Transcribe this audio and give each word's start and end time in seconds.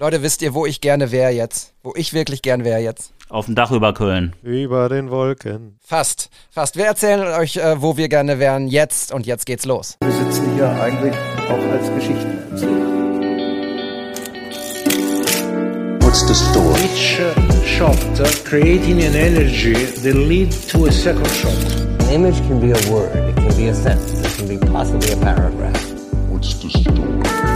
Leute, 0.00 0.22
wisst 0.22 0.42
ihr, 0.42 0.54
wo 0.54 0.66
ich 0.66 0.80
gerne 0.80 1.12
wäre 1.12 1.30
jetzt? 1.30 1.72
Wo 1.84 1.92
ich 1.94 2.12
wirklich 2.12 2.42
gern 2.42 2.64
wäre 2.64 2.80
jetzt? 2.80 3.12
Auf 3.28 3.46
dem 3.46 3.54
Dach 3.54 3.70
über 3.70 3.94
Köln. 3.94 4.34
Über 4.42 4.88
den 4.88 5.08
Wolken. 5.08 5.78
Fast, 5.80 6.30
fast. 6.50 6.76
Wir 6.76 6.86
erzählen 6.86 7.28
euch, 7.38 7.56
äh, 7.58 7.80
wo 7.80 7.96
wir 7.96 8.08
gerne 8.08 8.40
wären 8.40 8.66
jetzt 8.66 9.12
und 9.12 9.24
jetzt 9.24 9.46
geht's 9.46 9.64
los. 9.64 9.96
Wir 10.00 10.10
sitzen 10.10 10.52
hier 10.56 10.68
eigentlich 10.68 11.14
auch 11.48 11.70
als 11.70 11.88
Geschichtenerzähler. 11.94 12.94
What's 16.00 16.26
the 16.26 16.34
story? 16.34 16.80
Each 16.80 17.20
uh, 17.20 17.64
shot 17.64 18.20
uh, 18.20 18.24
creating 18.44 19.00
an 19.04 19.14
energy 19.14 19.74
that 19.74 20.14
lead 20.16 20.50
to 20.70 20.86
a 20.86 20.92
second 20.92 21.28
shot. 21.28 21.54
An 22.00 22.10
image 22.10 22.38
can 22.48 22.60
be 22.60 22.72
a 22.72 22.92
word, 22.92 23.14
it 23.14 23.36
can 23.36 23.56
be 23.56 23.68
a 23.68 23.74
sentence, 23.74 24.26
it 24.26 24.36
can 24.38 24.48
be 24.48 24.58
possibly 24.58 25.12
a 25.12 25.16
paragraph. 25.18 25.80
What's 26.30 26.54
the 26.54 26.68
story? 26.68 27.53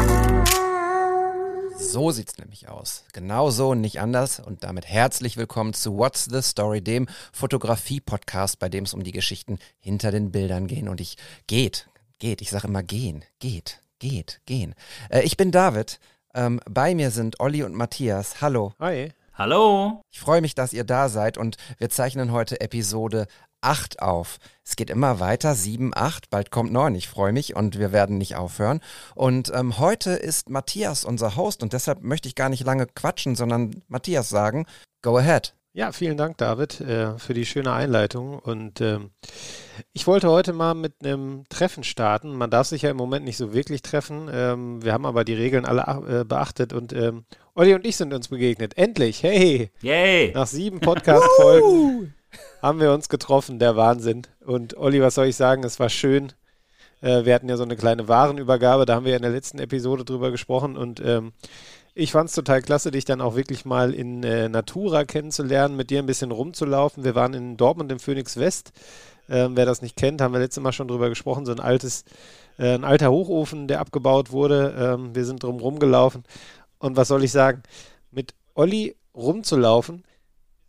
So 1.90 2.10
sieht's 2.10 2.36
nämlich 2.36 2.68
aus. 2.68 3.04
Genau 3.14 3.48
so 3.48 3.70
und 3.70 3.80
nicht 3.80 3.98
anders. 3.98 4.40
Und 4.40 4.62
damit 4.62 4.86
herzlich 4.86 5.38
willkommen 5.38 5.72
zu 5.72 5.96
What's 5.96 6.26
the 6.26 6.42
Story, 6.42 6.82
dem 6.82 7.08
Fotografie-Podcast, 7.32 8.58
bei 8.58 8.68
dem 8.68 8.84
es 8.84 8.92
um 8.92 9.02
die 9.02 9.10
Geschichten 9.10 9.58
hinter 9.78 10.10
den 10.10 10.30
Bildern 10.30 10.66
gehen. 10.66 10.86
Und 10.86 11.00
ich 11.00 11.16
geht, 11.46 11.88
geht, 12.18 12.42
ich 12.42 12.50
sage 12.50 12.68
immer 12.68 12.82
gehen, 12.82 13.24
geht, 13.38 13.80
geht, 14.00 14.42
gehen. 14.44 14.74
Äh, 15.08 15.22
ich 15.22 15.38
bin 15.38 15.50
David. 15.50 15.98
Ähm, 16.34 16.60
bei 16.68 16.94
mir 16.94 17.10
sind 17.10 17.40
Olli 17.40 17.62
und 17.62 17.74
Matthias. 17.74 18.42
Hallo. 18.42 18.74
Hi. 18.78 19.14
Hallo. 19.32 20.02
Ich 20.10 20.20
freue 20.20 20.42
mich, 20.42 20.54
dass 20.54 20.74
ihr 20.74 20.84
da 20.84 21.08
seid 21.08 21.38
und 21.38 21.56
wir 21.78 21.88
zeichnen 21.88 22.32
heute 22.32 22.60
Episode 22.60 23.28
8 23.60 24.02
auf. 24.02 24.38
Es 24.64 24.76
geht 24.76 24.90
immer 24.90 25.20
weiter, 25.20 25.54
7, 25.54 25.92
8, 25.94 26.30
bald 26.30 26.50
kommt 26.50 26.72
9. 26.72 26.94
Ich 26.94 27.08
freue 27.08 27.32
mich 27.32 27.56
und 27.56 27.78
wir 27.78 27.92
werden 27.92 28.18
nicht 28.18 28.36
aufhören. 28.36 28.80
Und 29.14 29.50
ähm, 29.54 29.78
heute 29.78 30.10
ist 30.10 30.50
Matthias 30.50 31.04
unser 31.04 31.36
Host 31.36 31.62
und 31.62 31.72
deshalb 31.72 32.02
möchte 32.02 32.28
ich 32.28 32.34
gar 32.34 32.48
nicht 32.48 32.64
lange 32.64 32.86
quatschen, 32.86 33.34
sondern 33.34 33.82
Matthias 33.88 34.28
sagen, 34.28 34.66
go 35.02 35.16
ahead. 35.16 35.54
Ja, 35.74 35.92
vielen 35.92 36.16
Dank, 36.16 36.38
David, 36.38 36.80
äh, 36.80 37.18
für 37.18 37.34
die 37.34 37.46
schöne 37.46 37.72
Einleitung. 37.72 38.38
Und 38.38 38.80
ähm, 38.80 39.10
ich 39.92 40.08
wollte 40.08 40.28
heute 40.28 40.52
mal 40.52 40.74
mit 40.74 40.94
einem 41.04 41.44
Treffen 41.50 41.84
starten. 41.84 42.34
Man 42.34 42.50
darf 42.50 42.66
sich 42.66 42.82
ja 42.82 42.90
im 42.90 42.96
Moment 42.96 43.24
nicht 43.24 43.36
so 43.36 43.52
wirklich 43.52 43.82
treffen. 43.82 44.28
Ähm, 44.32 44.82
wir 44.82 44.92
haben 44.92 45.06
aber 45.06 45.24
die 45.24 45.34
Regeln 45.34 45.64
alle 45.64 46.20
äh, 46.22 46.24
beachtet 46.24 46.72
und 46.72 46.92
ähm, 46.92 47.26
Olli 47.54 47.74
und 47.74 47.86
ich 47.86 47.96
sind 47.96 48.12
uns 48.12 48.28
begegnet. 48.28 48.76
Endlich, 48.76 49.22
hey! 49.22 49.70
Yay. 49.80 50.32
Nach 50.32 50.46
sieben 50.46 50.80
Podcast-Folgen 50.80 52.14
haben 52.62 52.80
wir 52.80 52.92
uns 52.92 53.08
getroffen, 53.08 53.58
der 53.58 53.76
Wahnsinn. 53.76 54.22
Und 54.44 54.76
Olli, 54.76 55.00
was 55.02 55.14
soll 55.14 55.26
ich 55.26 55.36
sagen, 55.36 55.64
es 55.64 55.80
war 55.80 55.88
schön. 55.88 56.32
Äh, 57.00 57.24
wir 57.24 57.34
hatten 57.34 57.48
ja 57.48 57.56
so 57.56 57.62
eine 57.62 57.76
kleine 57.76 58.08
Warenübergabe, 58.08 58.86
da 58.86 58.94
haben 58.94 59.04
wir 59.04 59.16
in 59.16 59.22
der 59.22 59.30
letzten 59.30 59.58
Episode 59.58 60.04
drüber 60.04 60.30
gesprochen 60.30 60.76
und 60.76 61.00
ähm, 61.04 61.32
ich 61.94 62.12
fand 62.12 62.28
es 62.28 62.34
total 62.36 62.62
klasse, 62.62 62.92
dich 62.92 63.04
dann 63.04 63.20
auch 63.20 63.34
wirklich 63.34 63.64
mal 63.64 63.92
in 63.92 64.22
äh, 64.22 64.48
Natura 64.48 65.04
kennenzulernen, 65.04 65.76
mit 65.76 65.90
dir 65.90 65.98
ein 65.98 66.06
bisschen 66.06 66.30
rumzulaufen. 66.30 67.02
Wir 67.02 67.16
waren 67.16 67.34
in 67.34 67.56
Dortmund 67.56 67.90
im 67.90 67.98
Phoenix 67.98 68.36
West. 68.36 68.72
Ähm, 69.28 69.56
wer 69.56 69.66
das 69.66 69.82
nicht 69.82 69.96
kennt, 69.96 70.20
haben 70.20 70.32
wir 70.32 70.38
letztes 70.38 70.62
Mal 70.62 70.72
schon 70.72 70.86
drüber 70.86 71.08
gesprochen. 71.08 71.44
So 71.44 71.50
ein 71.50 71.58
altes, 71.58 72.04
äh, 72.56 72.74
ein 72.74 72.84
alter 72.84 73.10
Hochofen, 73.10 73.66
der 73.66 73.80
abgebaut 73.80 74.30
wurde. 74.30 74.76
Ähm, 74.78 75.14
wir 75.16 75.24
sind 75.24 75.42
drum 75.42 75.58
rumgelaufen. 75.58 76.22
Und 76.78 76.96
was 76.96 77.08
soll 77.08 77.24
ich 77.24 77.32
sagen? 77.32 77.64
Mit 78.12 78.32
Olli 78.54 78.94
rumzulaufen 79.12 80.04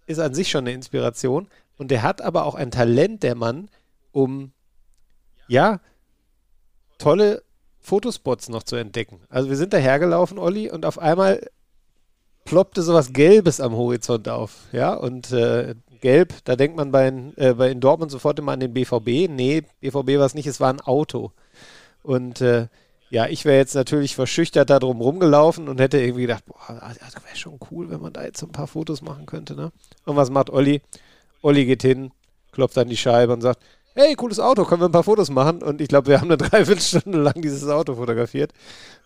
ist 0.10 0.20
an 0.20 0.34
sich 0.34 0.50
schon 0.50 0.66
eine 0.66 0.74
Inspiration. 0.74 1.48
Und 1.78 1.92
der 1.92 2.04
hat 2.04 2.22
aber 2.22 2.46
auch 2.46 2.56
ein 2.56 2.72
Talent, 2.72 3.24
der 3.24 3.36
Mann, 3.36 3.70
um 4.12 4.52
ja 5.48 5.80
tolle 6.98 7.44
Fotospots 7.80 8.50
noch 8.50 8.64
zu 8.64 8.76
entdecken. 8.76 9.22
Also 9.30 9.50
wir 9.50 9.56
sind 9.56 9.72
dahergelaufen, 9.72 10.38
Olli, 10.38 10.70
und 10.70 10.86
auf 10.86 11.00
einmal 11.00 11.48
ploppte 12.44 12.82
sowas 12.82 13.14
Gelbes 13.14 13.62
am 13.62 13.74
Horizont 13.74 14.28
auf. 14.28 14.68
Ja, 14.72 14.94
und 14.94 15.32
äh, 15.32 15.76
gelb, 16.02 16.34
da 16.44 16.56
denkt 16.56 16.76
man 16.76 16.92
bei, 16.92 17.14
äh, 17.36 17.54
bei 17.54 17.72
in 17.72 17.80
Dortmund 17.80 18.12
sofort 18.12 18.40
immer 18.40 18.54
an 18.54 18.60
den 18.60 18.74
BVB. 18.74 19.30
Nee, 19.30 19.64
BVB 19.80 20.18
war 20.18 20.26
es 20.26 20.34
nicht, 20.34 20.48
es 20.48 20.60
war 20.60 20.74
ein 20.74 20.82
Auto. 20.82 21.32
Und 22.04 22.42
äh, 22.42 22.68
ja, 23.10 23.28
ich 23.28 23.46
wäre 23.46 23.58
jetzt 23.58 23.76
natürlich 23.76 24.16
verschüchtert 24.16 24.70
da 24.70 24.80
drum 24.80 25.02
rumgelaufen 25.02 25.68
und 25.68 25.80
hätte 25.80 26.00
irgendwie 26.00 26.24
gedacht, 26.24 26.46
boah, 26.46 26.94
das 27.00 27.16
wäre 27.16 27.36
schon 27.36 27.60
cool, 27.72 27.90
wenn 27.90 28.02
man 28.02 28.14
da 28.14 28.24
jetzt 28.24 28.40
so 28.40 28.46
ein 28.46 28.52
paar 28.52 28.68
Fotos 28.68 29.02
machen 29.02 29.26
könnte. 29.26 29.56
Ne? 29.56 29.72
Und 30.06 30.16
was 30.16 30.30
macht 30.30 30.50
Olli? 30.50 30.82
Olli 31.42 31.66
geht 31.66 31.82
hin, 31.82 32.12
klopft 32.52 32.78
an 32.78 32.90
die 32.90 32.98
Scheibe 32.98 33.34
und 33.34 33.42
sagt, 33.42 33.62
hey, 33.96 34.16
cooles 34.16 34.40
Auto, 34.40 34.64
können 34.66 34.82
wir 34.82 34.90
ein 34.90 34.92
paar 34.92 35.04
Fotos 35.04 35.30
machen? 35.30 35.64
Und 35.64 35.82
ich 35.82 35.88
glaube, 35.88 36.08
wir 36.08 36.22
haben 36.22 36.28
eine 36.28 36.38
Dreiviertelstunde 36.50 37.20
lang 37.20 37.42
dieses 37.42 37.68
Auto 37.68 37.96
fotografiert. 37.96 38.54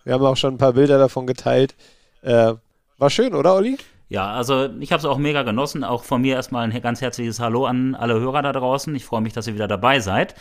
Wir 0.04 0.14
haben 0.14 0.24
auch 0.24 0.36
schon 0.36 0.54
ein 0.54 0.58
paar 0.58 0.74
Bilder 0.74 0.98
davon 0.98 1.26
geteilt. 1.26 1.74
Äh, 2.22 2.54
war 2.98 3.10
schön, 3.10 3.34
oder, 3.34 3.54
Olli? 3.54 3.78
Ja, 4.08 4.32
also 4.32 4.68
ich 4.80 4.92
habe 4.92 5.00
es 5.00 5.06
auch 5.06 5.18
mega 5.18 5.42
genossen. 5.42 5.82
Auch 5.82 6.04
von 6.04 6.20
mir 6.20 6.34
erstmal 6.34 6.70
ein 6.70 6.82
ganz 6.82 7.00
herzliches 7.00 7.40
Hallo 7.40 7.66
an 7.66 7.94
alle 7.94 8.20
Hörer 8.20 8.42
da 8.42 8.52
draußen. 8.52 8.94
Ich 8.94 9.04
freue 9.04 9.22
mich, 9.22 9.32
dass 9.32 9.46
ihr 9.46 9.54
wieder 9.54 9.66
dabei 9.66 10.00
seid. 10.00 10.34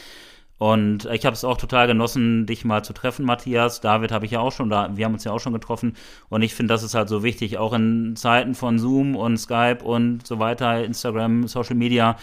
Und 0.58 1.06
ich 1.06 1.26
habe 1.26 1.34
es 1.34 1.44
auch 1.44 1.58
total 1.58 1.88
genossen, 1.88 2.46
dich 2.46 2.64
mal 2.64 2.84
zu 2.84 2.94
treffen, 2.94 3.26
Matthias. 3.26 3.82
David 3.82 4.12
habe 4.12 4.26
ich 4.26 4.32
ja 4.32 4.40
auch 4.40 4.52
schon, 4.52 4.70
da, 4.70 4.96
wir 4.96 5.06
haben 5.06 5.14
uns 5.14 5.24
ja 5.24 5.32
auch 5.32 5.40
schon 5.40 5.54
getroffen. 5.54 5.96
Und 6.30 6.42
ich 6.42 6.54
finde, 6.54 6.74
das 6.74 6.84
ist 6.84 6.96
halt 6.96 7.10
so 7.10 7.24
wichtig, 7.24 7.58
auch 7.58 7.74
in 7.74 8.16
Zeiten 8.16 8.56
von 8.56 8.80
Zoom 8.80 9.16
und 9.16 9.38
Skype 9.38 9.84
und 9.84 10.26
so 10.26 10.40
weiter, 10.40 10.84
Instagram, 10.84 11.48
Social 11.48 11.76
Media, 11.76 12.18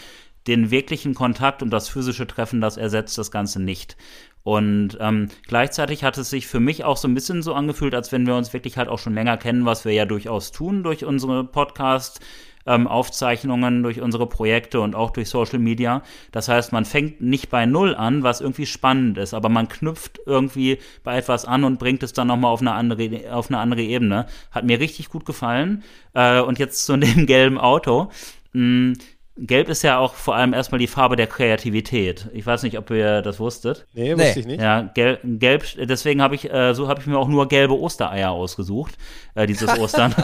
den 0.47 0.71
wirklichen 0.71 1.15
Kontakt 1.15 1.63
und 1.63 1.71
das 1.71 1.89
physische 1.89 2.27
Treffen, 2.27 2.61
das 2.61 2.77
ersetzt 2.77 3.19
das 3.19 3.31
Ganze 3.31 3.61
nicht. 3.61 3.97
Und 4.43 4.97
ähm, 5.01 5.29
gleichzeitig 5.47 6.03
hat 6.03 6.17
es 6.17 6.31
sich 6.31 6.47
für 6.47 6.61
mich 6.61 6.85
auch 6.85 6.97
so 6.97 7.09
ein 7.09 7.15
bisschen 7.15 7.43
so 7.43 7.53
angefühlt, 7.53 7.95
als 7.95 8.11
wenn 8.11 8.27
wir 8.27 8.37
uns 8.37 8.55
wirklich 8.55 8.79
halt 8.79 8.89
auch 8.89 8.99
schon 8.99 9.13
länger 9.13 9.37
kennen, 9.37 9.67
was 9.67 9.85
wir 9.85 9.93
ja 9.93 10.07
durchaus 10.07 10.51
tun 10.51 10.83
durch 10.83 11.05
unsere 11.05 11.45
Podcast. 11.45 12.21
Ähm, 12.71 12.87
Aufzeichnungen, 12.87 13.83
durch 13.83 14.01
unsere 14.01 14.29
Projekte 14.29 14.81
und 14.81 14.95
auch 14.95 15.11
durch 15.11 15.29
Social 15.29 15.59
Media. 15.59 16.03
Das 16.31 16.49
heißt, 16.49 16.73
man 16.73 16.85
fängt 16.85 17.21
nicht 17.21 17.51
bei 17.51 17.67
Null 17.67 17.97
an, 17.97 18.23
was 18.23 18.41
irgendwie 18.41 18.67
spannend 18.67 19.19
ist, 19.19 19.35
aber 19.35 19.49
man 19.49 19.69
knüpft 19.69 20.21
irgendwie 20.25 20.79
bei 21.03 21.17
etwas 21.19 21.45
an 21.45 21.65
und 21.65 21.81
bringt 21.81 22.05
es 22.05 22.13
dann 22.13 22.29
nochmal 22.29 22.53
auf 22.53 22.61
eine 22.61 22.73
andere, 22.73 23.33
auf 23.33 23.49
eine 23.49 23.59
andere 23.59 23.83
Ebene. 23.83 24.27
Hat 24.53 24.65
mir 24.65 24.79
richtig 24.79 25.09
gut 25.09 25.27
gefallen. 25.27 25.83
Äh, 26.15 26.41
und 26.41 26.61
jetzt 26.61 26.87
zu 26.87 26.97
dem 26.97 27.27
gelben 27.27 27.59
Auto. 27.59 28.11
Mh, 28.53 28.95
Gelb 29.43 29.71
ist 29.71 29.83
ja 29.83 29.99
auch 29.99 30.15
vor 30.15 30.35
allem 30.37 30.53
erstmal 30.53 30.79
die 30.79 30.87
Farbe 30.87 31.17
der 31.17 31.27
Kreativität. 31.27 32.29
Ich 32.35 32.45
weiß 32.45 32.63
nicht, 32.63 32.77
ob 32.77 32.91
ihr 32.91 33.23
das 33.23 33.41
wusstet. 33.41 33.87
Nee, 33.95 34.13
wusste 34.13 34.33
nee. 34.35 34.41
ich 34.41 34.47
nicht. 34.47 34.61
Ja, 34.61 34.83
gelb, 34.83 35.21
gelb 35.25 35.65
deswegen 35.79 36.21
habe 36.21 36.35
ich, 36.35 36.53
äh, 36.53 36.75
so 36.75 36.89
habe 36.89 37.01
ich 37.01 37.07
mir 37.07 37.17
auch 37.17 37.29
nur 37.29 37.49
gelbe 37.49 37.79
Ostereier 37.79 38.33
ausgesucht, 38.33 38.99
äh, 39.35 39.47
dieses 39.47 39.71
Ostern. 39.79 40.15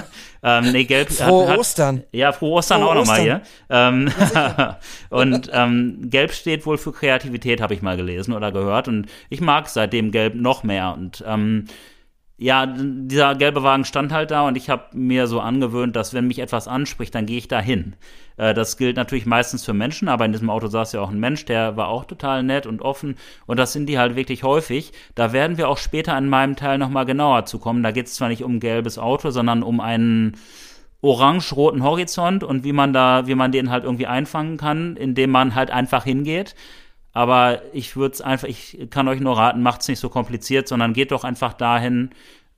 ähm, 0.42 0.70
nee, 0.72 0.84
gelb. 0.84 1.10
Frohe 1.10 1.48
hat, 1.48 1.58
Ostern. 1.58 2.04
Ja, 2.12 2.32
frohe 2.32 2.58
Ostern 2.58 2.82
frohe 2.82 2.90
auch 2.90 2.94
nochmal 2.94 3.20
hier. 3.20 3.40
Ähm, 3.70 4.12
und 5.10 5.50
ähm, 5.50 6.10
gelb 6.10 6.32
steht 6.32 6.66
wohl 6.66 6.76
für 6.76 6.92
Kreativität, 6.92 7.62
habe 7.62 7.72
ich 7.72 7.80
mal 7.80 7.96
gelesen 7.96 8.34
oder 8.34 8.52
gehört. 8.52 8.86
Und 8.86 9.06
ich 9.30 9.40
mag 9.40 9.68
seitdem 9.70 10.10
gelb 10.10 10.34
noch 10.34 10.62
mehr. 10.62 10.92
Und 10.92 11.24
ähm, 11.26 11.64
ja, 12.38 12.66
dieser 12.66 13.34
gelbe 13.34 13.62
Wagen 13.62 13.86
stand 13.86 14.12
halt 14.12 14.30
da 14.30 14.46
und 14.46 14.56
ich 14.56 14.68
habe 14.68 14.84
mir 14.92 15.26
so 15.26 15.40
angewöhnt, 15.40 15.96
dass 15.96 16.12
wenn 16.12 16.26
mich 16.26 16.38
etwas 16.38 16.68
anspricht, 16.68 17.14
dann 17.14 17.24
gehe 17.24 17.38
ich 17.38 17.48
da 17.48 17.60
hin. 17.60 17.96
Äh, 18.36 18.52
das 18.52 18.76
gilt 18.76 18.96
natürlich 18.96 19.24
meistens 19.24 19.64
für 19.64 19.72
Menschen, 19.72 20.08
aber 20.08 20.26
in 20.26 20.32
diesem 20.32 20.50
Auto 20.50 20.66
saß 20.66 20.92
ja 20.92 21.00
auch 21.00 21.10
ein 21.10 21.18
Mensch, 21.18 21.46
der 21.46 21.78
war 21.78 21.88
auch 21.88 22.04
total 22.04 22.42
nett 22.42 22.66
und 22.66 22.82
offen 22.82 23.16
und 23.46 23.58
das 23.58 23.72
sind 23.72 23.86
die 23.88 23.98
halt 23.98 24.16
wirklich 24.16 24.42
häufig. 24.42 24.92
Da 25.14 25.32
werden 25.32 25.56
wir 25.56 25.68
auch 25.70 25.78
später 25.78 26.16
in 26.18 26.28
meinem 26.28 26.56
Teil 26.56 26.76
nochmal 26.76 27.06
genauer 27.06 27.46
zu 27.46 27.58
kommen. 27.58 27.82
Da 27.82 27.90
geht 27.90 28.06
es 28.06 28.14
zwar 28.14 28.28
nicht 28.28 28.44
um 28.44 28.56
ein 28.56 28.60
gelbes 28.60 28.98
Auto, 28.98 29.30
sondern 29.30 29.62
um 29.62 29.80
einen 29.80 30.36
orange-roten 31.00 31.82
Horizont 31.82 32.44
und 32.44 32.64
wie 32.64 32.72
man 32.72 32.92
da, 32.92 33.26
wie 33.26 33.34
man 33.34 33.52
den 33.52 33.70
halt 33.70 33.84
irgendwie 33.84 34.06
einfangen 34.06 34.58
kann, 34.58 34.96
indem 34.96 35.30
man 35.30 35.54
halt 35.54 35.70
einfach 35.70 36.04
hingeht. 36.04 36.54
Aber 37.16 37.62
ich 37.72 37.96
würde 37.96 38.12
es 38.12 38.20
einfach, 38.20 38.46
ich 38.46 38.88
kann 38.90 39.08
euch 39.08 39.20
nur 39.20 39.38
raten, 39.38 39.62
macht 39.62 39.80
es 39.80 39.88
nicht 39.88 40.00
so 40.00 40.10
kompliziert, 40.10 40.68
sondern 40.68 40.92
geht 40.92 41.12
doch 41.12 41.24
einfach 41.24 41.54
dahin, 41.54 42.10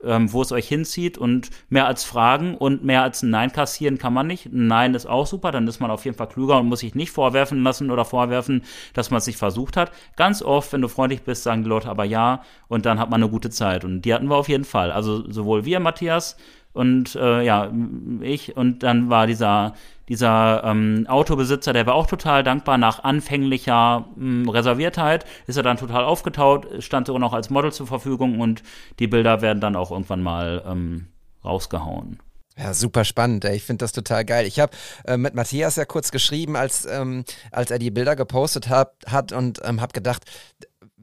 ähm, 0.03 0.33
wo 0.33 0.41
es 0.41 0.51
euch 0.51 0.67
hinzieht 0.67 1.17
und 1.17 1.49
mehr 1.69 1.87
als 1.87 2.03
Fragen 2.03 2.55
und 2.55 2.83
mehr 2.83 3.01
als 3.03 3.23
ein 3.23 3.29
Nein 3.29 3.53
kassieren 3.53 3.97
kann 3.97 4.13
man 4.13 4.27
nicht. 4.27 4.47
Ein 4.47 4.67
Nein 4.67 4.95
ist 4.95 5.05
auch 5.05 5.25
super, 5.25 5.53
dann 5.53 5.65
ist 5.69 5.79
man 5.79 5.91
auf 5.91 6.03
jeden 6.03 6.17
Fall 6.17 6.27
klüger 6.27 6.59
und 6.59 6.67
muss 6.67 6.81
sich 6.81 6.93
nicht 6.93 7.11
vorwerfen 7.11 7.63
lassen 7.63 7.89
oder 7.89 8.03
vorwerfen, 8.03 8.63
dass 8.93 9.11
man 9.11 9.19
es 9.19 9.27
nicht 9.27 9.37
versucht 9.37 9.77
hat. 9.77 9.93
Ganz 10.17 10.41
oft, 10.41 10.73
wenn 10.73 10.81
du 10.81 10.89
freundlich 10.89 11.21
bist, 11.21 11.43
sagen 11.43 11.63
die 11.63 11.69
Leute 11.69 11.87
aber 11.87 12.03
ja 12.03 12.43
und 12.67 12.85
dann 12.85 12.99
hat 12.99 13.09
man 13.09 13.23
eine 13.23 13.31
gute 13.31 13.51
Zeit 13.51 13.85
und 13.85 14.01
die 14.01 14.13
hatten 14.13 14.27
wir 14.27 14.35
auf 14.35 14.49
jeden 14.49 14.65
Fall. 14.65 14.91
Also 14.91 15.31
sowohl 15.31 15.63
wir, 15.63 15.79
Matthias, 15.79 16.35
und 16.73 17.15
äh, 17.15 17.41
ja, 17.41 17.71
ich 18.21 18.55
und 18.55 18.83
dann 18.83 19.09
war 19.09 19.27
dieser 19.27 19.73
dieser 20.07 20.63
ähm, 20.63 21.05
Autobesitzer, 21.07 21.71
der 21.71 21.85
war 21.85 21.93
auch 21.93 22.07
total 22.07 22.43
dankbar. 22.43 22.77
Nach 22.77 23.03
anfänglicher 23.03 24.07
mh, 24.15 24.43
hm, 24.43 24.49
Reserviertheit 24.49 25.25
ist 25.45 25.55
er 25.55 25.63
dann 25.63 25.77
total 25.77 26.03
aufgetaut, 26.03 26.67
stand 26.79 27.07
sogar 27.07 27.19
noch 27.19 27.33
als 27.33 27.49
Model 27.49 27.71
zur 27.71 27.87
Verfügung 27.87 28.39
und 28.39 28.63
die 28.97 29.07
Bilder 29.07 29.41
werden 29.41 29.61
dann 29.61 29.75
auch 29.75 29.91
irgendwann 29.91 30.21
mal 30.21 30.63
ähm, 30.65 31.07
rausgehauen. 31.45 32.19
Ja, 32.57 32.73
super 32.73 33.05
spannend. 33.05 33.45
Ey. 33.45 33.55
Ich 33.55 33.63
finde 33.63 33.83
das 33.83 33.93
total 33.93 34.25
geil. 34.25 34.45
Ich 34.45 34.59
habe 34.59 34.73
äh, 35.05 35.15
mit 35.15 35.33
Matthias 35.33 35.77
ja 35.77 35.85
kurz 35.85 36.11
geschrieben, 36.11 36.57
als, 36.57 36.85
ähm, 36.85 37.23
als 37.51 37.71
er 37.71 37.79
die 37.79 37.91
Bilder 37.91 38.17
gepostet 38.17 38.67
hat, 38.67 38.93
hat 39.05 39.31
und 39.31 39.61
ähm, 39.63 39.79
habe 39.79 39.93
gedacht, 39.93 40.23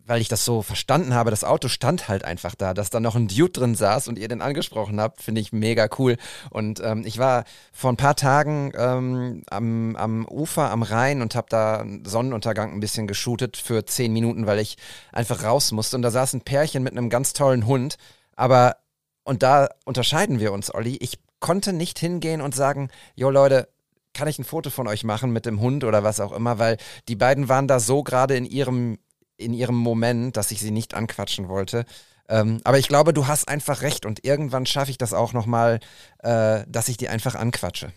weil 0.06 0.20
ich 0.20 0.28
das 0.28 0.44
so 0.44 0.62
verstanden 0.62 1.14
habe, 1.14 1.30
das 1.30 1.44
Auto 1.44 1.68
stand 1.68 2.08
halt 2.08 2.24
einfach 2.24 2.54
da, 2.54 2.74
dass 2.74 2.90
da 2.90 3.00
noch 3.00 3.16
ein 3.16 3.26
Dude 3.28 3.50
drin 3.50 3.74
saß 3.74 4.06
und 4.06 4.18
ihr 4.18 4.28
den 4.28 4.40
angesprochen 4.40 5.00
habt, 5.00 5.20
finde 5.20 5.40
ich 5.40 5.52
mega 5.52 5.88
cool. 5.98 6.16
Und 6.50 6.80
ähm, 6.80 7.02
ich 7.04 7.18
war 7.18 7.44
vor 7.72 7.90
ein 7.90 7.96
paar 7.96 8.14
Tagen 8.14 8.72
ähm, 8.76 9.42
am, 9.50 9.96
am 9.96 10.26
Ufer 10.28 10.70
am 10.70 10.82
Rhein 10.82 11.22
und 11.22 11.34
habe 11.34 11.48
da 11.50 11.84
Sonnenuntergang 12.04 12.72
ein 12.72 12.80
bisschen 12.80 13.08
geshootet 13.08 13.56
für 13.56 13.84
zehn 13.84 14.12
Minuten, 14.12 14.46
weil 14.46 14.60
ich 14.60 14.76
einfach 15.12 15.42
raus 15.42 15.72
musste. 15.72 15.96
Und 15.96 16.02
da 16.02 16.10
saß 16.12 16.34
ein 16.34 16.42
Pärchen 16.42 16.84
mit 16.84 16.92
einem 16.92 17.10
ganz 17.10 17.32
tollen 17.32 17.66
Hund. 17.66 17.96
Aber, 18.36 18.76
und 19.24 19.42
da 19.42 19.68
unterscheiden 19.84 20.38
wir 20.38 20.52
uns, 20.52 20.72
Olli. 20.72 20.96
Ich 21.00 21.18
konnte 21.40 21.72
nicht 21.72 21.98
hingehen 21.98 22.40
und 22.40 22.54
sagen, 22.54 22.90
jo 23.16 23.30
Leute, 23.30 23.68
kann 24.14 24.28
ich 24.28 24.38
ein 24.38 24.44
Foto 24.44 24.70
von 24.70 24.88
euch 24.88 25.04
machen 25.04 25.30
mit 25.30 25.44
dem 25.44 25.60
Hund 25.60 25.84
oder 25.84 26.02
was 26.02 26.20
auch 26.20 26.32
immer, 26.32 26.58
weil 26.58 26.78
die 27.06 27.16
beiden 27.16 27.50
waren 27.50 27.68
da 27.68 27.80
so 27.80 28.02
gerade 28.02 28.34
in 28.34 28.46
ihrem 28.46 28.98
in 29.36 29.52
ihrem 29.52 29.76
Moment, 29.76 30.36
dass 30.36 30.50
ich 30.50 30.60
sie 30.60 30.70
nicht 30.70 30.94
anquatschen 30.94 31.48
wollte. 31.48 31.84
Ähm, 32.28 32.60
aber 32.64 32.78
ich 32.78 32.88
glaube, 32.88 33.12
du 33.12 33.26
hast 33.26 33.48
einfach 33.48 33.82
recht 33.82 34.04
und 34.04 34.24
irgendwann 34.24 34.66
schaffe 34.66 34.90
ich 34.90 34.98
das 34.98 35.12
auch 35.12 35.32
nochmal, 35.32 35.80
äh, 36.22 36.64
dass 36.66 36.88
ich 36.88 36.96
die 36.96 37.08
einfach 37.08 37.34
anquatsche. 37.34 37.92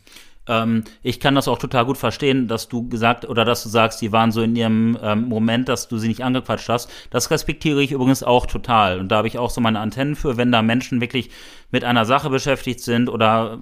Ähm, 0.49 0.83
ich 1.03 1.19
kann 1.19 1.35
das 1.35 1.47
auch 1.47 1.59
total 1.59 1.85
gut 1.85 1.97
verstehen, 1.97 2.47
dass 2.47 2.67
du 2.67 2.89
gesagt 2.89 3.29
oder 3.29 3.45
dass 3.45 3.63
du 3.63 3.69
sagst, 3.69 4.01
die 4.01 4.11
waren 4.11 4.31
so 4.31 4.41
in 4.41 4.55
ihrem 4.55 4.97
ähm, 5.01 5.29
Moment, 5.29 5.69
dass 5.69 5.87
du 5.87 5.99
sie 5.99 6.07
nicht 6.07 6.23
angequatscht 6.23 6.67
hast. 6.67 6.91
Das 7.11 7.29
respektiere 7.29 7.81
ich 7.83 7.91
übrigens 7.91 8.23
auch 8.23 8.47
total. 8.47 8.99
Und 8.99 9.09
da 9.09 9.17
habe 9.17 9.27
ich 9.27 9.37
auch 9.37 9.51
so 9.51 9.61
meine 9.61 9.79
Antennen 9.79 10.15
für, 10.15 10.37
wenn 10.37 10.51
da 10.51 10.63
Menschen 10.63 11.01
wirklich 11.01 11.29
mit 11.71 11.83
einer 11.83 12.05
Sache 12.05 12.31
beschäftigt 12.31 12.81
sind 12.81 13.09
oder 13.09 13.59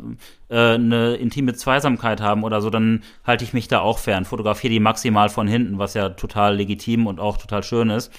äh, 0.50 0.76
eine 0.76 1.16
intime 1.16 1.54
Zweisamkeit 1.54 2.22
haben 2.22 2.46
oder 2.46 2.62
so, 2.62 2.70
dann 2.70 3.04
halte 3.26 3.44
ich 3.44 3.54
mich 3.54 3.68
da 3.68 3.82
auch 3.82 4.00
fern. 4.00 4.24
Fotografiere 4.24 4.72
die 4.72 4.80
maximal 4.80 5.28
von 5.28 5.48
hinten, 5.48 5.78
was 5.78 5.94
ja 5.94 6.10
total 6.10 6.56
legitim 6.56 7.06
und 7.06 7.20
auch 7.20 7.36
total 7.36 7.64
schön 7.64 7.90
ist. 7.90 8.14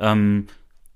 Ähm, 0.00 0.46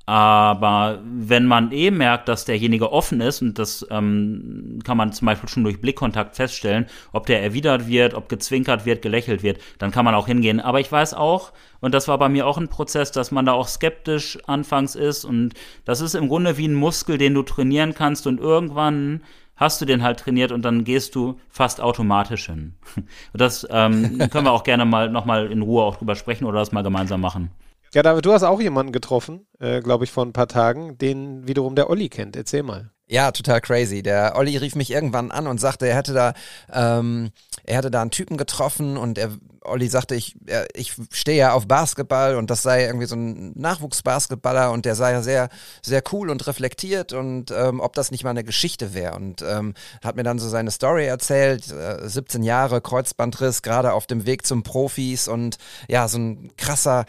aber 0.09 1.01
wenn 1.05 1.45
man 1.45 1.71
eh 1.71 1.91
merkt, 1.91 2.31
dass 2.31 2.47
derjenige 2.47 2.93
offen 2.93 3.21
ist, 3.21 3.43
und 3.43 3.59
das 3.59 3.87
ähm, 3.91 4.79
kann 4.83 4.97
man 4.97 5.13
zum 5.13 5.27
Beispiel 5.27 5.51
schon 5.51 5.65
durch 5.65 5.83
Blickkontakt 5.83 6.35
feststellen, 6.35 6.87
ob 7.13 7.27
der 7.27 7.43
erwidert 7.43 7.89
wird, 7.89 8.15
ob 8.15 8.31
gezwinkert 8.31 8.87
wird, 8.87 9.03
gelächelt 9.03 9.43
wird, 9.43 9.61
dann 9.77 9.91
kann 9.91 10.07
man 10.07 10.15
auch 10.15 10.27
hingehen. 10.27 10.61
Aber 10.61 10.81
ich 10.81 10.91
weiß 10.91 11.13
auch, 11.13 11.53
und 11.81 11.93
das 11.93 12.09
war 12.09 12.17
bei 12.17 12.31
mir 12.31 12.47
auch 12.47 12.57
ein 12.57 12.69
Prozess, 12.69 13.13
dass 13.13 13.33
man 13.33 13.45
da 13.45 13.53
auch 13.53 13.69
skeptisch 13.69 14.39
anfangs 14.47 14.95
ist. 14.95 15.27
Und 15.27 15.53
das 15.85 16.01
ist 16.01 16.15
im 16.15 16.29
Grunde 16.29 16.57
wie 16.57 16.69
ein 16.69 16.75
Muskel, 16.75 17.19
den 17.19 17.35
du 17.35 17.43
trainieren 17.43 17.95
kannst. 17.95 18.27
Und 18.27 18.41
irgendwann 18.41 19.21
hast 19.57 19.83
du 19.83 19.85
den 19.85 20.03
halt 20.03 20.21
trainiert 20.21 20.53
und 20.53 20.65
dann 20.65 20.85
gehst 20.85 21.17
du 21.17 21.39
fast 21.51 21.83
automatisch 21.83 22.47
hin. 22.47 22.73
Und 22.97 23.41
das 23.43 23.67
ähm, 23.71 24.17
können 24.31 24.47
wir 24.47 24.53
auch 24.53 24.65
gerne 24.65 24.87
mal 24.87 25.11
nochmal 25.11 25.53
in 25.53 25.61
Ruhe 25.61 25.83
auch 25.83 25.97
drüber 25.97 26.15
sprechen 26.15 26.47
oder 26.47 26.61
das 26.61 26.73
mal 26.73 26.83
gemeinsam 26.83 27.21
machen. 27.21 27.51
Ja, 27.95 28.03
David, 28.03 28.27
du 28.27 28.33
hast 28.33 28.43
auch 28.43 28.61
jemanden 28.61 28.93
getroffen, 28.93 29.47
äh, 29.61 29.81
glaube 29.81 30.05
ich, 30.05 30.13
vor 30.13 30.25
ein 30.25 30.33
paar 30.33 30.49
Tagen, 30.49 30.99
den 30.99 31.49
wiederum 31.49 31.75
der 31.75 31.89
Olli 31.89 32.09
kennt. 32.09 32.37
Erzähl 32.37 32.63
mal. 32.63 32.91
Ja, 33.11 33.33
total 33.33 33.63
crazy. 33.63 34.03
Der 34.03 34.37
Olli 34.37 34.59
rief 34.59 34.75
mich 34.75 34.91
irgendwann 34.91 35.31
an 35.31 35.47
und 35.47 35.59
sagte, 35.59 35.87
er 35.87 35.97
hätte 35.97 36.13
da, 36.13 36.35
ähm, 36.71 37.31
er 37.65 37.79
hätte 37.79 37.91
da 37.91 38.03
einen 38.03 38.11
Typen 38.11 38.37
getroffen 38.37 38.99
und 38.99 39.17
er, 39.17 39.31
Olli 39.65 39.89
sagte, 39.89 40.15
ich, 40.15 40.37
er, 40.47 40.67
ich 40.75 40.93
stehe 41.11 41.39
ja 41.39 41.53
auf 41.55 41.67
Basketball 41.67 42.37
und 42.37 42.51
das 42.51 42.63
sei 42.63 42.85
irgendwie 42.85 43.07
so 43.07 43.17
ein 43.17 43.53
Nachwuchsbasketballer 43.59 44.71
und 44.73 44.85
der 44.85 44.95
sei 44.95 45.13
ja 45.13 45.23
sehr, 45.23 45.49
sehr 45.83 46.03
cool 46.13 46.29
und 46.29 46.47
reflektiert 46.47 47.15
und 47.15 47.51
ähm, 47.51 47.81
ob 47.81 47.95
das 47.95 48.11
nicht 48.11 48.25
mal 48.25 48.31
eine 48.31 48.45
Geschichte 48.45 48.93
wäre. 48.93 49.17
Und 49.17 49.41
ähm, 49.41 49.73
hat 50.05 50.17
mir 50.17 50.23
dann 50.23 50.39
so 50.39 50.51
seine 50.51 50.71
Story 50.71 51.07
erzählt, 51.07 51.73
äh, 51.73 52.07
17 52.07 52.43
Jahre 52.43 52.83
Kreuzbandriss, 52.83 53.63
gerade 53.63 53.95
auf 53.95 54.07
dem 54.07 54.27
Weg 54.27 54.47
zum 54.47 54.63
Profis 54.63 55.29
und 55.29 55.57
ja, 55.89 56.09
so 56.09 56.19
ein 56.19 56.51
krasser, 56.59 57.07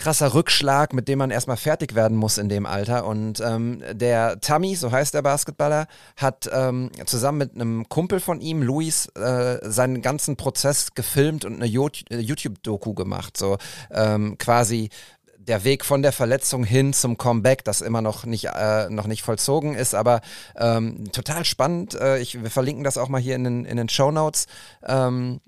krasser 0.00 0.34
Rückschlag, 0.34 0.92
mit 0.92 1.08
dem 1.08 1.18
man 1.18 1.30
erstmal 1.30 1.58
fertig 1.58 1.94
werden 1.94 2.16
muss 2.16 2.38
in 2.38 2.48
dem 2.48 2.66
Alter. 2.66 3.06
Und 3.06 3.40
ähm, 3.40 3.82
der 3.92 4.40
Tammy, 4.40 4.74
so 4.74 4.90
heißt 4.90 5.14
der 5.14 5.22
Basketballer, 5.22 5.86
hat 6.16 6.50
ähm, 6.52 6.90
zusammen 7.04 7.38
mit 7.38 7.54
einem 7.54 7.88
Kumpel 7.88 8.18
von 8.18 8.40
ihm, 8.40 8.62
Luis, 8.62 9.06
äh, 9.14 9.58
seinen 9.62 10.02
ganzen 10.02 10.36
Prozess 10.36 10.94
gefilmt 10.94 11.44
und 11.44 11.56
eine 11.56 11.66
YouTube-Doku 11.66 12.94
gemacht. 12.94 13.36
So 13.36 13.58
ähm, 13.90 14.38
quasi 14.38 14.88
der 15.38 15.64
Weg 15.64 15.84
von 15.84 16.02
der 16.02 16.12
Verletzung 16.12 16.64
hin 16.64 16.92
zum 16.92 17.18
Comeback, 17.18 17.64
das 17.64 17.80
immer 17.80 18.02
noch 18.02 18.24
nicht, 18.24 18.46
äh, 18.46 18.88
noch 18.88 19.06
nicht 19.06 19.22
vollzogen 19.22 19.74
ist, 19.74 19.94
aber 19.94 20.20
ähm, 20.56 21.10
total 21.12 21.44
spannend. 21.44 21.94
Äh, 21.94 22.20
ich, 22.20 22.42
wir 22.42 22.50
verlinken 22.50 22.84
das 22.84 22.98
auch 22.98 23.08
mal 23.08 23.20
hier 23.20 23.36
in 23.36 23.44
den, 23.44 23.64
in 23.64 23.76
den 23.76 23.88
Show 23.88 24.10
Notes. 24.10 24.46
Ähm, 24.86 25.40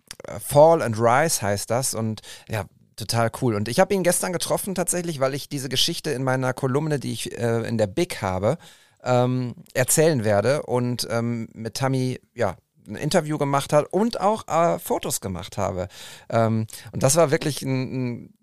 Fall 0.45 0.83
and 0.83 0.99
Rise 0.99 1.43
heißt 1.43 1.71
das 1.71 1.95
und 1.95 2.21
ja, 2.49 2.65
Total 2.97 3.31
cool. 3.41 3.55
Und 3.55 3.69
ich 3.69 3.81
habe 3.81 3.95
ihn 3.95 4.03
gestern 4.03 4.33
getroffen 4.33 4.75
tatsächlich, 4.75 5.21
weil 5.21 5.35
ich 5.35 5.49
diese 5.49 5.69
Geschichte 5.69 6.11
in 6.11 6.23
meiner 6.23 6.53
Kolumne, 6.53 6.99
die 6.99 7.13
ich 7.13 7.39
äh, 7.39 7.67
in 7.67 7.79
der 7.79 7.87
Big 7.87 8.21
habe, 8.21 8.59
ähm, 9.03 9.55
erzählen 9.75 10.25
werde 10.25 10.63
und 10.65 11.07
ähm, 11.11 11.49
mit 11.55 11.75
Tammy, 11.75 12.21
ja, 12.35 12.57
ein 12.87 12.97
Interview 12.97 13.39
gemacht 13.39 13.73
hat 13.73 13.87
und 13.93 14.21
auch 14.21 14.47
äh, 14.49 14.79
Fotos 14.79 15.21
gemacht 15.21 15.57
habe. 15.57 15.89
Ähm, 16.29 16.67
und 16.93 17.03
das 17.03 17.17
war 17.17 17.31
wirklich 17.31 17.63
ein, 17.63 17.93
ein, 17.93 18.35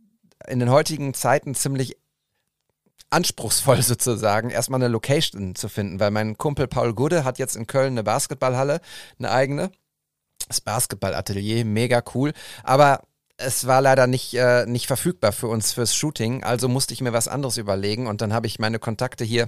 in 0.48 0.60
den 0.60 0.70
heutigen 0.70 1.14
Zeiten 1.14 1.56
ziemlich 1.56 1.98
anspruchsvoll 3.10 3.82
sozusagen, 3.82 4.50
erstmal 4.50 4.82
eine 4.82 4.88
Location 4.88 5.56
zu 5.56 5.70
finden, 5.70 6.00
weil 6.00 6.12
mein 6.12 6.38
Kumpel 6.38 6.68
Paul 6.68 6.94
Gude 6.94 7.24
hat 7.24 7.40
jetzt 7.40 7.56
in 7.56 7.68
Köln 7.68 7.94
eine 7.94 8.04
Basketballhalle, 8.04 8.82
eine 9.18 9.32
eigene. 9.32 9.72
Das 10.48 10.62
Basketballatelier, 10.62 11.66
mega 11.66 12.02
cool. 12.16 12.34
Aber 12.64 13.02
es 13.40 13.66
war 13.68 13.82
leider 13.82 14.08
nicht, 14.08 14.34
äh, 14.34 14.66
nicht 14.66 14.88
verfügbar 14.88 15.32
für 15.32 15.48
uns 15.48 15.74
fürs 15.74 15.96
Shooting, 15.96 16.44
also 16.44 16.68
musste 16.68 16.94
ich 16.94 17.02
mir 17.02 17.14
was 17.14 17.28
anderes 17.28 17.58
überlegen 17.58 18.08
und 18.08 18.22
dann 18.22 18.34
habe 18.34 18.48
ich 18.48 18.60
meine 18.60 18.80
Kontakte 18.80 19.24
hier 19.24 19.48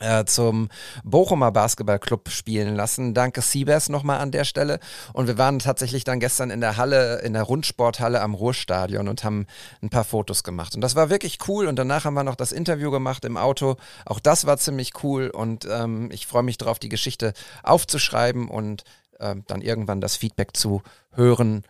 äh, 0.00 0.24
zum 0.24 0.68
Bochumer 1.04 1.52
Basketballclub 1.52 2.30
spielen 2.30 2.74
lassen. 2.74 3.14
Danke 3.14 3.40
Siebers 3.40 3.88
nochmal 3.88 4.18
an 4.20 4.32
der 4.32 4.44
Stelle. 4.44 4.80
Und 5.12 5.28
wir 5.28 5.38
waren 5.38 5.58
tatsächlich 5.60 6.02
dann 6.02 6.18
gestern 6.18 6.50
in 6.50 6.60
der 6.60 6.76
Halle, 6.76 7.20
in 7.20 7.34
der 7.34 7.44
Rundsporthalle 7.44 8.20
am 8.20 8.34
Ruhrstadion 8.34 9.06
und 9.06 9.22
haben 9.22 9.46
ein 9.80 9.90
paar 9.90 10.04
Fotos 10.04 10.42
gemacht. 10.42 10.74
Und 10.74 10.80
das 10.80 10.96
war 10.96 11.10
wirklich 11.10 11.38
cool. 11.46 11.66
Und 11.66 11.76
danach 11.76 12.04
haben 12.04 12.14
wir 12.14 12.24
noch 12.24 12.34
das 12.34 12.50
Interview 12.50 12.90
gemacht 12.90 13.24
im 13.24 13.36
Auto. 13.36 13.76
Auch 14.04 14.18
das 14.18 14.44
war 14.44 14.56
ziemlich 14.56 15.04
cool. 15.04 15.30
Und 15.30 15.68
ähm, 15.70 16.10
ich 16.10 16.26
freue 16.26 16.42
mich 16.42 16.58
darauf, 16.58 16.80
die 16.80 16.88
Geschichte 16.88 17.32
aufzuschreiben 17.62 18.48
und 18.48 18.82
äh, 19.20 19.36
dann 19.46 19.60
irgendwann 19.60 20.00
das 20.00 20.16
Feedback 20.16 20.56
zu 20.56 20.82
hören 21.12 21.62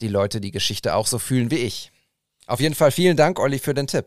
die 0.00 0.08
Leute 0.08 0.40
die 0.40 0.50
Geschichte 0.50 0.94
auch 0.94 1.06
so 1.06 1.18
fühlen 1.18 1.50
wie 1.50 1.56
ich. 1.56 1.92
Auf 2.46 2.60
jeden 2.60 2.74
Fall 2.74 2.92
vielen 2.92 3.16
Dank, 3.16 3.40
Olli, 3.40 3.58
für 3.58 3.74
den 3.74 3.86
Tipp. 3.86 4.06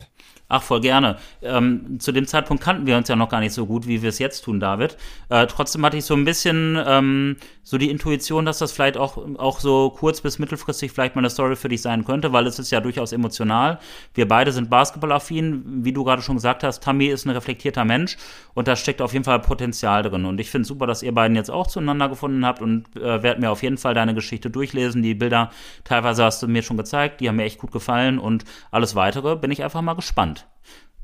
Ach, 0.52 0.64
voll 0.64 0.82
gerne. 0.82 1.18
Ähm, 1.44 2.00
zu 2.00 2.12
dem 2.12 2.26
Zeitpunkt 2.26 2.64
kannten 2.64 2.88
wir 2.88 2.98
uns 2.98 3.08
ja 3.08 3.16
noch 3.16 3.30
gar 3.30 3.40
nicht 3.40 3.54
so 3.54 3.68
gut, 3.68 3.86
wie 3.86 4.02
wir 4.02 4.10
es 4.10 4.18
jetzt 4.18 4.42
tun, 4.42 4.60
David. 4.60 4.98
Äh, 5.30 5.46
trotzdem 5.46 5.86
hatte 5.86 5.98
ich 5.98 6.06
so 6.06 6.16
ein 6.16 6.26
bisschen 6.26 6.82
ähm, 6.88 7.36
so 7.62 7.78
die 7.78 7.92
Intuition, 7.92 8.46
dass 8.46 8.58
das 8.58 8.72
vielleicht 8.72 8.98
auch, 8.98 9.18
auch 9.38 9.60
so 9.60 9.92
kurz- 9.92 10.22
bis 10.22 10.40
mittelfristig 10.40 10.92
vielleicht 10.92 11.16
mal 11.16 11.22
eine 11.22 11.30
Story 11.30 11.56
für 11.56 11.70
dich 11.70 11.84
sein 11.84 12.04
könnte, 12.04 12.34
weil 12.34 12.48
es 12.48 12.58
ist 12.58 12.72
ja 12.72 12.82
durchaus 12.82 13.12
emotional. 13.12 13.78
Wir 14.16 14.28
beide 14.28 14.52
sind 14.52 14.72
basketballaffin. 14.72 15.84
Wie 15.84 15.94
du 15.94 16.04
gerade 16.04 16.24
schon 16.24 16.38
gesagt 16.38 16.64
hast, 16.64 16.82
Tammy 16.82 17.08
ist 17.08 17.26
ein 17.26 17.30
reflektierter 17.30 17.86
Mensch 17.86 18.18
und 18.56 18.68
da 18.68 18.76
steckt 18.76 19.04
auf 19.04 19.14
jeden 19.14 19.26
Fall 19.26 19.40
Potenzial 19.40 20.02
drin. 20.02 20.26
Und 20.26 20.40
ich 20.40 20.50
finde 20.50 20.64
es 20.64 20.68
super, 20.70 20.88
dass 20.88 21.04
ihr 21.04 21.14
beiden 21.14 21.36
jetzt 21.36 21.52
auch 21.52 21.68
zueinander 21.68 22.10
gefunden 22.10 22.44
habt 22.44 22.62
und 22.62 22.88
äh, 22.96 23.22
werde 23.22 23.40
mir 23.40 23.52
auf 23.52 23.62
jeden 23.62 23.78
Fall 23.78 23.94
deine 23.94 24.16
Geschichte 24.16 24.50
durchlesen. 24.50 25.04
Die 25.04 25.14
Bilder 25.14 25.52
teilweise 25.84 26.24
hast 26.24 26.42
du 26.42 26.48
mir 26.48 26.64
schon 26.64 26.78
gezeigt, 26.78 27.22
die 27.22 27.30
haben 27.30 27.36
mir 27.36 27.44
echt 27.44 27.60
gut 27.60 27.72
gefallen 27.72 28.18
und 28.18 28.29
alles 28.72 28.96
weitere 28.96 29.36
bin 29.36 29.52
ich 29.52 29.64
einfach 29.64 29.82
mal 29.82 29.94
gespannt. 29.94 30.48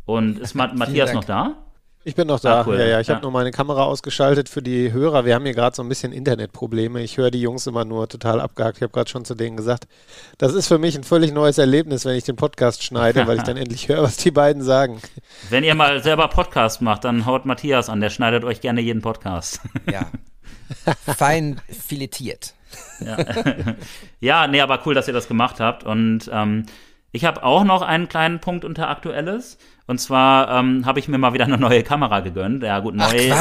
Und 0.06 0.40
ist 0.40 0.56
Matthias 0.56 1.14
noch 1.14 1.24
da? 1.24 1.56
Ich 2.08 2.14
bin 2.14 2.28
noch 2.28 2.40
da. 2.40 2.62
Ah, 2.62 2.64
cool. 2.68 2.78
Ja, 2.78 2.86
ja, 2.86 3.00
ich 3.00 3.08
ja. 3.08 3.16
habe 3.16 3.24
nur 3.24 3.32
meine 3.32 3.50
Kamera 3.50 3.84
ausgeschaltet 3.84 4.48
für 4.48 4.62
die 4.62 4.94
Hörer. 4.94 5.26
Wir 5.26 5.34
haben 5.34 5.44
hier 5.44 5.56
gerade 5.56 5.76
so 5.76 5.82
ein 5.82 5.90
bisschen 5.90 6.14
Internetprobleme. 6.14 7.02
Ich 7.02 7.18
höre 7.18 7.32
die 7.32 7.42
Jungs 7.42 7.66
immer 7.66 7.84
nur 7.84 8.08
total 8.08 8.40
abgehakt. 8.40 8.78
Ich 8.78 8.84
habe 8.84 8.94
gerade 8.94 9.10
schon 9.10 9.26
zu 9.26 9.34
denen 9.34 9.58
gesagt, 9.58 9.88
das 10.38 10.54
ist 10.54 10.68
für 10.68 10.78
mich 10.78 10.96
ein 10.96 11.04
völlig 11.04 11.34
neues 11.34 11.58
Erlebnis, 11.58 12.06
wenn 12.06 12.16
ich 12.16 12.24
den 12.24 12.36
Podcast 12.36 12.84
schneide, 12.84 13.26
weil 13.26 13.38
ich 13.38 13.44
dann 13.46 13.58
endlich 13.58 13.90
höre, 13.90 14.04
was 14.04 14.18
die 14.18 14.30
beiden 14.30 14.62
sagen. 14.62 15.02
Wenn 15.50 15.64
ihr 15.64 15.74
mal 15.74 16.04
selber 16.04 16.28
Podcast 16.28 16.80
macht, 16.80 17.06
dann 17.06 17.26
haut 17.26 17.48
Matthias 17.48 17.90
an. 17.90 18.02
Der 18.02 18.12
schneidet 18.12 18.44
euch 18.44 18.62
gerne 18.62 18.82
jeden 18.82 19.02
Podcast. 19.02 19.60
Ja. 19.92 20.08
Fein 21.16 21.62
filetiert. 21.70 22.54
Ja. 23.00 23.18
ja, 24.20 24.48
nee, 24.48 24.62
aber 24.62 24.82
cool, 24.86 24.94
dass 24.94 25.08
ihr 25.08 25.14
das 25.14 25.28
gemacht 25.28 25.60
habt. 25.60 25.84
Und 25.84 26.30
ähm, 26.32 26.66
ich 27.16 27.24
habe 27.24 27.44
auch 27.44 27.64
noch 27.64 27.82
einen 27.82 28.10
kleinen 28.10 28.40
Punkt 28.40 28.66
unter 28.66 28.90
Aktuelles. 28.90 29.58
Und 29.88 30.00
zwar 30.00 30.50
ähm, 30.50 30.86
habe 30.86 31.00
ich 31.00 31.08
mir 31.08 31.18
mal 31.18 31.34
wieder 31.34 31.46
eine 31.46 31.58
neue 31.58 31.82
Kamera 31.84 32.20
gegönnt. 32.20 32.62
Ja, 32.62 32.80
gut, 32.80 32.96
neu 32.96 33.32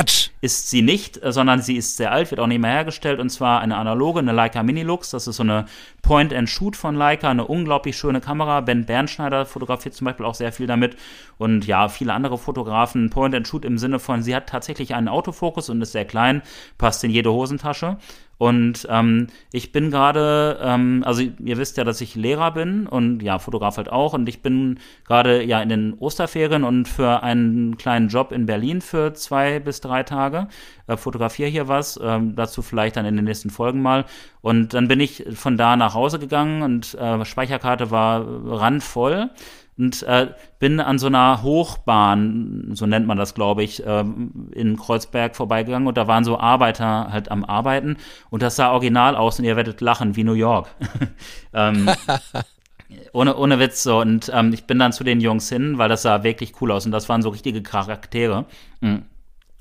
ist 0.43 0.71
sie 0.71 0.83
nicht, 0.83 1.21
äh, 1.23 1.33
sondern 1.33 1.61
sie 1.61 1.76
ist 1.76 1.97
sehr 1.97 2.12
alt, 2.12 2.31
wird 2.31 2.38
auch 2.38 2.47
nicht 2.47 2.61
mehr 2.61 2.71
hergestellt. 2.71 3.19
Und 3.19 3.31
zwar 3.31 3.61
eine 3.61 3.76
analoge, 3.76 4.21
eine 4.21 4.31
Leica 4.31 4.62
Minilux. 4.62 5.11
Das 5.11 5.26
ist 5.26 5.37
so 5.37 5.43
eine 5.43 5.64
Point-and-Shoot 6.02 6.76
von 6.76 6.95
Leica, 6.95 7.31
eine 7.31 7.47
unglaublich 7.47 7.97
schöne 7.97 8.21
Kamera. 8.21 8.61
Ben 8.61 8.85
Bernschneider 8.85 9.45
fotografiert 9.45 9.95
zum 9.95 10.04
Beispiel 10.04 10.26
auch 10.26 10.35
sehr 10.35 10.52
viel 10.52 10.69
damit. 10.69 10.97
Und 11.38 11.66
ja, 11.66 11.88
viele 11.88 12.12
andere 12.12 12.38
Fotografen. 12.38 13.11
Point-and-Shoot 13.11 13.64
im 13.64 13.78
Sinne 13.78 13.99
von, 13.99 14.23
sie 14.23 14.37
hat 14.37 14.49
tatsächlich 14.49 14.95
einen 14.95 15.09
Autofokus 15.09 15.69
und 15.69 15.83
ist 15.83 15.93
sehr 15.93 16.04
klein, 16.04 16.43
passt 16.78 17.02
in 17.02 17.11
jede 17.11 17.33
Hosentasche. 17.33 17.97
Und 18.38 18.86
ähm, 18.90 19.28
ich 19.52 19.72
bin 19.72 19.90
gerade, 19.90 20.58
ähm, 20.62 21.02
also 21.06 21.22
ihr 21.22 21.58
wisst 21.58 21.76
ja, 21.76 21.84
dass 21.84 22.00
ich 22.00 22.14
Lehrer 22.14 22.52
bin 22.52 22.86
und 22.86 23.22
ja, 23.22 23.38
Fotograf 23.38 23.76
halt 23.76 23.90
auch. 23.90 24.12
Und 24.14 24.28
ich 24.28 24.42
bin 24.42 24.78
gerade 25.04 25.42
ja 25.42 25.60
in 25.62 25.68
den 25.68 25.94
Osterferien 25.94 26.64
und 26.64 26.88
für 26.88 27.22
einen 27.22 27.76
kleinen 27.76 28.08
Job 28.08 28.32
in 28.32 28.46
Berlin 28.46 28.80
für 28.80 29.14
zwei 29.14 29.60
bis 29.60 29.80
drei 29.80 30.02
Tage. 30.02 30.48
Äh, 30.86 30.96
fotografiere 30.96 31.48
hier 31.48 31.68
was, 31.68 31.98
ähm, 32.02 32.34
dazu 32.36 32.62
vielleicht 32.62 32.96
dann 32.96 33.06
in 33.06 33.16
den 33.16 33.24
nächsten 33.24 33.50
Folgen 33.50 33.82
mal. 33.82 34.04
Und 34.40 34.74
dann 34.74 34.88
bin 34.88 35.00
ich 35.00 35.24
von 35.34 35.56
da 35.56 35.76
nach 35.76 35.94
Hause 35.94 36.18
gegangen 36.18 36.62
und 36.62 36.94
äh, 36.94 37.24
Speicherkarte 37.24 37.90
war 37.90 38.26
randvoll 38.46 39.30
und 39.76 40.02
äh, 40.04 40.28
bin 40.59 40.81
an 40.81 40.99
so 40.99 41.09
einer 41.09 41.43
Hochbahn, 41.43 42.71
so 42.75 42.87
nennt 42.87 43.07
man 43.07 43.19
das, 43.19 43.35
glaube 43.35 43.62
ich, 43.64 43.85
äh, 43.85 44.04
in 44.52 44.76
Kreuzberg 44.76 45.35
vorbeigegangen 45.35 45.88
und 45.88 45.97
da 45.97 46.07
waren 46.07 46.25
so 46.25 46.38
Arbeiter 46.38 47.09
halt 47.11 47.31
am 47.31 47.45
Arbeiten 47.45 47.97
und 48.31 48.43
das 48.43 48.57
sah 48.57 48.71
original 48.73 49.16
aus 49.16 49.38
und 49.38 49.45
ihr 49.45 49.57
werdet 49.57 49.81
lachen, 49.81 50.16
wie 50.16 50.25
New 50.25 50.35
York. 50.35 50.69
ähm, 51.52 51.90
ohne, 53.12 53.37
ohne 53.37 53.59
Witz 53.59 53.83
so. 53.83 54.00
Und 54.00 54.31
ähm, 54.33 54.52
ich 54.52 54.64
bin 54.64 54.78
dann 54.78 54.93
zu 54.93 55.04
den 55.04 55.21
Jungs 55.21 55.49
hin, 55.49 55.78
weil 55.78 55.88
das 55.88 56.02
sah 56.02 56.23
wirklich 56.23 56.61
cool 56.61 56.71
aus 56.71 56.87
und 56.87 56.93
das 56.93 57.09
waren 57.09 57.23
so 57.23 57.31
richtige 57.31 57.62
Charaktere. 57.62 58.47
Mhm. 58.81 59.04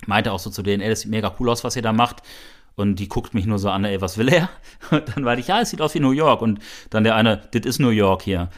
Meinte 0.06 0.32
auch 0.32 0.40
so 0.40 0.50
zu 0.50 0.64
denen, 0.64 0.82
ey, 0.82 0.90
das 0.90 1.02
sieht 1.02 1.12
mega 1.12 1.34
cool 1.40 1.50
aus, 1.50 1.64
was 1.64 1.76
ihr 1.76 1.82
da 1.82 1.94
macht. 1.94 2.24
Und 2.76 2.96
die 2.96 3.08
guckt 3.08 3.36
mich 3.36 3.46
nur 3.46 3.60
so 3.60 3.70
an, 3.70 3.86
ey, 3.86 4.02
was 4.02 4.18
will 4.18 4.30
er? 4.30 4.50
Und 4.90 5.04
dann 5.16 5.26
war 5.26 5.38
ich, 5.38 5.48
ja, 5.48 5.62
es 5.62 5.70
sieht 5.70 5.82
aus 5.82 5.94
wie 5.94 6.00
New 6.00 6.12
York. 6.12 6.42
Und 6.42 6.60
dann 6.90 7.04
der 7.04 7.16
eine, 7.16 7.38
das 7.52 7.66
ist 7.66 7.80
New 7.80 7.90
York 7.90 8.24
hier. 8.24 8.50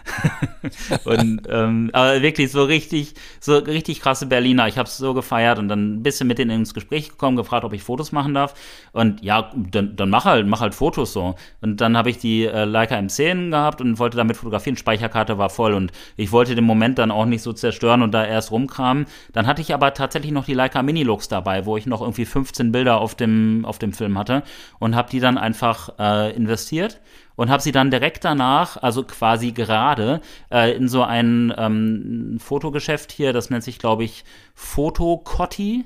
und 1.03 1.41
ähm, 1.49 1.89
aber 1.93 2.21
wirklich 2.21 2.51
so 2.51 2.63
richtig, 2.63 3.13
so 3.39 3.57
richtig 3.57 4.01
krasse 4.01 4.25
Berliner. 4.25 4.67
Ich 4.67 4.77
habe 4.77 4.87
es 4.87 4.97
so 4.97 5.13
gefeiert 5.13 5.59
und 5.59 5.67
dann 5.67 5.95
ein 5.95 6.03
bisschen 6.03 6.27
mit 6.27 6.39
denen 6.39 6.51
ins 6.51 6.73
Gespräch 6.73 7.09
gekommen, 7.09 7.35
gefragt, 7.35 7.65
ob 7.65 7.73
ich 7.73 7.83
Fotos 7.83 8.11
machen 8.13 8.33
darf. 8.33 8.53
Und 8.93 9.21
ja, 9.21 9.51
dann, 9.55 9.95
dann 9.95 10.09
mach 10.09 10.25
halt, 10.25 10.47
mach 10.47 10.61
halt 10.61 10.75
Fotos 10.75 11.11
so. 11.11 11.35
Und 11.61 11.81
dann 11.81 11.97
habe 11.97 12.09
ich 12.09 12.17
die 12.17 12.45
äh, 12.45 12.63
Leica 12.63 12.95
M10 12.95 13.51
gehabt 13.51 13.81
und 13.81 13.99
wollte 13.99 14.17
damit 14.17 14.37
fotografieren. 14.37 14.77
Speicherkarte 14.77 15.37
war 15.37 15.49
voll 15.49 15.73
und 15.73 15.91
ich 16.15 16.31
wollte 16.31 16.55
den 16.55 16.63
Moment 16.63 16.97
dann 16.99 17.11
auch 17.11 17.25
nicht 17.25 17.41
so 17.41 17.51
zerstören 17.53 18.01
und 18.01 18.13
da 18.13 18.25
erst 18.25 18.51
rumkramen. 18.51 19.05
Dann 19.33 19.45
hatte 19.45 19.61
ich 19.61 19.73
aber 19.73 19.93
tatsächlich 19.93 20.31
noch 20.31 20.45
die 20.45 20.53
Leica 20.53 20.81
Minilux 20.81 21.27
dabei, 21.27 21.65
wo 21.65 21.75
ich 21.75 21.85
noch 21.85 22.01
irgendwie 22.01 22.25
15 22.25 22.71
Bilder 22.71 22.99
auf 23.01 23.15
dem, 23.15 23.65
auf 23.65 23.77
dem 23.77 23.93
Film 23.93 24.04
Film 24.05 24.17
hatte 24.17 24.43
und 24.79 24.95
habe 24.95 25.09
die 25.09 25.19
dann 25.19 25.37
einfach 25.37 25.89
äh, 25.99 26.35
investiert 26.35 27.01
und 27.35 27.49
habe 27.49 27.61
sie 27.61 27.71
dann 27.71 27.91
direkt 27.91 28.23
danach, 28.23 28.77
also 28.77 29.03
quasi 29.03 29.51
gerade, 29.51 30.21
äh, 30.51 30.75
in 30.75 30.87
so 30.87 31.03
ein 31.03 31.53
ähm, 31.57 32.37
Fotogeschäft 32.39 33.11
hier, 33.11 33.33
das 33.33 33.49
nennt 33.49 33.63
sich, 33.63 33.79
glaube 33.79 34.03
ich, 34.03 34.23
Fotocotti 34.53 35.85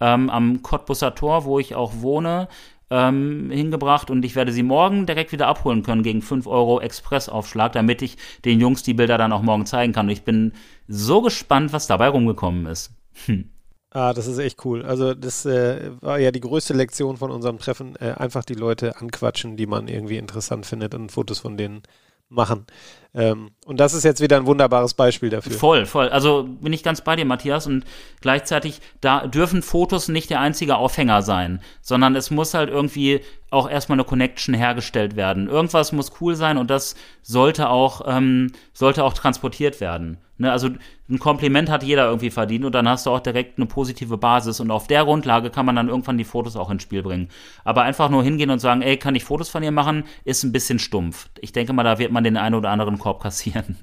ähm, 0.00 0.30
am 0.30 0.62
Cottbusser 0.62 1.14
Tor, 1.14 1.44
wo 1.44 1.58
ich 1.58 1.74
auch 1.74 1.92
wohne, 1.96 2.48
ähm, 2.90 3.50
hingebracht 3.50 4.10
und 4.10 4.24
ich 4.24 4.36
werde 4.36 4.52
sie 4.52 4.62
morgen 4.62 5.06
direkt 5.06 5.32
wieder 5.32 5.48
abholen 5.48 5.82
können 5.82 6.02
gegen 6.02 6.20
5 6.20 6.46
Euro 6.46 6.80
Expressaufschlag, 6.80 7.72
damit 7.72 8.02
ich 8.02 8.18
den 8.44 8.60
Jungs 8.60 8.82
die 8.82 8.94
Bilder 8.94 9.16
dann 9.16 9.32
auch 9.32 9.42
morgen 9.42 9.64
zeigen 9.64 9.94
kann. 9.94 10.06
Und 10.06 10.12
ich 10.12 10.22
bin 10.22 10.52
so 10.86 11.22
gespannt, 11.22 11.72
was 11.72 11.86
dabei 11.86 12.08
rumgekommen 12.08 12.66
ist. 12.66 12.92
Hm. 13.24 13.53
Ah, 13.96 14.12
das 14.12 14.26
ist 14.26 14.38
echt 14.38 14.64
cool. 14.64 14.84
Also 14.84 15.14
das 15.14 15.46
äh, 15.46 15.92
war 16.02 16.18
ja 16.18 16.32
die 16.32 16.40
größte 16.40 16.74
Lektion 16.74 17.16
von 17.16 17.30
unserem 17.30 17.58
Treffen. 17.58 17.94
Äh, 17.96 18.12
einfach 18.14 18.44
die 18.44 18.54
Leute 18.54 18.96
anquatschen, 19.00 19.56
die 19.56 19.66
man 19.66 19.86
irgendwie 19.86 20.16
interessant 20.18 20.66
findet 20.66 20.94
und 20.94 21.12
Fotos 21.12 21.38
von 21.38 21.56
denen 21.56 21.82
machen. 22.28 22.66
Ähm, 23.14 23.52
und 23.64 23.78
das 23.78 23.94
ist 23.94 24.02
jetzt 24.02 24.20
wieder 24.20 24.36
ein 24.36 24.46
wunderbares 24.46 24.94
Beispiel 24.94 25.30
dafür. 25.30 25.52
Voll, 25.52 25.86
voll. 25.86 26.08
Also 26.08 26.48
bin 26.60 26.72
ich 26.72 26.82
ganz 26.82 27.00
bei 27.00 27.14
dir, 27.14 27.24
Matthias. 27.24 27.66
Und 27.66 27.84
gleichzeitig, 28.20 28.80
da 29.00 29.26
dürfen 29.26 29.62
Fotos 29.62 30.08
nicht 30.08 30.30
der 30.30 30.40
einzige 30.40 30.76
Aufhänger 30.76 31.22
sein, 31.22 31.60
sondern 31.80 32.16
es 32.16 32.30
muss 32.30 32.54
halt 32.54 32.70
irgendwie 32.70 33.20
auch 33.50 33.70
erstmal 33.70 33.96
eine 33.96 34.04
Connection 34.04 34.54
hergestellt 34.54 35.14
werden. 35.14 35.48
Irgendwas 35.48 35.92
muss 35.92 36.12
cool 36.20 36.34
sein 36.34 36.58
und 36.58 36.70
das 36.70 36.96
sollte 37.22 37.70
auch, 37.70 38.02
ähm, 38.06 38.50
sollte 38.72 39.04
auch 39.04 39.14
transportiert 39.14 39.80
werden. 39.80 40.18
Ne, 40.36 40.50
also 40.50 40.68
ein 41.08 41.20
Kompliment 41.20 41.70
hat 41.70 41.84
jeder 41.84 42.06
irgendwie 42.06 42.30
verdient 42.30 42.64
und 42.64 42.74
dann 42.74 42.88
hast 42.88 43.06
du 43.06 43.10
auch 43.10 43.20
direkt 43.20 43.56
eine 43.56 43.66
positive 43.66 44.16
Basis 44.18 44.58
und 44.58 44.72
auf 44.72 44.88
der 44.88 45.04
Grundlage 45.04 45.50
kann 45.50 45.64
man 45.64 45.76
dann 45.76 45.88
irgendwann 45.88 46.18
die 46.18 46.24
Fotos 46.24 46.56
auch 46.56 46.70
ins 46.70 46.82
Spiel 46.82 47.04
bringen. 47.04 47.28
Aber 47.62 47.82
einfach 47.82 48.10
nur 48.10 48.24
hingehen 48.24 48.50
und 48.50 48.58
sagen, 48.58 48.82
ey, 48.82 48.96
kann 48.96 49.14
ich 49.14 49.22
Fotos 49.22 49.48
von 49.48 49.62
dir 49.62 49.70
machen, 49.70 50.04
ist 50.24 50.42
ein 50.42 50.50
bisschen 50.50 50.80
stumpf. 50.80 51.28
Ich 51.40 51.52
denke 51.52 51.72
mal, 51.72 51.84
da 51.84 52.00
wird 52.00 52.10
man 52.10 52.24
den 52.24 52.36
einen 52.36 52.56
oder 52.56 52.70
anderen 52.70 52.98
Korb 53.04 53.22
kassieren. 53.22 53.76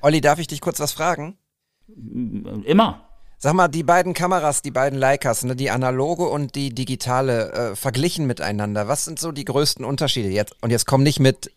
Olli, 0.00 0.20
darf 0.20 0.40
ich 0.40 0.48
dich 0.48 0.60
kurz 0.60 0.80
was 0.80 0.90
fragen? 0.90 1.38
Immer. 1.86 3.08
Sag 3.38 3.54
mal, 3.54 3.68
die 3.68 3.84
beiden 3.84 4.14
Kameras, 4.14 4.62
die 4.62 4.72
beiden 4.72 4.98
Leicas, 4.98 5.44
ne, 5.44 5.54
die 5.54 5.70
analoge 5.70 6.24
und 6.24 6.56
die 6.56 6.74
digitale, 6.74 7.52
äh, 7.52 7.76
verglichen 7.76 8.26
miteinander, 8.26 8.88
was 8.88 9.04
sind 9.04 9.20
so 9.20 9.30
die 9.30 9.44
größten 9.44 9.84
Unterschiede 9.84 10.28
jetzt? 10.28 10.60
Und 10.60 10.70
jetzt 10.70 10.86
komm 10.86 11.04
nicht 11.04 11.20
mit 11.20 11.52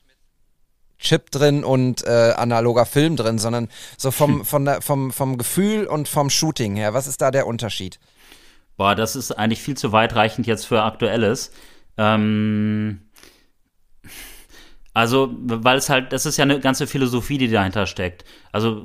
Chip 1.00 1.32
drin 1.32 1.64
und 1.64 2.06
äh, 2.06 2.34
analoger 2.38 2.86
Film 2.86 3.16
drin, 3.16 3.40
sondern 3.40 3.70
so 3.98 4.12
vom, 4.12 4.46
von 4.46 4.66
der, 4.66 4.84
vom, 4.84 5.12
vom 5.12 5.40
Gefühl 5.40 5.88
und 5.88 6.08
vom 6.08 6.30
Shooting 6.30 6.76
her. 6.76 6.94
Was 6.94 7.08
ist 7.08 7.20
da 7.20 7.32
der 7.32 7.48
Unterschied? 7.48 8.00
Boah, 8.76 8.94
das 8.94 9.16
ist 9.16 9.32
eigentlich 9.32 9.64
viel 9.64 9.76
zu 9.76 9.92
weitreichend 9.92 10.46
jetzt 10.46 10.66
für 10.66 10.84
Aktuelles. 10.84 11.50
Ähm, 11.98 13.07
also, 14.98 15.30
weil 15.44 15.78
es 15.78 15.92
halt, 15.92 16.12
das 16.12 16.26
ist 16.26 16.38
ja 16.38 16.44
eine 16.44 16.60
ganze 16.60 16.88
Philosophie, 16.88 17.38
die 17.38 17.52
dahinter 17.52 17.86
steckt. 17.86 18.26
Also, 18.52 18.84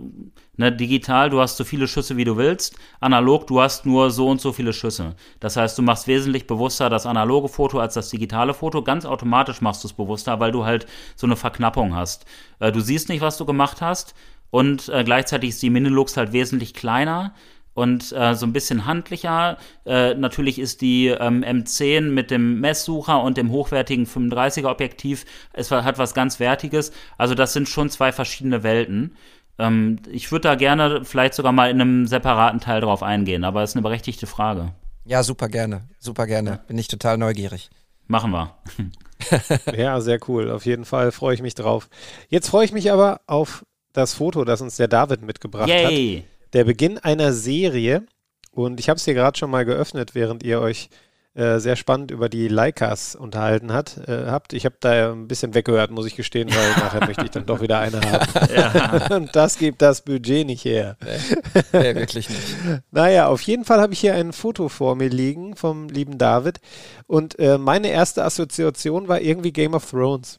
ne, 0.58 0.70
digital, 0.70 1.30
du 1.30 1.40
hast 1.40 1.56
so 1.56 1.64
viele 1.64 1.88
Schüsse, 1.88 2.18
wie 2.18 2.24
du 2.24 2.36
willst. 2.36 2.76
Analog, 3.00 3.46
du 3.46 3.62
hast 3.62 3.86
nur 3.86 4.10
so 4.10 4.28
und 4.28 4.38
so 4.38 4.52
viele 4.52 4.74
Schüsse. 4.74 5.16
Das 5.40 5.56
heißt, 5.56 5.78
du 5.78 5.80
machst 5.80 6.06
wesentlich 6.06 6.46
bewusster 6.46 6.90
das 6.90 7.06
analoge 7.06 7.48
Foto 7.48 7.80
als 7.80 7.94
das 7.94 8.10
digitale 8.10 8.52
Foto. 8.52 8.82
Ganz 8.82 9.06
automatisch 9.06 9.62
machst 9.62 9.84
du 9.84 9.88
es 9.88 9.94
bewusster, 9.94 10.38
weil 10.38 10.52
du 10.52 10.66
halt 10.66 10.84
so 11.16 11.26
eine 11.26 11.34
Verknappung 11.36 11.94
hast. 11.94 12.26
Äh, 12.58 12.72
du 12.72 12.80
siehst 12.80 13.08
nicht, 13.08 13.22
was 13.22 13.38
du 13.38 13.46
gemacht 13.46 13.80
hast. 13.80 14.14
Und 14.50 14.90
äh, 14.90 15.04
gleichzeitig 15.04 15.48
ist 15.48 15.62
die 15.62 15.70
Minilux 15.70 16.18
halt 16.18 16.34
wesentlich 16.34 16.74
kleiner 16.74 17.32
und 17.74 18.12
äh, 18.12 18.34
so 18.34 18.46
ein 18.46 18.52
bisschen 18.52 18.86
handlicher. 18.86 19.56
Äh, 19.86 20.14
natürlich 20.14 20.58
ist 20.58 20.80
die 20.80 21.08
ähm, 21.08 21.42
M10 21.42 22.02
mit 22.02 22.30
dem 22.30 22.60
Messsucher 22.60 23.22
und 23.22 23.36
dem 23.36 23.50
hochwertigen 23.50 24.06
35er 24.06 24.70
Objektiv, 24.70 25.24
es 25.52 25.70
hat 25.70 25.98
was 25.98 26.14
ganz 26.14 26.40
Wertiges. 26.40 26.92
Also 27.18 27.34
das 27.34 27.52
sind 27.52 27.68
schon 27.68 27.90
zwei 27.90 28.12
verschiedene 28.12 28.62
Welten. 28.62 29.16
Ähm, 29.58 29.98
ich 30.10 30.32
würde 30.32 30.48
da 30.48 30.54
gerne 30.54 31.04
vielleicht 31.04 31.34
sogar 31.34 31.52
mal 31.52 31.70
in 31.70 31.80
einem 31.80 32.06
separaten 32.06 32.60
Teil 32.60 32.80
drauf 32.80 33.02
eingehen, 33.02 33.44
aber 33.44 33.62
es 33.62 33.70
ist 33.70 33.76
eine 33.76 33.82
berechtigte 33.82 34.26
Frage. 34.26 34.72
Ja, 35.04 35.22
super 35.22 35.48
gerne, 35.48 35.88
super 35.98 36.26
gerne. 36.26 36.60
Bin 36.68 36.78
ich 36.78 36.88
total 36.88 37.18
neugierig. 37.18 37.70
Machen 38.06 38.30
wir. 38.30 38.54
ja, 39.76 40.00
sehr 40.00 40.18
cool. 40.28 40.50
Auf 40.50 40.66
jeden 40.66 40.84
Fall 40.84 41.12
freue 41.12 41.34
ich 41.34 41.42
mich 41.42 41.54
drauf. 41.54 41.88
Jetzt 42.28 42.48
freue 42.48 42.64
ich 42.64 42.72
mich 42.72 42.90
aber 42.90 43.20
auf 43.26 43.64
das 43.92 44.14
Foto, 44.14 44.44
das 44.44 44.60
uns 44.60 44.76
der 44.76 44.88
David 44.88 45.22
mitgebracht 45.22 45.68
Yay. 45.68 46.16
hat 46.16 46.31
der 46.52 46.64
Beginn 46.64 46.98
einer 46.98 47.32
Serie. 47.32 48.06
Und 48.50 48.80
ich 48.80 48.88
habe 48.88 48.98
es 48.98 49.04
hier 49.04 49.14
gerade 49.14 49.38
schon 49.38 49.50
mal 49.50 49.64
geöffnet, 49.64 50.14
während 50.14 50.42
ihr 50.42 50.60
euch 50.60 50.90
äh, 51.34 51.60
sehr 51.60 51.76
spannend 51.76 52.10
über 52.10 52.28
die 52.28 52.46
Leicas 52.46 53.14
unterhalten 53.14 53.72
hat, 53.72 53.96
äh, 54.06 54.26
habt. 54.26 54.52
Ich 54.52 54.66
habe 54.66 54.76
da 54.80 55.12
ein 55.12 55.28
bisschen 55.28 55.54
weggehört, 55.54 55.90
muss 55.90 56.04
ich 56.04 56.14
gestehen, 56.14 56.50
weil 56.50 56.70
nachher 56.76 57.06
möchte 57.06 57.24
ich 57.24 57.30
dann 57.30 57.46
doch 57.46 57.62
wieder 57.62 57.78
eine 57.78 58.02
haben. 58.02 58.54
Ja. 58.54 59.06
Und 59.16 59.34
das 59.34 59.56
gibt 59.56 59.80
das 59.80 60.02
Budget 60.02 60.46
nicht 60.46 60.66
her. 60.66 60.98
Nee, 61.00 61.62
nee 61.72 61.94
wirklich 61.94 62.28
nicht. 62.28 62.56
naja, 62.90 63.28
auf 63.28 63.40
jeden 63.40 63.64
Fall 63.64 63.80
habe 63.80 63.94
ich 63.94 64.00
hier 64.00 64.14
ein 64.14 64.34
Foto 64.34 64.68
vor 64.68 64.94
mir 64.94 65.08
liegen 65.08 65.56
vom 65.56 65.88
lieben 65.88 66.18
David. 66.18 66.60
Und 67.06 67.38
äh, 67.38 67.56
meine 67.56 67.88
erste 67.88 68.24
Assoziation 68.24 69.08
war 69.08 69.22
irgendwie 69.22 69.52
Game 69.52 69.72
of 69.72 69.88
Thrones. 69.88 70.38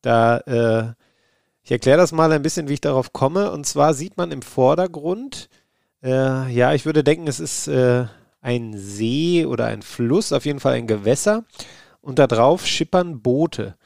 Da 0.00 0.38
äh, 0.38 0.94
ich 1.70 1.74
erkläre 1.74 1.98
das 1.98 2.10
mal 2.10 2.32
ein 2.32 2.42
bisschen, 2.42 2.66
wie 2.68 2.72
ich 2.72 2.80
darauf 2.80 3.12
komme. 3.12 3.52
Und 3.52 3.64
zwar 3.64 3.94
sieht 3.94 4.16
man 4.16 4.32
im 4.32 4.42
Vordergrund, 4.42 5.48
äh, 6.02 6.52
ja, 6.52 6.74
ich 6.74 6.84
würde 6.84 7.04
denken, 7.04 7.28
es 7.28 7.38
ist 7.38 7.68
äh, 7.68 8.06
ein 8.40 8.76
See 8.76 9.46
oder 9.46 9.66
ein 9.66 9.82
Fluss, 9.82 10.32
auf 10.32 10.46
jeden 10.46 10.58
Fall 10.58 10.72
ein 10.72 10.88
Gewässer. 10.88 11.44
Und 12.00 12.18
da 12.18 12.26
drauf 12.26 12.66
schippern 12.66 13.22
Boote. 13.22 13.76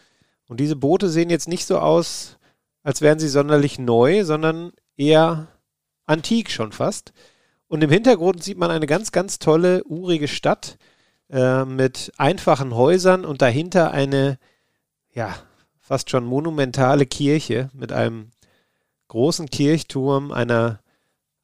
Und 0.48 0.60
diese 0.60 0.76
Boote 0.76 1.10
sehen 1.10 1.28
jetzt 1.28 1.46
nicht 1.46 1.66
so 1.66 1.78
aus, 1.78 2.38
als 2.82 3.02
wären 3.02 3.18
sie 3.18 3.28
sonderlich 3.28 3.78
neu, 3.78 4.24
sondern 4.24 4.72
eher 4.96 5.48
antik 6.06 6.50
schon 6.50 6.72
fast. 6.72 7.12
Und 7.68 7.84
im 7.84 7.90
Hintergrund 7.90 8.42
sieht 8.42 8.56
man 8.56 8.70
eine 8.70 8.86
ganz, 8.86 9.12
ganz 9.12 9.38
tolle, 9.38 9.84
urige 9.84 10.28
Stadt 10.28 10.78
äh, 11.28 11.66
mit 11.66 12.12
einfachen 12.16 12.74
Häusern 12.74 13.26
und 13.26 13.42
dahinter 13.42 13.90
eine, 13.90 14.38
ja, 15.12 15.36
fast 15.84 16.08
schon 16.08 16.24
monumentale 16.24 17.04
Kirche 17.04 17.68
mit 17.74 17.92
einem 17.92 18.30
großen 19.08 19.50
Kirchturm, 19.50 20.32
einer, 20.32 20.80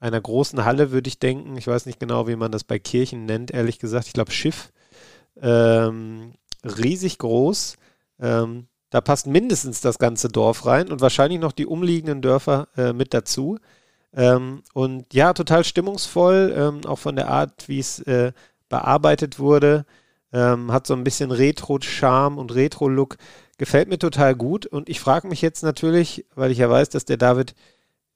einer 0.00 0.20
großen 0.20 0.64
Halle, 0.64 0.92
würde 0.92 1.08
ich 1.08 1.18
denken. 1.18 1.58
Ich 1.58 1.66
weiß 1.66 1.84
nicht 1.84 2.00
genau, 2.00 2.26
wie 2.26 2.36
man 2.36 2.50
das 2.50 2.64
bei 2.64 2.78
Kirchen 2.78 3.26
nennt, 3.26 3.50
ehrlich 3.50 3.78
gesagt. 3.78 4.06
Ich 4.06 4.14
glaube 4.14 4.30
Schiff. 4.30 4.72
Ähm, 5.40 6.32
riesig 6.64 7.18
groß. 7.18 7.76
Ähm, 8.18 8.66
da 8.88 9.02
passt 9.02 9.26
mindestens 9.26 9.82
das 9.82 9.98
ganze 9.98 10.28
Dorf 10.28 10.64
rein 10.64 10.90
und 10.90 11.02
wahrscheinlich 11.02 11.38
noch 11.38 11.52
die 11.52 11.66
umliegenden 11.66 12.22
Dörfer 12.22 12.68
äh, 12.78 12.94
mit 12.94 13.12
dazu. 13.12 13.58
Ähm, 14.14 14.62
und 14.72 15.12
ja, 15.12 15.34
total 15.34 15.64
stimmungsvoll, 15.64 16.54
ähm, 16.56 16.80
auch 16.86 16.98
von 16.98 17.14
der 17.14 17.28
Art, 17.28 17.68
wie 17.68 17.78
es 17.78 18.00
äh, 18.00 18.32
bearbeitet 18.70 19.38
wurde. 19.38 19.84
Ähm, 20.32 20.72
hat 20.72 20.86
so 20.86 20.94
ein 20.94 21.04
bisschen 21.04 21.30
Retro-Charme 21.30 22.38
und 22.38 22.54
Retro-Look. 22.54 23.18
Gefällt 23.60 23.90
mir 23.90 23.98
total 23.98 24.34
gut. 24.34 24.64
Und 24.64 24.88
ich 24.88 25.00
frage 25.00 25.28
mich 25.28 25.42
jetzt 25.42 25.62
natürlich, 25.62 26.24
weil 26.34 26.50
ich 26.50 26.56
ja 26.56 26.70
weiß, 26.70 26.88
dass 26.88 27.04
der 27.04 27.18
David 27.18 27.54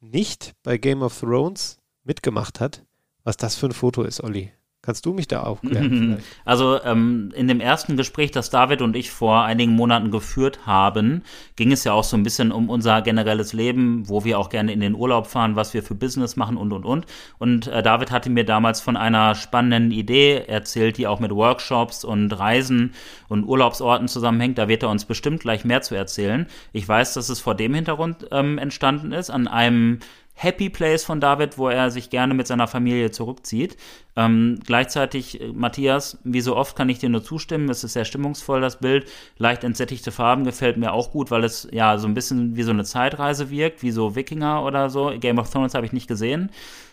nicht 0.01 0.55
bei 0.63 0.79
Game 0.79 1.03
of 1.03 1.21
Thrones 1.21 1.77
mitgemacht 2.03 2.61
hat, 2.61 2.83
was 3.25 3.37
das 3.37 3.55
für 3.55 3.67
ein 3.67 3.73
Foto 3.73 4.05
ist, 4.05 4.25
Olli. 4.25 4.53
Kannst 4.85 5.07
du 5.07 5.15
mich 5.15 5.29
da 5.29 5.45
aufklären? 5.45 6.19
Also 6.45 6.83
ähm, 6.83 7.33
in 7.35 7.49
dem 7.49 7.61
ersten 7.61 7.97
Gespräch, 7.97 8.33
das 8.33 8.51
David 8.51 8.83
und 8.83 8.95
ich 8.97 9.11
vor 9.11 9.43
einigen 9.43 9.73
Monaten 9.73 10.11
geführt 10.11 10.67
haben, 10.67 11.23
ging 11.57 11.73
es 11.73 11.85
ja 11.85 11.95
auch 11.95 12.05
so 12.05 12.19
ein 12.19 12.23
bisschen 12.23 12.53
um 12.53 12.69
unser 12.69 13.01
generelles 13.01 13.55
Leben, 13.55 14.07
wo 14.11 14.25
wir 14.25 14.39
auch 14.39 14.51
gerne 14.51 14.75
in 14.75 14.81
den 14.81 14.95
Urlaub 14.95 15.27
fahren, 15.27 15.57
was 15.57 15.73
wir 15.73 15.83
für 15.83 15.95
Business 15.95 16.37
machen 16.37 16.59
und 16.59 16.71
und 16.73 16.85
und. 16.85 17.07
Und 17.39 17.67
äh, 17.69 17.83
David 17.83 18.11
hatte 18.11 18.29
mir 18.29 18.45
damals 18.45 18.83
von 18.83 18.99
einer 18.99 19.35
spannenden 19.35 19.91
Idee 19.91 20.45
erzählt, 20.47 20.99
die 20.99 21.07
auch 21.07 21.19
mit 21.19 21.31
Workshops 21.31 22.05
und 22.05 22.31
Reisen 22.33 22.93
und 23.29 23.45
Urlaubsorten 23.45 24.07
zusammenhängt. 24.07 24.59
Da 24.59 24.69
wird 24.69 24.83
er 24.83 24.91
uns 24.91 25.07
bestimmt 25.07 25.41
gleich 25.41 25.65
mehr 25.65 25.81
zu 25.81 25.95
erzählen. 25.95 26.47
Ich 26.75 26.87
weiß, 26.87 27.15
dass 27.15 27.31
es 27.31 27.41
vor 27.41 27.55
dem 27.55 27.73
Hintergrund 27.73 28.27
ähm, 28.33 28.59
entstanden 28.59 29.13
ist, 29.13 29.31
an 29.31 29.49
einem 29.49 30.01
Happy 30.35 30.69
Place 30.69 31.05
von 31.05 31.21
David, 31.21 31.59
wo 31.59 31.69
er 31.69 31.91
sich 31.91 32.11
gerne 32.11 32.35
mit 32.35 32.47
seiner 32.47 32.67
Familie 32.67 33.13
zurückzieht. 33.13 33.77
Ähm, 34.17 34.59
gleichzeitig, 34.67 35.41
äh, 35.41 35.53
Matthias, 35.53 36.19
wie 36.25 36.41
so 36.41 36.57
oft 36.57 36.77
kann 36.77 36.89
ich 36.89 36.99
dir 36.99 37.09
nur 37.09 37.23
zustimmen. 37.23 37.69
Es 37.69 37.85
ist 37.85 37.93
sehr 37.93 38.05
stimmungsvoll, 38.05 38.61
das 38.61 38.81
Bild. 38.81 39.09
Leicht 39.39 39.65
entsättigte 39.65 40.13
Farben 40.13 40.45
gefällt 40.45 40.77
mir 40.77 40.93
auch 40.93 41.13
gut, 41.13 41.31
weil 41.31 41.45
es 41.45 41.69
ja 41.71 41.99
so 41.99 42.09
ein 42.09 42.15
bisschen 42.15 42.57
wie 42.57 42.65
so 42.65 42.73
eine 42.73 42.85
Zeitreise 42.85 43.49
wirkt, 43.49 43.83
wie 43.83 43.93
so 43.93 44.17
Wikinger 44.17 44.65
oder 44.65 44.91
so. 44.91 45.13
Game 45.19 45.39
of 45.39 45.51
Thrones 45.51 45.75
habe 45.75 45.87
ich 45.87 45.93
nicht 45.93 46.09
gesehen. 46.09 46.51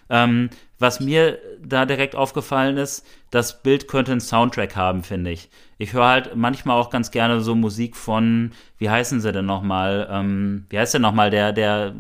Ähm, 0.10 0.50
was 0.78 1.00
mir 1.00 1.40
da 1.64 1.86
direkt 1.86 2.16
aufgefallen 2.16 2.78
ist, 2.78 3.06
das 3.32 3.64
Bild 3.64 3.88
könnte 3.88 4.12
einen 4.12 4.22
Soundtrack 4.22 4.76
haben, 4.76 5.04
finde 5.04 5.32
ich. 5.32 5.50
Ich 5.78 5.94
höre 5.94 6.08
halt 6.08 6.36
manchmal 6.36 6.80
auch 6.80 6.90
ganz 6.90 7.12
gerne 7.12 7.42
so 7.42 7.56
Musik 7.56 7.96
von, 7.96 8.52
wie 8.78 8.90
heißen 8.90 9.22
sie 9.22 9.32
denn 9.32 9.46
nochmal? 9.46 10.08
Ähm, 10.12 10.66
wie 10.70 10.78
heißt 10.78 10.94
denn 10.94 11.02
nochmal 11.02 11.30
der, 11.32 11.54
der 11.54 11.96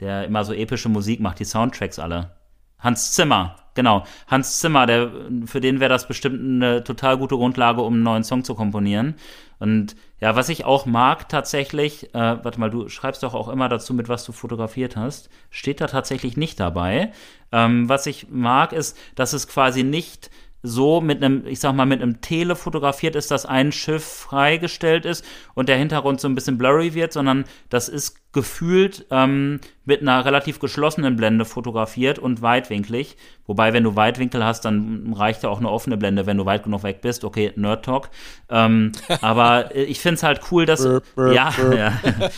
der 0.00 0.24
immer 0.24 0.44
so 0.44 0.52
epische 0.52 0.88
Musik 0.88 1.20
macht, 1.20 1.38
die 1.38 1.44
Soundtracks 1.44 1.98
alle. 1.98 2.36
Hans 2.78 3.12
Zimmer, 3.12 3.56
genau. 3.74 4.04
Hans 4.26 4.60
Zimmer, 4.60 4.86
der, 4.86 5.10
für 5.46 5.60
den 5.60 5.80
wäre 5.80 5.88
das 5.88 6.06
bestimmt 6.06 6.40
eine 6.40 6.84
total 6.84 7.16
gute 7.16 7.36
Grundlage, 7.36 7.80
um 7.80 7.94
einen 7.94 8.02
neuen 8.02 8.24
Song 8.24 8.44
zu 8.44 8.54
komponieren. 8.54 9.14
Und 9.58 9.96
ja, 10.20 10.36
was 10.36 10.50
ich 10.50 10.64
auch 10.64 10.84
mag 10.84 11.28
tatsächlich, 11.28 12.14
äh, 12.14 12.18
warte 12.44 12.60
mal, 12.60 12.70
du 12.70 12.88
schreibst 12.88 13.22
doch 13.22 13.34
auch 13.34 13.48
immer 13.48 13.68
dazu 13.68 13.94
mit, 13.94 14.08
was 14.08 14.24
du 14.24 14.32
fotografiert 14.32 14.96
hast, 14.96 15.30
steht 15.48 15.80
da 15.80 15.86
tatsächlich 15.86 16.36
nicht 16.36 16.60
dabei. 16.60 17.12
Ähm, 17.52 17.88
was 17.88 18.06
ich 18.06 18.28
mag, 18.28 18.72
ist, 18.72 18.98
dass 19.14 19.32
es 19.32 19.48
quasi 19.48 19.82
nicht 19.82 20.30
so 20.62 21.00
mit 21.02 21.22
einem, 21.22 21.46
ich 21.46 21.60
sag 21.60 21.74
mal, 21.74 21.84
mit 21.84 22.02
einem 22.02 22.22
Tele 22.22 22.56
fotografiert 22.56 23.16
ist, 23.16 23.30
dass 23.30 23.44
ein 23.44 23.70
Schiff 23.70 24.04
freigestellt 24.04 25.04
ist 25.04 25.24
und 25.54 25.68
der 25.68 25.76
Hintergrund 25.76 26.20
so 26.20 26.28
ein 26.28 26.34
bisschen 26.34 26.58
blurry 26.58 26.94
wird, 26.94 27.12
sondern 27.12 27.44
das 27.68 27.88
ist 27.88 28.23
gefühlt 28.34 29.06
ähm, 29.10 29.60
mit 29.86 30.02
einer 30.02 30.24
relativ 30.24 30.58
geschlossenen 30.58 31.16
Blende 31.16 31.44
fotografiert 31.44 32.18
und 32.18 32.42
weitwinklig. 32.42 33.16
Wobei, 33.46 33.72
wenn 33.72 33.84
du 33.84 33.96
Weitwinkel 33.96 34.44
hast, 34.44 34.64
dann 34.64 35.14
reicht 35.16 35.42
ja 35.42 35.48
auch 35.48 35.58
eine 35.58 35.70
offene 35.70 35.96
Blende, 35.96 36.26
wenn 36.26 36.36
du 36.36 36.44
weit 36.44 36.64
genug 36.64 36.82
weg 36.82 37.00
bist. 37.00 37.24
Okay, 37.24 37.52
Nerd 37.56 37.84
Talk. 37.84 38.10
Ähm, 38.50 38.92
aber 39.22 39.74
ich 39.74 40.00
finde 40.00 40.16
es 40.16 40.22
halt 40.22 40.40
cool, 40.50 40.66
dass. 40.66 40.82
Burp, 40.82 41.04
burp, 41.14 41.34
ja, 41.34 41.50
burp. 41.56 41.78
ja. 41.78 41.92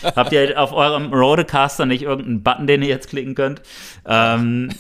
Habt 0.16 0.32
ihr 0.32 0.60
auf 0.60 0.72
eurem 0.72 1.12
Rodecaster 1.12 1.86
nicht 1.86 2.02
irgendeinen 2.02 2.42
Button, 2.42 2.66
den 2.66 2.82
ihr 2.82 2.88
jetzt 2.88 3.08
klicken 3.08 3.34
könnt? 3.34 3.62
Ähm, 4.06 4.70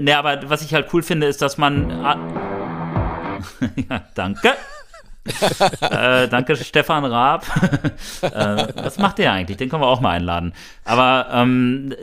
ne, 0.00 0.18
aber 0.18 0.40
was 0.50 0.62
ich 0.62 0.74
halt 0.74 0.88
cool 0.92 1.02
finde, 1.02 1.26
ist, 1.26 1.40
dass 1.40 1.56
man. 1.56 1.90
ja, 3.88 4.02
danke. 4.14 4.54
äh, 5.80 6.28
danke, 6.28 6.56
Stefan 6.56 7.04
Raab. 7.04 7.44
äh, 8.22 8.66
was 8.76 8.98
macht 8.98 9.18
der 9.18 9.32
eigentlich? 9.32 9.56
Den 9.56 9.68
können 9.68 9.82
wir 9.82 9.88
auch 9.88 10.00
mal 10.00 10.10
einladen. 10.10 10.52
Aber 10.84 11.28
ähm, 11.32 11.94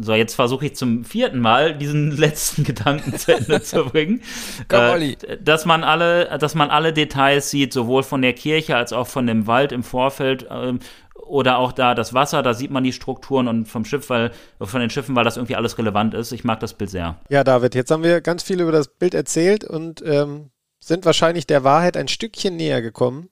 so, 0.00 0.14
jetzt 0.14 0.34
versuche 0.34 0.66
ich 0.66 0.76
zum 0.76 1.04
vierten 1.04 1.40
Mal 1.40 1.74
diesen 1.74 2.10
letzten 2.16 2.64
Gedanken 2.64 3.16
zu 3.16 3.36
Ende 3.36 3.62
zu 3.62 3.84
bringen. 3.84 4.22
Komm, 4.68 4.80
äh, 4.80 4.90
Olli. 4.90 5.18
dass 5.42 5.64
man 5.64 5.84
alle, 5.84 6.38
dass 6.38 6.54
man 6.54 6.70
alle 6.70 6.92
Details 6.92 7.50
sieht, 7.50 7.72
sowohl 7.72 8.02
von 8.02 8.22
der 8.22 8.32
Kirche 8.32 8.76
als 8.76 8.92
auch 8.92 9.06
von 9.06 9.26
dem 9.26 9.46
Wald 9.46 9.72
im 9.72 9.82
Vorfeld. 9.82 10.46
Ähm, 10.50 10.80
oder 11.26 11.58
auch 11.58 11.72
da 11.72 11.94
das 11.94 12.14
Wasser, 12.14 12.42
da 12.42 12.52
sieht 12.52 12.70
man 12.70 12.84
die 12.84 12.92
Strukturen 12.92 13.48
und 13.48 13.66
vom 13.66 13.84
Schiff, 13.84 14.10
weil 14.10 14.32
von 14.60 14.80
den 14.80 14.90
Schiffen, 14.90 15.14
weil 15.16 15.24
das 15.24 15.36
irgendwie 15.36 15.56
alles 15.56 15.78
relevant 15.78 16.14
ist. 16.14 16.32
Ich 16.32 16.44
mag 16.44 16.60
das 16.60 16.74
Bild 16.74 16.90
sehr. 16.90 17.16
Ja, 17.28 17.44
David, 17.44 17.74
jetzt 17.74 17.90
haben 17.90 18.02
wir 18.02 18.20
ganz 18.20 18.42
viel 18.42 18.60
über 18.60 18.72
das 18.72 18.88
Bild 18.88 19.14
erzählt 19.14 19.64
und 19.64 20.02
ähm, 20.04 20.50
sind 20.82 21.04
wahrscheinlich 21.04 21.46
der 21.46 21.64
Wahrheit 21.64 21.96
ein 21.96 22.08
Stückchen 22.08 22.56
näher 22.56 22.82
gekommen. 22.82 23.30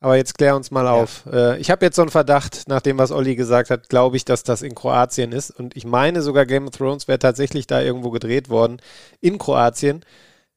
Aber 0.00 0.16
jetzt 0.16 0.36
klär 0.36 0.56
uns 0.56 0.72
mal 0.72 0.84
ja. 0.84 0.92
auf. 0.92 1.24
Äh, 1.32 1.58
ich 1.58 1.70
habe 1.70 1.84
jetzt 1.84 1.94
so 1.94 2.02
einen 2.02 2.10
Verdacht, 2.10 2.64
nach 2.66 2.80
dem, 2.80 2.98
was 2.98 3.12
Olli 3.12 3.36
gesagt 3.36 3.70
hat, 3.70 3.88
glaube 3.88 4.16
ich, 4.16 4.24
dass 4.24 4.42
das 4.42 4.62
in 4.62 4.74
Kroatien 4.74 5.30
ist. 5.30 5.50
Und 5.50 5.76
ich 5.76 5.84
meine 5.84 6.22
sogar, 6.22 6.44
Game 6.44 6.66
of 6.66 6.76
Thrones 6.76 7.06
wäre 7.06 7.20
tatsächlich 7.20 7.68
da 7.68 7.80
irgendwo 7.80 8.10
gedreht 8.10 8.48
worden, 8.48 8.82
in 9.20 9.38
Kroatien. 9.38 10.04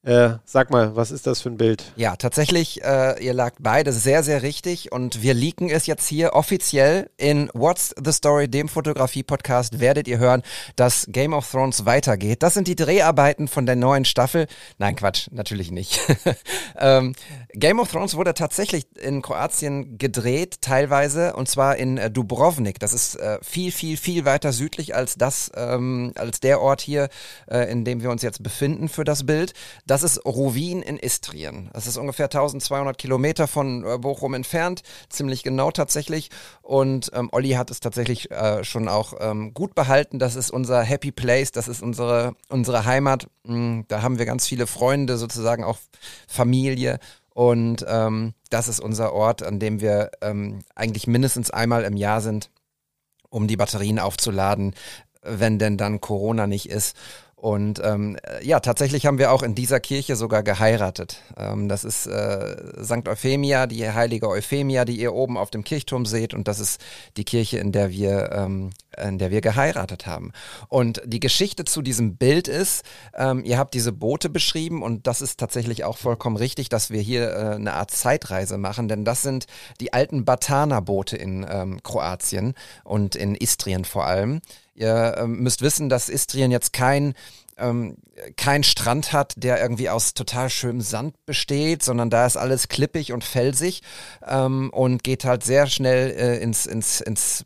Äh, 0.06 0.38
sag 0.46 0.70
mal, 0.70 0.96
was 0.96 1.10
ist 1.10 1.26
das 1.26 1.42
für 1.42 1.50
ein 1.50 1.58
Bild? 1.58 1.92
Ja, 1.96 2.16
tatsächlich, 2.16 2.84
äh, 2.84 3.24
ihr 3.26 3.34
lagt 3.34 3.58
beide 3.62 3.92
sehr, 3.92 4.22
sehr 4.22 4.44
richtig 4.44 4.92
und 4.92 5.24
wir 5.24 5.34
leaken 5.34 5.68
es 5.68 5.88
jetzt 5.88 6.08
hier 6.08 6.34
offiziell 6.34 7.10
in 7.18 7.50
What's 7.56 7.96
the 8.04 8.12
Story, 8.12 8.48
dem 8.48 8.70
Fotografie-Podcast, 8.70 9.80
werdet 9.80 10.08
ihr 10.08 10.20
hören, 10.20 10.44
dass 10.76 11.08
Game 11.10 11.34
of 11.34 11.50
Thrones 11.50 11.88
weitergeht. 11.88 12.44
Das 12.44 12.54
sind 12.54 12.68
die 12.68 12.76
Dreharbeiten 12.76 13.48
von 13.48 13.66
der 13.66 13.76
neuen 13.76 14.06
Staffel. 14.06 14.46
Nein, 14.78 14.96
Quatsch, 14.96 15.30
natürlich 15.32 15.72
nicht. 15.72 16.00
ähm, 16.78 17.16
Game 17.54 17.80
of 17.80 17.92
Thrones 17.92 18.16
wurde 18.16 18.36
tatsächlich 18.36 18.86
in 18.98 19.24
Kroatien 19.24 19.98
gedreht, 19.98 20.58
teilweise, 20.62 21.36
und 21.36 21.50
zwar 21.50 21.78
in 21.78 21.98
äh, 21.98 22.12
Dubrovnik. 22.12 22.78
Das 22.80 22.94
ist 22.94 23.16
äh, 23.16 23.40
viel, 23.42 23.72
viel, 23.72 23.98
viel 23.98 24.24
weiter 24.24 24.54
südlich 24.54 24.94
als 24.94 25.16
das, 25.16 25.52
ähm, 25.56 26.14
als 26.16 26.42
der 26.42 26.62
Ort 26.62 26.82
hier, 26.82 27.10
äh, 27.50 27.72
in 27.72 27.86
dem 27.86 28.04
wir 28.04 28.12
uns 28.12 28.22
jetzt 28.22 28.44
befinden 28.44 28.88
für 28.88 29.04
das 29.04 29.26
Bild. 29.26 29.54
Das 29.88 29.95
das 29.96 30.04
ist 30.04 30.26
Rovin 30.26 30.82
in 30.82 30.98
Istrien. 30.98 31.70
Das 31.72 31.88
ist 31.88 31.96
ungefähr 31.96 32.26
1200 32.26 32.98
Kilometer 32.98 33.48
von 33.48 33.86
äh, 33.86 33.98
Bochum 33.98 34.34
entfernt, 34.34 34.82
ziemlich 35.08 35.42
genau 35.42 35.72
tatsächlich. 35.72 36.32
Und 36.62 37.12
ähm, 37.14 37.30
Olli 37.32 37.52
hat 37.52 37.72
es 37.72 37.80
tatsächlich 37.80 38.30
äh, 38.30 38.66
schon 38.66 38.90
auch 38.90 39.14
ähm, 39.22 39.54
gut 39.54 39.74
behalten. 39.74 40.20
Das 40.20 40.36
ist 40.36 40.52
unser 40.52 40.84
Happy 40.84 41.14
Place, 41.14 41.54
das 41.54 41.70
ist 41.70 41.82
unsere, 41.82 42.36
unsere 42.50 42.84
Heimat. 42.84 43.30
Mhm, 43.46 43.86
da 43.88 44.02
haben 44.02 44.20
wir 44.20 44.26
ganz 44.26 44.46
viele 44.46 44.68
Freunde, 44.68 45.16
sozusagen 45.18 45.64
auch 45.64 45.78
Familie. 46.28 47.00
Und 47.30 47.86
ähm, 47.88 48.34
das 48.50 48.68
ist 48.68 48.82
unser 48.82 49.14
Ort, 49.14 49.44
an 49.44 49.62
dem 49.62 49.80
wir 49.80 50.12
ähm, 50.20 50.60
eigentlich 50.76 51.08
mindestens 51.08 51.52
einmal 51.52 51.86
im 51.86 51.96
Jahr 51.96 52.20
sind, 52.20 52.52
um 53.30 53.48
die 53.48 53.56
Batterien 53.56 54.00
aufzuladen, 54.00 54.76
wenn 55.22 55.58
denn 55.58 55.78
dann 55.78 56.02
Corona 56.02 56.48
nicht 56.48 56.68
ist. 56.70 56.98
Und 57.46 57.80
ähm, 57.84 58.18
ja, 58.42 58.60
tatsächlich 58.60 59.06
haben 59.06 59.20
wir 59.20 59.32
auch 59.32 59.44
in 59.44 59.54
dieser 59.54 59.80
Kirche 59.80 60.16
sogar 60.16 60.42
geheiratet. 60.42 61.22
Ähm, 61.38 61.70
das 61.70 61.84
ist 61.84 62.08
äh, 62.08 62.84
St. 62.84 63.08
Euphemia, 63.08 63.68
die 63.68 63.88
heilige 63.88 64.28
Euphemia, 64.30 64.84
die 64.84 65.00
ihr 65.00 65.14
oben 65.14 65.38
auf 65.38 65.52
dem 65.52 65.64
Kirchturm 65.64 66.08
seht. 66.08 66.34
Und 66.34 66.48
das 66.48 66.60
ist 66.60 66.82
die 67.18 67.24
Kirche, 67.24 67.60
in 67.60 67.72
der 67.72 67.92
wir, 67.92 68.32
ähm, 68.32 68.72
in 69.00 69.20
der 69.20 69.30
wir 69.30 69.42
geheiratet 69.42 70.08
haben. 70.08 70.32
Und 70.70 71.04
die 71.06 71.20
Geschichte 71.20 71.66
zu 71.66 71.84
diesem 71.84 72.18
Bild 72.18 72.48
ist, 72.48 72.84
ähm, 73.14 73.44
ihr 73.46 73.60
habt 73.60 73.76
diese 73.76 73.92
Boote 73.92 74.30
beschrieben 74.30 74.82
und 74.82 75.06
das 75.06 75.22
ist 75.22 75.40
tatsächlich 75.40 75.84
auch 75.84 75.98
vollkommen 75.98 76.38
richtig, 76.38 76.70
dass 76.70 76.90
wir 76.90 77.02
hier 77.02 77.30
äh, 77.30 77.56
eine 77.58 77.74
Art 77.74 77.92
Zeitreise 77.92 78.58
machen, 78.58 78.88
denn 78.88 79.06
das 79.06 79.22
sind 79.22 79.46
die 79.80 79.94
alten 79.94 80.26
Batana-Boote 80.26 81.16
in 81.16 81.46
ähm, 81.48 81.84
Kroatien 81.84 82.56
und 82.84 83.16
in 83.16 83.36
Istrien 83.36 83.86
vor 83.86 84.08
allem. 84.08 84.42
Ihr 84.76 85.16
ähm, 85.18 85.42
müsst 85.42 85.62
wissen, 85.62 85.90
dass 85.90 86.10
Istrien 86.10 86.52
jetzt 86.52 86.74
kein 86.74 87.14
ähm, 87.58 87.96
kein 88.36 88.64
Strand 88.64 89.14
hat, 89.14 89.34
der 89.38 89.62
irgendwie 89.62 89.90
aus 89.90 90.14
total 90.14 90.50
schönem 90.50 90.82
Sand 90.82 91.16
besteht, 91.26 91.84
sondern 91.84 92.10
da 92.10 92.26
ist 92.26 92.38
alles 92.38 92.68
klippig 92.68 93.14
und 93.14 93.24
felsig 93.24 93.82
ähm, 94.28 94.70
und 94.72 95.04
geht 95.04 95.26
halt 95.26 95.44
sehr 95.44 95.68
schnell 95.68 96.12
äh, 96.12 96.38
ins, 96.40 96.66
ins, 96.66 97.00
ins 97.02 97.46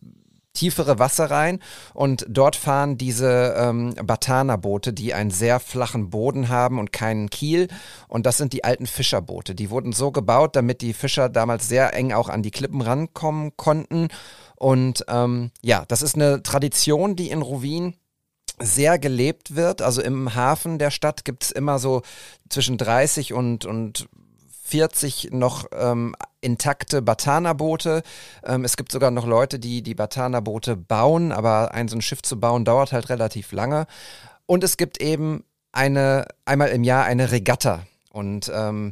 tiefere 0.54 1.00
Wasser 1.00 1.30
rein. 1.32 1.60
Und 1.94 2.26
dort 2.28 2.56
fahren 2.56 2.98
diese 2.98 3.56
ähm, 3.58 3.94
Batana-Boote, 4.04 4.94
die 4.94 5.13
einen 5.13 5.32
sehr 5.32 5.60
flachen 5.60 6.10
Boden 6.10 6.50
haben 6.50 6.80
und 6.80 6.92
keinen 6.92 7.30
Kiel. 7.30 7.68
Und 8.08 8.26
das 8.26 8.38
sind 8.38 8.54
die 8.54 8.63
alten 8.63 8.88
Fischerboote. 8.88 9.56
Die 9.56 9.70
wurden 9.70 9.94
so 9.94 10.12
gebaut, 10.12 10.56
damit 10.56 10.82
die 10.82 10.94
Fischer 10.94 11.30
damals 11.30 11.68
sehr 11.68 11.94
eng 11.94 12.13
auch 12.13 12.30
an 12.30 12.44
die 12.44 12.52
Klippen 12.52 12.82
rankommen 12.82 13.56
konnten 13.56 14.10
und 14.60 15.06
ähm, 15.08 15.52
ja, 15.62 15.86
das 15.88 16.02
ist 16.02 16.15
eine 16.15 16.43
Tradition, 16.43 17.15
die 17.15 17.32
in 17.32 17.41
Rovin 17.41 17.95
sehr 18.60 19.00
gelebt 19.00 19.56
wird. 19.56 19.82
Also 19.82 20.02
im 20.02 20.36
Hafen 20.36 20.80
der 20.80 20.91
Stadt 20.91 21.24
gibt 21.24 21.45
es 21.45 21.52
immer 21.52 21.80
so 21.80 22.02
zwischen 22.50 22.78
30 22.78 23.32
und, 23.34 23.65
und 23.65 24.10
40 24.65 25.30
noch 25.32 25.65
ähm, 25.72 26.13
intakte 26.41 27.02
Batana-Boote. 27.02 28.04
Ähm, 28.43 28.65
es 28.65 28.76
gibt 28.76 28.91
sogar 28.91 29.12
noch 29.12 29.26
Leute, 29.26 29.60
die 29.60 29.82
die 29.82 29.95
Batana-Boote 29.95 30.76
bauen, 30.76 31.32
aber 31.32 31.74
ein 31.74 31.88
so 31.88 31.95
ein 31.95 32.02
Schiff 32.02 32.22
zu 32.22 32.38
bauen 32.38 32.65
dauert 32.65 32.91
halt 32.91 33.08
relativ 33.08 33.54
lange. 33.54 33.88
Und 34.45 34.65
es 34.65 34.76
gibt 34.76 35.02
eben 35.02 35.45
eine, 35.72 36.28
einmal 36.43 36.67
im 36.69 36.84
Jahr 36.84 37.06
eine 37.06 37.32
Regatta. 37.32 37.84
Und 38.12 38.52
ähm, 38.54 38.91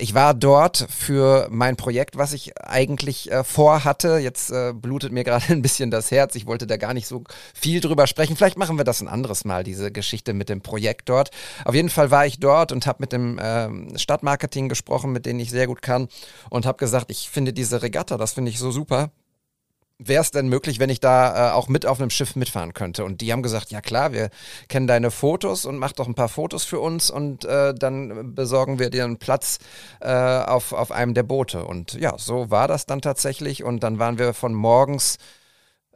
ich 0.00 0.14
war 0.14 0.32
dort 0.32 0.86
für 0.88 1.48
mein 1.50 1.76
Projekt, 1.76 2.16
was 2.16 2.32
ich 2.32 2.56
eigentlich 2.62 3.30
äh, 3.32 3.42
vorhatte. 3.42 4.18
Jetzt 4.18 4.50
äh, 4.50 4.72
blutet 4.72 5.12
mir 5.12 5.24
gerade 5.24 5.46
ein 5.52 5.62
bisschen 5.62 5.90
das 5.90 6.10
Herz. 6.10 6.36
Ich 6.36 6.46
wollte 6.46 6.66
da 6.68 6.76
gar 6.76 6.94
nicht 6.94 7.08
so 7.08 7.24
viel 7.52 7.80
drüber 7.80 8.06
sprechen. 8.06 8.36
Vielleicht 8.36 8.56
machen 8.56 8.78
wir 8.78 8.84
das 8.84 9.00
ein 9.00 9.08
anderes 9.08 9.44
Mal, 9.44 9.64
diese 9.64 9.90
Geschichte 9.90 10.34
mit 10.34 10.48
dem 10.48 10.60
Projekt 10.60 11.08
dort. 11.08 11.30
Auf 11.64 11.74
jeden 11.74 11.90
Fall 11.90 12.12
war 12.12 12.26
ich 12.26 12.38
dort 12.38 12.70
und 12.70 12.86
habe 12.86 12.98
mit 13.00 13.12
dem 13.12 13.38
äh, 13.38 13.98
Stadtmarketing 13.98 14.68
gesprochen, 14.68 15.10
mit 15.10 15.26
denen 15.26 15.40
ich 15.40 15.50
sehr 15.50 15.66
gut 15.66 15.82
kann 15.82 16.08
und 16.48 16.64
habe 16.64 16.78
gesagt, 16.78 17.10
ich 17.10 17.28
finde 17.28 17.52
diese 17.52 17.82
Regatta, 17.82 18.16
das 18.16 18.34
finde 18.34 18.50
ich 18.50 18.58
so 18.58 18.70
super 18.70 19.10
wäre 19.98 20.22
es 20.22 20.30
denn 20.30 20.48
möglich, 20.48 20.78
wenn 20.78 20.90
ich 20.90 21.00
da 21.00 21.50
äh, 21.50 21.52
auch 21.52 21.68
mit 21.68 21.84
auf 21.84 22.00
einem 22.00 22.10
Schiff 22.10 22.36
mitfahren 22.36 22.72
könnte? 22.72 23.04
Und 23.04 23.20
die 23.20 23.32
haben 23.32 23.42
gesagt, 23.42 23.70
ja 23.70 23.80
klar, 23.80 24.12
wir 24.12 24.30
kennen 24.68 24.86
deine 24.86 25.10
Fotos 25.10 25.64
und 25.64 25.76
mach 25.76 25.92
doch 25.92 26.06
ein 26.06 26.14
paar 26.14 26.28
Fotos 26.28 26.64
für 26.64 26.78
uns 26.78 27.10
und 27.10 27.44
äh, 27.44 27.74
dann 27.74 28.34
besorgen 28.34 28.78
wir 28.78 28.90
dir 28.90 29.04
einen 29.04 29.18
Platz 29.18 29.58
äh, 30.00 30.08
auf, 30.08 30.72
auf 30.72 30.92
einem 30.92 31.14
der 31.14 31.24
Boote. 31.24 31.64
Und 31.64 31.94
ja, 31.94 32.16
so 32.16 32.50
war 32.50 32.68
das 32.68 32.86
dann 32.86 33.02
tatsächlich. 33.02 33.64
Und 33.64 33.82
dann 33.82 33.98
waren 33.98 34.18
wir 34.18 34.34
von 34.34 34.54
morgens, 34.54 35.18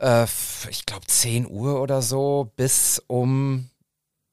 äh, 0.00 0.24
ich 0.68 0.84
glaube 0.84 1.06
10 1.06 1.48
Uhr 1.48 1.80
oder 1.80 2.02
so, 2.02 2.50
bis 2.56 3.02
um 3.06 3.68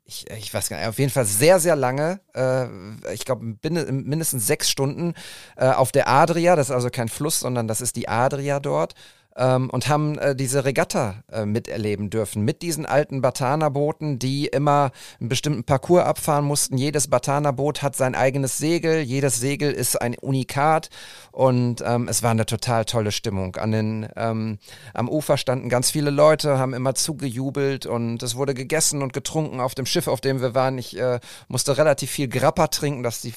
ich, 0.10 0.28
ich 0.32 0.52
weiß 0.52 0.70
gar 0.70 0.78
nicht, 0.78 0.88
auf 0.88 0.98
jeden 0.98 1.12
Fall 1.12 1.26
sehr, 1.26 1.60
sehr 1.60 1.76
lange, 1.76 2.20
äh, 2.34 3.14
ich 3.14 3.26
glaube 3.26 3.46
mindestens 3.62 4.48
sechs 4.48 4.68
Stunden 4.68 5.14
äh, 5.56 5.68
auf 5.68 5.92
der 5.92 6.08
Adria, 6.08 6.56
das 6.56 6.70
ist 6.70 6.76
also 6.76 6.90
kein 6.90 7.10
Fluss, 7.10 7.40
sondern 7.40 7.68
das 7.68 7.80
ist 7.80 7.96
die 7.96 8.10
Adria 8.10 8.60
dort 8.60 8.96
ähm, 9.40 9.70
und 9.70 9.88
haben 9.88 10.20
äh, 10.20 10.36
diese 10.36 10.66
Regatta 10.66 11.24
äh, 11.32 11.46
miterleben 11.46 12.10
dürfen 12.10 12.44
mit 12.44 12.62
diesen 12.62 12.86
alten 12.86 13.22
Batana-Booten, 13.22 14.20
die 14.20 14.48
immer 14.48 14.92
einen 15.20 15.30
bestimmten 15.30 15.64
Parcours 15.64 16.04
abfahren 16.04 16.46
mussten. 16.46 16.78
Jedes 16.78 17.08
Batana-Boot 17.08 17.82
hat 17.82 17.96
sein 17.96 18.14
eigenes 18.14 18.58
Segel, 18.58 19.00
jedes 19.00 19.40
Segel 19.40 19.72
ist 19.72 20.00
ein 20.02 20.16
Unikat 20.20 20.90
und 21.32 21.82
ähm, 21.86 22.08
es 22.10 22.22
war 22.22 22.32
eine 22.32 22.46
total 22.46 22.84
tolle 22.86 23.12
Stimmung. 23.12 23.56
An 23.56 23.72
den, 23.72 24.10
ähm, 24.18 24.60
am 24.94 25.08
Ufer 25.08 25.38
standen 25.38 25.70
ganz 25.70 25.90
viele 25.90 26.10
Leute, 26.10 26.60
haben 26.60 26.74
immer 26.74 26.94
zugejubelt 26.94 27.86
und 27.86 28.22
es 28.22 28.36
wurde 28.36 28.54
gegessen 28.54 29.02
und 29.02 29.14
getrunken 29.14 29.62
auf 29.62 29.74
dem 29.74 29.86
Schiff, 29.86 30.08
auf 30.08 30.20
dem 30.20 30.42
wir 30.42 30.54
waren. 30.54 30.78
Ich 30.78 31.00
äh, 31.00 31.20
musste 31.48 31.78
relativ 31.78 32.12
viel 32.12 32.28
Grappa 32.28 32.68
trinken, 32.68 33.04
dass 33.04 33.22
die 33.22 33.34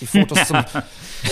die 0.00 0.06
Fotos 0.06 0.48
zum. 0.48 0.58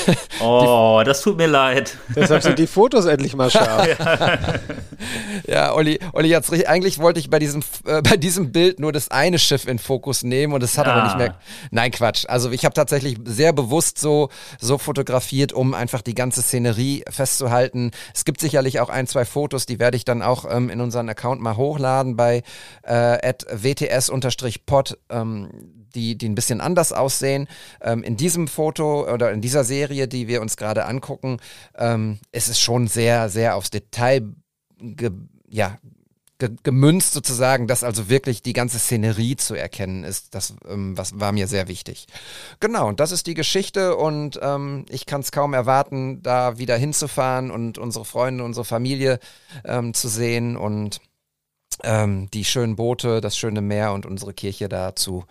oh, 0.41 1.03
das 1.05 1.23
tut 1.23 1.37
mir 1.37 1.47
leid. 1.47 1.97
Deshalb 2.15 2.43
sind 2.43 2.59
die 2.59 2.67
Fotos 2.67 3.07
endlich 3.07 3.35
mal 3.37 3.51
scharf. 3.51 3.89
ja, 5.47 5.75
Olli, 5.75 5.99
Olli 6.13 6.31
hat's 6.31 6.51
richtig. 6.51 6.69
Eigentlich 6.69 6.99
wollte 6.99 7.21
ich 7.21 7.31
bei 7.31 7.39
diesem, 7.39 7.63
äh, 7.87 8.03
bei 8.03 8.17
diesem 8.17 8.53
Bild 8.53 8.81
nur 8.81 8.93
das 8.93 9.11
eine 9.11 9.39
Schiff 9.39 9.67
in 9.67 9.79
Fokus 9.79 10.23
nehmen 10.23 10.53
und 10.53 10.63
es 10.63 10.79
hat 10.79 10.87
ja. 10.87 10.95
aber 10.95 11.05
nicht 11.05 11.19
mehr. 11.19 11.39
Nein, 11.71 11.91
Quatsch. 11.91 12.25
Also 12.29 12.51
ich 12.51 12.65
habe 12.65 12.75
tatsächlich 12.75 13.19
sehr 13.25 13.53
bewusst 13.53 13.99
so, 13.99 14.31
so 14.61 14.79
fotografiert, 14.79 15.53
um 15.53 15.75
einfach 15.75 16.03
die 16.03 16.15
ganze 16.15 16.43
Szenerie 16.43 17.05
festzuhalten. 17.11 17.91
Es 18.15 18.25
gibt 18.25 18.41
sicherlich 18.41 18.81
auch 18.81 18.89
ein, 18.89 19.07
zwei 19.07 19.25
Fotos, 19.25 19.67
die 19.67 19.79
werde 19.79 19.97
ich 19.97 20.05
dann 20.05 20.23
auch 20.23 20.45
ähm, 20.51 20.71
in 20.71 20.81
unseren 20.81 21.09
Account 21.09 21.41
mal 21.41 21.57
hochladen 21.57 22.17
bei 22.17 22.43
äh, 22.83 23.35
wts-pod. 23.53 24.99
Ähm, 25.11 25.84
die, 25.95 26.17
die 26.17 26.29
ein 26.29 26.35
bisschen 26.35 26.61
anders 26.61 26.93
aussehen. 26.93 27.49
Ähm, 27.81 28.03
in 28.03 28.17
diesem 28.17 28.49
Foto 28.49 29.11
oder 29.13 29.33
in 29.33 29.41
dieser 29.41 29.65
Serie, 29.65 30.09
die 30.09 30.29
wir 30.29 30.41
uns 30.41 30.57
gerade 30.57 30.87
angucken, 30.87 31.39
ähm, 31.77 32.19
ist 32.33 32.49
es 32.49 32.61
schon 32.61 32.87
sehr, 32.87 33.29
sehr 33.29 33.57
aufs 33.57 33.71
Detail 33.71 34.35
ge, 34.79 35.11
ja, 35.49 35.79
ge, 36.39 36.51
gemünzt 36.63 37.13
sozusagen, 37.13 37.67
dass 37.67 37.85
also 37.85 38.09
wirklich 38.09 38.43
die 38.43 38.53
ganze 38.53 38.79
Szenerie 38.79 39.37
zu 39.37 39.55
erkennen 39.55 40.05
ist. 40.05 40.35
Das 40.35 40.55
ähm, 40.69 40.97
was 40.97 41.19
war 41.21 41.33
mir 41.33 41.47
sehr 41.47 41.69
wichtig. 41.69 42.07
Genau, 42.61 42.89
und 42.89 43.01
das 43.01 43.13
ist 43.13 43.27
die 43.27 43.35
Geschichte 43.35 43.97
und 43.97 44.39
ähm, 44.43 44.87
ich 44.89 45.07
kann 45.07 45.21
es 45.21 45.33
kaum 45.33 45.55
erwarten, 45.55 46.23
da 46.23 46.59
wieder 46.59 46.77
hinzufahren 46.77 47.51
und 47.51 47.79
unsere 47.79 48.05
Freunde, 48.05 48.45
unsere 48.45 48.65
Familie 48.65 49.19
ähm, 49.65 49.95
zu 49.95 50.09
sehen 50.09 50.57
und 50.57 51.01
ähm, 51.83 52.29
die 52.33 52.45
schönen 52.45 52.77
Boote, 52.77 53.21
das 53.21 53.37
schöne 53.37 53.61
Meer 53.61 53.93
und 53.93 54.07
unsere 54.07 54.33
Kirche 54.33 54.69
da 54.69 54.95
zu 54.95 55.25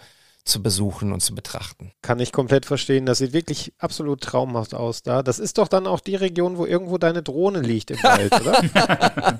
zu 0.45 0.61
besuchen 0.61 1.13
und 1.13 1.21
zu 1.21 1.33
betrachten. 1.33 1.93
Kann 2.01 2.19
ich 2.19 2.33
komplett 2.33 2.65
verstehen. 2.65 3.05
Das 3.05 3.19
sieht 3.19 3.31
wirklich 3.31 3.73
absolut 3.77 4.21
traumhaft 4.21 4.73
aus 4.73 5.01
da. 5.01 5.23
Das 5.23 5.39
ist 5.39 5.57
doch 5.57 5.69
dann 5.69 5.87
auch 5.87 6.01
die 6.01 6.15
Region, 6.15 6.57
wo 6.57 6.65
irgendwo 6.65 6.97
deine 6.97 7.23
Drohne 7.23 7.61
liegt 7.61 7.91
im 7.91 8.03
Wald, 8.03 8.33
oder? 8.41 9.39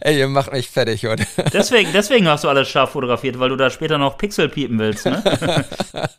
Ey, 0.00 0.18
ihr 0.18 0.28
macht 0.28 0.52
mich 0.52 0.68
fertig, 0.68 1.06
oder? 1.06 1.24
Deswegen, 1.52 1.92
deswegen 1.92 2.28
hast 2.28 2.44
du 2.44 2.48
alles 2.48 2.68
scharf 2.68 2.90
fotografiert, 2.90 3.38
weil 3.38 3.48
du 3.48 3.56
da 3.56 3.70
später 3.70 3.96
noch 3.96 4.18
Pixel 4.18 4.50
piepen 4.50 4.78
willst, 4.78 5.06
ne? 5.06 5.22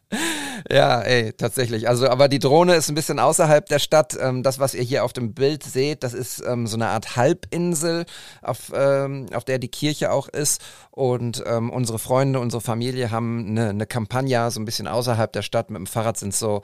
ja, 0.71 1.01
ey, 1.01 1.33
tatsächlich. 1.33 1.87
Also, 1.87 2.07
aber 2.09 2.27
die 2.27 2.39
Drohne 2.39 2.75
ist 2.75 2.89
ein 2.89 2.95
bisschen 2.95 3.19
außerhalb 3.19 3.65
der 3.67 3.79
Stadt. 3.79 4.17
Ähm, 4.19 4.43
das, 4.43 4.59
was 4.59 4.73
ihr 4.73 4.83
hier 4.83 5.03
auf 5.03 5.13
dem 5.13 5.33
Bild 5.33 5.63
seht, 5.63 6.03
das 6.03 6.13
ist 6.13 6.43
ähm, 6.45 6.67
so 6.67 6.77
eine 6.77 6.87
Art 6.87 7.15
Halbinsel, 7.15 8.05
auf, 8.41 8.71
ähm, 8.73 9.27
auf 9.33 9.45
der 9.45 9.59
die 9.59 9.67
Kirche 9.67 10.11
auch 10.11 10.27
ist. 10.27 10.61
Und 10.91 11.43
ähm, 11.45 11.69
unsere 11.69 11.99
Freunde, 11.99 12.39
unsere 12.39 12.61
Familie 12.61 13.11
haben 13.11 13.45
eine, 13.47 13.66
eine 13.69 13.87
Kampagne 13.87 14.49
so 14.51 14.59
ein 14.59 14.65
bisschen 14.65 14.87
außerhalb 14.87 15.31
der 15.31 15.41
Stadt. 15.41 15.69
Mit 15.69 15.79
dem 15.79 15.87
Fahrrad 15.87 16.17
sind 16.17 16.33
so 16.33 16.61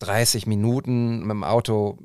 30 0.00 0.46
Minuten, 0.46 1.20
mit 1.20 1.30
dem 1.30 1.44
Auto 1.44 1.98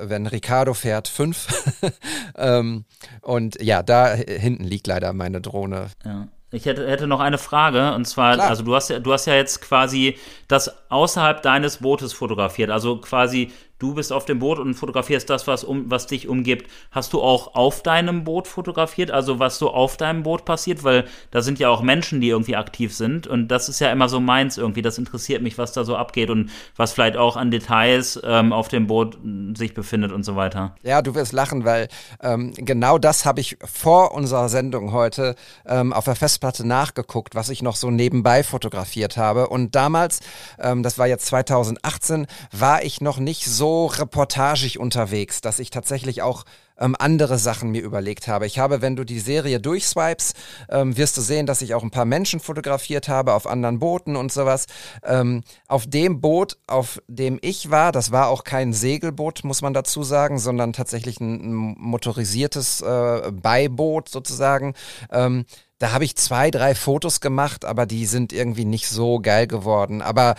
wenn 0.00 0.26
Ricardo 0.26 0.74
fährt, 0.74 1.08
fünf. 1.08 1.48
ähm, 2.36 2.84
und 3.22 3.60
ja, 3.62 3.82
da 3.82 4.12
hinten 4.14 4.64
liegt 4.64 4.86
leider 4.86 5.12
meine 5.12 5.40
Drohne. 5.40 5.88
Ja. 6.04 6.28
Ich 6.50 6.64
hätte, 6.64 6.88
hätte 6.88 7.06
noch 7.06 7.20
eine 7.20 7.36
Frage, 7.36 7.92
und 7.92 8.06
zwar, 8.06 8.34
Klar. 8.34 8.48
also 8.48 8.62
du 8.62 8.74
hast 8.74 8.88
ja, 8.88 9.00
du 9.00 9.12
hast 9.12 9.26
ja 9.26 9.34
jetzt 9.34 9.60
quasi 9.60 10.16
das 10.48 10.72
außerhalb 10.88 11.42
deines 11.42 11.78
Bootes 11.78 12.14
fotografiert, 12.14 12.70
also 12.70 13.02
quasi 13.02 13.52
du 13.78 13.94
bist 13.94 14.12
auf 14.12 14.24
dem 14.24 14.38
Boot 14.38 14.58
und 14.58 14.74
fotografierst 14.74 15.30
das, 15.30 15.46
was, 15.46 15.64
um, 15.64 15.90
was 15.90 16.06
dich 16.06 16.28
umgibt. 16.28 16.70
Hast 16.90 17.12
du 17.12 17.22
auch 17.22 17.54
auf 17.54 17.82
deinem 17.82 18.24
Boot 18.24 18.48
fotografiert, 18.48 19.10
also 19.10 19.38
was 19.38 19.58
so 19.58 19.70
auf 19.70 19.96
deinem 19.96 20.22
Boot 20.22 20.44
passiert? 20.44 20.84
Weil 20.84 21.04
da 21.30 21.42
sind 21.42 21.58
ja 21.58 21.68
auch 21.68 21.82
Menschen, 21.82 22.20
die 22.20 22.28
irgendwie 22.28 22.56
aktiv 22.56 22.94
sind 22.94 23.26
und 23.26 23.48
das 23.48 23.68
ist 23.68 23.80
ja 23.80 23.90
immer 23.90 24.08
so 24.08 24.20
meins 24.20 24.58
irgendwie. 24.58 24.82
Das 24.82 24.98
interessiert 24.98 25.42
mich, 25.42 25.58
was 25.58 25.72
da 25.72 25.84
so 25.84 25.96
abgeht 25.96 26.30
und 26.30 26.50
was 26.76 26.92
vielleicht 26.92 27.16
auch 27.16 27.36
an 27.36 27.50
Details 27.50 28.20
ähm, 28.24 28.52
auf 28.52 28.68
dem 28.68 28.86
Boot 28.86 29.14
hm, 29.14 29.54
sich 29.54 29.74
befindet 29.74 30.12
und 30.12 30.24
so 30.24 30.36
weiter. 30.36 30.74
Ja, 30.82 31.02
du 31.02 31.14
wirst 31.14 31.32
lachen, 31.32 31.64
weil 31.64 31.88
ähm, 32.20 32.52
genau 32.56 32.98
das 32.98 33.24
habe 33.24 33.40
ich 33.40 33.58
vor 33.64 34.12
unserer 34.12 34.48
Sendung 34.48 34.92
heute 34.92 35.36
ähm, 35.66 35.92
auf 35.92 36.04
der 36.04 36.16
Festplatte 36.16 36.66
nachgeguckt, 36.66 37.34
was 37.34 37.48
ich 37.48 37.62
noch 37.62 37.76
so 37.76 37.90
nebenbei 37.90 38.42
fotografiert 38.42 39.16
habe. 39.16 39.48
Und 39.48 39.74
damals, 39.74 40.20
ähm, 40.58 40.82
das 40.82 40.98
war 40.98 41.06
jetzt 41.06 41.26
2018, 41.26 42.26
war 42.52 42.82
ich 42.82 43.00
noch 43.00 43.18
nicht 43.18 43.46
so 43.46 43.67
reportagig 43.86 44.78
unterwegs, 44.78 45.40
dass 45.40 45.58
ich 45.58 45.70
tatsächlich 45.70 46.22
auch 46.22 46.44
ähm, 46.78 46.94
andere 46.98 47.38
Sachen 47.38 47.70
mir 47.70 47.82
überlegt 47.82 48.28
habe. 48.28 48.46
Ich 48.46 48.58
habe, 48.58 48.80
wenn 48.82 48.96
du 48.96 49.04
die 49.04 49.20
Serie 49.20 49.60
durchswipes, 49.60 50.34
ähm, 50.70 50.96
wirst 50.96 51.16
du 51.16 51.20
sehen, 51.20 51.46
dass 51.46 51.62
ich 51.62 51.74
auch 51.74 51.82
ein 51.82 51.90
paar 51.90 52.04
Menschen 52.04 52.40
fotografiert 52.40 53.08
habe 53.08 53.34
auf 53.34 53.46
anderen 53.46 53.78
Booten 53.78 54.16
und 54.16 54.32
sowas. 54.32 54.66
Ähm, 55.04 55.42
auf 55.66 55.86
dem 55.86 56.20
Boot, 56.20 56.56
auf 56.66 57.00
dem 57.08 57.38
ich 57.42 57.70
war, 57.70 57.92
das 57.92 58.12
war 58.12 58.28
auch 58.28 58.44
kein 58.44 58.72
Segelboot, 58.72 59.44
muss 59.44 59.62
man 59.62 59.74
dazu 59.74 60.02
sagen, 60.02 60.38
sondern 60.38 60.72
tatsächlich 60.72 61.20
ein, 61.20 61.52
ein 61.52 61.76
motorisiertes 61.78 62.80
äh, 62.80 63.32
Beiboot 63.32 64.08
sozusagen. 64.08 64.74
Ähm, 65.10 65.44
da 65.78 65.92
habe 65.92 66.04
ich 66.04 66.16
zwei, 66.16 66.50
drei 66.50 66.74
Fotos 66.74 67.20
gemacht, 67.20 67.64
aber 67.64 67.86
die 67.86 68.06
sind 68.06 68.32
irgendwie 68.32 68.64
nicht 68.64 68.88
so 68.88 69.20
geil 69.20 69.46
geworden. 69.46 70.02
Aber 70.02 70.34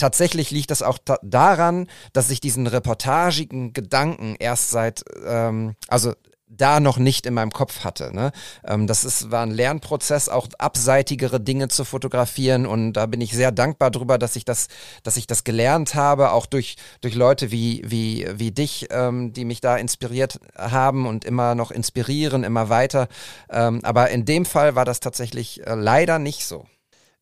tatsächlich 0.00 0.50
liegt 0.50 0.70
das 0.70 0.82
auch 0.82 0.98
daran, 1.22 1.86
dass 2.12 2.30
ich 2.30 2.40
diesen 2.40 2.66
reportagigen 2.66 3.72
Gedanken 3.72 4.34
erst 4.38 4.70
seit, 4.70 5.04
ähm, 5.24 5.74
also 5.88 6.14
da 6.50 6.80
noch 6.80 6.98
nicht 6.98 7.26
in 7.26 7.34
meinem 7.34 7.52
Kopf 7.52 7.84
hatte. 7.84 8.14
Ne? 8.14 8.32
Ähm, 8.64 8.86
das 8.86 9.04
ist, 9.04 9.30
war 9.30 9.42
ein 9.42 9.52
Lernprozess, 9.52 10.28
auch 10.28 10.48
abseitigere 10.58 11.38
Dinge 11.38 11.68
zu 11.68 11.84
fotografieren 11.84 12.66
und 12.66 12.94
da 12.94 13.06
bin 13.06 13.20
ich 13.20 13.32
sehr 13.32 13.52
dankbar 13.52 13.90
drüber, 13.90 14.18
dass 14.18 14.36
ich 14.36 14.44
das, 14.44 14.66
dass 15.02 15.16
ich 15.16 15.26
das 15.26 15.44
gelernt 15.44 15.94
habe, 15.94 16.32
auch 16.32 16.46
durch, 16.46 16.76
durch 17.00 17.14
Leute 17.14 17.50
wie, 17.52 17.82
wie, 17.86 18.26
wie 18.34 18.50
dich, 18.50 18.88
ähm, 18.90 19.32
die 19.32 19.44
mich 19.44 19.60
da 19.60 19.76
inspiriert 19.76 20.40
haben 20.56 21.06
und 21.06 21.24
immer 21.24 21.54
noch 21.54 21.70
inspirieren, 21.70 22.42
immer 22.42 22.68
weiter. 22.68 23.08
Ähm, 23.48 23.80
aber 23.84 24.10
in 24.10 24.24
dem 24.24 24.44
Fall 24.44 24.74
war 24.74 24.84
das 24.84 25.00
tatsächlich 25.00 25.64
äh, 25.66 25.74
leider 25.74 26.18
nicht 26.18 26.44
so. 26.44 26.66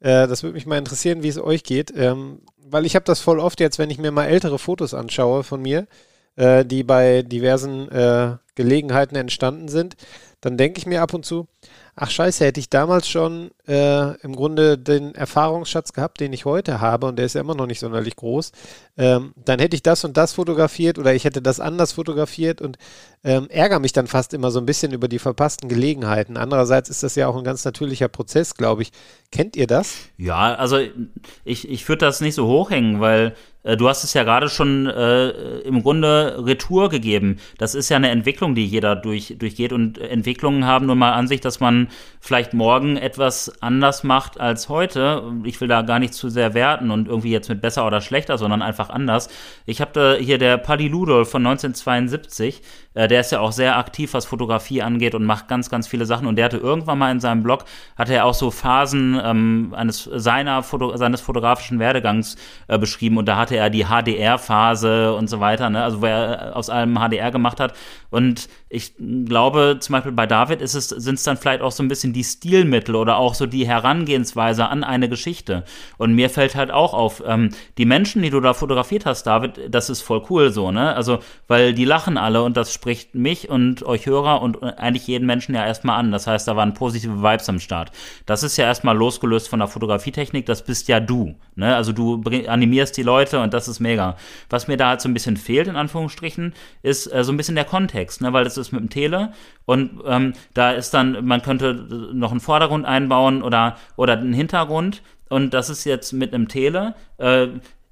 Äh, 0.01 0.27
das 0.27 0.43
würde 0.43 0.55
mich 0.55 0.67
mal 0.67 0.79
interessieren, 0.79 1.23
wie 1.23 1.29
es 1.29 1.39
euch 1.39 1.65
geht. 1.65 1.93
Weil 2.71 2.87
ich 2.87 2.95
habe 2.95 3.05
das 3.05 3.21
voll 3.21 3.41
oft 3.41 3.61
jetzt, 3.61 3.79
wenn 3.79 3.91
ich 3.91 3.99
mir 3.99 4.11
mal 4.11 4.27
ältere 4.27 4.59
Fotos 4.59 4.95
anschaue 4.95 5.43
von 5.43 5.63
mir, 5.63 5.87
äh, 6.37 6.65
die 6.65 6.83
bei 6.83 7.23
diversen 7.23 7.91
äh, 7.91 8.37
Gelegenheiten 8.55 9.17
entstanden 9.17 9.69
sind, 9.69 9.97
dann 10.41 10.57
denke 10.57 10.79
ich 10.79 10.87
mir 10.87 11.03
ab 11.03 11.15
und 11.15 11.25
zu, 11.25 11.49
ach 11.97 12.11
scheiße, 12.11 12.45
hätte 12.45 12.61
ich 12.61 12.71
damals 12.71 13.09
schon 13.09 13.51
äh, 13.67 14.17
im 14.21 14.37
Grunde 14.37 14.79
den 14.79 15.15
Erfahrungsschatz 15.15 15.93
gehabt, 15.93 16.21
den 16.21 16.33
ich 16.33 16.45
heute 16.45 16.81
habe, 16.81 17.07
und 17.07 17.17
der 17.17 17.27
ist 17.27 17.35
ja 17.35 17.41
immer 17.41 17.57
noch 17.57 17.67
nicht 17.67 17.81
sonderlich 17.81 18.15
groß, 18.15 18.53
ähm, 18.97 19.33
dann 19.45 19.59
hätte 19.59 19.75
ich 19.75 19.83
das 19.83 20.05
und 20.05 20.17
das 20.17 20.33
fotografiert 20.33 20.99
oder 20.99 21.13
ich 21.13 21.25
hätte 21.25 21.43
das 21.43 21.59
anders 21.59 21.93
fotografiert 21.93 22.61
und 22.61 22.79
ähm, 23.25 23.49
ärgere 23.51 23.81
mich 23.81 23.93
dann 23.93 24.07
fast 24.07 24.33
immer 24.33 24.53
so 24.53 24.61
ein 24.61 24.67
bisschen 24.67 24.93
über 24.93 25.09
die 25.09 25.19
verpassten 25.19 25.69
Gelegenheiten. 25.69 26.37
Andererseits 26.37 26.89
ist 26.89 27.03
das 27.03 27.17
ja 27.17 27.27
auch 27.27 27.37
ein 27.37 27.45
ganz 27.45 27.65
natürlicher 27.65 28.09
Prozess, 28.09 28.55
glaube 28.55 28.83
ich. 28.83 28.93
Kennt 29.33 29.57
ihr 29.57 29.67
das? 29.67 29.97
Ja, 30.17 30.55
also 30.55 30.79
ich, 31.45 31.69
ich 31.69 31.89
würde 31.89 32.07
das 32.07 32.21
nicht 32.21 32.37
so 32.37 32.47
hochhängen, 32.47 33.01
weil 33.01 33.35
du 33.77 33.89
hast 33.89 34.05
es 34.05 34.15
ja 34.15 34.25
gerade 34.25 34.49
schon 34.49 34.87
äh, 34.87 35.29
im 35.61 35.83
Grunde 35.83 36.43
Retour 36.45 36.89
gegeben. 36.89 37.39
Das 37.59 37.75
ist 37.75 37.89
ja 37.89 37.97
eine 37.97 38.11
Entwicklung, 38.11 38.55
die 38.55 38.67
jeder 38.67 38.97
durch, 38.97 39.37
durchgeht 39.39 39.73
und 39.73 39.99
Entwicklungen 39.99 40.65
haben 40.65 40.87
nun 40.87 40.99
mal 40.99 41.13
an 41.13 41.29
sich, 41.29 41.41
dass 41.41 41.61
man 41.61 41.89
vielleicht 42.21 42.55
morgen 42.55 42.97
etwas 42.97 43.63
anders 43.63 44.05
macht 44.05 44.41
als 44.41 44.69
heute. 44.69 45.23
Ich 45.45 45.61
will 45.61 45.69
da 45.69 45.83
gar 45.83 45.99
nicht 45.99 46.15
zu 46.15 46.29
sehr 46.29 46.55
werten 46.55 46.91
und 46.91 47.09
irgendwie 47.09 47.31
jetzt 47.31 47.49
mit 47.49 47.61
besser 47.61 47.87
oder 47.87 48.01
schlechter, 48.01 48.39
sondern 48.39 48.63
einfach 48.63 48.91
anders. 48.91 49.29
Ich 49.67 49.81
habe 49.81 49.91
da 49.93 50.15
hier 50.15 50.39
der 50.39 50.57
Paddy 50.57 50.89
Ludolf 50.89 51.31
von 51.31 51.47
1972, 51.47 52.63
äh, 52.99 53.07
der 53.07 53.21
ist 53.21 53.31
ja 53.31 53.39
auch 53.39 53.53
sehr 53.53 53.79
aktiv, 53.79 54.13
was 54.13 54.27
Fotografie 54.27 54.83
angeht 54.83 55.15
und 55.15 55.25
macht 55.25 55.47
ganz, 55.47 55.71
ganz 55.71 55.87
viele 55.87 56.05
Sachen 56.05 56.27
und 56.27 56.35
der 56.35 56.47
hatte 56.47 56.57
irgendwann 56.57 56.99
mal 56.99 57.13
in 57.13 57.21
seinem 57.21 57.45
Blog, 57.45 57.65
hatte 57.97 58.13
er 58.13 58.25
auch 58.25 58.35
so 58.35 58.51
Phasen 58.51 59.21
ähm, 59.23 59.73
eines 59.77 60.03
seiner 60.03 60.65
Foto, 60.65 60.97
seines 60.97 61.21
fotografischen 61.21 61.79
Werdegangs 61.79 62.35
äh, 62.67 62.77
beschrieben 62.77 63.17
und 63.17 63.27
da 63.27 63.37
hatte 63.37 63.57
er 63.57 63.71
die 63.71 63.85
HDR-Phase 63.85 65.15
und 65.15 65.31
so 65.31 65.39
weiter, 65.39 65.71
ne? 65.71 65.85
also 65.85 66.03
wo 66.03 66.07
er 66.07 66.57
aus 66.57 66.71
allem 66.71 66.99
HDR 66.99 67.31
gemacht 67.31 67.61
hat. 67.61 67.73
Und 68.11 68.49
ich 68.69 68.95
glaube, 68.99 69.79
zum 69.81 69.93
Beispiel 69.95 70.13
bei 70.13 70.27
David 70.27 70.63
ist 70.63 70.75
es, 70.75 70.89
sind 70.89 71.17
es 71.17 71.23
dann 71.25 71.37
vielleicht 71.37 71.61
auch 71.61 71.73
so 71.73 71.83
ein 71.83 71.89
bisschen 71.89 72.13
die 72.13 72.25
Stilmittel 72.25 72.97
oder 72.97 73.19
auch 73.19 73.35
so 73.35 73.47
die 73.47 73.67
Herangehensweise 73.67 74.69
an 74.69 74.85
eine 74.85 75.09
Geschichte. 75.09 75.65
Und 75.99 76.15
mir 76.15 76.31
fällt 76.31 76.55
halt 76.55 76.71
auch 76.71 76.95
auf, 76.95 77.23
ähm, 77.27 77.51
die 77.77 77.85
Menschen, 77.85 78.23
die 78.23 78.31
du 78.31 78.41
da 78.41 78.55
fotografiert 78.55 79.07
hast, 79.07 79.25
David, 79.25 79.61
das 79.71 79.91
ist 79.91 80.03
voll 80.03 80.23
cool 80.31 80.51
so, 80.53 80.71
ne? 80.71 80.95
Also, 80.95 81.19
weil 81.47 81.75
die 81.75 81.85
lachen 81.85 82.17
alle 82.17 82.43
und 82.43 82.57
das 82.57 82.73
spricht 82.73 83.15
mich 83.15 83.49
und 83.49 83.83
euch 83.83 84.07
Hörer 84.07 84.43
und 84.43 84.63
eigentlich 84.63 85.07
jeden 85.07 85.27
Menschen 85.27 85.55
ja 85.55 85.67
erstmal 85.67 85.99
an. 85.99 86.13
Das 86.13 86.27
heißt, 86.27 86.49
da 86.49 86.57
waren 86.57 86.75
positive 86.75 87.23
Vibes 87.23 87.49
am 87.49 87.61
Start. 87.61 87.91
Das 88.27 88.43
ist 88.43 88.57
ja 88.57 88.65
erstmal 88.65 88.97
losgelöst 88.97 89.49
von 89.49 89.59
der 89.59 89.69
Fotografietechnik, 89.69 90.47
das 90.47 90.65
bist 90.65 90.89
ja 90.89 91.01
du, 91.01 91.35
ne? 91.59 91.77
Also 91.77 91.93
du 91.93 92.23
animierst 92.47 92.97
die 92.97 93.03
Leute 93.03 93.41
und 93.41 93.53
das 93.53 93.69
ist 93.69 93.81
mega. 93.81 94.17
Was 94.49 94.69
mir 94.69 94.77
da 94.77 94.89
halt 94.89 95.01
so 95.01 95.09
ein 95.09 95.15
bisschen 95.15 95.37
fehlt, 95.37 95.69
in 95.69 95.77
Anführungsstrichen, 95.77 96.55
ist 96.83 97.13
äh, 97.13 97.25
so 97.25 97.33
ein 97.33 97.37
bisschen 97.37 97.55
der 97.55 97.65
Kontext, 97.65 98.21
ne? 98.21 98.33
Weil 98.33 98.45
das 98.45 98.57
ist 98.57 98.73
mit 98.73 98.81
dem 98.81 98.91
Tele 98.91 99.33
und 99.67 100.01
ähm, 100.07 100.33
da 100.55 100.73
ist 100.73 100.95
dann, 100.95 101.27
man 101.27 101.43
könnte 101.43 101.75
noch 102.15 102.31
einen 102.31 102.41
Vordergrund 102.41 102.87
einbauen 102.87 103.43
oder, 103.43 103.77
oder 103.97 104.19
einen 104.19 104.33
Hintergrund 104.33 105.03
und 105.29 105.53
das 105.53 105.69
ist 105.69 105.85
jetzt 105.85 106.13
mit 106.13 106.33
einem 106.33 106.49
Tele. 106.49 106.95
Äh, 107.19 107.49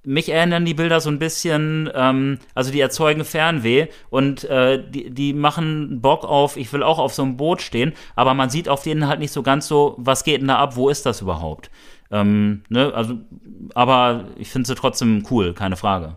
mich 0.06 0.28
erinnern 0.28 0.64
die 0.64 0.74
Bilder 0.74 1.00
so 1.00 1.10
ein 1.10 1.18
bisschen, 1.18 1.90
ähm, 1.92 2.38
also 2.54 2.70
die 2.70 2.80
erzeugen 2.80 3.24
Fernweh 3.24 3.88
und 4.08 4.44
äh, 4.44 4.80
die, 4.88 5.10
die 5.10 5.32
machen 5.32 6.00
Bock 6.00 6.24
auf, 6.24 6.56
ich 6.56 6.72
will 6.72 6.84
auch 6.84 7.00
auf 7.00 7.12
so 7.12 7.22
einem 7.22 7.36
Boot 7.36 7.60
stehen, 7.60 7.92
aber 8.14 8.32
man 8.32 8.48
sieht 8.48 8.68
auf 8.68 8.84
denen 8.84 9.08
halt 9.08 9.18
nicht 9.18 9.32
so 9.32 9.42
ganz 9.42 9.66
so, 9.66 9.96
was 9.98 10.22
geht 10.22 10.40
denn 10.40 10.48
da 10.48 10.58
ab, 10.58 10.76
wo 10.76 10.88
ist 10.88 11.06
das 11.06 11.20
überhaupt? 11.20 11.70
Ähm, 12.10 12.64
ne, 12.68 12.92
also, 12.94 13.18
aber 13.74 14.26
ich 14.36 14.50
finde 14.50 14.66
sie 14.66 14.74
trotzdem 14.74 15.26
cool, 15.30 15.54
keine 15.54 15.76
Frage. 15.76 16.16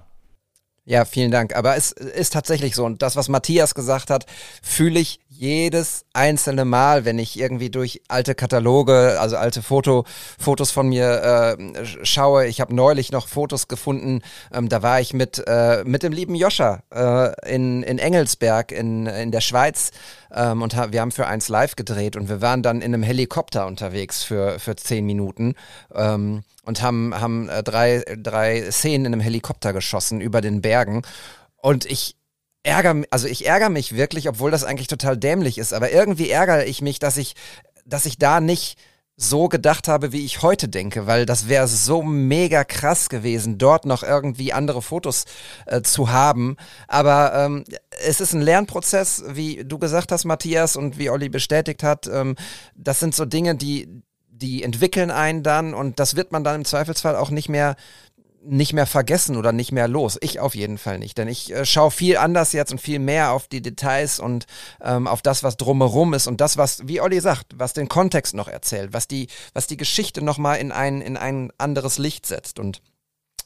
Ja, 0.90 1.06
vielen 1.06 1.30
Dank. 1.30 1.56
Aber 1.56 1.76
es 1.76 1.92
ist 1.92 2.34
tatsächlich 2.34 2.74
so. 2.76 2.84
Und 2.84 3.04
das, 3.04 3.16
was 3.16 3.30
Matthias 3.30 3.76
gesagt 3.76 4.10
hat, 4.10 4.26
fühle 4.64 5.00
ich 5.00 5.20
jedes 5.40 6.06
einzelne 6.12 6.66
Mal, 6.66 7.06
wenn 7.06 7.18
ich 7.18 7.40
irgendwie 7.40 7.70
durch 7.70 8.02
alte 8.10 8.36
Kataloge, 8.36 9.18
also 9.22 9.38
alte 9.38 9.62
Foto, 9.62 10.04
Fotos 10.38 10.72
von 10.72 10.90
mir 10.90 11.58
äh, 11.58 11.86
schaue. 12.04 12.48
Ich 12.48 12.60
habe 12.60 12.76
neulich 12.76 13.14
noch 13.14 13.30
Fotos 13.30 13.70
gefunden. 13.70 14.22
Ähm, 14.54 14.68
da 14.68 14.84
war 14.84 15.00
ich 15.00 15.14
mit, 15.14 15.42
äh, 15.48 15.86
mit 15.86 16.04
dem 16.04 16.12
lieben 16.12 16.36
Joscha 16.36 16.84
äh, 16.94 17.56
in, 17.56 17.84
in 17.84 18.00
Engelsberg 18.00 18.74
in, 18.74 19.08
in 19.08 19.32
der 19.32 19.40
Schweiz 19.40 19.92
ähm, 20.36 20.62
und 20.62 20.76
ha 20.76 20.92
wir 20.92 21.00
haben 21.00 21.12
für 21.12 21.28
eins 21.28 21.48
live 21.48 21.78
gedreht 21.78 22.18
und 22.18 22.28
wir 22.28 22.42
waren 22.42 22.62
dann 22.62 22.82
in 22.82 22.94
einem 22.94 23.04
Helikopter 23.04 23.66
unterwegs 23.66 24.24
für, 24.24 24.60
für 24.60 24.76
zehn 24.76 25.06
Minuten. 25.06 25.56
Ähm, 25.96 26.44
und 26.66 26.82
haben, 26.82 27.16
haben 27.20 27.48
äh, 27.48 27.64
drei, 27.64 28.04
drei 28.18 28.70
Szenen 28.72 29.06
in 29.06 29.14
einem 29.14 29.22
Helikopter 29.22 29.72
geschossen 29.72 30.20
über 30.20 30.42
den 30.42 30.62
Bergen. 30.62 31.02
Und 31.62 31.86
ich 31.86 32.19
ärgere, 32.64 33.04
also 33.12 33.28
ich 33.28 33.46
ärgere 33.46 33.70
mich 33.70 33.96
wirklich, 33.96 34.28
obwohl 34.28 34.52
das 34.52 34.64
eigentlich 34.64 34.88
total 34.88 35.18
dämlich 35.18 35.58
ist, 35.58 35.74
aber 35.74 35.92
irgendwie 35.92 36.30
ärgere 36.30 36.66
ich 36.66 36.82
mich, 36.82 37.00
dass 37.00 37.18
ich, 37.18 37.36
dass 37.86 38.06
ich 38.06 38.18
da 38.18 38.40
nicht 38.42 38.78
so 39.22 39.50
gedacht 39.50 39.90
habe, 39.90 40.14
wie 40.14 40.24
ich 40.24 40.42
heute 40.44 40.70
denke, 40.70 41.06
weil 41.06 41.26
das 41.26 41.50
wäre 41.50 41.68
so 41.68 42.02
mega 42.02 42.64
krass 42.64 43.10
gewesen, 43.10 43.58
dort 43.58 43.86
noch 43.86 44.02
irgendwie 44.02 44.54
andere 44.54 44.82
Fotos 44.82 45.26
äh, 45.66 45.82
zu 45.82 46.10
haben. 46.10 46.56
Aber 46.88 47.34
ähm, 47.36 47.66
es 48.08 48.22
ist 48.22 48.34
ein 48.34 48.42
Lernprozess, 48.42 49.24
wie 49.28 49.66
du 49.66 49.78
gesagt 49.78 50.14
hast, 50.14 50.24
Matthias, 50.24 50.78
und 50.78 50.98
wie 50.98 51.10
Olli 51.10 51.28
bestätigt 51.28 51.84
hat. 51.84 52.08
Ähm, 52.08 52.38
das 52.76 53.02
sind 53.02 53.14
so 53.14 53.26
Dinge, 53.26 53.56
die, 53.56 53.90
die 54.30 54.64
entwickeln 54.64 55.12
einen 55.12 55.44
dann 55.44 55.74
und 55.74 56.00
das 56.00 56.16
wird 56.16 56.32
man 56.32 56.46
dann 56.46 56.56
im 56.56 56.66
Zweifelsfall 56.66 57.18
auch 57.18 57.30
nicht 57.30 57.50
mehr 57.50 57.76
nicht 58.44 58.74
mehr 58.74 58.86
vergessen 58.86 59.36
oder 59.36 59.52
nicht 59.52 59.72
mehr 59.72 59.88
los. 59.88 60.18
Ich 60.22 60.40
auf 60.40 60.56
jeden 60.56 60.78
Fall 60.78 61.00
nicht, 61.00 61.18
denn 61.18 61.28
ich 61.28 61.54
äh, 61.54 61.66
schaue 61.66 61.92
viel 61.92 62.18
anders 62.18 62.54
jetzt 62.54 62.72
und 62.72 62.80
viel 62.80 63.00
mehr 63.00 63.32
auf 63.32 63.48
die 63.48 63.62
Details 63.62 64.20
und 64.20 64.46
ähm, 64.82 65.08
auf 65.08 65.22
das, 65.22 65.44
was 65.44 65.58
drumherum 65.58 66.14
ist 66.14 66.28
und 66.28 66.42
das, 66.42 66.58
was, 66.58 66.88
wie 66.88 67.02
Olli 67.02 67.20
sagt, 67.20 67.48
was 67.56 67.74
den 67.74 67.90
Kontext 67.90 68.34
noch 68.34 68.48
erzählt, 68.48 68.94
was 68.94 69.08
die, 69.08 69.28
was 69.54 69.68
die 69.68 69.78
Geschichte 69.78 70.22
nochmal 70.22 70.60
in 70.60 70.72
ein, 70.72 71.02
in 71.02 71.18
ein 71.18 71.52
anderes 71.58 71.98
Licht 71.98 72.26
setzt 72.26 72.60
und 72.60 72.82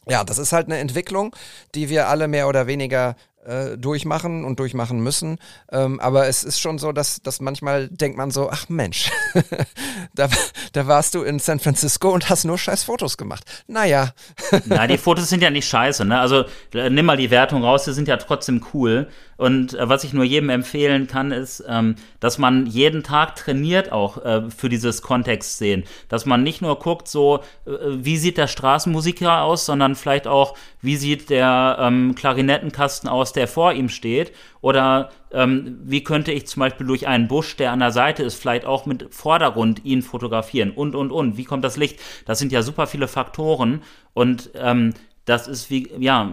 ja, 0.07 0.23
das 0.25 0.37
ist 0.37 0.51
halt 0.51 0.67
eine 0.67 0.79
Entwicklung, 0.79 1.33
die 1.75 1.89
wir 1.89 2.09
alle 2.09 2.27
mehr 2.27 2.47
oder 2.49 2.67
weniger 2.67 3.15
äh, 3.45 3.77
durchmachen 3.77 4.45
und 4.45 4.59
durchmachen 4.59 5.01
müssen. 5.01 5.39
Ähm, 5.71 5.99
aber 5.99 6.27
es 6.27 6.43
ist 6.43 6.59
schon 6.59 6.77
so, 6.77 6.91
dass, 6.91 7.21
dass 7.21 7.41
manchmal 7.41 7.89
denkt 7.89 8.17
man 8.17 8.31
so, 8.31 8.49
ach 8.49 8.69
Mensch, 8.69 9.11
da, 10.15 10.29
da 10.71 10.87
warst 10.87 11.15
du 11.15 11.23
in 11.23 11.39
San 11.39 11.59
Francisco 11.59 12.09
und 12.09 12.29
hast 12.29 12.45
nur 12.45 12.57
scheiß 12.57 12.83
Fotos 12.83 13.17
gemacht. 13.17 13.43
Naja. 13.67 14.13
Na, 14.65 14.87
die 14.87 14.97
Fotos 14.97 15.29
sind 15.29 15.43
ja 15.43 15.49
nicht 15.49 15.67
scheiße, 15.67 16.05
ne? 16.05 16.19
Also 16.19 16.45
äh, 16.73 16.89
nimm 16.89 17.05
mal 17.05 17.17
die 17.17 17.31
Wertung 17.31 17.63
raus, 17.63 17.85
die 17.85 17.93
sind 17.93 18.07
ja 18.07 18.17
trotzdem 18.17 18.65
cool. 18.73 19.07
Und 19.37 19.73
äh, 19.73 19.89
was 19.89 20.03
ich 20.03 20.13
nur 20.13 20.23
jedem 20.23 20.49
empfehlen 20.49 21.07
kann, 21.07 21.31
ist, 21.31 21.63
ähm, 21.67 21.95
dass 22.19 22.37
man 22.37 22.65
jeden 22.65 23.03
Tag 23.03 23.35
trainiert 23.35 23.91
auch 23.91 24.23
äh, 24.23 24.49
für 24.49 24.69
dieses 24.69 25.01
Kontext 25.01 25.57
sehen. 25.57 25.83
Dass 26.07 26.25
man 26.25 26.43
nicht 26.43 26.61
nur 26.61 26.79
guckt, 26.79 27.07
so, 27.07 27.39
äh, 27.65 27.71
wie 27.87 28.17
sieht 28.17 28.37
der 28.37 28.47
Straßenmusiker 28.47 29.41
aus, 29.41 29.65
sondern 29.65 29.95
vielleicht 29.95 30.27
auch, 30.27 30.55
wie 30.81 30.95
sieht 30.95 31.29
der 31.29 31.77
ähm, 31.79 32.15
Klarinettenkasten 32.15 33.09
aus, 33.09 33.32
der 33.33 33.47
vor 33.47 33.73
ihm 33.73 33.89
steht. 33.89 34.31
Oder 34.61 35.11
ähm, 35.31 35.79
wie 35.83 36.03
könnte 36.03 36.31
ich 36.31 36.47
zum 36.47 36.61
Beispiel 36.61 36.87
durch 36.87 37.07
einen 37.07 37.27
Busch, 37.27 37.55
der 37.57 37.71
an 37.71 37.79
der 37.79 37.91
Seite 37.91 38.23
ist, 38.23 38.35
vielleicht 38.35 38.65
auch 38.65 38.85
mit 38.85 39.13
Vordergrund 39.13 39.83
ihn 39.83 40.01
fotografieren 40.01 40.71
und, 40.71 40.95
und, 40.95 41.11
und. 41.11 41.37
Wie 41.37 41.43
kommt 41.43 41.63
das 41.63 41.77
Licht? 41.77 41.99
Das 42.25 42.39
sind 42.39 42.51
ja 42.51 42.61
super 42.61 42.87
viele 42.87 43.07
Faktoren. 43.07 43.81
Und 44.13 44.51
ähm, 44.55 44.93
das 45.25 45.47
ist 45.47 45.69
wie, 45.69 45.89
ja, 45.99 46.29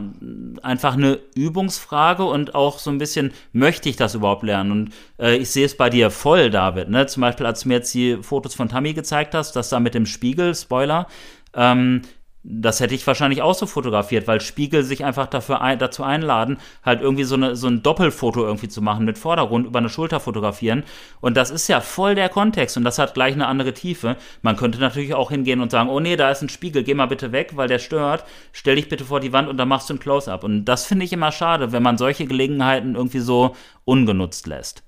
einfach 0.62 0.94
eine 0.94 1.20
Übungsfrage 1.36 2.24
und 2.24 2.54
auch 2.56 2.80
so 2.80 2.90
ein 2.90 2.98
bisschen, 2.98 3.32
möchte 3.52 3.88
ich 3.88 3.96
das 3.96 4.16
überhaupt 4.16 4.42
lernen? 4.42 4.72
Und 4.72 4.92
äh, 5.18 5.36
ich 5.36 5.50
sehe 5.50 5.64
es 5.64 5.76
bei 5.76 5.90
dir 5.90 6.10
voll, 6.10 6.50
David. 6.50 6.88
Ne? 6.88 7.06
Zum 7.06 7.20
Beispiel, 7.20 7.46
als 7.46 7.60
du 7.60 7.68
mir 7.68 7.74
jetzt 7.74 7.94
die 7.94 8.18
Fotos 8.20 8.54
von 8.54 8.68
Tammy 8.68 8.92
gezeigt 8.92 9.34
hast, 9.34 9.54
das 9.54 9.68
da 9.68 9.78
mit 9.78 9.94
dem 9.94 10.06
Spiegel, 10.06 10.54
Spoiler, 10.54 11.06
ähm, 11.54 12.02
das 12.42 12.80
hätte 12.80 12.94
ich 12.94 13.06
wahrscheinlich 13.06 13.42
auch 13.42 13.54
so 13.54 13.66
fotografiert, 13.66 14.26
weil 14.26 14.40
Spiegel 14.40 14.82
sich 14.82 15.04
einfach 15.04 15.26
dafür 15.26 15.60
ein, 15.60 15.78
dazu 15.78 16.02
einladen, 16.02 16.56
halt 16.82 17.02
irgendwie 17.02 17.24
so, 17.24 17.34
eine, 17.34 17.54
so 17.54 17.66
ein 17.66 17.82
Doppelfoto 17.82 18.42
irgendwie 18.42 18.68
zu 18.68 18.80
machen 18.80 19.04
mit 19.04 19.18
Vordergrund 19.18 19.66
über 19.66 19.78
eine 19.78 19.90
Schulter 19.90 20.20
fotografieren. 20.20 20.84
Und 21.20 21.36
das 21.36 21.50
ist 21.50 21.68
ja 21.68 21.82
voll 21.82 22.14
der 22.14 22.30
Kontext 22.30 22.78
und 22.78 22.84
das 22.84 22.98
hat 22.98 23.12
gleich 23.12 23.34
eine 23.34 23.46
andere 23.46 23.74
Tiefe. 23.74 24.16
Man 24.40 24.56
könnte 24.56 24.80
natürlich 24.80 25.12
auch 25.12 25.30
hingehen 25.30 25.60
und 25.60 25.70
sagen, 25.70 25.90
oh 25.90 26.00
nee, 26.00 26.16
da 26.16 26.30
ist 26.30 26.40
ein 26.40 26.48
Spiegel, 26.48 26.82
geh 26.82 26.94
mal 26.94 27.06
bitte 27.06 27.32
weg, 27.32 27.52
weil 27.56 27.68
der 27.68 27.78
stört. 27.78 28.24
Stell 28.52 28.76
dich 28.76 28.88
bitte 28.88 29.04
vor 29.04 29.20
die 29.20 29.34
Wand 29.34 29.48
und 29.48 29.58
dann 29.58 29.68
machst 29.68 29.90
du 29.90 29.94
ein 29.94 30.00
Close-up. 30.00 30.42
Und 30.42 30.64
das 30.64 30.86
finde 30.86 31.04
ich 31.04 31.12
immer 31.12 31.32
schade, 31.32 31.72
wenn 31.72 31.82
man 31.82 31.98
solche 31.98 32.24
Gelegenheiten 32.24 32.94
irgendwie 32.94 33.20
so 33.20 33.54
ungenutzt 33.84 34.46
lässt. 34.46 34.82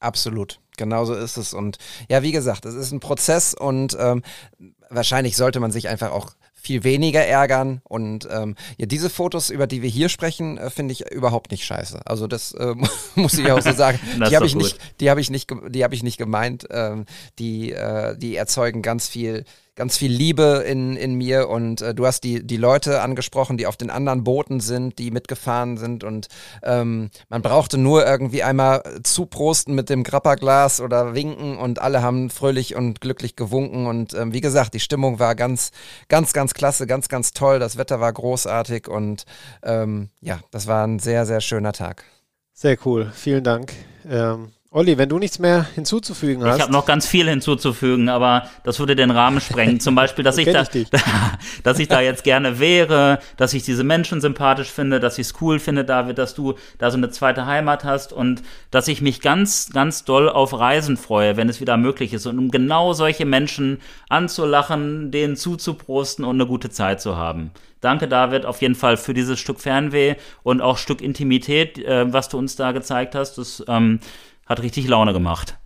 Absolut. 0.00 0.60
Genauso 0.76 1.14
ist 1.14 1.38
es. 1.38 1.54
Und 1.54 1.78
ja, 2.08 2.22
wie 2.22 2.32
gesagt, 2.32 2.64
es 2.66 2.74
ist 2.74 2.92
ein 2.92 3.00
Prozess 3.00 3.54
und 3.54 3.96
ähm, 3.98 4.22
wahrscheinlich 4.90 5.36
sollte 5.36 5.58
man 5.58 5.72
sich 5.72 5.88
einfach 5.88 6.12
auch 6.12 6.32
viel 6.68 6.84
weniger 6.84 7.24
ärgern. 7.24 7.80
Und 7.84 8.28
ähm, 8.30 8.54
ja, 8.76 8.84
diese 8.84 9.08
Fotos, 9.08 9.48
über 9.48 9.66
die 9.66 9.80
wir 9.80 9.88
hier 9.88 10.10
sprechen, 10.10 10.58
äh, 10.58 10.68
finde 10.68 10.92
ich 10.92 11.10
überhaupt 11.10 11.50
nicht 11.50 11.64
scheiße. 11.64 12.02
Also 12.04 12.26
das 12.26 12.52
äh, 12.52 12.74
muss 13.14 13.38
ich 13.38 13.50
auch 13.50 13.62
so 13.62 13.72
sagen. 13.84 13.98
die 14.28 14.36
habe 14.36 14.44
ich 14.44 14.54
nicht, 14.54 14.78
die 15.00 15.08
habe 15.08 15.20
ich 15.20 15.30
nicht, 15.30 15.50
die 15.70 15.82
habe 15.82 15.94
ich 15.94 16.02
nicht 16.02 16.18
gemeint. 16.18 16.66
Ähm, 16.70 17.06
die, 17.38 17.72
äh, 17.72 18.18
die 18.18 18.36
erzeugen 18.36 18.82
ganz 18.82 19.08
viel 19.08 19.44
ganz 19.78 19.96
viel 19.96 20.10
Liebe 20.10 20.64
in, 20.66 20.96
in 20.96 21.14
mir 21.14 21.48
und 21.48 21.82
äh, 21.82 21.94
du 21.94 22.04
hast 22.04 22.24
die, 22.24 22.44
die 22.44 22.56
Leute 22.56 23.00
angesprochen, 23.00 23.56
die 23.56 23.68
auf 23.68 23.76
den 23.76 23.90
anderen 23.90 24.24
Booten 24.24 24.58
sind, 24.58 24.98
die 24.98 25.12
mitgefahren 25.12 25.76
sind 25.76 26.02
und 26.02 26.26
ähm, 26.64 27.10
man 27.28 27.42
brauchte 27.42 27.78
nur 27.78 28.04
irgendwie 28.04 28.42
einmal 28.42 28.82
zuprosten 29.04 29.76
mit 29.76 29.88
dem 29.88 30.02
Grapperglas 30.02 30.80
oder 30.80 31.14
winken 31.14 31.56
und 31.56 31.78
alle 31.78 32.02
haben 32.02 32.28
fröhlich 32.28 32.74
und 32.74 33.00
glücklich 33.00 33.36
gewunken 33.36 33.86
und 33.86 34.14
ähm, 34.14 34.32
wie 34.32 34.40
gesagt, 34.40 34.74
die 34.74 34.80
Stimmung 34.80 35.20
war 35.20 35.36
ganz, 35.36 35.70
ganz, 36.08 36.32
ganz 36.32 36.54
klasse, 36.54 36.88
ganz, 36.88 37.08
ganz 37.08 37.32
toll, 37.32 37.60
das 37.60 37.78
Wetter 37.78 38.00
war 38.00 38.12
großartig 38.12 38.88
und 38.88 39.26
ähm, 39.62 40.08
ja, 40.20 40.40
das 40.50 40.66
war 40.66 40.84
ein 40.84 40.98
sehr, 40.98 41.24
sehr 41.24 41.40
schöner 41.40 41.72
Tag. 41.72 42.02
Sehr 42.52 42.76
cool, 42.84 43.12
vielen 43.14 43.44
Dank. 43.44 43.72
Ähm, 44.10 44.50
Olli, 44.70 44.98
wenn 44.98 45.08
du 45.08 45.18
nichts 45.18 45.38
mehr 45.38 45.66
hinzuzufügen 45.74 46.44
hast. 46.44 46.56
Ich 46.56 46.62
habe 46.62 46.72
noch 46.72 46.84
ganz 46.84 47.06
viel 47.06 47.26
hinzuzufügen, 47.26 48.10
aber 48.10 48.50
das 48.64 48.78
würde 48.78 48.94
den 48.96 49.10
Rahmen 49.10 49.40
sprengen. 49.40 49.80
Zum 49.80 49.94
Beispiel, 49.94 50.22
dass 50.22 50.36
ich 50.38 50.44
da, 50.44 50.62
ich 50.70 50.88
dass 51.62 51.78
ich 51.78 51.88
da 51.88 52.02
jetzt 52.02 52.22
gerne 52.22 52.58
wäre, 52.58 53.18
dass 53.38 53.54
ich 53.54 53.62
diese 53.62 53.82
Menschen 53.82 54.20
sympathisch 54.20 54.70
finde, 54.70 55.00
dass 55.00 55.16
ich 55.16 55.28
es 55.28 55.34
cool 55.40 55.58
finde, 55.58 55.86
David, 55.86 56.18
dass 56.18 56.34
du 56.34 56.54
da 56.76 56.90
so 56.90 56.98
eine 56.98 57.08
zweite 57.08 57.46
Heimat 57.46 57.84
hast 57.84 58.12
und 58.12 58.42
dass 58.70 58.88
ich 58.88 59.00
mich 59.00 59.22
ganz, 59.22 59.70
ganz 59.72 60.04
doll 60.04 60.28
auf 60.28 60.52
Reisen 60.52 60.98
freue, 60.98 61.38
wenn 61.38 61.48
es 61.48 61.62
wieder 61.62 61.78
möglich 61.78 62.12
ist. 62.12 62.26
Und 62.26 62.38
um 62.38 62.50
genau 62.50 62.92
solche 62.92 63.24
Menschen 63.24 63.80
anzulachen, 64.10 65.10
denen 65.10 65.36
zuzuprosten 65.36 66.26
und 66.26 66.36
eine 66.36 66.46
gute 66.46 66.68
Zeit 66.68 67.00
zu 67.00 67.16
haben. 67.16 67.52
Danke, 67.80 68.08
David, 68.08 68.44
auf 68.44 68.60
jeden 68.60 68.74
Fall 68.74 68.96
für 68.96 69.14
dieses 69.14 69.38
Stück 69.38 69.60
Fernweh 69.60 70.16
und 70.42 70.60
auch 70.60 70.78
Stück 70.78 71.00
Intimität, 71.00 71.78
äh, 71.78 72.12
was 72.12 72.28
du 72.28 72.36
uns 72.36 72.56
da 72.56 72.72
gezeigt 72.72 73.14
hast. 73.14 73.38
Das 73.38 73.64
ähm, 73.68 74.00
hat 74.48 74.62
richtig 74.62 74.88
Laune 74.88 75.12
gemacht. 75.12 75.58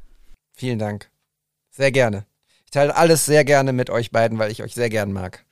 Vielen 0.52 0.78
Dank. 0.78 1.10
Sehr 1.70 1.92
gerne. 1.92 2.26
Ich 2.64 2.70
teile 2.72 2.96
alles 2.96 3.24
sehr 3.24 3.44
gerne 3.44 3.72
mit 3.72 3.90
euch 3.90 4.10
beiden, 4.10 4.38
weil 4.38 4.50
ich 4.50 4.62
euch 4.62 4.74
sehr 4.74 4.90
gern 4.90 5.12
mag. 5.12 5.44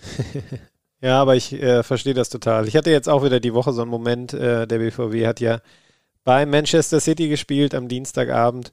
ja, 1.00 1.20
aber 1.20 1.36
ich 1.36 1.52
äh, 1.52 1.82
verstehe 1.82 2.14
das 2.14 2.28
total. 2.28 2.66
Ich 2.66 2.76
hatte 2.76 2.90
jetzt 2.90 3.08
auch 3.08 3.24
wieder 3.24 3.40
die 3.40 3.54
Woche 3.54 3.72
so 3.72 3.82
einen 3.82 3.90
Moment, 3.90 4.32
äh, 4.32 4.66
der 4.66 4.78
BVW 4.78 5.26
hat 5.26 5.40
ja 5.40 5.60
bei 6.24 6.46
Manchester 6.46 7.00
City 7.00 7.28
gespielt 7.28 7.74
am 7.74 7.88
Dienstagabend. 7.88 8.72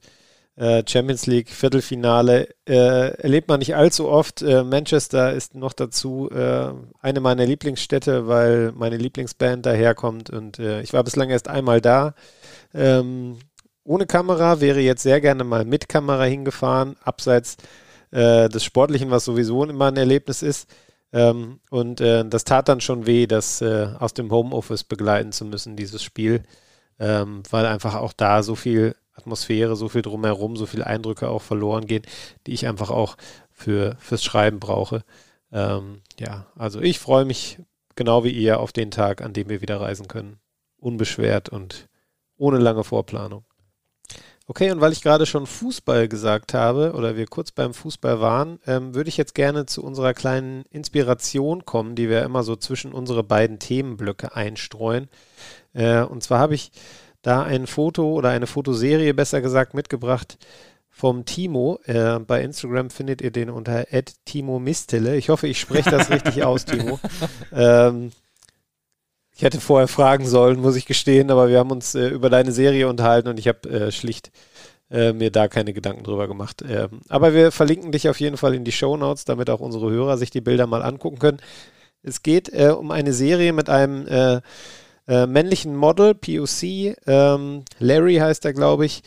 Äh, 0.57 0.83
Champions 0.87 1.25
League 1.25 1.49
Viertelfinale 1.49 2.47
äh, 2.65 3.09
erlebt 3.21 3.49
man 3.49 3.59
nicht 3.59 3.75
allzu 3.75 4.07
oft. 4.07 4.41
Äh, 4.41 4.63
Manchester 4.63 5.33
ist 5.33 5.53
noch 5.55 5.73
dazu 5.73 6.29
eine 6.31 7.19
meiner 7.19 7.45
Lieblingsstädte, 7.45 8.27
weil 8.27 8.71
meine 8.71 8.97
Lieblingsband 8.97 9.65
daherkommt 9.65 10.29
und 10.29 10.59
ich 10.59 10.93
war 10.93 11.03
bislang 11.03 11.29
erst 11.29 11.47
einmal 11.47 11.81
da. 11.81 12.13
Ähm, 12.73 13.37
ohne 13.83 14.05
Kamera 14.05 14.61
wäre 14.61 14.79
jetzt 14.79 15.03
sehr 15.03 15.21
gerne 15.21 15.43
mal 15.43 15.65
mit 15.65 15.89
Kamera 15.89 16.23
hingefahren, 16.23 16.95
abseits 17.03 17.57
des 18.11 18.63
Sportlichen, 18.63 19.11
was 19.11 19.25
sowieso 19.25 19.65
immer 19.65 19.87
ein 19.87 19.97
Erlebnis 19.97 20.41
ist. 20.41 20.69
Ähm, 21.11 21.59
und 21.69 21.99
das 21.99 22.43
tat 22.45 22.69
dann 22.69 22.81
schon 22.81 23.05
weh, 23.05 23.27
das 23.27 23.61
aus 23.61 24.13
dem 24.13 24.31
Homeoffice 24.31 24.83
begleiten 24.83 25.31
zu 25.31 25.45
müssen, 25.45 25.75
dieses 25.75 26.01
Spiel, 26.03 26.43
ähm, 26.99 27.43
weil 27.49 27.65
einfach 27.65 27.95
auch 27.95 28.13
da 28.13 28.41
so 28.41 28.55
viel 28.55 28.95
Atmosphäre, 29.15 29.75
so 29.75 29.89
viel 29.89 30.01
drumherum, 30.01 30.55
so 30.57 30.65
viele 30.65 30.85
Eindrücke 30.85 31.29
auch 31.29 31.41
verloren 31.41 31.87
gehen, 31.87 32.03
die 32.45 32.53
ich 32.53 32.67
einfach 32.67 32.89
auch 32.89 33.15
für, 33.51 33.95
fürs 33.99 34.23
Schreiben 34.23 34.59
brauche. 34.59 35.03
Ähm, 35.51 36.01
ja, 36.19 36.47
also 36.55 36.81
ich 36.81 36.99
freue 36.99 37.25
mich 37.25 37.59
genau 37.95 38.23
wie 38.23 38.31
ihr 38.31 38.59
auf 38.59 38.71
den 38.71 38.91
Tag, 38.91 39.21
an 39.21 39.33
dem 39.33 39.49
wir 39.49 39.61
wieder 39.61 39.79
reisen 39.79 40.07
können. 40.07 40.39
Unbeschwert 40.77 41.49
und 41.49 41.87
ohne 42.37 42.57
lange 42.57 42.83
Vorplanung. 42.83 43.45
Okay, 44.47 44.69
und 44.69 44.79
weil 44.79 44.91
ich 44.91 45.01
gerade 45.01 45.25
schon 45.25 45.47
Fußball 45.47 46.07
gesagt 46.07 46.53
habe 46.53 46.93
oder 46.93 47.15
wir 47.15 47.25
kurz 47.25 47.51
beim 47.51 47.73
Fußball 47.73 48.21
waren, 48.21 48.59
ähm, 48.67 48.93
würde 48.93 49.09
ich 49.09 49.17
jetzt 49.17 49.33
gerne 49.33 49.65
zu 49.65 49.83
unserer 49.83 50.13
kleinen 50.13 50.65
Inspiration 50.69 51.65
kommen, 51.65 51.95
die 51.95 52.09
wir 52.09 52.21
immer 52.21 52.43
so 52.43 52.55
zwischen 52.55 52.91
unsere 52.91 53.23
beiden 53.23 53.57
Themenblöcke 53.57 54.35
einstreuen. 54.35 55.09
Äh, 55.73 56.01
und 56.03 56.21
zwar 56.21 56.37
habe 56.37 56.53
ich 56.53 56.71
da 57.25 57.41
ein 57.43 57.65
Foto 57.65 58.13
oder 58.13 58.29
eine 58.29 58.47
Fotoserie 58.47 59.13
besser 59.13 59.41
gesagt 59.41 59.73
mitgebracht 59.73 60.37
vom 60.89 61.25
Timo. 61.25 61.79
Äh, 61.85 62.19
bei 62.19 62.41
Instagram 62.41 62.89
findet 62.89 63.21
ihr 63.21 63.31
den 63.31 63.49
unter 63.49 63.85
Timo 64.25 64.59
Mistele. 64.59 65.17
Ich 65.17 65.29
hoffe, 65.29 65.47
ich 65.47 65.59
spreche 65.59 65.89
das 65.89 66.09
richtig 66.09 66.43
aus, 66.43 66.65
Timo. 66.65 66.99
Ähm, 67.51 68.11
ich 69.37 69.41
hätte 69.41 69.59
vorher 69.59 69.89
fragen 69.89 70.25
sollen, 70.25 70.61
muss 70.61 70.77
ich 70.77 70.85
gestehen, 70.85 71.29
aber 71.29 71.49
wir 71.49 71.59
haben 71.59 71.71
uns 71.71 71.93
äh, 71.95 72.07
über 72.07 72.29
deine 72.29 72.53
Serie 72.53 72.87
unterhalten 72.87 73.27
und 73.27 73.37
ich 73.37 73.49
habe 73.49 73.69
äh, 73.69 73.91
schlicht 73.91 74.31
äh, 74.89 75.11
mir 75.11 75.31
da 75.31 75.49
keine 75.49 75.73
Gedanken 75.73 76.03
drüber 76.03 76.27
gemacht. 76.27 76.63
Ähm, 76.67 77.01
aber 77.09 77.33
wir 77.33 77.51
verlinken 77.51 77.91
dich 77.91 78.07
auf 78.07 78.19
jeden 78.19 78.37
Fall 78.37 78.53
in 78.53 78.63
die 78.63 78.71
Show 78.71 78.95
Notes, 78.95 79.25
damit 79.25 79.49
auch 79.49 79.59
unsere 79.59 79.89
Hörer 79.89 80.17
sich 80.17 80.29
die 80.29 80.41
Bilder 80.41 80.67
mal 80.67 80.83
angucken 80.83 81.19
können. 81.19 81.41
Es 82.01 82.23
geht 82.23 82.53
äh, 82.53 82.69
um 82.69 82.91
eine 82.91 83.11
Serie 83.13 83.51
mit 83.51 83.69
einem 83.69 84.07
äh, 85.07 85.27
männlichen 85.27 85.75
Model, 85.75 86.15
POC, 86.15 86.95
ähm, 87.05 87.63
Larry 87.79 88.15
heißt 88.15 88.45
er, 88.45 88.53
glaube 88.53 88.85
ich, 88.85 89.03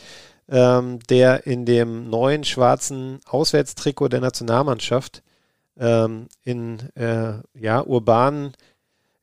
ähm, 0.47 0.99
der 1.09 1.45
in 1.45 1.65
dem 1.65 2.09
neuen 2.09 2.43
schwarzen 2.43 3.19
Auswärtstrikot 3.25 4.09
der 4.09 4.21
Nationalmannschaft 4.21 5.21
ähm, 5.77 6.27
in 6.43 6.79
äh, 6.95 7.33
ja, 7.53 7.81
urbanen, 7.81 8.53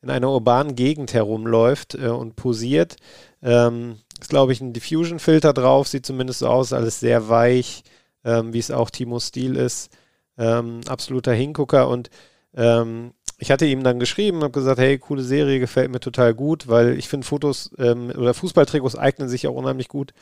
in 0.01 0.09
einer 0.09 0.29
urbanen 0.29 0.75
Gegend 0.75 1.13
herumläuft 1.13 1.95
äh, 1.95 2.07
und 2.07 2.35
posiert. 2.35 2.95
Ähm, 3.41 3.97
ist, 4.19 4.29
glaube 4.29 4.53
ich, 4.53 4.61
ein 4.61 4.73
Diffusion-Filter 4.73 5.53
drauf, 5.53 5.87
sieht 5.87 6.05
zumindest 6.05 6.39
so 6.39 6.47
aus, 6.47 6.73
alles 6.73 6.99
sehr 6.99 7.29
weich, 7.29 7.83
ähm, 8.23 8.53
wie 8.53 8.59
es 8.59 8.71
auch 8.71 8.89
Timos 8.89 9.27
Stil 9.27 9.55
ist. 9.55 9.91
Ähm, 10.37 10.81
absoluter 10.87 11.33
Hingucker 11.33 11.87
und 11.89 12.09
ähm, 12.55 13.11
ich 13.37 13.51
hatte 13.51 13.65
ihm 13.65 13.83
dann 13.83 13.99
geschrieben, 13.99 14.41
habe 14.41 14.51
gesagt, 14.51 14.79
hey, 14.79 14.97
coole 14.97 15.21
Serie, 15.21 15.59
gefällt 15.59 15.91
mir 15.91 15.99
total 15.99 16.33
gut, 16.33 16.67
weil 16.67 16.97
ich 16.97 17.07
finde 17.07 17.27
Fotos 17.27 17.71
ähm, 17.77 18.11
oder 18.17 18.33
Fußballtrikots 18.33 18.95
eignen 18.95 19.29
sich 19.29 19.47
auch 19.47 19.53
unheimlich 19.53 19.87
gut 19.87 20.13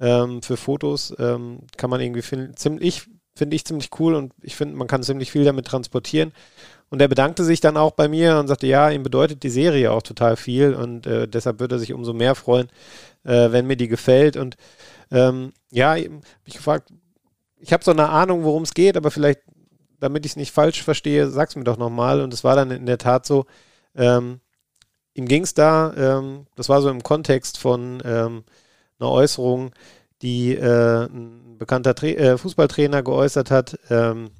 ähm, 0.00 0.42
für 0.42 0.56
Fotos. 0.56 1.14
Ähm, 1.18 1.60
kann 1.76 1.90
man 1.90 2.00
irgendwie 2.00 2.22
finden, 2.22 2.56
ziemlich, 2.56 3.08
finde 3.34 3.56
ich 3.56 3.66
ziemlich 3.66 3.90
cool 3.98 4.14
und 4.14 4.32
ich 4.42 4.56
finde, 4.56 4.76
man 4.76 4.88
kann 4.88 5.02
ziemlich 5.02 5.30
viel 5.30 5.44
damit 5.44 5.66
transportieren. 5.66 6.32
Und 6.88 7.00
er 7.00 7.08
bedankte 7.08 7.44
sich 7.44 7.60
dann 7.60 7.76
auch 7.76 7.92
bei 7.92 8.08
mir 8.08 8.38
und 8.38 8.48
sagte, 8.48 8.66
ja, 8.66 8.90
ihm 8.90 9.02
bedeutet 9.02 9.42
die 9.42 9.50
Serie 9.50 9.92
auch 9.92 10.02
total 10.02 10.36
viel 10.36 10.74
und 10.74 11.06
äh, 11.06 11.28
deshalb 11.28 11.60
würde 11.60 11.76
er 11.76 11.78
sich 11.78 11.92
umso 11.92 12.12
mehr 12.14 12.34
freuen, 12.34 12.68
äh, 13.24 13.50
wenn 13.50 13.66
mir 13.66 13.76
die 13.76 13.88
gefällt. 13.88 14.36
Und 14.36 14.56
ähm, 15.10 15.52
ja, 15.70 15.96
ich 15.96 16.10
gefragt, 16.46 16.90
ich 17.60 17.72
habe 17.72 17.84
so 17.84 17.92
eine 17.92 18.08
Ahnung, 18.08 18.44
worum 18.44 18.64
es 18.64 18.74
geht, 18.74 18.96
aber 18.96 19.10
vielleicht 19.10 19.40
damit 20.02 20.26
ich 20.26 20.32
es 20.32 20.36
nicht 20.36 20.52
falsch 20.52 20.82
verstehe, 20.82 21.30
sag's 21.30 21.54
mir 21.54 21.62
doch 21.62 21.78
nochmal. 21.78 22.20
Und 22.22 22.34
es 22.34 22.42
war 22.42 22.56
dann 22.56 22.72
in 22.72 22.86
der 22.86 22.98
Tat 22.98 23.24
so, 23.24 23.46
ähm, 23.94 24.40
ihm 25.14 25.26
ging 25.26 25.44
es 25.44 25.54
da, 25.54 25.94
ähm, 25.96 26.46
das 26.56 26.68
war 26.68 26.82
so 26.82 26.90
im 26.90 27.04
Kontext 27.04 27.56
von 27.56 28.02
ähm, 28.04 28.42
einer 28.98 29.10
Äußerung, 29.10 29.70
die 30.20 30.56
äh, 30.56 31.04
ein 31.04 31.56
bekannter 31.56 31.94
Tra 31.94 32.08
äh, 32.08 32.36
Fußballtrainer 32.36 33.04
geäußert 33.04 33.52
hat, 33.52 33.78
ähm, 33.90 34.30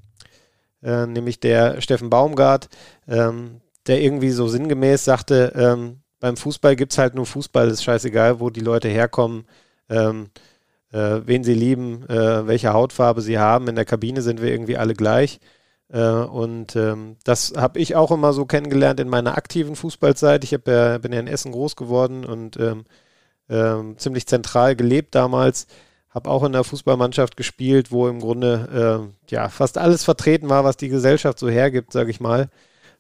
äh, 0.83 1.07
nämlich 1.07 1.39
der 1.39 1.81
Steffen 1.81 2.11
Baumgart, 2.11 2.69
ähm, 3.07 3.61
der 3.87 4.03
irgendwie 4.03 4.31
so 4.31 4.49
sinngemäß 4.49 5.05
sagte, 5.05 5.53
ähm, 5.55 6.01
beim 6.19 6.37
Fußball 6.37 6.75
gibt 6.75 6.91
es 6.91 6.99
halt 6.99 7.15
nur 7.15 7.27
Fußball, 7.27 7.69
ist 7.69 7.85
scheißegal, 7.85 8.41
wo 8.41 8.51
die 8.51 8.61
Leute 8.61 8.89
herkommen. 8.89 9.45
Äh, 10.93 11.27
wen 11.27 11.43
sie 11.43 11.55
lieben, 11.55 12.07
äh, 12.09 12.47
welche 12.47 12.75
Hautfarbe 12.75 13.23
sie 13.23 13.39
haben. 13.39 13.67
In 13.67 13.77
der 13.77 13.87
Kabine 13.87 14.21
sind 14.21 14.43
wir 14.43 14.51
irgendwie 14.51 14.77
alle 14.77 14.93
gleich. 14.95 15.41
Äh, 15.89 16.03
und 16.03 16.77
ähm, 16.77 17.17
das 17.25 17.55
habe 17.57 17.79
ich 17.79 17.97
auch 17.97 18.11
immer 18.11 18.35
so 18.35 18.45
kennengelernt 18.45 19.01
in 19.01 19.09
meiner 19.09 19.39
aktiven 19.39 19.75
Fußballzeit. 19.75 20.45
Ich 20.45 20.51
ja, 20.51 20.59
bin 20.59 21.13
ja 21.13 21.21
in 21.21 21.29
Essen 21.29 21.53
groß 21.53 21.77
geworden 21.77 22.27
und 22.27 22.59
ähm, 22.59 22.85
ähm, 23.49 23.97
ziemlich 23.97 24.27
zentral 24.27 24.77
gelebt 24.77 25.15
damals. 25.15 25.67
Habe 26.11 26.29
auch 26.29 26.45
in 26.45 26.53
der 26.53 26.65
Fußballmannschaft 26.65 27.39
gespielt, 27.39 27.91
wo 27.91 28.07
im 28.07 28.21
Grunde 28.21 29.15
ja 29.31 29.49
fast 29.49 29.79
alles 29.79 30.05
vertreten 30.05 30.51
war, 30.51 30.63
was 30.63 30.77
die 30.77 30.91
Gesellschaft 30.91 31.39
so 31.39 31.49
hergibt, 31.49 31.91
sage 31.91 32.11
ich 32.11 32.21
mal. 32.21 32.51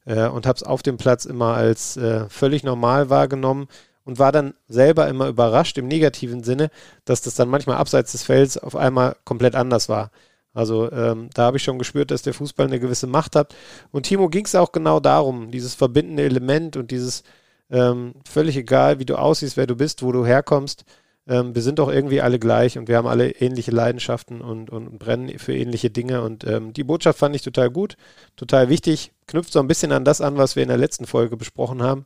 Und 0.06 0.46
habe 0.46 0.56
es 0.56 0.62
auf 0.62 0.82
dem 0.82 0.96
Platz 0.96 1.26
immer 1.26 1.52
als 1.52 2.00
völlig 2.30 2.64
normal 2.64 3.10
wahrgenommen 3.10 3.68
und 4.04 4.18
war 4.18 4.32
dann 4.32 4.54
selber 4.68 5.08
immer 5.08 5.28
überrascht 5.28 5.78
im 5.78 5.88
negativen 5.88 6.42
Sinne, 6.42 6.70
dass 7.04 7.22
das 7.22 7.34
dann 7.34 7.48
manchmal 7.48 7.76
abseits 7.76 8.12
des 8.12 8.22
Felds 8.22 8.58
auf 8.58 8.76
einmal 8.76 9.16
komplett 9.24 9.54
anders 9.54 9.88
war. 9.88 10.10
Also 10.54 10.90
ähm, 10.92 11.30
da 11.34 11.44
habe 11.44 11.56
ich 11.56 11.62
schon 11.62 11.78
gespürt, 11.78 12.10
dass 12.10 12.22
der 12.22 12.34
Fußball 12.34 12.66
eine 12.66 12.80
gewisse 12.80 13.06
Macht 13.06 13.36
hat. 13.36 13.54
Und 13.90 14.04
Timo 14.04 14.28
ging 14.28 14.44
es 14.44 14.54
auch 14.54 14.72
genau 14.72 15.00
darum, 15.00 15.50
dieses 15.50 15.74
verbindende 15.74 16.24
Element 16.24 16.76
und 16.76 16.90
dieses 16.90 17.22
ähm, 17.70 18.14
völlig 18.28 18.56
egal, 18.56 18.98
wie 18.98 19.06
du 19.06 19.16
aussiehst, 19.16 19.56
wer 19.56 19.66
du 19.66 19.76
bist, 19.76 20.02
wo 20.02 20.12
du 20.12 20.26
herkommst. 20.26 20.84
Ähm, 21.26 21.54
wir 21.54 21.62
sind 21.62 21.78
doch 21.78 21.88
irgendwie 21.88 22.20
alle 22.20 22.38
gleich 22.38 22.76
und 22.76 22.88
wir 22.88 22.96
haben 22.96 23.06
alle 23.06 23.30
ähnliche 23.30 23.70
Leidenschaften 23.70 24.40
und, 24.42 24.70
und 24.70 24.98
brennen 24.98 25.38
für 25.38 25.56
ähnliche 25.56 25.90
Dinge. 25.90 26.22
Und 26.22 26.44
ähm, 26.44 26.72
die 26.74 26.84
Botschaft 26.84 27.18
fand 27.18 27.34
ich 27.34 27.42
total 27.42 27.70
gut, 27.70 27.96
total 28.36 28.68
wichtig. 28.68 29.12
Knüpft 29.26 29.52
so 29.52 29.60
ein 29.60 29.68
bisschen 29.68 29.92
an 29.92 30.04
das 30.04 30.20
an, 30.20 30.36
was 30.36 30.56
wir 30.56 30.62
in 30.62 30.68
der 30.68 30.78
letzten 30.78 31.06
Folge 31.06 31.36
besprochen 31.36 31.82
haben. 31.82 32.04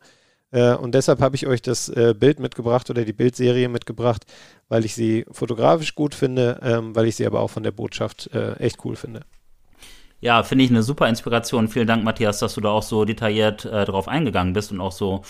Äh, 0.51 0.75
und 0.75 0.95
deshalb 0.95 1.21
habe 1.21 1.37
ich 1.37 1.47
euch 1.47 1.63
das 1.63 1.89
äh, 1.89 2.15
Bild 2.19 2.41
mitgebracht 2.41 2.89
oder 2.91 3.05
die 3.05 3.13
Bildserie 3.13 3.69
mitgebracht, 3.69 4.25
weil 4.69 4.85
ich 4.85 4.95
sie 4.95 5.27
fotografisch 5.31 5.95
gut 5.95 6.15
finde, 6.15 6.61
ähm, 6.63 6.95
weil 6.95 7.07
ich 7.07 7.17
sie 7.17 7.27
aber 7.27 7.41
auch 7.41 7.51
von 7.51 7.63
der 7.63 7.73
Botschaft 7.73 8.31
äh, 8.33 8.55
echt 8.55 8.85
cool 8.85 8.97
finde. 8.97 9.21
Ja, 10.21 10.43
finde 10.43 10.65
ich 10.65 10.71
eine 10.71 10.83
super 10.83 11.09
Inspiration. 11.09 11.69
Vielen 11.69 11.87
Dank, 11.87 12.03
Matthias, 12.03 12.39
dass 12.39 12.55
du 12.55 12.61
da 12.61 12.71
auch 12.71 12.83
so 12.83 13.05
detailliert 13.05 13.65
äh, 13.67 13.85
drauf 13.85 14.09
eingegangen 14.09 14.55
bist 14.55 14.73
und 14.73 14.81
auch 14.81 14.93
so 14.93 15.23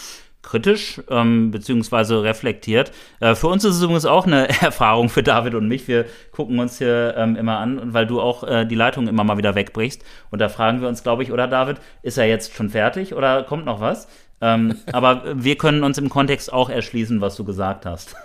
kritisch 0.42 1.02
ähm, 1.10 1.50
beziehungsweise 1.50 2.22
reflektiert. 2.22 2.92
Äh, 3.18 3.34
für 3.34 3.48
uns 3.48 3.64
ist 3.64 3.76
es 3.76 3.82
übrigens 3.82 4.06
auch 4.06 4.26
eine 4.26 4.48
Erfahrung 4.62 5.08
für 5.08 5.24
David 5.24 5.54
und 5.54 5.66
mich. 5.66 5.88
Wir 5.88 6.06
gucken 6.30 6.60
uns 6.60 6.78
hier 6.78 7.14
ähm, 7.16 7.34
immer 7.34 7.58
an, 7.58 7.92
weil 7.92 8.06
du 8.06 8.20
auch 8.20 8.44
äh, 8.44 8.64
die 8.64 8.76
Leitung 8.76 9.08
immer 9.08 9.24
mal 9.24 9.38
wieder 9.38 9.56
wegbrichst. 9.56 10.04
Und 10.30 10.38
da 10.38 10.48
fragen 10.48 10.80
wir 10.80 10.88
uns, 10.88 11.02
glaube 11.02 11.24
ich, 11.24 11.32
oder 11.32 11.48
David, 11.48 11.78
ist 12.02 12.16
er 12.16 12.26
jetzt 12.26 12.54
schon 12.54 12.70
fertig 12.70 13.12
oder 13.12 13.42
kommt 13.42 13.64
noch 13.64 13.80
was? 13.80 14.06
Ähm, 14.40 14.76
aber 14.92 15.42
wir 15.42 15.56
können 15.56 15.82
uns 15.82 15.98
im 15.98 16.08
Kontext 16.08 16.52
auch 16.52 16.68
erschließen, 16.68 17.20
was 17.20 17.36
du 17.36 17.44
gesagt 17.44 17.86
hast. 17.86 18.16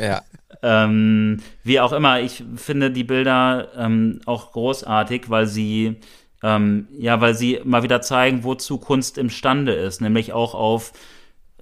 ja. 0.00 0.22
Ähm, 0.64 1.40
wie 1.64 1.80
auch 1.80 1.90
immer, 1.90 2.20
ich 2.20 2.44
finde 2.54 2.92
die 2.92 3.02
Bilder 3.02 3.66
ähm, 3.76 4.20
auch 4.26 4.52
großartig, 4.52 5.28
weil 5.28 5.48
sie 5.48 5.96
ähm, 6.42 6.88
ja, 6.98 7.20
weil 7.20 7.34
sie 7.34 7.60
mal 7.64 7.82
wieder 7.82 8.00
zeigen, 8.00 8.44
wozu 8.44 8.78
Kunst 8.78 9.18
imstande 9.18 9.72
ist, 9.72 10.00
nämlich 10.00 10.32
auch 10.32 10.54
auf 10.54 10.92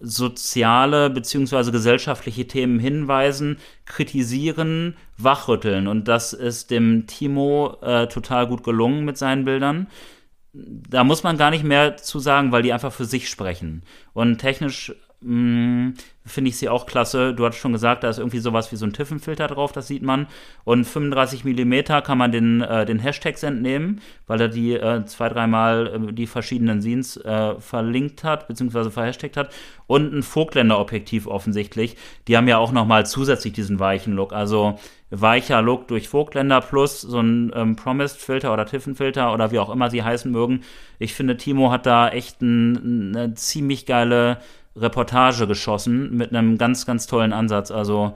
soziale 0.00 1.10
beziehungsweise 1.10 1.72
gesellschaftliche 1.72 2.46
Themen 2.46 2.78
hinweisen, 2.78 3.58
kritisieren, 3.84 4.96
wachrütteln. 5.18 5.86
Und 5.86 6.08
das 6.08 6.32
ist 6.32 6.70
dem 6.70 7.06
Timo 7.06 7.76
äh, 7.82 8.06
total 8.06 8.46
gut 8.46 8.64
gelungen 8.64 9.04
mit 9.04 9.18
seinen 9.18 9.44
Bildern. 9.44 9.88
Da 10.52 11.04
muss 11.04 11.22
man 11.22 11.38
gar 11.38 11.50
nicht 11.50 11.64
mehr 11.64 11.96
zu 11.96 12.18
sagen, 12.18 12.50
weil 12.50 12.62
die 12.62 12.72
einfach 12.72 12.92
für 12.92 13.04
sich 13.04 13.28
sprechen. 13.28 13.82
Und 14.12 14.38
technisch 14.38 14.92
Finde 15.22 16.48
ich 16.48 16.56
sie 16.56 16.70
auch 16.70 16.86
klasse. 16.86 17.34
Du 17.34 17.44
hattest 17.44 17.60
schon 17.60 17.74
gesagt, 17.74 18.04
da 18.04 18.08
ist 18.08 18.18
irgendwie 18.18 18.38
sowas 18.38 18.72
wie 18.72 18.76
so 18.76 18.86
ein 18.86 18.94
Tiffenfilter 18.94 19.48
drauf, 19.48 19.70
das 19.72 19.86
sieht 19.86 20.02
man. 20.02 20.26
Und 20.64 20.84
35 20.84 21.44
mm 21.44 22.02
kann 22.02 22.16
man 22.16 22.32
den, 22.32 22.62
äh, 22.62 22.86
den 22.86 22.98
Hashtags 22.98 23.42
entnehmen, 23.42 24.00
weil 24.26 24.40
er 24.40 24.48
die 24.48 24.72
äh, 24.72 25.04
zwei, 25.04 25.28
dreimal 25.28 26.08
äh, 26.08 26.12
die 26.14 26.26
verschiedenen 26.26 26.80
Scenes 26.80 27.18
äh, 27.18 27.54
verlinkt 27.60 28.24
hat, 28.24 28.48
beziehungsweise 28.48 28.90
verhashtagt 28.90 29.36
hat. 29.36 29.52
Und 29.86 30.14
ein 30.14 30.22
Vogtländer-Objektiv 30.22 31.26
offensichtlich. 31.26 31.96
Die 32.26 32.36
haben 32.38 32.48
ja 32.48 32.56
auch 32.56 32.72
nochmal 32.72 33.04
zusätzlich 33.04 33.52
diesen 33.52 33.78
weichen 33.78 34.14
Look. 34.14 34.32
Also 34.32 34.78
weicher 35.10 35.60
Look 35.60 35.88
durch 35.88 36.08
Vogtländer 36.08 36.60
plus 36.60 37.00
so 37.00 37.20
ein 37.20 37.50
ähm, 37.54 37.76
Promised-Filter 37.76 38.52
oder 38.52 38.64
Tiffenfilter 38.64 39.34
oder 39.34 39.50
wie 39.50 39.58
auch 39.58 39.70
immer 39.70 39.90
sie 39.90 40.02
heißen 40.02 40.30
mögen. 40.30 40.60
Ich 40.98 41.14
finde, 41.14 41.36
Timo 41.36 41.70
hat 41.70 41.86
da 41.86 42.08
echt 42.08 42.40
ein, 42.40 43.16
eine 43.16 43.34
ziemlich 43.34 43.86
geile 43.86 44.38
Reportage 44.76 45.46
geschossen 45.46 46.16
mit 46.16 46.30
einem 46.30 46.58
ganz, 46.58 46.86
ganz 46.86 47.06
tollen 47.06 47.32
Ansatz. 47.32 47.70
Also 47.70 48.14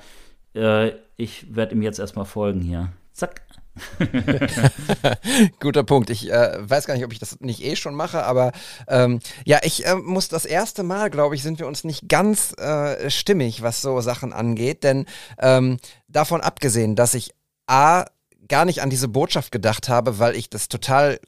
äh, 0.55 0.93
ich 1.17 1.55
werde 1.55 1.75
ihm 1.75 1.83
jetzt 1.83 1.99
erstmal 1.99 2.25
folgen 2.25 2.61
hier. 2.61 2.93
Zack. 3.13 3.43
Guter 5.61 5.83
Punkt. 5.83 6.11
Ich 6.11 6.31
äh, 6.31 6.59
weiß 6.59 6.87
gar 6.87 6.95
nicht, 6.95 7.05
ob 7.05 7.13
ich 7.13 7.19
das 7.19 7.41
nicht 7.41 7.65
eh 7.65 7.75
schon 7.75 7.95
mache, 7.95 8.25
aber 8.25 8.53
ähm, 8.87 9.19
ja, 9.45 9.59
ich 9.63 9.85
äh, 9.87 9.97
muss 9.97 10.29
das 10.29 10.45
erste 10.45 10.85
Mal, 10.85 11.11
glaube 11.11 11.35
ich, 11.35 11.43
sind 11.43 11.59
wir 11.59 11.67
uns 11.67 11.83
nicht 11.83 12.09
ganz 12.09 12.53
äh, 12.59 13.11
stimmig, 13.11 13.63
was 13.63 13.83
so 13.83 14.01
Sachen 14.01 14.33
angeht, 14.33 14.85
denn 14.85 15.07
ähm, 15.39 15.79
davon 16.09 16.41
abgesehen, 16.41 16.95
dass 16.95 17.15
ich 17.15 17.31
A 17.67 18.05
gar 18.49 18.65
nicht 18.65 18.83
an 18.83 18.91
diese 18.91 19.09
Botschaft 19.09 19.51
gedacht 19.51 19.89
habe, 19.89 20.19
weil 20.19 20.37
ich 20.37 20.51
das 20.51 20.69
total 20.69 21.19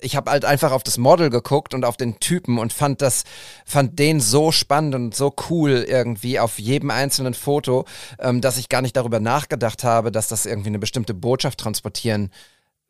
ich 0.00 0.16
habe 0.16 0.30
halt 0.30 0.44
einfach 0.44 0.72
auf 0.72 0.82
das 0.82 0.98
Model 0.98 1.30
geguckt 1.30 1.74
und 1.74 1.84
auf 1.84 1.96
den 1.96 2.20
Typen 2.20 2.58
und 2.58 2.72
fand 2.72 3.02
das, 3.02 3.24
fand 3.64 3.98
den 3.98 4.20
so 4.20 4.52
spannend 4.52 4.94
und 4.94 5.14
so 5.14 5.34
cool 5.48 5.84
irgendwie 5.86 6.38
auf 6.38 6.58
jedem 6.58 6.90
einzelnen 6.90 7.34
Foto, 7.34 7.84
ähm, 8.18 8.40
dass 8.40 8.58
ich 8.58 8.68
gar 8.68 8.82
nicht 8.82 8.96
darüber 8.96 9.20
nachgedacht 9.20 9.84
habe, 9.84 10.10
dass 10.10 10.28
das 10.28 10.46
irgendwie 10.46 10.68
eine 10.68 10.78
bestimmte 10.78 11.14
Botschaft 11.14 11.58
transportieren 11.58 12.30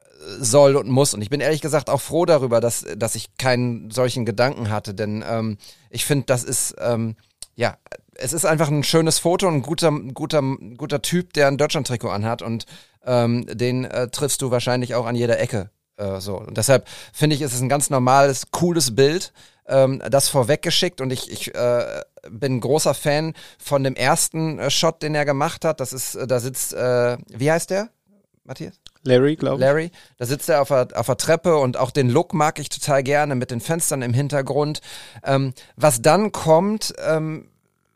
äh, 0.01 0.15
soll 0.41 0.77
und 0.77 0.89
muss. 0.89 1.15
Und 1.15 1.23
ich 1.23 1.31
bin 1.31 1.41
ehrlich 1.41 1.61
gesagt 1.61 1.91
auch 1.91 2.01
froh 2.01 2.27
darüber, 2.27 2.61
dass, 2.61 2.85
dass 2.97 3.15
ich 3.15 3.37
keinen 3.37 3.91
solchen 3.91 4.25
Gedanken 4.25 4.71
hatte, 4.71 4.95
denn 4.95 5.25
ähm, 5.29 5.59
ich 5.91 6.05
finde, 6.05 6.27
das 6.27 6.45
ist, 6.45 6.77
ähm, 6.79 7.17
ja, 7.57 7.77
es 8.15 8.33
ist 8.33 8.45
einfach 8.45 8.69
ein 8.69 8.85
schönes 8.85 9.19
Foto 9.19 9.49
und 9.49 9.55
ein 9.55 9.63
guter, 9.63 9.93
guter, 10.15 10.43
guter 10.77 11.03
Typ, 11.03 11.33
der 11.33 11.49
ein 11.49 11.59
Deutschland-Trikot 11.59 12.11
anhat 12.11 12.43
und 12.43 12.67
ähm, 13.05 13.47
den 13.47 13.85
äh, 13.85 14.09
triffst 14.09 14.43
du 14.43 14.51
wahrscheinlich 14.51 14.95
auch 14.95 15.07
an 15.07 15.17
jeder 15.17 15.41
Ecke 15.41 15.71
äh, 16.01 16.21
so. 16.21 16.39
Und 16.39 16.57
deshalb 16.57 16.89
finde 17.13 17.37
ich, 17.37 17.43
ist 17.43 17.55
es 17.55 17.61
ein 17.61 17.69
ganz 17.69 17.91
normales, 17.91 18.51
cooles 18.51 18.95
Bild. 18.95 19.33
Ähm, 19.67 20.03
das 20.11 20.29
vorweggeschickt 20.29 21.01
und 21.01 21.13
ich, 21.13 21.31
ich 21.31 21.55
äh, 21.55 22.03
bin 22.29 22.61
großer 22.61 22.95
Fan 22.95 23.35
von 23.59 23.85
dem 23.85 23.95
ersten 23.95 24.59
äh, 24.59 24.71
Shot, 24.71 25.03
den 25.03 25.15
er 25.15 25.25
gemacht 25.25 25.65
hat. 25.65 25.81
Das 25.81 25.93
ist, 25.93 26.17
äh, 26.17 26.27
da 26.27 26.41
sitzt, 26.41 26.73
äh, 26.73 27.19
wie 27.29 27.53
heißt 27.53 27.71
der, 27.71 27.89
Matthias? 28.45 28.81
Larry, 29.03 29.37
glaube 29.37 29.57
ich. 29.57 29.61
Larry. 29.61 29.91
Da 30.19 30.27
sitzt 30.27 30.49
er 30.49 30.61
auf 30.61 30.69
der, 30.69 30.89
auf 30.95 31.07
der 31.07 31.17
Treppe 31.17 31.57
und 31.57 31.77
auch 31.77 31.91
den 31.91 32.11
Look 32.11 32.35
mag 32.35 32.59
ich 32.59 32.69
total 32.69 33.03
gerne 33.03 33.35
mit 33.35 33.51
den 33.51 33.61
Fenstern 33.61 34.03
im 34.03 34.13
Hintergrund. 34.13 34.81
Ähm, 35.25 35.55
was 35.77 36.03
dann 36.03 36.33
kommt, 36.33 36.93
ähm, 36.99 37.49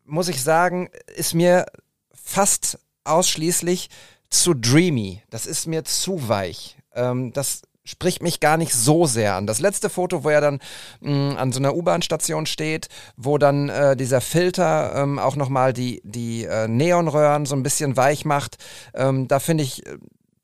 muss 0.04 0.28
ich 0.28 0.42
sagen, 0.42 0.90
ist 1.16 1.34
mir 1.34 1.66
fast 2.12 2.78
ausschließlich 3.04 3.90
zu 4.30 4.54
dreamy. 4.54 5.22
Das 5.30 5.46
ist 5.46 5.66
mir 5.66 5.84
zu 5.84 6.28
weich. 6.28 6.76
Ähm, 6.94 7.32
das 7.32 7.62
spricht 7.84 8.22
mich 8.22 8.40
gar 8.40 8.56
nicht 8.56 8.72
so 8.72 9.06
sehr 9.06 9.34
an. 9.34 9.46
Das 9.46 9.60
letzte 9.60 9.90
Foto, 9.90 10.24
wo 10.24 10.30
er 10.30 10.40
dann 10.40 10.60
mh, 11.00 11.34
mm, 11.34 11.36
an 11.36 11.52
so 11.52 11.58
einer 11.58 11.74
U-Bahn-Station 11.74 12.46
steht, 12.46 12.88
wo 13.16 13.38
dann 13.38 13.68
äh, 13.68 13.96
dieser 13.96 14.20
Filter 14.20 14.94
ähm, 14.96 15.18
auch 15.18 15.36
nochmal 15.36 15.72
die, 15.72 16.00
die 16.04 16.44
äh, 16.44 16.66
Neonröhren 16.66 17.44
so 17.46 17.54
ein 17.54 17.62
bisschen 17.62 17.96
weich 17.96 18.24
macht, 18.24 18.56
ähm, 18.94 19.28
da 19.28 19.38
finde 19.38 19.64
ich, 19.64 19.86
äh, 19.86 19.98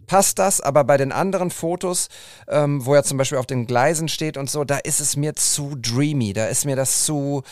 passt 0.07 0.39
das, 0.39 0.61
aber 0.61 0.85
bei 0.85 0.97
den 0.97 1.13
anderen 1.13 1.51
Fotos, 1.51 2.09
ähm, 2.49 2.85
wo 2.85 2.95
er 2.95 3.05
zum 3.05 3.17
Beispiel 3.17 3.39
auf 3.39 3.47
den 3.47 3.67
Gleisen 3.67 4.09
steht 4.09 4.37
und 4.37 4.51
so, 4.51 4.65
da 4.65 4.77
ist 4.79 5.01
es 5.01 5.17
mir 5.17 5.35
zu 5.35 5.77
dreamy, 5.77 6.33
da 6.33 6.47
ist 6.47 6.67
mir 6.67 6.77
das 6.77 7.05
zu, 7.07 7.43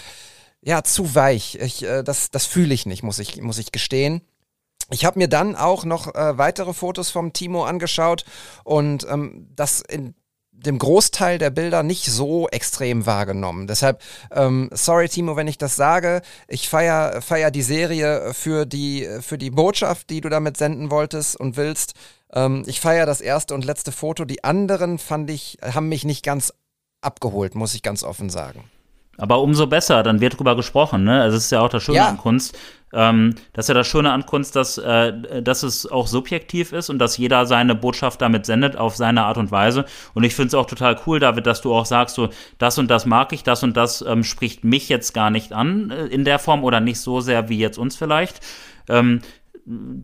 ja, 0.60 0.82
zu 0.82 1.14
weich. 1.14 1.54
Ich, 1.62 1.82
äh, 1.84 2.02
das 2.02 2.30
das 2.30 2.44
fühle 2.44 2.74
ich 2.74 2.84
nicht, 2.84 3.02
muss 3.02 3.18
ich, 3.20 3.40
muss 3.40 3.58
ich 3.58 3.72
gestehen. 3.72 4.20
Ich 4.90 5.04
habe 5.04 5.18
mir 5.18 5.28
dann 5.28 5.54
auch 5.54 5.84
noch 5.84 6.14
äh, 6.14 6.38
weitere 6.38 6.72
Fotos 6.72 7.10
vom 7.10 7.32
Timo 7.32 7.64
angeschaut 7.64 8.24
und 8.64 9.06
ähm, 9.10 9.48
das 9.54 9.80
in 9.82 10.14
dem 10.50 10.78
Großteil 10.78 11.38
der 11.38 11.50
Bilder 11.50 11.82
nicht 11.82 12.06
so 12.06 12.48
extrem 12.48 13.06
wahrgenommen. 13.06 13.66
Deshalb, 13.66 14.02
ähm, 14.32 14.70
sorry 14.72 15.08
Timo, 15.08 15.36
wenn 15.36 15.46
ich 15.46 15.58
das 15.58 15.76
sage, 15.76 16.22
ich 16.48 16.68
feier, 16.68 17.22
feier 17.22 17.50
die 17.50 17.62
Serie 17.62 18.32
für 18.34 18.66
die, 18.66 19.08
für 19.20 19.38
die 19.38 19.50
Botschaft, 19.50 20.10
die 20.10 20.20
du 20.20 20.28
damit 20.28 20.56
senden 20.56 20.90
wolltest 20.90 21.38
und 21.38 21.56
willst. 21.56 21.94
Ähm, 22.32 22.64
ich 22.66 22.80
feier 22.80 23.06
das 23.06 23.20
erste 23.20 23.54
und 23.54 23.64
letzte 23.64 23.92
Foto. 23.92 24.24
Die 24.24 24.42
anderen 24.42 24.98
fand 24.98 25.30
ich, 25.30 25.58
haben 25.62 25.88
mich 25.88 26.04
nicht 26.04 26.24
ganz 26.24 26.52
abgeholt, 27.00 27.54
muss 27.54 27.74
ich 27.74 27.82
ganz 27.82 28.02
offen 28.02 28.28
sagen. 28.28 28.64
Aber 29.16 29.40
umso 29.40 29.66
besser, 29.66 30.02
dann 30.02 30.20
wird 30.20 30.38
drüber 30.38 30.54
gesprochen, 30.54 31.02
ne? 31.04 31.20
Also 31.20 31.36
es 31.36 31.44
ist 31.44 31.50
ja 31.50 31.60
auch 31.60 31.68
das 31.68 31.82
Schöne 31.82 31.98
ja. 31.98 32.08
an 32.08 32.18
Kunst. 32.18 32.56
Ähm, 32.92 33.34
das 33.52 33.66
ist 33.66 33.68
ja 33.68 33.74
das 33.74 33.86
Schöne 33.86 34.12
an 34.12 34.26
Kunst, 34.26 34.56
dass, 34.56 34.78
äh, 34.78 35.42
dass 35.42 35.62
es 35.62 35.90
auch 35.90 36.06
subjektiv 36.06 36.72
ist 36.72 36.90
und 36.90 36.98
dass 36.98 37.16
jeder 37.18 37.46
seine 37.46 37.74
Botschaft 37.74 38.20
damit 38.22 38.46
sendet 38.46 38.76
auf 38.76 38.96
seine 38.96 39.24
Art 39.24 39.38
und 39.38 39.50
Weise. 39.50 39.84
Und 40.14 40.24
ich 40.24 40.34
finde 40.34 40.48
es 40.48 40.54
auch 40.54 40.66
total 40.66 40.98
cool, 41.06 41.20
David, 41.20 41.46
dass 41.46 41.60
du 41.60 41.74
auch 41.74 41.86
sagst, 41.86 42.16
so, 42.16 42.28
das 42.58 42.78
und 42.78 42.90
das 42.90 43.06
mag 43.06 43.32
ich, 43.32 43.42
das 43.42 43.62
und 43.62 43.76
das 43.76 44.02
ähm, 44.02 44.24
spricht 44.24 44.64
mich 44.64 44.88
jetzt 44.88 45.12
gar 45.12 45.30
nicht 45.30 45.52
an 45.52 45.90
äh, 45.90 46.06
in 46.06 46.24
der 46.24 46.38
Form 46.38 46.64
oder 46.64 46.80
nicht 46.80 47.00
so 47.00 47.20
sehr 47.20 47.48
wie 47.48 47.58
jetzt 47.58 47.78
uns 47.78 47.96
vielleicht. 47.96 48.40
Ähm, 48.88 49.20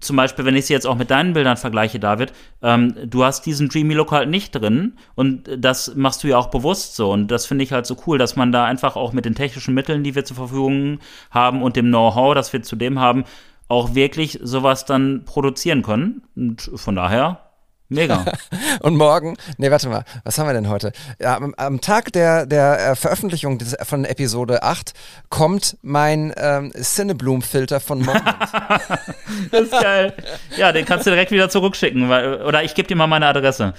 zum 0.01 0.17
Beispiel, 0.17 0.45
wenn 0.45 0.57
ich 0.57 0.67
sie 0.67 0.75
jetzt 0.75 0.87
auch 0.87 0.97
mit 0.97 1.11
deinen 1.11 1.33
Bildern 1.33 1.57
vergleiche, 1.57 1.99
David, 1.99 2.33
ähm, 2.63 2.95
du 3.07 3.25
hast 3.25 3.47
diesen 3.47 3.69
Dreamy 3.69 3.95
Look 3.95 4.13
halt 4.13 4.29
nicht 4.29 4.55
drin 4.55 4.95
und 5.15 5.49
das 5.57 5.95
machst 5.95 6.23
du 6.23 6.29
ja 6.29 6.39
auch 6.39 6.49
bewusst 6.49 6.97
so. 6.97 7.13
Und 7.13 7.29
das 7.29 7.47
finde 7.47 7.65
ich 7.65 7.73
halt 7.73 7.87
so 7.87 7.97
cool, 8.07 8.19
dass 8.19 8.37
man 8.37 8.53
da 8.53 8.65
einfach 8.65 8.97
auch 8.97 9.13
mit 9.13 9.25
den 9.25 9.35
technischen 9.35 9.75
Mitteln, 9.75 10.05
die 10.05 10.15
wir 10.15 10.25
zur 10.25 10.37
Verfügung 10.37 10.99
haben 11.31 11.63
und 11.63 11.77
dem 11.77 11.87
Know-how, 11.87 12.35
das 12.35 12.53
wir 12.53 12.63
zudem 12.63 12.99
haben, 12.99 13.25
auch 13.69 13.95
wirklich 13.95 14.39
sowas 14.43 14.85
dann 14.85 15.25
produzieren 15.25 15.83
können. 15.83 16.23
Und 16.37 16.71
von 16.75 16.95
daher 16.95 17.44
Mega. 17.89 18.25
und 18.81 18.97
morgen, 18.97 19.37
nee, 19.59 19.71
warte 19.71 19.89
mal, 19.89 20.05
was 20.25 20.39
haben 20.39 20.47
wir 20.47 20.55
denn 20.55 20.69
heute? 20.69 20.93
Ja, 21.21 21.37
am, 21.37 21.55
am 21.57 21.81
Tag 21.83 22.13
der, 22.13 22.47
der 22.47 22.93
äh, 22.93 22.97
Veröffentlichung 22.97 23.59
des, 23.59 23.77
von 23.83 24.07
Episode 24.07 24.63
8 24.63 24.95
kommt 25.29 25.77
mein 25.83 26.33
ähm, 26.37 26.73
Cinebloom-Filter 26.73 27.81
von 27.81 28.01
Moment. 28.01 28.25
das 29.51 29.61
ist 29.63 29.71
geil. 29.71 30.15
Ja, 30.57 30.73
den 30.73 30.87
kannst 30.87 31.07
du 31.07 31.11
direkt 31.11 31.31
wieder 31.31 31.51
zurückschicken, 31.51 32.09
weil, 32.09 32.43
oder 32.43 32.65
ich 32.65 32.75
gebe 32.75 32.89
dir 32.89 32.97
mal 32.97 33.07
meine 33.07 33.27
Adresse. 33.27 33.75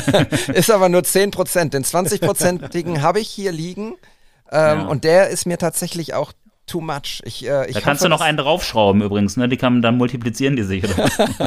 ist 0.54 0.70
aber 0.70 0.88
nur 0.88 1.02
10%, 1.02 1.68
den 1.68 1.84
20%igen 1.84 3.02
habe 3.02 3.20
ich 3.20 3.28
hier 3.28 3.52
liegen. 3.52 3.94
Ähm, 4.52 4.80
ja. 4.80 4.86
Und 4.86 5.04
der 5.04 5.28
ist 5.28 5.46
mir 5.46 5.58
tatsächlich 5.58 6.14
auch 6.14 6.32
too 6.70 6.80
much. 6.80 7.20
Ich, 7.24 7.46
äh, 7.46 7.66
ich 7.66 7.74
da 7.74 7.80
kannst 7.80 8.00
hoffe, 8.00 8.08
du 8.08 8.16
noch 8.16 8.20
einen 8.20 8.38
draufschrauben 8.38 9.02
übrigens, 9.02 9.36
ne? 9.36 9.48
Die 9.48 9.56
kann 9.56 9.74
man 9.74 9.82
dann 9.82 9.96
multiplizieren, 9.96 10.56
die 10.56 10.62
sich. 10.62 10.84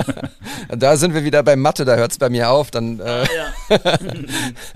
da 0.69 0.97
sind 0.97 1.13
wir 1.13 1.23
wieder 1.23 1.43
bei 1.43 1.55
Mathe, 1.55 1.85
da 1.85 1.95
hört 1.95 2.11
es 2.11 2.17
bei 2.17 2.29
mir 2.29 2.49
auf. 2.49 2.71
Dann, 2.71 2.99
äh, 2.99 3.03
ah, 3.03 3.25
ja. 3.69 3.77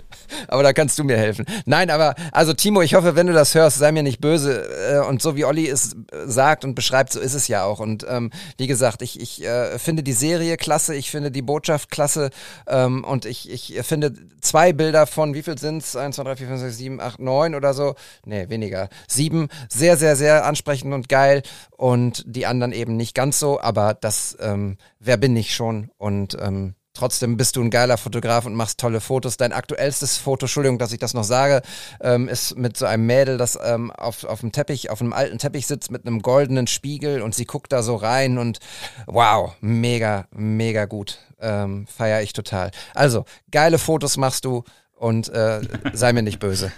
aber 0.47 0.63
da 0.63 0.73
kannst 0.73 0.99
du 0.99 1.03
mir 1.03 1.17
helfen. 1.17 1.45
Nein, 1.65 1.89
aber 1.89 2.15
also 2.32 2.53
Timo, 2.53 2.82
ich 2.82 2.93
hoffe, 2.93 3.15
wenn 3.15 3.28
du 3.28 3.34
das 3.34 3.55
hörst, 3.55 3.78
sei 3.78 3.91
mir 3.91 4.03
nicht 4.03 4.21
böse. 4.21 4.67
Äh, 4.91 5.07
und 5.07 5.21
so 5.21 5.36
wie 5.36 5.45
Olli 5.45 5.67
es 5.67 5.95
sagt 6.25 6.65
und 6.65 6.75
beschreibt, 6.75 7.13
so 7.13 7.19
ist 7.19 7.34
es 7.34 7.47
ja 7.47 7.63
auch. 7.63 7.80
Und 7.80 8.05
ähm, 8.09 8.32
wie 8.57 8.67
gesagt, 8.67 9.01
ich, 9.01 9.19
ich 9.19 9.43
äh, 9.43 9.78
finde 9.80 10.03
die 10.03 10.13
Serie 10.13 10.57
klasse, 10.57 10.95
ich 10.95 11.11
finde 11.11 11.32
die 11.32 11.41
Botschaft 11.41 11.91
klasse 11.91 12.30
ähm, 12.67 13.03
und 13.03 13.25
ich, 13.25 13.49
ich 13.49 13.80
finde 13.86 14.13
zwei 14.41 14.73
Bilder 14.73 15.07
von, 15.07 15.34
wie 15.34 15.43
viel 15.43 15.57
sind 15.57 15.84
es? 15.84 15.95
1, 15.95 16.15
2, 16.15 16.23
3, 16.23 16.36
4, 16.36 16.47
5, 16.47 16.59
6, 16.61 16.78
7, 16.78 17.01
8, 17.01 17.19
9 17.19 17.55
oder 17.55 17.73
so. 17.73 17.95
Nee, 18.25 18.49
weniger. 18.49 18.89
Sieben, 19.07 19.49
sehr, 19.69 19.97
sehr, 19.97 20.15
sehr 20.15 20.45
ansprechend 20.45 20.93
und 20.93 21.09
geil. 21.09 21.43
Und 21.71 22.23
die 22.25 22.45
anderen 22.45 22.71
eben 22.71 22.97
nicht 22.97 23.15
ganz 23.15 23.39
so, 23.39 23.59
aber 23.59 23.93
das, 23.93 24.38
ähm, 24.39 24.78
wer 24.99 25.17
bin 25.17 25.36
ich 25.36 25.55
schon? 25.55 25.91
Und 25.97 26.38
ähm, 26.41 26.75
trotzdem 26.98 27.38
bist 27.38 27.56
du 27.56 27.62
ein 27.62 27.70
geiler 27.70 27.98
Fotograf 27.98 28.45
und 28.45 28.56
machst 28.56 28.80
tolle 28.80 29.02
Fotos. 29.02 29.38
Dein 29.38 29.54
aktuellstes 29.54 30.18
Foto, 30.18 30.45
Entschuldigung, 30.45 30.80
dass 30.80 30.91
ich 30.91 31.00
das 31.00 31.14
noch 31.14 31.24
sage, 31.24 31.62
ähm, 32.02 32.28
ist 32.28 32.58
mit 32.58 32.76
so 32.76 32.86
einem 32.86 33.06
Mädel, 33.06 33.38
das 33.38 33.58
ähm, 33.64 33.91
auf, 33.91 34.24
auf 34.24 34.41
dem 34.41 34.52
Teppich, 34.52 34.89
auf 34.89 35.02
einem 35.02 35.14
alten 35.14 35.38
Teppich 35.38 35.68
sitzt 35.68 35.91
mit 35.91 36.06
einem 36.06 36.22
goldenen 36.22 36.68
Spiegel 36.68 37.22
und 37.22 37.36
sie 37.36 37.45
guckt 37.45 37.72
da 37.72 37.84
so 37.84 37.95
rein 37.95 38.38
und 38.38 38.60
wow, 39.06 39.54
mega, 39.62 40.28
mega 40.32 40.86
gut. 40.86 41.20
Ähm, 41.39 41.86
Feier 41.88 42.22
ich 42.22 42.34
total. 42.34 42.72
Also, 42.93 43.26
geile 43.52 43.78
Fotos 43.78 44.18
machst 44.18 44.45
du 44.45 44.64
und 44.95 45.30
äh, 45.30 45.62
sei 45.93 46.14
mir 46.14 46.24
nicht 46.24 46.39
böse. 46.39 46.72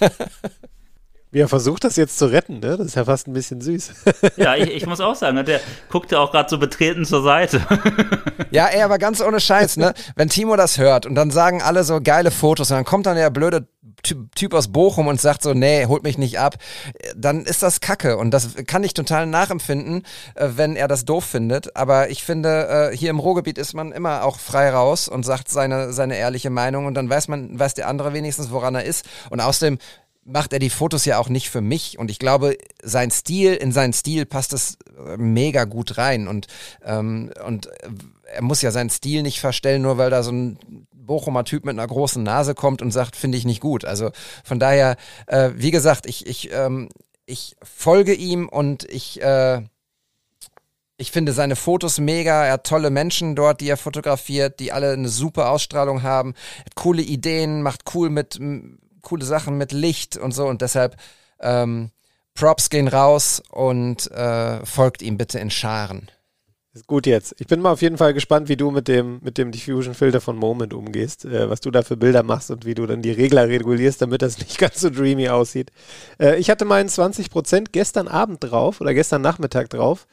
Wie 1.34 1.40
er 1.40 1.48
versucht, 1.48 1.82
das 1.82 1.96
jetzt 1.96 2.16
zu 2.16 2.26
retten, 2.26 2.60
ne? 2.60 2.76
Das 2.76 2.86
ist 2.86 2.94
ja 2.94 3.06
fast 3.06 3.26
ein 3.26 3.32
bisschen 3.32 3.60
süß. 3.60 3.90
Ja, 4.36 4.54
ich, 4.54 4.70
ich 4.70 4.86
muss 4.86 5.00
auch 5.00 5.16
sagen, 5.16 5.44
der 5.44 5.60
guckte 5.90 6.20
auch 6.20 6.30
gerade 6.30 6.48
so 6.48 6.58
betreten 6.58 7.04
zur 7.04 7.22
Seite. 7.22 7.60
Ja, 8.50 8.66
ey, 8.66 8.82
aber 8.82 8.98
ganz 8.98 9.20
ohne 9.20 9.40
Scheiß, 9.40 9.78
ne? 9.78 9.94
Wenn 10.14 10.28
Timo 10.28 10.54
das 10.54 10.78
hört 10.78 11.06
und 11.06 11.16
dann 11.16 11.32
sagen 11.32 11.60
alle 11.60 11.82
so 11.82 12.00
geile 12.00 12.30
Fotos 12.30 12.70
und 12.70 12.76
dann 12.76 12.84
kommt 12.84 13.06
dann 13.06 13.16
der 13.16 13.30
blöde 13.30 13.66
Typ 14.02 14.54
aus 14.54 14.68
Bochum 14.68 15.08
und 15.08 15.20
sagt 15.20 15.42
so, 15.42 15.54
nee, 15.54 15.86
holt 15.86 16.04
mich 16.04 16.18
nicht 16.18 16.38
ab, 16.38 16.56
dann 17.16 17.44
ist 17.44 17.62
das 17.62 17.80
Kacke. 17.80 18.16
Und 18.16 18.30
das 18.30 18.50
kann 18.66 18.84
ich 18.84 18.94
total 18.94 19.26
nachempfinden, 19.26 20.02
äh, 20.36 20.50
wenn 20.54 20.76
er 20.76 20.86
das 20.86 21.04
doof 21.04 21.24
findet. 21.24 21.74
Aber 21.74 22.10
ich 22.10 22.22
finde, 22.22 22.90
äh, 22.92 22.96
hier 22.96 23.10
im 23.10 23.18
Ruhrgebiet 23.18 23.58
ist 23.58 23.74
man 23.74 23.90
immer 23.90 24.24
auch 24.24 24.38
frei 24.38 24.70
raus 24.70 25.08
und 25.08 25.24
sagt 25.24 25.48
seine, 25.48 25.92
seine 25.92 26.16
ehrliche 26.16 26.50
Meinung 26.50 26.86
und 26.86 26.94
dann 26.94 27.10
weiß 27.10 27.26
man, 27.26 27.58
weiß 27.58 27.74
der 27.74 27.88
andere 27.88 28.12
wenigstens, 28.12 28.52
woran 28.52 28.76
er 28.76 28.84
ist. 28.84 29.04
Und 29.30 29.40
außerdem 29.40 29.78
macht 30.24 30.52
er 30.52 30.58
die 30.58 30.70
Fotos 30.70 31.04
ja 31.04 31.18
auch 31.18 31.28
nicht 31.28 31.50
für 31.50 31.60
mich 31.60 31.98
und 31.98 32.10
ich 32.10 32.18
glaube, 32.18 32.56
sein 32.82 33.10
Stil, 33.10 33.54
in 33.54 33.72
seinen 33.72 33.92
Stil 33.92 34.26
passt 34.26 34.52
es 34.52 34.78
äh, 34.96 35.16
mega 35.16 35.64
gut 35.64 35.98
rein 35.98 36.28
und, 36.28 36.46
ähm, 36.84 37.32
und 37.44 37.68
er 38.34 38.42
muss 38.42 38.62
ja 38.62 38.70
seinen 38.70 38.90
Stil 38.90 39.22
nicht 39.22 39.40
verstellen, 39.40 39.82
nur 39.82 39.98
weil 39.98 40.10
da 40.10 40.22
so 40.22 40.32
ein 40.32 40.86
Bochumer 40.92 41.44
Typ 41.44 41.64
mit 41.64 41.78
einer 41.78 41.86
großen 41.86 42.22
Nase 42.22 42.54
kommt 42.54 42.82
und 42.82 42.90
sagt, 42.90 43.16
finde 43.16 43.38
ich 43.38 43.44
nicht 43.44 43.60
gut. 43.60 43.84
Also 43.84 44.10
von 44.42 44.58
daher, 44.58 44.96
äh, 45.26 45.50
wie 45.54 45.70
gesagt, 45.70 46.06
ich, 46.06 46.26
ich, 46.26 46.50
ähm, 46.52 46.88
ich 47.26 47.56
folge 47.62 48.14
ihm 48.14 48.48
und 48.48 48.84
ich, 48.84 49.20
äh, 49.22 49.62
ich 50.96 51.10
finde 51.10 51.32
seine 51.32 51.56
Fotos 51.56 51.98
mega. 51.98 52.44
Er 52.44 52.52
hat 52.54 52.66
tolle 52.66 52.90
Menschen 52.90 53.34
dort, 53.34 53.60
die 53.60 53.68
er 53.68 53.76
fotografiert, 53.76 54.60
die 54.60 54.72
alle 54.72 54.92
eine 54.92 55.08
super 55.08 55.50
Ausstrahlung 55.50 56.02
haben. 56.02 56.34
Hat 56.64 56.74
coole 56.76 57.02
Ideen, 57.02 57.62
macht 57.62 57.82
cool 57.94 58.10
mit, 58.10 58.38
coole 59.04 59.24
Sachen 59.24 59.56
mit 59.56 59.72
Licht 59.72 60.16
und 60.16 60.32
so 60.32 60.46
und 60.46 60.62
deshalb 60.62 60.96
ähm, 61.40 61.90
Props 62.34 62.70
gehen 62.70 62.88
raus 62.88 63.42
und 63.50 64.10
äh, 64.10 64.64
folgt 64.66 65.02
ihm 65.02 65.16
bitte 65.16 65.38
in 65.38 65.50
Scharen. 65.50 66.10
Ist 66.74 66.88
gut 66.88 67.06
jetzt. 67.06 67.36
Ich 67.38 67.46
bin 67.46 67.60
mal 67.60 67.70
auf 67.70 67.82
jeden 67.82 67.98
Fall 67.98 68.12
gespannt, 68.14 68.48
wie 68.48 68.56
du 68.56 68.72
mit 68.72 68.88
dem, 68.88 69.20
mit 69.22 69.38
dem 69.38 69.52
Diffusion-Filter 69.52 70.20
von 70.20 70.36
Moment 70.36 70.74
umgehst, 70.74 71.24
äh, 71.24 71.48
was 71.48 71.60
du 71.60 71.70
da 71.70 71.82
für 71.82 71.96
Bilder 71.96 72.24
machst 72.24 72.50
und 72.50 72.66
wie 72.66 72.74
du 72.74 72.84
dann 72.84 73.00
die 73.00 73.12
Regler 73.12 73.48
regulierst, 73.48 74.02
damit 74.02 74.22
das 74.22 74.38
nicht 74.38 74.58
ganz 74.58 74.80
so 74.80 74.90
dreamy 74.90 75.28
aussieht. 75.28 75.70
Äh, 76.20 76.36
ich 76.40 76.50
hatte 76.50 76.64
meinen 76.64 76.88
20% 76.88 77.66
gestern 77.70 78.08
Abend 78.08 78.42
drauf 78.42 78.80
oder 78.80 78.92
gestern 78.92 79.22
Nachmittag 79.22 79.70
drauf, 79.70 80.08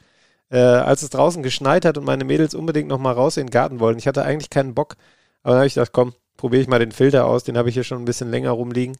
äh, 0.50 0.58
als 0.58 1.02
es 1.02 1.10
draußen 1.10 1.42
geschneit 1.42 1.84
hat 1.84 1.98
und 1.98 2.04
meine 2.04 2.24
Mädels 2.24 2.54
unbedingt 2.54 2.88
nochmal 2.88 3.14
raus 3.14 3.38
in 3.38 3.46
den 3.46 3.50
Garten 3.50 3.80
wollten. 3.80 3.98
Ich 3.98 4.06
hatte 4.06 4.22
eigentlich 4.22 4.50
keinen 4.50 4.74
Bock, 4.74 4.94
aber 5.42 5.54
dann 5.54 5.58
habe 5.58 5.66
ich 5.66 5.74
gedacht, 5.74 5.92
komm, 5.92 6.14
probiere 6.42 6.60
ich 6.60 6.66
mal 6.66 6.80
den 6.80 6.90
Filter 6.90 7.26
aus, 7.26 7.44
den 7.44 7.56
habe 7.56 7.68
ich 7.68 7.74
hier 7.76 7.84
schon 7.84 8.02
ein 8.02 8.04
bisschen 8.04 8.28
länger 8.28 8.50
rumliegen. 8.50 8.96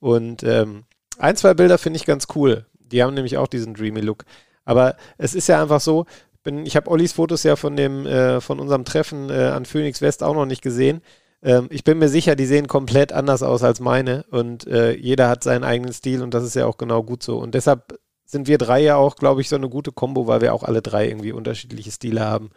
Und 0.00 0.42
ähm, 0.44 0.84
ein, 1.18 1.36
zwei 1.36 1.52
Bilder 1.52 1.76
finde 1.76 1.98
ich 1.98 2.06
ganz 2.06 2.26
cool. 2.34 2.64
Die 2.72 3.02
haben 3.02 3.12
nämlich 3.12 3.36
auch 3.36 3.48
diesen 3.48 3.74
dreamy 3.74 4.00
Look. 4.00 4.24
Aber 4.64 4.96
es 5.18 5.34
ist 5.34 5.46
ja 5.46 5.60
einfach 5.60 5.82
so, 5.82 6.06
bin, 6.42 6.64
ich 6.64 6.74
habe 6.74 6.90
Ollis 6.90 7.12
Fotos 7.12 7.42
ja 7.42 7.54
von 7.56 7.76
dem, 7.76 8.06
äh, 8.06 8.40
von 8.40 8.58
unserem 8.60 8.86
Treffen 8.86 9.28
äh, 9.28 9.48
an 9.48 9.66
Phoenix 9.66 10.00
West 10.00 10.22
auch 10.22 10.34
noch 10.34 10.46
nicht 10.46 10.62
gesehen. 10.62 11.02
Ähm, 11.42 11.66
ich 11.68 11.84
bin 11.84 11.98
mir 11.98 12.08
sicher, 12.08 12.34
die 12.34 12.46
sehen 12.46 12.66
komplett 12.66 13.12
anders 13.12 13.42
aus 13.42 13.62
als 13.62 13.78
meine 13.78 14.24
und 14.30 14.66
äh, 14.66 14.94
jeder 14.94 15.28
hat 15.28 15.44
seinen 15.44 15.64
eigenen 15.64 15.92
Stil 15.92 16.22
und 16.22 16.32
das 16.32 16.44
ist 16.44 16.56
ja 16.56 16.64
auch 16.64 16.78
genau 16.78 17.02
gut 17.02 17.22
so. 17.22 17.36
Und 17.36 17.54
deshalb 17.54 17.98
sind 18.24 18.48
wir 18.48 18.56
drei 18.56 18.80
ja 18.80 18.96
auch, 18.96 19.16
glaube 19.16 19.42
ich, 19.42 19.50
so 19.50 19.56
eine 19.56 19.68
gute 19.68 19.92
Kombo, 19.92 20.28
weil 20.28 20.40
wir 20.40 20.54
auch 20.54 20.62
alle 20.62 20.80
drei 20.80 21.08
irgendwie 21.08 21.32
unterschiedliche 21.32 21.90
Stile 21.90 22.22
haben. 22.24 22.52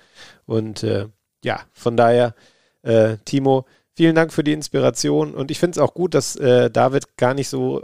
Und 0.46 0.84
äh, 0.84 1.08
ja, 1.44 1.60
von 1.74 1.98
daher, 1.98 2.36
äh, 2.84 3.18
Timo, 3.26 3.66
Vielen 4.00 4.16
Dank 4.16 4.32
für 4.32 4.46
die 4.46 4.54
Inspiration 4.54 5.34
und 5.34 5.52
ich 5.52 5.60
finde 5.60 5.72
es 5.72 5.78
auch 5.78 5.94
gut, 5.94 6.14
dass 6.14 6.38
äh, 6.38 6.72
David 6.72 7.18
gar 7.18 7.34
nicht 7.34 7.50
so, 7.50 7.84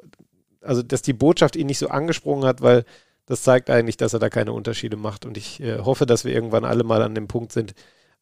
also 0.62 0.82
dass 0.82 1.02
die 1.02 1.12
Botschaft 1.12 1.58
ihn 1.58 1.68
nicht 1.68 1.78
so 1.78 1.90
angesprungen 1.90 2.46
hat, 2.46 2.62
weil 2.62 2.86
das 3.26 3.44
zeigt 3.44 3.70
eigentlich, 3.70 3.98
dass 3.98 4.14
er 4.14 4.20
da 4.20 4.30
keine 4.30 4.54
Unterschiede 4.54 4.96
macht 4.96 5.26
und 5.26 5.36
ich 5.36 5.60
äh, 5.60 5.80
hoffe, 5.80 6.06
dass 6.06 6.24
wir 6.24 6.34
irgendwann 6.34 6.64
alle 6.64 6.86
mal 6.86 7.02
an 7.02 7.16
dem 7.16 7.28
Punkt 7.28 7.52
sind, 7.52 7.74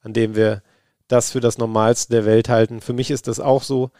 an 0.01 0.11
dem 0.11 0.35
wir 0.35 0.63
das 1.07 1.29
für 1.29 1.39
das 1.39 1.59
Normalste 1.59 2.11
der 2.11 2.25
Welt 2.25 2.49
halten. 2.49 2.81
Für 2.81 2.93
mich 2.93 3.11
ist 3.11 3.27
das 3.27 3.39
auch 3.39 3.61
so. 3.61 3.91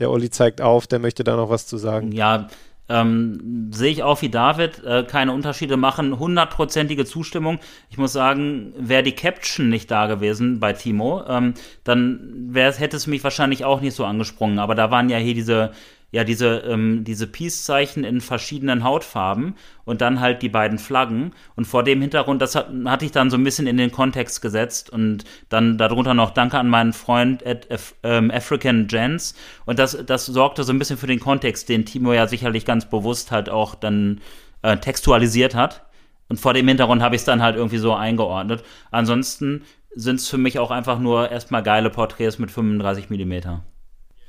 Der 0.00 0.10
Olli 0.10 0.28
zeigt 0.28 0.60
auf, 0.60 0.88
der 0.88 0.98
möchte 0.98 1.22
da 1.22 1.36
noch 1.36 1.48
was 1.48 1.68
zu 1.68 1.76
sagen. 1.76 2.10
Ja, 2.10 2.48
ähm, 2.88 3.70
sehe 3.72 3.90
ich 3.90 4.02
auch 4.02 4.22
wie 4.22 4.28
David, 4.28 4.84
äh, 4.84 5.04
keine 5.04 5.32
Unterschiede 5.32 5.76
machen, 5.76 6.18
hundertprozentige 6.18 7.04
Zustimmung. 7.04 7.58
Ich 7.90 7.98
muss 7.98 8.12
sagen, 8.12 8.72
wäre 8.76 9.02
die 9.02 9.12
Caption 9.12 9.68
nicht 9.68 9.90
da 9.90 10.06
gewesen 10.06 10.60
bei 10.60 10.72
Timo, 10.72 11.22
ähm, 11.28 11.54
dann 11.84 12.50
hätte 12.54 12.96
es 12.96 13.06
mich 13.06 13.24
wahrscheinlich 13.24 13.64
auch 13.64 13.80
nicht 13.80 13.94
so 13.94 14.04
angesprungen. 14.04 14.58
Aber 14.58 14.74
da 14.74 14.90
waren 14.90 15.08
ja 15.08 15.18
hier 15.18 15.34
diese 15.34 15.72
ja 16.16 16.24
diese, 16.24 16.60
ähm, 16.60 17.04
diese 17.04 17.26
Peace-Zeichen 17.26 18.02
in 18.02 18.22
verschiedenen 18.22 18.84
Hautfarben 18.84 19.54
und 19.84 20.00
dann 20.00 20.18
halt 20.18 20.40
die 20.40 20.48
beiden 20.48 20.78
Flaggen. 20.78 21.34
Und 21.56 21.66
vor 21.66 21.84
dem 21.84 22.00
Hintergrund, 22.00 22.40
das 22.40 22.54
hat, 22.54 22.70
hatte 22.86 23.04
ich 23.04 23.12
dann 23.12 23.28
so 23.28 23.36
ein 23.36 23.44
bisschen 23.44 23.66
in 23.66 23.76
den 23.76 23.92
Kontext 23.92 24.40
gesetzt 24.40 24.88
und 24.88 25.24
dann 25.50 25.76
darunter 25.76 26.14
noch 26.14 26.30
Danke 26.30 26.58
an 26.58 26.70
meinen 26.70 26.94
Freund 26.94 27.46
at, 27.46 27.68
ähm, 28.02 28.30
African 28.30 28.88
Jens. 28.88 29.34
Und 29.66 29.78
das, 29.78 30.06
das 30.06 30.24
sorgte 30.24 30.64
so 30.64 30.72
ein 30.72 30.78
bisschen 30.78 30.96
für 30.96 31.06
den 31.06 31.20
Kontext, 31.20 31.68
den 31.68 31.84
Timo 31.84 32.14
ja 32.14 32.26
sicherlich 32.26 32.64
ganz 32.64 32.88
bewusst 32.88 33.30
halt 33.30 33.50
auch 33.50 33.74
dann 33.74 34.22
äh, 34.62 34.78
textualisiert 34.78 35.54
hat. 35.54 35.84
Und 36.30 36.40
vor 36.40 36.54
dem 36.54 36.66
Hintergrund 36.66 37.02
habe 37.02 37.14
ich 37.14 37.20
es 37.20 37.26
dann 37.26 37.42
halt 37.42 37.56
irgendwie 37.56 37.76
so 37.76 37.92
eingeordnet. 37.92 38.64
Ansonsten 38.90 39.64
sind 39.94 40.16
es 40.16 40.30
für 40.30 40.38
mich 40.38 40.58
auch 40.58 40.70
einfach 40.70 40.98
nur 40.98 41.30
erstmal 41.30 41.62
geile 41.62 41.90
Porträts 41.90 42.38
mit 42.38 42.50
35 42.50 43.10
Millimeter. 43.10 43.64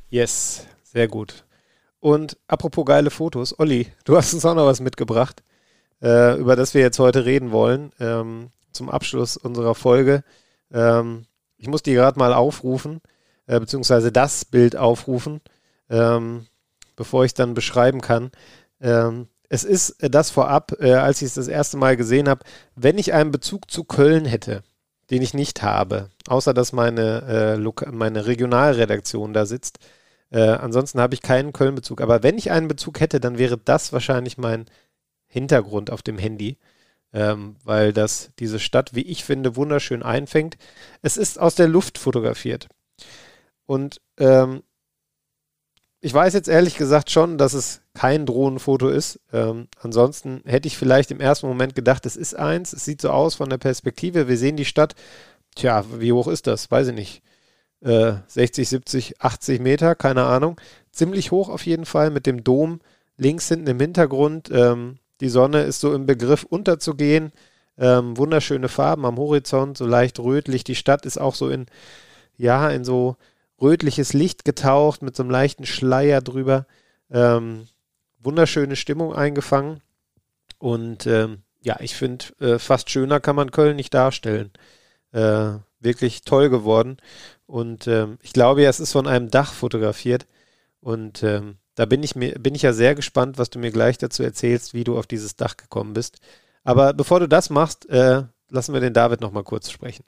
Yes, 0.09 0.67
sehr 0.83 1.07
gut. 1.07 1.46
Und 1.99 2.37
apropos 2.47 2.85
geile 2.85 3.09
Fotos, 3.09 3.57
Olli, 3.59 3.87
du 4.05 4.17
hast 4.17 4.33
uns 4.33 4.45
auch 4.45 4.55
noch 4.55 4.65
was 4.65 4.79
mitgebracht, 4.79 5.43
äh, 6.01 6.37
über 6.37 6.55
das 6.55 6.73
wir 6.73 6.81
jetzt 6.81 6.99
heute 6.99 7.25
reden 7.25 7.51
wollen, 7.51 7.91
ähm, 7.99 8.51
zum 8.71 8.89
Abschluss 8.89 9.37
unserer 9.37 9.75
Folge. 9.75 10.23
Ähm, 10.71 11.25
ich 11.57 11.67
muss 11.67 11.83
die 11.83 11.93
gerade 11.93 12.19
mal 12.19 12.33
aufrufen, 12.33 13.01
äh, 13.47 13.59
beziehungsweise 13.59 14.11
das 14.11 14.45
Bild 14.45 14.75
aufrufen, 14.75 15.41
ähm, 15.89 16.45
bevor 16.95 17.25
ich 17.25 17.33
dann 17.33 17.55
beschreiben 17.55 18.01
kann. 18.01 18.31
Ähm, 18.79 19.27
es 19.49 19.63
ist 19.63 20.01
äh, 20.03 20.09
das 20.09 20.29
vorab, 20.29 20.73
äh, 20.79 20.93
als 20.93 21.21
ich 21.21 21.27
es 21.27 21.33
das 21.33 21.47
erste 21.47 21.77
Mal 21.77 21.97
gesehen 21.97 22.29
habe, 22.29 22.43
wenn 22.75 22.97
ich 22.97 23.13
einen 23.13 23.31
Bezug 23.31 23.71
zu 23.71 23.83
Köln 23.83 24.25
hätte, 24.25 24.63
den 25.09 25.21
ich 25.21 25.33
nicht 25.33 25.63
habe, 25.63 26.09
außer 26.27 26.53
dass 26.53 26.73
meine, 26.73 27.57
äh, 27.57 27.91
meine 27.91 28.27
Regionalredaktion 28.27 29.33
da 29.33 29.45
sitzt, 29.45 29.79
äh, 30.31 30.41
ansonsten 30.41 30.99
habe 30.99 31.13
ich 31.13 31.21
keinen 31.21 31.53
Köln-Bezug. 31.53 32.01
Aber 32.01 32.23
wenn 32.23 32.37
ich 32.37 32.51
einen 32.51 32.67
Bezug 32.67 32.99
hätte, 32.99 33.19
dann 33.19 33.37
wäre 33.37 33.57
das 33.57 33.93
wahrscheinlich 33.93 34.37
mein 34.37 34.65
Hintergrund 35.27 35.91
auf 35.91 36.01
dem 36.01 36.17
Handy, 36.17 36.57
ähm, 37.13 37.55
weil 37.63 37.93
das 37.93 38.31
diese 38.39 38.59
Stadt, 38.59 38.95
wie 38.95 39.01
ich 39.01 39.23
finde, 39.23 39.55
wunderschön 39.55 40.03
einfängt. 40.03 40.57
Es 41.01 41.17
ist 41.17 41.39
aus 41.39 41.55
der 41.55 41.67
Luft 41.67 41.97
fotografiert. 41.97 42.67
Und 43.65 44.01
ähm, 44.17 44.63
ich 45.99 46.13
weiß 46.13 46.33
jetzt 46.33 46.47
ehrlich 46.47 46.77
gesagt 46.77 47.09
schon, 47.09 47.37
dass 47.37 47.53
es 47.53 47.81
kein 47.93 48.25
Drohnenfoto 48.25 48.87
ist. 48.87 49.19
Ähm, 49.33 49.67
ansonsten 49.81 50.41
hätte 50.45 50.67
ich 50.67 50.77
vielleicht 50.77 51.11
im 51.11 51.19
ersten 51.19 51.47
Moment 51.47 51.75
gedacht, 51.75 52.05
es 52.05 52.15
ist 52.15 52.35
eins. 52.35 52.71
Es 52.73 52.85
sieht 52.85 53.01
so 53.01 53.09
aus 53.09 53.35
von 53.35 53.49
der 53.49 53.57
Perspektive. 53.57 54.27
Wir 54.27 54.37
sehen 54.37 54.57
die 54.57 54.65
Stadt. 54.65 54.95
Tja, 55.55 55.83
wie 55.99 56.13
hoch 56.13 56.27
ist 56.27 56.47
das? 56.47 56.69
Weiß 56.69 56.89
ich 56.89 56.95
nicht. 56.95 57.23
60, 57.81 58.67
70, 58.67 59.21
80 59.21 59.61
Meter, 59.61 59.95
keine 59.95 60.25
Ahnung. 60.25 60.59
Ziemlich 60.91 61.31
hoch 61.31 61.49
auf 61.49 61.65
jeden 61.65 61.85
Fall 61.85 62.09
mit 62.09 62.25
dem 62.25 62.43
Dom 62.43 62.79
links 63.17 63.47
hinten 63.47 63.67
im 63.67 63.79
Hintergrund. 63.79 64.49
Ähm, 64.51 64.97
die 65.21 65.29
Sonne 65.29 65.61
ist 65.63 65.79
so 65.79 65.93
im 65.93 66.05
Begriff 66.05 66.43
unterzugehen. 66.43 67.31
Ähm, 67.77 68.17
wunderschöne 68.17 68.69
Farben 68.69 69.05
am 69.05 69.17
Horizont, 69.17 69.77
so 69.77 69.85
leicht 69.85 70.19
rötlich. 70.19 70.63
Die 70.63 70.75
Stadt 70.75 71.05
ist 71.05 71.19
auch 71.19 71.35
so 71.35 71.49
in, 71.49 71.67
ja, 72.37 72.69
in 72.69 72.83
so 72.83 73.17
rötliches 73.61 74.13
Licht 74.13 74.45
getaucht 74.45 75.01
mit 75.01 75.15
so 75.15 75.23
einem 75.23 75.31
leichten 75.31 75.65
Schleier 75.65 76.21
drüber. 76.21 76.65
Ähm, 77.11 77.67
wunderschöne 78.19 78.75
Stimmung 78.75 79.13
eingefangen. 79.13 79.81
Und 80.59 81.05
ähm, 81.05 81.43
ja, 81.61 81.77
ich 81.79 81.95
finde, 81.95 82.25
äh, 82.39 82.59
fast 82.59 82.89
schöner 82.89 83.19
kann 83.19 83.35
man 83.35 83.51
Köln 83.51 83.75
nicht 83.75 83.93
darstellen. 83.93 84.51
Äh, 85.11 85.53
wirklich 85.79 86.21
toll 86.21 86.49
geworden. 86.49 86.97
Und 87.47 87.87
ähm, 87.87 88.19
ich 88.21 88.33
glaube 88.33 88.61
ja, 88.61 88.69
es 88.69 88.79
ist 88.79 88.91
von 88.91 89.07
einem 89.07 89.31
Dach 89.31 89.53
fotografiert. 89.53 90.27
Und 90.81 91.23
ähm, 91.23 91.57
da 91.75 91.85
bin 91.85 92.03
ich, 92.03 92.15
mir, 92.15 92.37
bin 92.39 92.55
ich 92.55 92.61
ja 92.61 92.73
sehr 92.73 92.93
gespannt, 92.93 93.37
was 93.37 93.49
du 93.49 93.59
mir 93.59 93.71
gleich 93.71 93.97
dazu 93.97 94.21
erzählst, 94.21 94.73
wie 94.73 94.83
du 94.83 94.97
auf 94.97 95.07
dieses 95.07 95.35
Dach 95.35 95.57
gekommen 95.57 95.93
bist. 95.93 96.19
Aber 96.63 96.93
bevor 96.93 97.19
du 97.19 97.27
das 97.27 97.49
machst, 97.49 97.89
äh, 97.89 98.23
lassen 98.49 98.73
wir 98.73 98.81
den 98.81 98.93
David 98.93 99.21
nochmal 99.21 99.43
kurz 99.43 99.71
sprechen. 99.71 100.03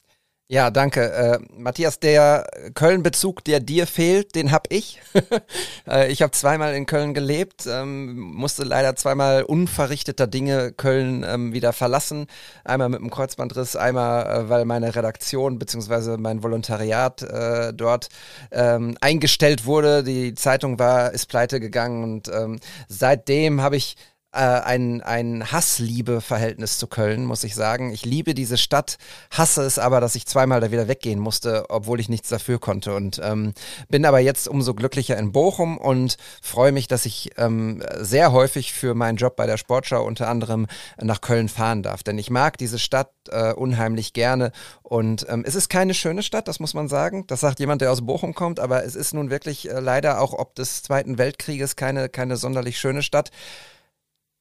Ja, 0.52 0.72
danke. 0.72 1.12
Äh, 1.14 1.40
Matthias, 1.56 2.00
der 2.00 2.48
Köln-Bezug, 2.74 3.44
der 3.44 3.60
dir 3.60 3.86
fehlt, 3.86 4.34
den 4.34 4.52
hab 4.52 4.66
ich. 4.74 5.00
äh, 5.88 6.12
ich 6.12 6.24
habe 6.24 6.32
zweimal 6.32 6.74
in 6.74 6.88
Köln 6.88 7.14
gelebt, 7.14 7.68
ähm, 7.68 8.18
musste 8.18 8.64
leider 8.64 8.96
zweimal 8.96 9.44
unverrichteter 9.44 10.26
Dinge 10.26 10.72
Köln 10.72 11.24
ähm, 11.24 11.54
wieder 11.54 11.72
verlassen. 11.72 12.26
Einmal 12.64 12.90
mit 12.90 13.00
einem 13.00 13.12
Kreuzbandriss, 13.12 13.76
einmal, 13.76 14.26
äh, 14.26 14.50
weil 14.50 14.66
meine 14.66 14.96
Redaktion 14.96 15.60
bzw. 15.60 16.18
mein 16.18 16.42
Volontariat 16.42 17.22
äh, 17.22 17.72
dort 17.72 18.10
ähm, 18.50 18.98
eingestellt 19.02 19.68
wurde. 19.68 20.04
Die 20.04 20.34
Zeitung 20.34 20.80
war, 20.80 21.14
ist 21.14 21.28
pleite 21.28 21.60
gegangen 21.60 22.04
und 22.04 22.28
ähm, 22.28 22.60
seitdem 22.88 23.62
habe 23.62 23.76
ich 23.76 23.98
äh, 24.32 24.40
ein, 24.40 25.02
ein 25.02 25.52
Hass-Liebe-Verhältnis 25.52 26.78
zu 26.78 26.88
Köln, 26.88 27.26
muss 27.26 27.44
ich 27.44 27.56
sagen. 27.56 27.92
Ich 27.92 28.06
liebe 28.06 28.36
diese 28.36 28.58
Stadt, 28.58 28.98
hasse 29.32 29.64
es 29.64 29.80
aber, 29.80 30.02
dass 30.02 30.16
ich 30.16 30.28
zweimal 30.28 30.62
da 30.62 30.72
wieder 30.72 30.88
weggehen 30.88 31.20
musste, 31.20 31.66
obwohl 31.70 32.00
ich 32.00 32.10
nichts 32.10 32.30
dafür 32.30 32.60
konnte. 32.60 32.94
Und 32.94 33.20
ähm, 33.24 33.54
bin 33.90 34.06
aber 34.06 34.20
jetzt 34.20 34.48
umso 34.48 34.76
glücklicher 34.76 35.18
in 35.18 35.32
Bochum 35.32 35.78
und 35.78 36.18
freue 36.42 36.72
mich, 36.72 36.88
dass 36.88 37.06
ich 37.06 37.32
ähm, 37.38 37.84
sehr 37.98 38.32
häufig 38.32 38.74
für 38.74 38.94
meinen 38.94 39.18
Job 39.18 39.36
bei 39.36 39.48
der 39.48 39.58
Sportschau 39.58 40.06
unter 40.06 40.28
anderem 40.28 40.68
nach 41.02 41.22
Köln 41.22 41.50
fahren 41.50 41.82
darf. 41.82 42.04
Denn 42.04 42.20
ich 42.20 42.30
mag 42.30 42.58
diese 42.58 42.78
Stadt 42.78 43.12
äh, 43.30 43.54
unheimlich 43.54 44.14
gerne. 44.14 44.52
Und 44.84 45.26
ähm, 45.30 45.44
es 45.46 45.56
ist 45.56 45.70
keine 45.70 45.94
schöne 45.96 46.22
Stadt, 46.22 46.48
das 46.48 46.60
muss 46.60 46.76
man 46.76 46.88
sagen. 46.88 47.26
Das 47.28 47.40
sagt 47.40 47.60
jemand, 47.60 47.82
der 47.82 47.92
aus 47.92 48.06
Bochum 48.06 48.36
kommt, 48.36 48.60
aber 48.60 48.84
es 48.84 48.96
ist 48.96 49.14
nun 49.14 49.32
wirklich 49.32 49.70
äh, 49.70 49.80
leider 49.80 50.22
auch 50.22 50.34
ob 50.34 50.54
des 50.54 50.84
Zweiten 50.84 51.18
Weltkrieges 51.18 51.76
keine, 51.76 52.10
keine 52.10 52.38
sonderlich 52.38 52.80
schöne 52.80 53.02
Stadt 53.02 53.32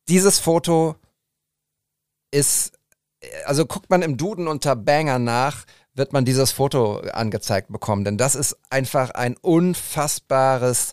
dieses 0.08 0.38
Foto 0.38 0.96
ist, 2.30 2.72
also 3.44 3.66
guckt 3.66 3.90
man 3.90 4.02
im 4.02 4.16
Duden 4.16 4.48
unter 4.48 4.76
Banger 4.76 5.18
nach, 5.18 5.64
wird 5.94 6.12
man 6.12 6.24
dieses 6.24 6.52
Foto 6.52 7.00
angezeigt 7.12 7.72
bekommen, 7.72 8.04
denn 8.04 8.18
das 8.18 8.34
ist 8.34 8.56
einfach 8.70 9.10
ein 9.10 9.36
unfassbares 9.36 10.92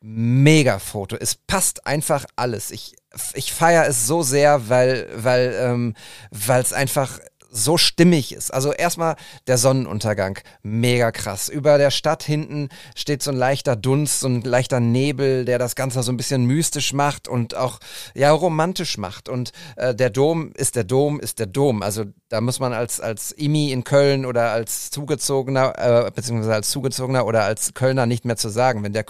Mega-Foto. 0.00 1.16
Es 1.16 1.36
passt 1.36 1.86
einfach 1.86 2.26
alles. 2.36 2.70
Ich, 2.72 2.96
ich 3.34 3.52
feiere 3.52 3.86
es 3.86 4.06
so 4.06 4.22
sehr, 4.22 4.68
weil, 4.68 5.08
weil, 5.14 5.54
ähm, 5.58 5.94
weil 6.30 6.60
es 6.60 6.72
einfach 6.72 7.20
so 7.52 7.76
stimmig 7.76 8.32
ist. 8.32 8.52
Also 8.52 8.72
erstmal 8.72 9.16
der 9.46 9.58
Sonnenuntergang, 9.58 10.38
mega 10.62 11.12
krass. 11.12 11.50
Über 11.50 11.76
der 11.76 11.90
Stadt 11.90 12.22
hinten 12.22 12.70
steht 12.96 13.22
so 13.22 13.30
ein 13.30 13.36
leichter 13.36 13.76
Dunst, 13.76 14.20
so 14.20 14.28
ein 14.28 14.40
leichter 14.40 14.80
Nebel, 14.80 15.44
der 15.44 15.58
das 15.58 15.76
Ganze 15.76 16.02
so 16.02 16.10
ein 16.10 16.16
bisschen 16.16 16.46
mystisch 16.46 16.94
macht 16.94 17.28
und 17.28 17.54
auch 17.54 17.78
ja 18.14 18.32
romantisch 18.32 18.96
macht. 18.96 19.28
Und 19.28 19.52
äh, 19.76 19.94
der 19.94 20.08
Dom 20.08 20.52
ist 20.52 20.76
der 20.76 20.84
Dom, 20.84 21.20
ist 21.20 21.38
der 21.38 21.46
Dom. 21.46 21.82
Also 21.82 22.06
da 22.30 22.40
muss 22.40 22.58
man 22.58 22.72
als 22.72 23.00
als 23.00 23.32
Imi 23.32 23.70
in 23.70 23.84
Köln 23.84 24.24
oder 24.24 24.50
als 24.50 24.90
zugezogener 24.90 26.06
äh, 26.06 26.10
beziehungsweise 26.10 26.54
als 26.54 26.70
zugezogener 26.70 27.26
oder 27.26 27.44
als 27.44 27.74
Kölner 27.74 28.06
nicht 28.06 28.24
mehr 28.24 28.36
zu 28.36 28.48
sagen. 28.48 28.82
Wenn 28.82 28.94
der 28.94 29.04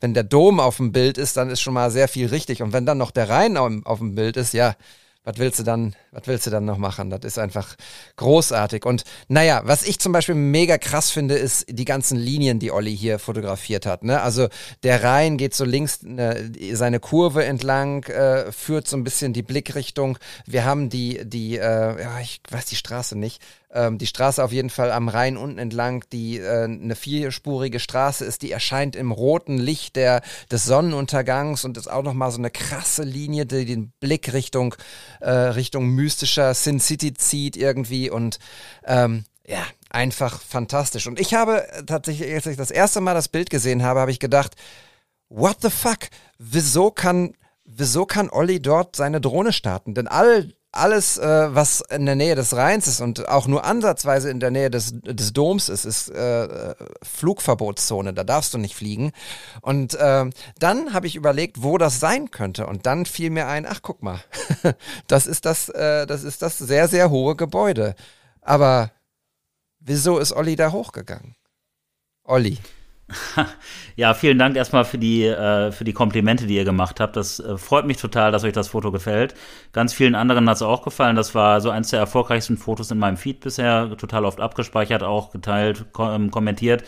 wenn 0.00 0.14
der 0.14 0.24
Dom 0.24 0.58
auf 0.58 0.78
dem 0.78 0.92
Bild 0.92 1.18
ist, 1.18 1.36
dann 1.36 1.50
ist 1.50 1.60
schon 1.60 1.74
mal 1.74 1.90
sehr 1.90 2.08
viel 2.08 2.28
richtig. 2.28 2.62
Und 2.62 2.72
wenn 2.72 2.86
dann 2.86 2.98
noch 2.98 3.10
der 3.10 3.28
Rhein 3.28 3.58
auf, 3.58 3.70
auf 3.84 3.98
dem 3.98 4.14
Bild 4.14 4.38
ist, 4.38 4.54
ja 4.54 4.74
was 5.24 5.38
willst 5.38 5.58
du 5.58 5.62
dann, 5.62 5.94
was 6.12 6.26
willst 6.26 6.46
du 6.46 6.50
dann 6.50 6.66
noch 6.66 6.76
machen? 6.76 7.10
Das 7.10 7.24
ist 7.24 7.38
einfach 7.38 7.76
großartig. 8.16 8.84
Und 8.84 9.04
naja, 9.28 9.62
was 9.64 9.82
ich 9.82 9.98
zum 9.98 10.12
Beispiel 10.12 10.34
mega 10.34 10.76
krass 10.76 11.10
finde, 11.10 11.34
ist 11.34 11.64
die 11.68 11.86
ganzen 11.86 12.18
Linien, 12.18 12.58
die 12.58 12.70
Olli 12.70 12.94
hier 12.96 13.18
fotografiert 13.18 13.86
hat. 13.86 14.04
Ne? 14.04 14.20
Also 14.20 14.48
der 14.82 15.02
Rhein 15.02 15.38
geht 15.38 15.54
so 15.54 15.64
links 15.64 16.02
ne, 16.02 16.52
seine 16.72 17.00
Kurve 17.00 17.44
entlang, 17.44 18.04
äh, 18.04 18.52
führt 18.52 18.86
so 18.86 18.96
ein 18.98 19.04
bisschen 19.04 19.32
die 19.32 19.42
Blickrichtung. 19.42 20.18
Wir 20.46 20.64
haben 20.64 20.90
die, 20.90 21.24
die, 21.24 21.56
äh, 21.56 22.02
ja, 22.02 22.20
ich 22.20 22.40
weiß 22.50 22.66
die 22.66 22.76
Straße 22.76 23.16
nicht, 23.16 23.40
ähm, 23.74 23.98
die 23.98 24.06
Straße 24.06 24.42
auf 24.42 24.52
jeden 24.52 24.70
Fall 24.70 24.92
am 24.92 25.08
Rhein 25.08 25.36
unten 25.36 25.58
entlang, 25.58 26.04
die 26.12 26.38
äh, 26.38 26.64
eine 26.64 26.94
vierspurige 26.94 27.80
Straße 27.80 28.24
ist, 28.24 28.42
die 28.42 28.52
erscheint 28.52 28.96
im 28.96 29.10
roten 29.10 29.58
Licht 29.58 29.96
der, 29.96 30.22
des 30.50 30.64
Sonnenuntergangs 30.64 31.64
und 31.64 31.76
ist 31.76 31.90
auch 31.90 32.04
nochmal 32.04 32.30
so 32.30 32.38
eine 32.38 32.50
krasse 32.50 33.02
Linie, 33.02 33.46
die 33.46 33.64
den 33.64 33.92
Blick 34.00 34.32
Richtung, 34.32 34.74
äh, 35.20 35.30
Richtung 35.30 35.88
mystischer 35.88 36.54
Sin 36.54 36.80
City 36.80 37.12
zieht 37.14 37.56
irgendwie 37.56 38.08
und 38.08 38.38
ähm, 38.86 39.24
ja, 39.46 39.64
einfach 39.90 40.40
fantastisch. 40.40 41.06
Und 41.06 41.20
ich 41.20 41.34
habe 41.34 41.66
tatsächlich, 41.86 42.32
als 42.32 42.46
ich 42.46 42.56
das 42.56 42.70
erste 42.70 43.00
Mal 43.00 43.14
das 43.14 43.28
Bild 43.28 43.50
gesehen 43.50 43.82
habe, 43.82 44.00
habe 44.00 44.10
ich 44.10 44.20
gedacht, 44.20 44.54
what 45.28 45.58
the 45.60 45.70
fuck? 45.70 46.08
Wieso 46.38 46.90
kann, 46.90 47.34
wieso 47.64 48.06
kann 48.06 48.30
Olli 48.30 48.62
dort 48.62 48.96
seine 48.96 49.20
Drohne 49.20 49.52
starten? 49.52 49.94
Denn 49.94 50.08
all 50.08 50.52
alles, 50.76 51.18
äh, 51.18 51.54
was 51.54 51.80
in 51.80 52.06
der 52.06 52.16
Nähe 52.16 52.34
des 52.34 52.54
Rheins 52.54 52.86
ist 52.86 53.00
und 53.00 53.28
auch 53.28 53.46
nur 53.46 53.64
ansatzweise 53.64 54.30
in 54.30 54.40
der 54.40 54.50
Nähe 54.50 54.70
des, 54.70 54.92
des 55.02 55.32
Doms 55.32 55.68
ist, 55.68 55.84
ist 55.84 56.10
äh, 56.10 56.74
Flugverbotszone. 57.02 58.12
Da 58.12 58.24
darfst 58.24 58.54
du 58.54 58.58
nicht 58.58 58.74
fliegen. 58.74 59.12
Und 59.60 59.94
äh, 59.94 60.26
dann 60.58 60.92
habe 60.92 61.06
ich 61.06 61.16
überlegt, 61.16 61.62
wo 61.62 61.78
das 61.78 62.00
sein 62.00 62.30
könnte. 62.30 62.66
Und 62.66 62.86
dann 62.86 63.06
fiel 63.06 63.30
mir 63.30 63.46
ein, 63.46 63.66
ach 63.66 63.80
guck 63.82 64.02
mal, 64.02 64.20
das 65.06 65.26
ist 65.26 65.44
das, 65.46 65.68
äh, 65.68 66.06
das 66.06 66.24
ist 66.24 66.42
das 66.42 66.58
sehr, 66.58 66.88
sehr 66.88 67.10
hohe 67.10 67.36
Gebäude. 67.36 67.94
Aber 68.40 68.90
wieso 69.80 70.18
ist 70.18 70.32
Olli 70.32 70.56
da 70.56 70.72
hochgegangen? 70.72 71.36
Olli. 72.24 72.58
Ja, 73.96 74.12
vielen 74.14 74.38
Dank 74.38 74.56
erstmal 74.56 74.84
für 74.84 74.98
die, 74.98 75.24
äh, 75.24 75.70
für 75.70 75.84
die 75.84 75.92
Komplimente, 75.92 76.46
die 76.46 76.56
ihr 76.56 76.64
gemacht 76.64 76.98
habt. 77.00 77.16
Das 77.16 77.38
äh, 77.38 77.56
freut 77.56 77.86
mich 77.86 77.98
total, 77.98 78.32
dass 78.32 78.44
euch 78.44 78.52
das 78.52 78.68
Foto 78.68 78.90
gefällt. 78.90 79.34
Ganz 79.72 79.92
vielen 79.94 80.14
anderen 80.14 80.48
hat 80.48 80.56
es 80.56 80.62
auch 80.62 80.82
gefallen. 80.82 81.16
Das 81.16 81.34
war 81.34 81.60
so 81.60 81.70
eins 81.70 81.90
der 81.90 82.00
erfolgreichsten 82.00 82.56
Fotos 82.56 82.90
in 82.90 82.98
meinem 82.98 83.16
Feed 83.16 83.40
bisher. 83.40 83.96
Total 83.96 84.24
oft 84.24 84.40
abgespeichert, 84.40 85.02
auch 85.02 85.30
geteilt, 85.30 85.86
kom 85.92 86.30
kommentiert. 86.30 86.82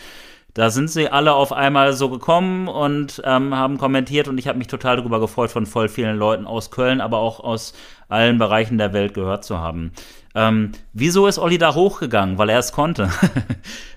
Da 0.53 0.71
sind 0.71 0.89
sie 0.89 1.07
alle 1.07 1.33
auf 1.33 1.53
einmal 1.53 1.93
so 1.93 2.09
gekommen 2.09 2.67
und 2.67 3.21
ähm, 3.25 3.55
haben 3.55 3.77
kommentiert 3.77 4.27
und 4.27 4.39
ich 4.39 4.47
habe 4.47 4.57
mich 4.57 4.65
total 4.67 4.97
darüber 4.97 5.19
gefreut, 5.19 5.51
von 5.51 5.67
voll 5.67 5.87
vielen 5.87 6.17
Leuten 6.17 6.47
aus 6.47 6.71
Köln, 6.71 6.99
aber 6.99 7.19
auch 7.19 7.39
aus 7.39 7.73
allen 8.09 8.39
Bereichen 8.39 8.79
der 8.79 8.91
Welt 8.91 9.13
gehört 9.13 9.45
zu 9.45 9.59
haben. 9.59 9.91
Ähm, 10.37 10.73
wieso 10.93 11.25
ist 11.25 11.39
Olli 11.39 11.57
da 11.57 11.73
hochgegangen? 11.73 12.37
Weil 12.37 12.49
er 12.49 12.59
es 12.59 12.71
konnte. 12.71 13.09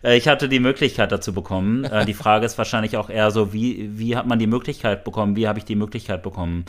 Äh, 0.02 0.16
ich 0.16 0.28
hatte 0.28 0.48
die 0.48 0.60
Möglichkeit 0.60 1.12
dazu 1.12 1.34
bekommen. 1.34 1.84
Äh, 1.84 2.06
die 2.06 2.14
Frage 2.14 2.46
ist 2.46 2.56
wahrscheinlich 2.56 2.96
auch 2.96 3.10
eher 3.10 3.30
so, 3.30 3.52
wie, 3.52 3.98
wie 3.98 4.16
hat 4.16 4.26
man 4.26 4.38
die 4.38 4.46
Möglichkeit 4.46 5.04
bekommen? 5.04 5.36
Wie 5.36 5.46
habe 5.46 5.58
ich 5.58 5.66
die 5.66 5.74
Möglichkeit 5.74 6.22
bekommen? 6.22 6.64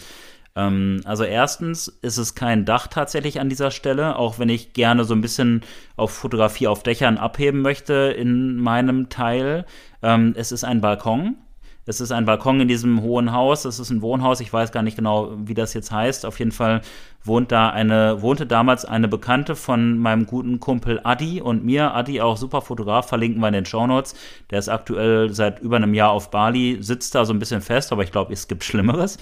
Ähm, 0.53 0.99
also 1.05 1.23
erstens 1.23 1.87
ist 1.87 2.17
es 2.17 2.35
kein 2.35 2.65
Dach 2.65 2.87
tatsächlich 2.87 3.39
an 3.39 3.47
dieser 3.47 3.71
Stelle, 3.71 4.17
auch 4.17 4.37
wenn 4.37 4.49
ich 4.49 4.73
gerne 4.73 5.05
so 5.05 5.13
ein 5.13 5.21
bisschen 5.21 5.61
auf 5.95 6.11
Fotografie 6.11 6.67
auf 6.67 6.83
Dächern 6.83 7.17
abheben 7.17 7.61
möchte 7.61 7.93
in 7.93 8.57
meinem 8.57 9.07
Teil. 9.07 9.65
Ähm, 10.03 10.33
es 10.35 10.51
ist 10.51 10.65
ein 10.65 10.81
Balkon. 10.81 11.37
Es 11.85 11.99
ist 11.99 12.11
ein 12.11 12.25
Balkon 12.25 12.59
in 12.59 12.67
diesem 12.67 13.01
hohen 13.01 13.31
Haus. 13.31 13.65
Es 13.65 13.79
ist 13.79 13.89
ein 13.89 14.01
Wohnhaus. 14.01 14.39
Ich 14.39 14.51
weiß 14.51 14.71
gar 14.71 14.83
nicht 14.83 14.97
genau, 14.97 15.31
wie 15.37 15.53
das 15.53 15.73
jetzt 15.73 15.91
heißt. 15.91 16.25
Auf 16.25 16.37
jeden 16.37 16.51
Fall 16.51 16.81
wohnt 17.23 17.51
da 17.51 17.69
eine, 17.69 18.21
wohnte 18.21 18.45
damals 18.45 18.85
eine 18.85 19.07
Bekannte 19.07 19.55
von 19.55 19.97
meinem 19.97 20.25
guten 20.25 20.59
Kumpel 20.59 20.99
Adi 21.03 21.41
und 21.41 21.63
mir. 21.63 21.93
Adi 21.93 22.21
auch 22.21 22.37
super 22.37 22.61
Fotograf, 22.61 23.07
verlinken 23.07 23.41
wir 23.41 23.47
in 23.47 23.53
den 23.53 23.65
Shownotes. 23.65 24.15
Der 24.49 24.59
ist 24.59 24.69
aktuell 24.69 25.33
seit 25.33 25.59
über 25.59 25.75
einem 25.75 25.93
Jahr 25.93 26.11
auf 26.11 26.31
Bali, 26.31 26.77
sitzt 26.81 27.15
da 27.15 27.25
so 27.25 27.33
ein 27.33 27.39
bisschen 27.39 27.61
fest, 27.61 27.91
aber 27.91 28.03
ich 28.03 28.11
glaube, 28.11 28.33
es 28.33 28.47
gibt 28.47 28.63
Schlimmeres. 28.63 29.17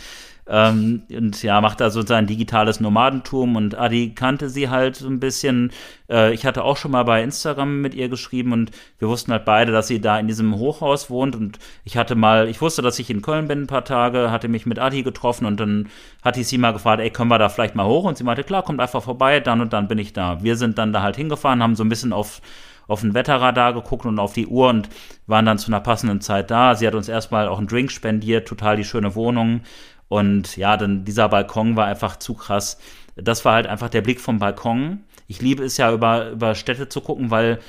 Ähm, 0.49 1.03
und 1.11 1.43
ja, 1.43 1.61
macht 1.61 1.79
da 1.79 1.91
so 1.91 2.01
sein 2.01 2.25
digitales 2.25 2.79
Nomadentum 2.79 3.55
und 3.55 3.77
Adi 3.77 4.13
kannte 4.15 4.49
sie 4.49 4.67
halt 4.69 4.95
so 4.95 5.07
ein 5.07 5.19
bisschen. 5.19 5.71
Äh, 6.09 6.33
ich 6.33 6.43
hatte 6.43 6.63
auch 6.63 6.75
schon 6.75 6.89
mal 6.89 7.03
bei 7.03 7.21
Instagram 7.21 7.81
mit 7.81 7.93
ihr 7.93 8.09
geschrieben 8.09 8.51
und 8.51 8.71
wir 8.97 9.07
wussten 9.09 9.31
halt 9.31 9.45
beide, 9.45 9.71
dass 9.71 9.87
sie 9.87 10.01
da 10.01 10.17
in 10.17 10.25
diesem 10.27 10.55
Hochhaus 10.55 11.11
wohnt 11.11 11.35
und 11.35 11.59
ich 11.83 11.97
hatte 11.97 12.15
mal, 12.15 12.49
ich 12.49 12.61
wusste, 12.61 12.81
dass 12.81 12.97
ich 12.97 13.11
in 13.11 13.21
Köln 13.21 13.47
bin 13.47 13.61
ein 13.63 13.67
paar 13.67 13.85
Tage, 13.85 14.31
hatte 14.31 14.47
mich 14.47 14.65
mit 14.65 14.79
Adi 14.79 15.03
getroffen 15.03 15.45
und 15.45 15.59
dann 15.59 15.89
hatte 16.23 16.39
ich 16.39 16.47
sie 16.47 16.57
mal 16.57 16.73
gefragt, 16.73 16.99
ey, 16.99 17.11
können 17.11 17.29
wir 17.29 17.37
da 17.37 17.49
vielleicht 17.49 17.75
mal 17.75 17.85
hoch? 17.89 18.05
Und 18.05 18.17
sie 18.17 18.23
meinte, 18.23 18.43
klar, 18.43 18.63
kommt 18.63 18.79
einfach 18.79 19.03
vorbei, 19.03 19.39
dann 19.39 19.61
und 19.61 19.73
dann 19.73 19.87
bin 19.87 19.97
ich 19.97 20.13
da. 20.13 20.43
Wir 20.43 20.55
sind 20.55 20.77
dann 20.77 20.93
da 20.93 21.01
halt 21.01 21.15
hingefahren, 21.15 21.61
haben 21.61 21.75
so 21.75 21.83
ein 21.83 21.89
bisschen 21.89 22.13
auf 22.13 22.41
auf 22.89 23.03
ein 23.03 23.13
Wetterradar 23.13 23.73
geguckt 23.73 24.07
und 24.07 24.17
auf 24.17 24.33
die 24.33 24.47
Uhr 24.47 24.67
und 24.67 24.89
waren 25.27 25.45
dann 25.45 25.59
zu 25.59 25.67
einer 25.67 25.79
passenden 25.79 26.21
Zeit 26.21 26.49
da. 26.49 26.73
Sie 26.73 26.87
hat 26.87 26.95
uns 26.95 27.07
erstmal 27.07 27.47
auch 27.47 27.59
einen 27.59 27.67
Drink 27.67 27.91
spendiert, 27.91 28.47
total 28.47 28.77
die 28.77 28.83
schöne 28.83 29.13
Wohnung. 29.13 29.61
Und 30.07 30.57
ja, 30.57 30.75
dann 30.75 31.05
dieser 31.05 31.29
Balkon 31.29 31.75
war 31.75 31.85
einfach 31.85 32.17
zu 32.17 32.33
krass. 32.33 32.79
Das 33.15 33.45
war 33.45 33.53
halt 33.53 33.67
einfach 33.67 33.89
der 33.89 34.01
Blick 34.01 34.19
vom 34.19 34.39
Balkon. 34.39 35.03
Ich 35.27 35.39
liebe 35.39 35.63
es 35.63 35.77
ja, 35.77 35.93
über, 35.93 36.31
über 36.31 36.55
Städte 36.55 36.89
zu 36.89 37.01
gucken, 37.01 37.29
weil 37.29 37.59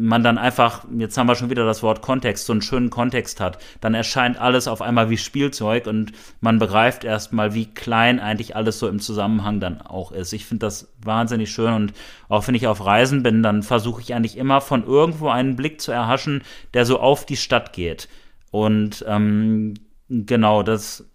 man 0.00 0.22
dann 0.22 0.38
einfach, 0.38 0.84
jetzt 0.96 1.18
haben 1.18 1.26
wir 1.26 1.34
schon 1.34 1.50
wieder 1.50 1.66
das 1.66 1.82
Wort 1.82 2.02
Kontext, 2.02 2.46
so 2.46 2.52
einen 2.52 2.62
schönen 2.62 2.88
Kontext 2.88 3.40
hat, 3.40 3.58
dann 3.80 3.94
erscheint 3.94 4.40
alles 4.40 4.68
auf 4.68 4.80
einmal 4.80 5.10
wie 5.10 5.18
Spielzeug 5.18 5.88
und 5.88 6.12
man 6.40 6.60
begreift 6.60 7.02
erstmal, 7.02 7.52
wie 7.52 7.66
klein 7.66 8.20
eigentlich 8.20 8.54
alles 8.54 8.78
so 8.78 8.86
im 8.86 9.00
Zusammenhang 9.00 9.58
dann 9.58 9.82
auch 9.82 10.12
ist. 10.12 10.32
Ich 10.32 10.46
finde 10.46 10.66
das 10.66 10.92
wahnsinnig 11.02 11.50
schön 11.50 11.74
und 11.74 11.92
auch 12.28 12.46
wenn 12.46 12.54
ich 12.54 12.68
auf 12.68 12.86
Reisen 12.86 13.24
bin, 13.24 13.42
dann 13.42 13.64
versuche 13.64 14.00
ich 14.00 14.14
eigentlich 14.14 14.36
immer 14.36 14.60
von 14.60 14.86
irgendwo 14.86 15.30
einen 15.30 15.56
Blick 15.56 15.80
zu 15.80 15.90
erhaschen, 15.90 16.42
der 16.74 16.86
so 16.86 17.00
auf 17.00 17.26
die 17.26 17.36
Stadt 17.36 17.72
geht. 17.72 18.08
Und 18.52 19.04
ähm, 19.08 19.74
genau, 20.08 20.62
das 20.62 21.10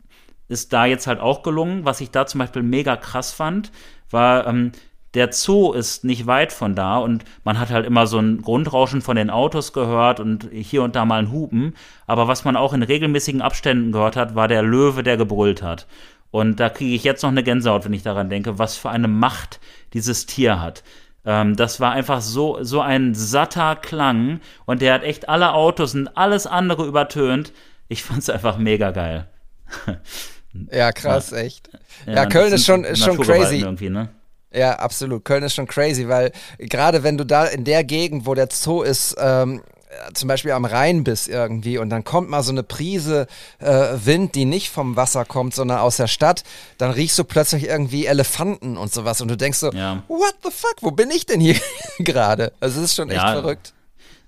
ist 0.49 0.73
da 0.73 0.85
jetzt 0.85 1.07
halt 1.07 1.21
auch 1.21 1.41
gelungen. 1.41 1.85
Was 1.85 2.01
ich 2.01 2.11
da 2.11 2.25
zum 2.25 2.39
Beispiel 2.39 2.63
mega 2.63 2.97
krass 2.97 3.31
fand, 3.31 3.71
war, 4.09 4.45
ähm, 4.45 4.73
der 5.13 5.31
Zoo 5.31 5.73
ist 5.73 6.03
nicht 6.03 6.25
weit 6.25 6.51
von 6.51 6.75
da 6.75 6.97
und 6.97 7.23
man 7.43 7.59
hat 7.59 7.69
halt 7.69 7.85
immer 7.85 8.07
so 8.07 8.17
ein 8.17 8.41
Grundrauschen 8.41 9.01
von 9.01 9.15
den 9.15 9.29
Autos 9.29 9.73
gehört 9.73 10.19
und 10.19 10.49
hier 10.51 10.81
und 10.81 10.95
da 10.95 11.05
mal 11.05 11.19
ein 11.19 11.31
Hupen. 11.31 11.75
Aber 12.07 12.27
was 12.27 12.45
man 12.45 12.55
auch 12.55 12.73
in 12.73 12.83
regelmäßigen 12.83 13.41
Abständen 13.41 13.91
gehört 13.91 14.15
hat, 14.15 14.35
war 14.35 14.47
der 14.47 14.63
Löwe, 14.63 15.03
der 15.03 15.17
gebrüllt 15.17 15.61
hat. 15.61 15.87
Und 16.31 16.59
da 16.59 16.69
kriege 16.69 16.95
ich 16.95 17.03
jetzt 17.03 17.21
noch 17.21 17.29
eine 17.29 17.43
Gänsehaut, 17.43 17.85
wenn 17.85 17.93
ich 17.93 18.01
daran 18.01 18.29
denke, 18.29 18.57
was 18.57 18.75
für 18.75 18.89
eine 18.89 19.07
Macht 19.07 19.59
dieses 19.93 20.25
Tier 20.25 20.59
hat. 20.59 20.83
Ähm, 21.25 21.55
das 21.55 21.79
war 21.79 21.91
einfach 21.91 22.21
so, 22.21 22.63
so 22.63 22.81
ein 22.81 23.13
satter 23.13 23.75
Klang 23.75 24.39
und 24.65 24.81
der 24.81 24.95
hat 24.95 25.03
echt 25.03 25.29
alle 25.29 25.53
Autos 25.53 25.93
und 25.93 26.17
alles 26.17 26.47
andere 26.47 26.87
übertönt. 26.87 27.53
Ich 27.87 28.03
fand 28.03 28.19
es 28.19 28.31
einfach 28.31 28.57
mega 28.57 28.89
geil. 28.89 29.27
ja, 30.71 30.91
krass, 30.91 31.29
ja. 31.29 31.37
echt. 31.37 31.69
Ja, 32.07 32.13
ja 32.13 32.25
Köln 32.25 32.51
ist 32.51 32.65
schon, 32.65 32.83
ist 32.83 33.03
schon 33.03 33.17
crazy. 33.19 33.59
Irgendwie, 33.59 33.91
ne? 33.91 34.09
Ja, 34.53 34.73
absolut. 34.73 35.25
Köln 35.25 35.43
ist 35.43 35.55
schon 35.55 35.67
crazy, 35.67 36.07
weil 36.07 36.31
gerade 36.59 37.03
wenn 37.03 37.17
du 37.17 37.25
da 37.25 37.45
in 37.45 37.63
der 37.63 37.83
Gegend, 37.83 38.25
wo 38.25 38.33
der 38.33 38.49
Zoo 38.51 38.83
ist, 38.83 39.15
ähm, 39.19 39.61
zum 40.13 40.27
Beispiel 40.27 40.51
am 40.51 40.65
Rhein 40.65 41.03
bist 41.03 41.27
irgendwie 41.27 41.77
und 41.77 41.89
dann 41.89 42.03
kommt 42.03 42.29
mal 42.29 42.43
so 42.43 42.51
eine 42.51 42.63
Prise 42.63 43.27
äh, 43.59 43.89
Wind, 44.03 44.35
die 44.35 44.45
nicht 44.45 44.69
vom 44.69 44.95
Wasser 44.95 45.25
kommt, 45.25 45.53
sondern 45.53 45.79
aus 45.79 45.97
der 45.97 46.07
Stadt, 46.07 46.43
dann 46.77 46.91
riechst 46.91 47.17
du 47.19 47.23
plötzlich 47.23 47.65
irgendwie 47.65 48.05
Elefanten 48.05 48.77
und 48.77 48.93
sowas 48.93 49.21
und 49.21 49.27
du 49.27 49.37
denkst 49.37 49.59
so, 49.59 49.71
ja. 49.71 50.01
what 50.07 50.35
the 50.43 50.49
fuck, 50.51 50.75
wo 50.81 50.91
bin 50.91 51.11
ich 51.11 51.25
denn 51.25 51.39
hier 51.39 51.55
gerade? 51.99 52.53
Also 52.59 52.79
es 52.79 52.85
ist 52.85 52.95
schon 52.95 53.09
echt 53.09 53.21
ja. 53.21 53.33
verrückt. 53.33 53.73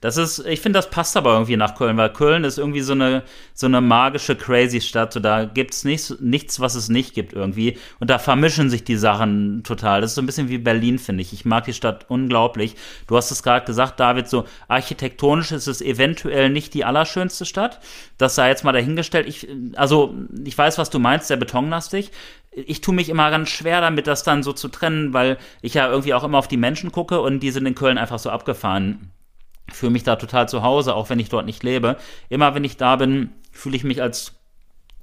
Das 0.01 0.17
ist, 0.17 0.39
ich 0.45 0.61
finde, 0.61 0.77
das 0.77 0.89
passt 0.89 1.17
aber 1.17 1.33
irgendwie 1.33 1.57
nach 1.57 1.75
Köln, 1.75 1.97
weil 1.97 2.11
Köln 2.11 2.43
ist 2.43 2.57
irgendwie 2.57 2.81
so 2.81 2.91
eine, 2.91 3.23
so 3.53 3.65
eine 3.65 3.81
magische, 3.81 4.35
crazy 4.35 4.81
Stadt. 4.81 5.13
So, 5.13 5.19
da 5.19 5.45
gibt 5.45 5.73
es 5.73 5.83
nichts, 5.83 6.15
nichts, 6.19 6.59
was 6.59 6.75
es 6.75 6.89
nicht 6.89 7.13
gibt 7.13 7.33
irgendwie. 7.33 7.77
Und 7.99 8.09
da 8.09 8.19
vermischen 8.19 8.69
sich 8.69 8.83
die 8.83 8.97
Sachen 8.97 9.63
total. 9.63 10.01
Das 10.01 10.11
ist 10.11 10.15
so 10.15 10.21
ein 10.21 10.25
bisschen 10.25 10.49
wie 10.49 10.57
Berlin, 10.57 10.99
finde 10.99 11.21
ich. 11.21 11.33
Ich 11.33 11.45
mag 11.45 11.63
die 11.63 11.73
Stadt 11.73 12.05
unglaublich. 12.09 12.75
Du 13.07 13.15
hast 13.15 13.31
es 13.31 13.41
gerade 13.41 13.65
gesagt, 13.65 13.99
David, 13.99 14.27
so 14.27 14.45
architektonisch 14.67 15.51
ist 15.51 15.67
es 15.67 15.81
eventuell 15.81 16.49
nicht 16.49 16.73
die 16.73 16.85
allerschönste 16.85 17.45
Stadt. 17.45 17.79
Das 18.17 18.35
sei 18.35 18.49
jetzt 18.49 18.63
mal 18.63 18.73
dahingestellt. 18.73 19.27
Ich, 19.27 19.47
also, 19.75 20.13
ich 20.43 20.57
weiß, 20.57 20.77
was 20.77 20.89
du 20.89 20.99
meinst, 20.99 21.27
sehr 21.27 21.37
betonlastig 21.37 22.11
ich 22.57 22.79
tue 22.79 22.95
mich 22.95 23.09
immer 23.09 23.29
ganz 23.31 23.49
schwer 23.49 23.81
damit, 23.81 24.07
das 24.07 24.23
dann 24.23 24.41
so 24.41 24.53
zu 24.53 24.69
trennen, 24.69 25.13
weil 25.13 25.37
ich 25.61 25.73
ja 25.73 25.89
irgendwie 25.89 26.13
auch 26.13 26.23
immer 26.23 26.37
auf 26.37 26.47
die 26.47 26.55
Menschen 26.55 26.89
gucke 26.89 27.19
und 27.19 27.41
die 27.41 27.51
sind 27.51 27.65
in 27.65 27.75
Köln 27.75 27.97
einfach 27.97 28.17
so 28.17 28.29
abgefahren 28.29 29.11
fühle 29.72 29.91
mich 29.91 30.03
da 30.03 30.16
total 30.16 30.47
zu 30.47 30.63
Hause, 30.63 30.95
auch 30.95 31.09
wenn 31.09 31.20
ich 31.20 31.30
dort 31.30 31.45
nicht 31.45 31.63
lebe. 31.63 31.97
Immer 32.30 32.55
wenn 32.55 32.63
ich 32.63 32.78
da 32.78 32.95
bin, 32.95 33.30
fühle 33.51 33.76
ich 33.76 33.84
mich 33.84 34.01
als 34.01 34.34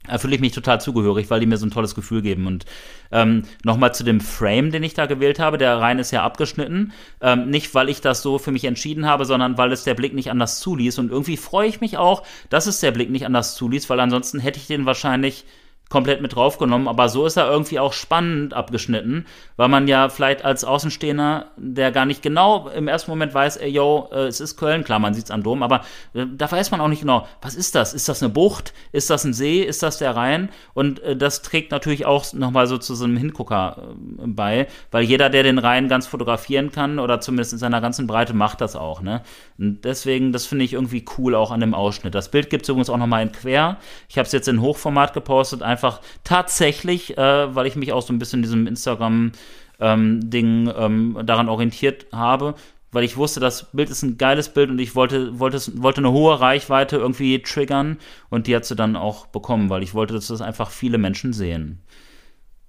äh, 0.08 0.18
fühle 0.18 0.34
ich 0.34 0.40
mich 0.40 0.52
total 0.52 0.80
zugehörig, 0.80 1.30
weil 1.30 1.40
die 1.40 1.46
mir 1.46 1.56
so 1.56 1.66
ein 1.66 1.70
tolles 1.70 1.94
Gefühl 1.94 2.22
geben. 2.22 2.46
Und 2.46 2.66
ähm, 3.12 3.44
nochmal 3.62 3.94
zu 3.94 4.02
dem 4.02 4.20
Frame, 4.20 4.72
den 4.72 4.82
ich 4.82 4.94
da 4.94 5.06
gewählt 5.06 5.38
habe. 5.38 5.58
Der 5.58 5.78
Rhein 5.78 5.98
ist 5.98 6.10
ja 6.10 6.24
abgeschnitten. 6.24 6.92
Ähm, 7.20 7.50
nicht, 7.50 7.74
weil 7.74 7.88
ich 7.88 8.00
das 8.00 8.22
so 8.22 8.38
für 8.38 8.50
mich 8.50 8.64
entschieden 8.64 9.06
habe, 9.06 9.24
sondern 9.24 9.58
weil 9.58 9.70
es 9.72 9.84
der 9.84 9.94
Blick 9.94 10.14
nicht 10.14 10.30
anders 10.30 10.60
zuließ. 10.60 10.98
Und 10.98 11.10
irgendwie 11.10 11.36
freue 11.36 11.68
ich 11.68 11.80
mich 11.80 11.98
auch, 11.98 12.24
dass 12.50 12.66
es 12.66 12.80
der 12.80 12.90
Blick 12.90 13.10
nicht 13.10 13.26
anders 13.26 13.54
zuließ, 13.54 13.88
weil 13.90 14.00
ansonsten 14.00 14.40
hätte 14.40 14.58
ich 14.58 14.66
den 14.66 14.86
wahrscheinlich 14.86 15.44
komplett 15.92 16.22
mit 16.22 16.34
draufgenommen, 16.34 16.88
aber 16.88 17.10
so 17.10 17.26
ist 17.26 17.36
er 17.36 17.50
irgendwie 17.50 17.78
auch 17.78 17.92
spannend 17.92 18.54
abgeschnitten, 18.54 19.26
weil 19.56 19.68
man 19.68 19.86
ja 19.86 20.08
vielleicht 20.08 20.42
als 20.42 20.64
Außenstehender, 20.64 21.48
der 21.58 21.92
gar 21.92 22.06
nicht 22.06 22.22
genau 22.22 22.68
im 22.68 22.88
ersten 22.88 23.10
Moment 23.10 23.34
weiß, 23.34 23.58
ey, 23.58 23.68
yo, 23.68 24.08
äh, 24.10 24.20
es 24.20 24.40
ist 24.40 24.56
Köln, 24.56 24.84
klar, 24.84 25.00
man 25.00 25.12
sieht 25.12 25.26
es 25.26 25.30
am 25.30 25.42
Dom, 25.42 25.62
aber 25.62 25.82
äh, 26.14 26.24
da 26.34 26.50
weiß 26.50 26.70
man 26.70 26.80
auch 26.80 26.88
nicht 26.88 27.02
genau, 27.02 27.28
was 27.42 27.54
ist 27.54 27.74
das? 27.74 27.92
Ist 27.92 28.08
das 28.08 28.22
eine 28.22 28.32
Bucht? 28.32 28.72
Ist 28.92 29.10
das 29.10 29.24
ein 29.24 29.34
See? 29.34 29.60
Ist 29.60 29.82
das 29.82 29.98
der 29.98 30.16
Rhein? 30.16 30.48
Und 30.72 31.00
äh, 31.00 31.14
das 31.14 31.42
trägt 31.42 31.72
natürlich 31.72 32.06
auch 32.06 32.32
nochmal 32.32 32.66
so 32.66 32.78
zu 32.78 32.94
so 32.94 33.04
einem 33.04 33.18
Hingucker 33.18 33.88
bei, 34.24 34.68
weil 34.92 35.04
jeder, 35.04 35.28
der 35.28 35.42
den 35.42 35.58
Rhein 35.58 35.88
ganz 35.88 36.06
fotografieren 36.06 36.72
kann 36.72 36.98
oder 37.00 37.20
zumindest 37.20 37.52
in 37.52 37.58
seiner 37.58 37.82
ganzen 37.82 38.06
Breite, 38.06 38.32
macht 38.32 38.62
das 38.62 38.76
auch, 38.76 39.02
ne? 39.02 39.20
Und 39.58 39.84
deswegen, 39.84 40.32
das 40.32 40.46
finde 40.46 40.64
ich 40.64 40.72
irgendwie 40.72 41.04
cool 41.18 41.34
auch 41.34 41.50
an 41.50 41.60
dem 41.60 41.74
Ausschnitt. 41.74 42.14
Das 42.14 42.30
Bild 42.30 42.48
gibt 42.48 42.62
es 42.62 42.70
übrigens 42.70 42.88
auch 42.88 42.96
nochmal 42.96 43.22
in 43.22 43.32
quer. 43.32 43.76
Ich 44.08 44.16
habe 44.16 44.26
es 44.26 44.32
jetzt 44.32 44.48
in 44.48 44.62
Hochformat 44.62 45.12
gepostet, 45.12 45.62
einfach 45.62 45.81
einfach 45.82 46.00
tatsächlich, 46.24 47.18
äh, 47.18 47.54
weil 47.54 47.66
ich 47.66 47.76
mich 47.76 47.92
auch 47.92 48.02
so 48.02 48.12
ein 48.12 48.18
bisschen 48.18 48.42
diesem 48.42 48.66
Instagram-Ding 48.66 49.32
ähm, 49.80 50.72
ähm, 50.76 51.18
daran 51.24 51.48
orientiert 51.48 52.06
habe, 52.12 52.54
weil 52.92 53.04
ich 53.04 53.16
wusste, 53.16 53.40
das 53.40 53.72
Bild 53.72 53.90
ist 53.90 54.02
ein 54.02 54.18
geiles 54.18 54.50
Bild 54.50 54.70
und 54.70 54.78
ich 54.78 54.94
wollte, 54.94 55.38
wollte, 55.38 55.60
wollte 55.82 55.98
eine 55.98 56.12
hohe 56.12 56.38
Reichweite 56.40 56.96
irgendwie 56.96 57.42
triggern 57.42 57.98
und 58.28 58.46
die 58.46 58.54
hat 58.54 58.64
sie 58.64 58.76
dann 58.76 58.96
auch 58.96 59.26
bekommen, 59.26 59.70
weil 59.70 59.82
ich 59.82 59.94
wollte, 59.94 60.14
dass 60.14 60.28
das 60.28 60.40
einfach 60.40 60.70
viele 60.70 60.98
Menschen 60.98 61.32
sehen. 61.32 61.82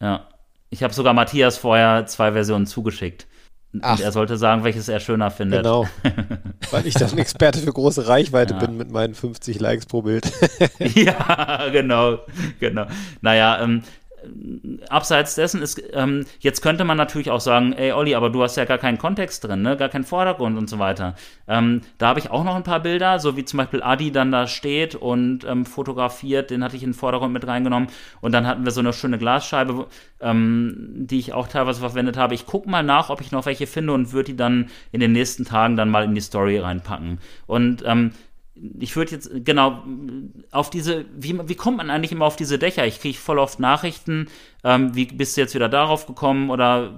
Ja. 0.01 0.27
Ich 0.69 0.81
habe 0.81 0.93
sogar 0.93 1.13
Matthias 1.13 1.59
vorher 1.59 2.07
zwei 2.07 2.31
Versionen 2.31 2.65
zugeschickt. 2.65 3.27
Ach. 3.81 3.97
Und 3.97 4.03
er 4.03 4.11
sollte 4.11 4.37
sagen, 4.37 4.63
welches 4.63 4.87
er 4.87 4.99
schöner 4.99 5.31
findet. 5.31 5.63
Genau. 5.63 5.87
Weil 6.71 6.85
ich 6.85 6.93
dann 6.93 7.09
ein 7.11 7.17
Experte 7.17 7.59
für 7.59 7.73
große 7.73 8.07
Reichweite 8.07 8.53
ja. 8.53 8.59
bin 8.59 8.77
mit 8.77 8.91
meinen 8.91 9.15
50 9.15 9.59
Likes 9.59 9.85
pro 9.85 10.03
Bild. 10.03 10.31
ja, 10.79 11.69
genau. 11.71 12.19
genau. 12.59 12.85
Naja, 13.21 13.61
ähm, 13.63 13.83
abseits 14.89 15.35
dessen 15.35 15.61
ist, 15.61 15.81
ähm, 15.93 16.25
jetzt 16.39 16.61
könnte 16.61 16.83
man 16.83 16.97
natürlich 16.97 17.31
auch 17.31 17.39
sagen, 17.39 17.73
ey 17.73 17.91
Olli, 17.91 18.15
aber 18.15 18.29
du 18.29 18.41
hast 18.43 18.55
ja 18.55 18.65
gar 18.65 18.77
keinen 18.77 18.97
Kontext 18.97 19.43
drin, 19.43 19.61
ne? 19.61 19.77
gar 19.77 19.89
keinen 19.89 20.03
Vordergrund 20.03 20.57
und 20.57 20.69
so 20.69 20.79
weiter. 20.79 21.15
Ähm, 21.47 21.81
da 21.97 22.07
habe 22.07 22.19
ich 22.19 22.31
auch 22.31 22.43
noch 22.43 22.55
ein 22.55 22.63
paar 22.63 22.79
Bilder, 22.79 23.19
so 23.19 23.37
wie 23.37 23.45
zum 23.45 23.57
Beispiel 23.57 23.83
Adi 23.83 24.11
dann 24.11 24.31
da 24.31 24.47
steht 24.47 24.95
und 24.95 25.45
ähm, 25.45 25.65
fotografiert, 25.65 26.51
den 26.51 26.63
hatte 26.63 26.75
ich 26.75 26.83
in 26.83 26.89
den 26.89 26.95
Vordergrund 26.95 27.33
mit 27.33 27.47
reingenommen 27.47 27.89
und 28.21 28.31
dann 28.31 28.47
hatten 28.47 28.65
wir 28.65 28.71
so 28.71 28.79
eine 28.79 28.93
schöne 28.93 29.17
Glasscheibe, 29.17 29.87
ähm, 30.21 30.93
die 30.95 31.19
ich 31.19 31.33
auch 31.33 31.47
teilweise 31.47 31.79
verwendet 31.79 32.17
habe. 32.17 32.33
Ich 32.33 32.45
gucke 32.45 32.69
mal 32.69 32.83
nach, 32.83 33.09
ob 33.09 33.21
ich 33.21 33.31
noch 33.31 33.45
welche 33.45 33.67
finde 33.67 33.93
und 33.93 34.11
würde 34.11 34.31
die 34.31 34.37
dann 34.37 34.69
in 34.91 34.99
den 34.99 35.11
nächsten 35.11 35.45
Tagen 35.45 35.75
dann 35.75 35.89
mal 35.89 36.03
in 36.03 36.15
die 36.15 36.21
Story 36.21 36.59
reinpacken. 36.59 37.19
Und 37.47 37.83
ähm, 37.85 38.11
ich 38.55 38.95
würde 38.95 39.11
jetzt, 39.11 39.31
genau, 39.33 39.83
auf 40.51 40.69
diese, 40.69 41.05
wie, 41.15 41.37
wie 41.47 41.55
kommt 41.55 41.77
man 41.77 41.89
eigentlich 41.89 42.11
immer 42.11 42.25
auf 42.25 42.35
diese 42.35 42.59
Dächer? 42.59 42.85
Ich 42.85 42.99
kriege 42.99 43.17
voll 43.17 43.39
oft 43.39 43.59
Nachrichten, 43.59 44.27
ähm, 44.63 44.95
wie 44.95 45.05
bist 45.05 45.35
du 45.35 45.41
jetzt 45.41 45.55
wieder 45.55 45.69
darauf 45.69 46.05
gekommen 46.05 46.49
oder 46.49 46.93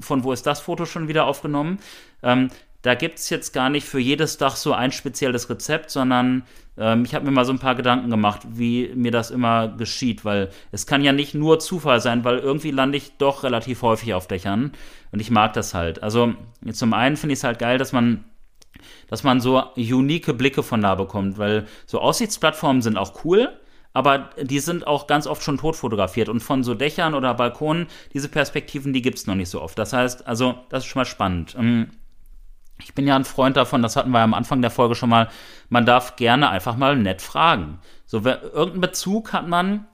von 0.00 0.22
wo 0.22 0.32
ist 0.32 0.46
das 0.46 0.60
Foto 0.60 0.86
schon 0.86 1.08
wieder 1.08 1.26
aufgenommen? 1.26 1.78
Ähm, 2.22 2.50
da 2.82 2.94
gibt 2.94 3.18
es 3.18 3.30
jetzt 3.30 3.52
gar 3.52 3.70
nicht 3.70 3.86
für 3.86 4.00
jedes 4.00 4.38
Dach 4.38 4.56
so 4.56 4.72
ein 4.72 4.92
spezielles 4.92 5.48
Rezept, 5.48 5.90
sondern 5.90 6.44
ähm, 6.76 7.04
ich 7.04 7.14
habe 7.14 7.24
mir 7.24 7.30
mal 7.30 7.44
so 7.44 7.52
ein 7.52 7.58
paar 7.58 7.74
Gedanken 7.74 8.10
gemacht, 8.10 8.40
wie 8.48 8.90
mir 8.94 9.10
das 9.12 9.30
immer 9.30 9.68
geschieht, 9.68 10.24
weil 10.24 10.50
es 10.72 10.86
kann 10.86 11.02
ja 11.02 11.12
nicht 11.12 11.34
nur 11.34 11.58
Zufall 11.58 12.00
sein, 12.00 12.24
weil 12.24 12.38
irgendwie 12.38 12.70
lande 12.70 12.98
ich 12.98 13.12
doch 13.18 13.44
relativ 13.44 13.82
häufig 13.82 14.14
auf 14.14 14.26
Dächern 14.26 14.72
und 15.12 15.20
ich 15.20 15.30
mag 15.30 15.52
das 15.52 15.74
halt. 15.74 16.02
Also 16.02 16.34
zum 16.72 16.92
einen 16.92 17.16
finde 17.16 17.34
ich 17.34 17.40
es 17.40 17.44
halt 17.44 17.58
geil, 17.58 17.78
dass 17.78 17.92
man 17.92 18.24
dass 19.12 19.24
man 19.24 19.42
so 19.42 19.62
unique 19.76 20.32
Blicke 20.38 20.62
von 20.62 20.80
da 20.80 20.94
bekommt, 20.94 21.36
weil 21.36 21.66
so 21.84 22.00
Aussichtsplattformen 22.00 22.80
sind 22.80 22.96
auch 22.96 23.26
cool, 23.26 23.50
aber 23.92 24.30
die 24.40 24.58
sind 24.58 24.86
auch 24.86 25.06
ganz 25.06 25.26
oft 25.26 25.42
schon 25.42 25.58
tot 25.58 25.76
fotografiert 25.76 26.30
und 26.30 26.40
von 26.40 26.64
so 26.64 26.72
Dächern 26.72 27.12
oder 27.12 27.34
Balkonen, 27.34 27.88
diese 28.14 28.30
Perspektiven, 28.30 28.94
die 28.94 29.02
gibt 29.02 29.18
es 29.18 29.26
noch 29.26 29.34
nicht 29.34 29.50
so 29.50 29.60
oft. 29.60 29.78
Das 29.78 29.92
heißt, 29.92 30.26
also, 30.26 30.54
das 30.70 30.84
ist 30.84 30.88
schon 30.88 31.00
mal 31.00 31.04
spannend. 31.04 31.54
Ähm, 31.58 31.90
ich 32.82 32.94
bin 32.94 33.06
ja 33.06 33.14
ein 33.14 33.26
Freund 33.26 33.58
davon, 33.58 33.82
das 33.82 33.96
hatten 33.96 34.12
wir 34.12 34.20
am 34.20 34.32
Anfang 34.32 34.62
der 34.62 34.70
Folge 34.70 34.94
schon 34.94 35.10
mal, 35.10 35.28
man 35.68 35.84
darf 35.84 36.16
gerne 36.16 36.48
einfach 36.48 36.78
mal 36.78 36.96
nett 36.96 37.20
fragen. 37.20 37.80
So, 38.06 38.20
irgendeinen 38.20 38.80
Bezug 38.80 39.34
hat 39.34 39.46
man 39.46 39.86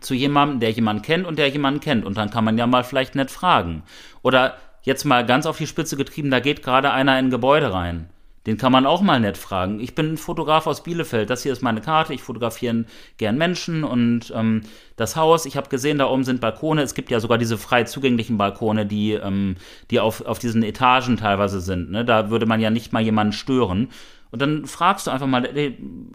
zu 0.00 0.14
jemandem, 0.14 0.60
der 0.60 0.70
jemanden 0.70 1.02
kennt 1.02 1.26
und 1.26 1.38
der 1.38 1.50
jemanden 1.50 1.80
kennt. 1.80 2.06
Und 2.06 2.16
dann 2.16 2.30
kann 2.30 2.44
man 2.44 2.56
ja 2.56 2.66
mal 2.66 2.84
vielleicht 2.84 3.16
nett 3.16 3.30
fragen. 3.30 3.82
Oder 4.22 4.56
jetzt 4.84 5.04
mal 5.04 5.26
ganz 5.26 5.46
auf 5.46 5.58
die 5.58 5.66
Spitze 5.66 5.96
getrieben, 5.96 6.30
da 6.30 6.40
geht 6.40 6.62
gerade 6.62 6.92
einer 6.92 7.18
in 7.18 7.26
ein 7.26 7.30
Gebäude 7.30 7.72
rein. 7.72 8.08
Den 8.46 8.58
kann 8.58 8.72
man 8.72 8.84
auch 8.84 9.00
mal 9.00 9.20
nett 9.20 9.38
fragen. 9.38 9.80
Ich 9.80 9.94
bin 9.94 10.12
ein 10.12 10.16
Fotograf 10.18 10.66
aus 10.66 10.82
Bielefeld. 10.82 11.30
Das 11.30 11.42
hier 11.42 11.52
ist 11.52 11.62
meine 11.62 11.80
Karte. 11.80 12.12
Ich 12.12 12.22
fotografiere 12.22 12.84
gern 13.16 13.38
Menschen 13.38 13.84
und 13.84 14.32
ähm, 14.36 14.60
das 14.96 15.16
Haus. 15.16 15.46
Ich 15.46 15.56
habe 15.56 15.70
gesehen, 15.70 15.96
da 15.96 16.10
oben 16.10 16.24
sind 16.24 16.42
Balkone. 16.42 16.82
Es 16.82 16.94
gibt 16.94 17.10
ja 17.10 17.20
sogar 17.20 17.38
diese 17.38 17.56
frei 17.56 17.84
zugänglichen 17.84 18.36
Balkone, 18.36 18.84
die, 18.84 19.12
ähm, 19.12 19.56
die 19.90 19.98
auf, 19.98 20.26
auf 20.26 20.38
diesen 20.38 20.62
Etagen 20.62 21.16
teilweise 21.16 21.60
sind. 21.62 21.90
Ne? 21.90 22.04
Da 22.04 22.28
würde 22.28 22.44
man 22.44 22.60
ja 22.60 22.68
nicht 22.68 22.92
mal 22.92 23.00
jemanden 23.02 23.32
stören. 23.32 23.88
Und 24.34 24.42
dann 24.42 24.66
fragst 24.66 25.06
du 25.06 25.12
einfach 25.12 25.28
mal, 25.28 25.48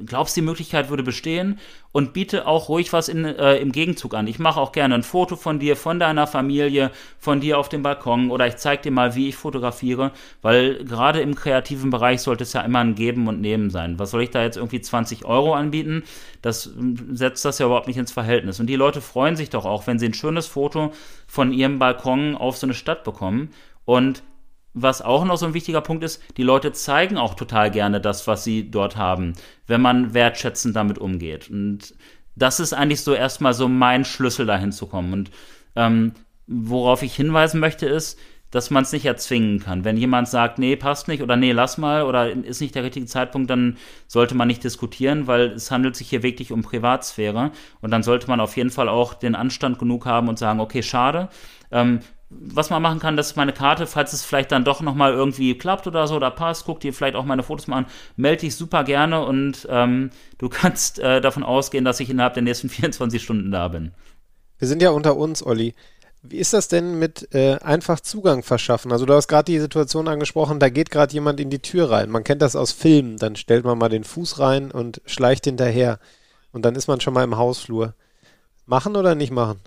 glaubst 0.05 0.36
du, 0.36 0.41
die 0.41 0.45
Möglichkeit 0.45 0.89
würde 0.89 1.03
bestehen? 1.03 1.57
Und 1.93 2.11
biete 2.11 2.47
auch 2.47 2.67
ruhig 2.67 2.91
was 2.91 3.07
in, 3.07 3.24
äh, 3.24 3.55
im 3.59 3.72
Gegenzug 3.72 4.13
an. 4.13 4.28
Ich 4.28 4.39
mache 4.39 4.59
auch 4.59 4.74
gerne 4.74 4.95
ein 4.95 5.03
Foto 5.03 5.38
von 5.38 5.57
dir, 5.57 5.78
von 5.78 6.01
deiner 6.01 6.28
Familie, 6.28 6.91
von 7.17 7.39
dir 7.39 7.57
auf 7.57 7.70
dem 7.70 7.82
Balkon 7.82 8.30
oder 8.30 8.45
ich 8.45 8.57
zeige 8.57 8.82
dir 8.82 8.91
mal, 8.91 9.15
wie 9.15 9.30
ich 9.30 9.38
fotografiere, 9.38 10.11
weil 10.41 10.84
gerade 10.84 11.22
im 11.22 11.34
kreativen 11.34 11.91
Bereich 11.91 12.20
sollte 12.20 12.43
es 12.43 12.51
ja 12.51 12.59
immer 12.59 12.80
ein 12.80 12.93
Geben 12.93 13.30
und 13.30 13.39
Nehmen 13.39 13.70
sein. 13.70 13.97
Was 13.99 14.11
soll 14.11 14.24
ich 14.24 14.32
da 14.32 14.43
jetzt 14.43 14.57
irgendwie 14.57 14.82
20 14.82 15.24
Euro 15.24 15.53
anbieten? 15.53 16.03
Das 16.41 16.74
setzt 17.13 17.45
das 17.45 17.59
ja 17.59 17.67
überhaupt 17.67 17.88
nicht 17.88 17.95
ins 17.95 18.11
Verhältnis. 18.11 18.59
Und 18.59 18.67
die 18.67 18.76
Leute 18.76 18.99
freuen 18.99 19.38
sich 19.38 19.49
doch 19.49 19.63
auch, 19.63 19.88
wenn 19.88 19.97
sie 19.97 20.07
ein 20.07 20.13
schönes 20.13 20.45
Foto 20.45 20.91
von 21.26 21.53
ihrem 21.53 21.80
Balkon 21.80 22.36
auf 22.36 22.57
so 22.57 22.67
eine 22.67 22.74
Stadt 22.74 23.05
bekommen. 23.05 23.51
Und 23.86 24.24
was 24.74 25.01
auch 25.01 25.26
noch 25.26 25.38
so 25.38 25.45
ein 25.45 25.53
wichtiger 25.53 25.82
Punkt 25.82 26.03
ist, 26.03 26.22
die 26.38 26.43
Leute 26.43 26.72
zeigen 26.72 27.17
auch 27.17 27.34
total 27.34 27.72
gerne 27.72 27.99
das, 27.99 28.28
was 28.28 28.43
sie 28.43 28.70
dort 28.70 28.97
haben, 28.97 29.34
wenn 29.67 29.82
man 29.82 30.13
wertschätzend 30.13 30.76
damit 30.76 30.97
umgeht. 30.97 31.49
Und 31.49 31.95
das 32.36 32.59
ist 32.59 32.74
eigentlich 32.74 33.01
so 33.01 33.13
erstmal 33.13 33.53
so 33.53 33.67
mein 33.67 34.05
Schlüssel 34.05 34.45
dahin 34.45 34.72
zu 34.72 34.88
kommen. 34.88 35.13
Und 35.13 35.32
ähm, 35.76 36.13
worauf 36.47 37.03
ich 37.03 37.15
hinweisen 37.15 37.59
möchte 37.59 37.86
ist, 37.88 38.17
dass 38.51 38.72
man 38.72 38.84
es 38.84 38.91
nicht 38.91 39.05
erzwingen 39.05 39.59
kann. 39.59 39.84
Wenn 39.84 39.97
jemand 39.97 40.28
sagt, 40.28 40.57
nee, 40.57 40.76
passt 40.76 41.07
nicht 41.07 41.22
oder 41.22 41.36
nee, 41.36 41.51
lass 41.51 41.78
mal 41.78 42.03
oder 42.03 42.32
ist 42.32 42.61
nicht 42.61 42.74
der 42.74 42.84
richtige 42.84 43.05
Zeitpunkt, 43.05 43.49
dann 43.49 43.78
sollte 44.07 44.34
man 44.34 44.47
nicht 44.47 44.63
diskutieren, 44.63 45.28
weil 45.28 45.51
es 45.51 45.70
handelt 45.70 45.95
sich 45.95 46.09
hier 46.09 46.24
wirklich 46.24 46.51
um 46.51 46.63
Privatsphäre 46.63 47.51
und 47.82 47.91
dann 47.91 48.01
sollte 48.01 48.28
man 48.28 48.39
auf 48.39 48.57
jeden 48.57 48.72
Fall 48.72 48.89
auch 48.89 49.13
den 49.13 49.36
Anstand 49.36 49.78
genug 49.78 50.05
haben 50.07 50.30
und 50.30 50.39
sagen, 50.39 50.59
okay, 50.59 50.82
schade. 50.82 51.30
Ähm, 51.72 51.99
was 52.30 52.70
man 52.70 52.82
machen 52.82 53.00
kann, 53.00 53.18
das 53.18 53.32
ist 53.32 53.36
meine 53.38 53.54
Karte, 53.54 53.88
falls 53.88 54.14
es 54.14 54.24
vielleicht 54.24 54.52
dann 54.52 54.64
doch 54.64 54.82
nochmal 54.82 55.14
irgendwie 55.14 55.58
klappt 55.58 55.88
oder 55.88 56.08
so 56.08 56.16
oder 56.16 56.30
passt, 56.30 56.66
guck 56.66 56.80
dir 56.80 56.94
vielleicht 56.94 57.16
auch 57.16 57.26
meine 57.26 57.42
Fotos 57.42 57.68
mal 57.68 57.78
an, 57.78 57.86
melde 58.18 58.42
dich 58.42 58.56
super 58.56 58.84
gerne 58.84 59.26
und 59.26 59.68
ähm, 59.70 60.12
du 60.38 60.50
kannst 60.50 61.00
äh, 61.00 61.22
davon 61.22 61.44
ausgehen, 61.44 61.86
dass 61.86 62.00
ich 62.00 62.10
innerhalb 62.10 62.36
der 62.36 62.44
nächsten 62.44 62.70
24 62.70 63.22
Stunden 63.22 63.52
da 63.52 63.68
bin. 63.68 63.92
Wir 64.60 64.68
sind 64.68 64.82
ja 64.82 64.92
unter 64.92 65.16
uns, 65.16 65.44
Olli. 65.46 65.74
Wie 66.22 66.38
ist 66.38 66.52
das 66.52 66.68
denn 66.68 67.00
mit 67.00 67.34
äh, 67.34 67.56
einfach 67.60 68.02
Zugang 68.02 68.44
verschaffen? 68.44 68.92
Also 68.92 69.06
du 69.06 69.14
hast 69.14 69.30
gerade 69.30 69.46
die 69.46 69.60
Situation 69.60 70.10
angesprochen, 70.10 70.60
da 70.60 70.68
geht 70.68 70.92
gerade 70.92 71.14
jemand 71.14 71.40
in 71.40 71.50
die 71.50 71.60
Tür 71.62 71.90
rein. 71.90 72.10
Man 72.10 72.26
kennt 72.26 72.42
das 72.42 72.58
aus 72.58 72.74
Filmen, 72.74 73.16
dann 73.18 73.38
stellt 73.38 73.64
man 73.64 73.78
mal 73.78 73.88
den 73.88 74.04
Fuß 74.04 74.38
rein 74.40 74.70
und 74.70 75.02
schleicht 75.06 75.46
hinterher 75.46 75.98
und 76.52 76.66
dann 76.66 76.76
ist 76.76 76.88
man 76.88 77.00
schon 77.00 77.14
mal 77.14 77.24
im 77.24 77.38
Hausflur. 77.38 77.94
Machen 78.66 78.98
oder 78.98 79.16
nicht 79.16 79.32
machen? 79.32 79.62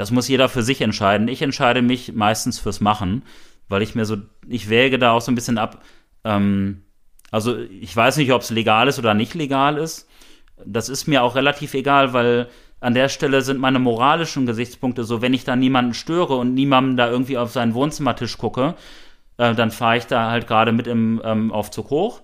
Das 0.00 0.10
muss 0.10 0.28
jeder 0.28 0.48
für 0.48 0.62
sich 0.62 0.80
entscheiden. 0.80 1.28
Ich 1.28 1.42
entscheide 1.42 1.82
mich 1.82 2.14
meistens 2.14 2.58
fürs 2.58 2.80
Machen, 2.80 3.22
weil 3.68 3.82
ich 3.82 3.94
mir 3.94 4.06
so, 4.06 4.16
ich 4.48 4.70
wäge 4.70 4.98
da 4.98 5.12
auch 5.12 5.20
so 5.20 5.30
ein 5.30 5.34
bisschen 5.34 5.58
ab. 5.58 5.82
Ähm, 6.24 6.84
also 7.30 7.58
ich 7.58 7.94
weiß 7.94 8.16
nicht, 8.16 8.32
ob 8.32 8.40
es 8.40 8.48
legal 8.48 8.88
ist 8.88 8.98
oder 8.98 9.12
nicht 9.12 9.34
legal 9.34 9.76
ist. 9.76 10.08
Das 10.64 10.88
ist 10.88 11.06
mir 11.06 11.22
auch 11.22 11.34
relativ 11.36 11.74
egal, 11.74 12.14
weil 12.14 12.48
an 12.80 12.94
der 12.94 13.10
Stelle 13.10 13.42
sind 13.42 13.60
meine 13.60 13.78
moralischen 13.78 14.46
Gesichtspunkte 14.46 15.04
so, 15.04 15.20
wenn 15.20 15.34
ich 15.34 15.44
da 15.44 15.54
niemanden 15.54 15.92
störe 15.92 16.36
und 16.36 16.54
niemandem 16.54 16.96
da 16.96 17.10
irgendwie 17.10 17.36
auf 17.36 17.50
seinen 17.50 17.74
Wohnzimmertisch 17.74 18.38
gucke, 18.38 18.76
äh, 19.36 19.54
dann 19.54 19.70
fahre 19.70 19.98
ich 19.98 20.06
da 20.06 20.30
halt 20.30 20.46
gerade 20.46 20.72
mit 20.72 20.86
im 20.86 21.20
ähm, 21.22 21.52
Aufzug 21.52 21.90
hoch, 21.90 22.22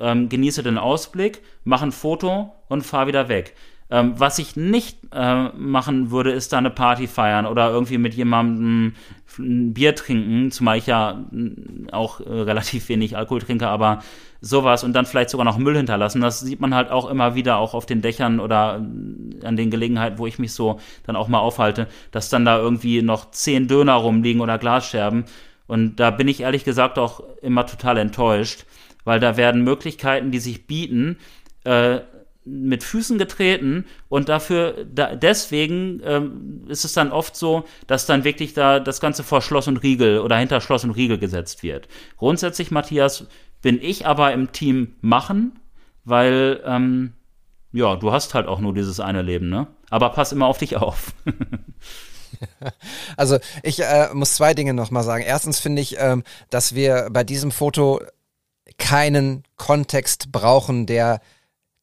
ähm, 0.00 0.28
genieße 0.28 0.64
den 0.64 0.76
Ausblick, 0.76 1.40
mache 1.62 1.86
ein 1.86 1.92
Foto 1.92 2.52
und 2.66 2.82
fahre 2.82 3.06
wieder 3.06 3.28
weg. 3.28 3.54
Ähm, 3.88 4.14
was 4.16 4.38
ich 4.40 4.56
nicht 4.56 4.98
äh, 5.12 5.48
machen 5.50 6.10
würde, 6.10 6.32
ist 6.32 6.52
da 6.52 6.58
eine 6.58 6.70
Party 6.70 7.06
feiern 7.06 7.46
oder 7.46 7.70
irgendwie 7.70 7.98
mit 7.98 8.14
jemandem 8.14 8.94
ein 9.38 9.74
Bier 9.74 9.94
trinken, 9.94 10.50
zumal 10.50 10.78
ich 10.78 10.86
ja 10.86 11.24
mm, 11.30 11.90
auch 11.92 12.20
äh, 12.20 12.28
relativ 12.28 12.88
wenig 12.88 13.16
Alkohol 13.16 13.42
trinke, 13.42 13.68
aber 13.68 14.02
sowas 14.40 14.82
und 14.82 14.92
dann 14.92 15.06
vielleicht 15.06 15.30
sogar 15.30 15.44
noch 15.44 15.58
Müll 15.58 15.76
hinterlassen. 15.76 16.20
Das 16.20 16.40
sieht 16.40 16.60
man 16.60 16.74
halt 16.74 16.90
auch 16.90 17.08
immer 17.08 17.34
wieder, 17.36 17.58
auch 17.58 17.74
auf 17.74 17.86
den 17.86 18.02
Dächern 18.02 18.40
oder 18.40 18.80
mm, 18.80 19.44
an 19.44 19.56
den 19.56 19.70
Gelegenheiten, 19.70 20.18
wo 20.18 20.26
ich 20.26 20.40
mich 20.40 20.52
so 20.52 20.80
dann 21.04 21.14
auch 21.14 21.28
mal 21.28 21.38
aufhalte, 21.38 21.86
dass 22.10 22.28
dann 22.28 22.44
da 22.44 22.58
irgendwie 22.58 23.02
noch 23.02 23.30
zehn 23.30 23.68
Döner 23.68 23.94
rumliegen 23.94 24.40
oder 24.40 24.58
Glasscherben. 24.58 25.26
Und 25.68 25.96
da 25.96 26.10
bin 26.10 26.28
ich 26.28 26.40
ehrlich 26.40 26.64
gesagt 26.64 26.98
auch 26.98 27.22
immer 27.42 27.66
total 27.66 27.98
enttäuscht, 27.98 28.66
weil 29.04 29.20
da 29.20 29.36
werden 29.36 29.62
Möglichkeiten, 29.62 30.32
die 30.32 30.38
sich 30.40 30.66
bieten, 30.66 31.18
äh, 31.64 32.00
mit 32.46 32.84
Füßen 32.84 33.18
getreten 33.18 33.84
und 34.08 34.28
dafür, 34.28 34.86
da, 34.92 35.16
deswegen 35.16 36.00
ähm, 36.04 36.64
ist 36.68 36.84
es 36.84 36.92
dann 36.92 37.10
oft 37.10 37.36
so, 37.36 37.64
dass 37.86 38.06
dann 38.06 38.24
wirklich 38.24 38.54
da 38.54 38.78
das 38.78 39.00
Ganze 39.00 39.24
vor 39.24 39.42
Schloss 39.42 39.66
und 39.68 39.78
Riegel 39.78 40.20
oder 40.20 40.36
hinter 40.36 40.60
Schloss 40.60 40.84
und 40.84 40.92
Riegel 40.92 41.18
gesetzt 41.18 41.62
wird. 41.62 41.88
Grundsätzlich, 42.16 42.70
Matthias, 42.70 43.26
bin 43.62 43.82
ich 43.82 44.06
aber 44.06 44.32
im 44.32 44.52
Team 44.52 44.94
machen, 45.00 45.58
weil, 46.04 46.62
ähm, 46.64 47.14
ja, 47.72 47.96
du 47.96 48.12
hast 48.12 48.34
halt 48.34 48.46
auch 48.46 48.60
nur 48.60 48.72
dieses 48.72 49.00
eine 49.00 49.22
Leben, 49.22 49.48
ne? 49.48 49.66
Aber 49.90 50.10
pass 50.10 50.32
immer 50.32 50.46
auf 50.46 50.58
dich 50.58 50.76
auf. 50.76 51.12
Also 53.16 53.38
ich 53.62 53.82
äh, 53.82 54.08
muss 54.12 54.34
zwei 54.34 54.52
Dinge 54.52 54.74
nochmal 54.74 55.04
sagen. 55.04 55.24
Erstens 55.24 55.58
finde 55.58 55.80
ich, 55.80 55.96
ähm, 55.98 56.22
dass 56.50 56.74
wir 56.74 57.08
bei 57.10 57.24
diesem 57.24 57.50
Foto 57.50 58.02
keinen 58.78 59.44
Kontext 59.56 60.32
brauchen, 60.32 60.84
der 60.84 61.20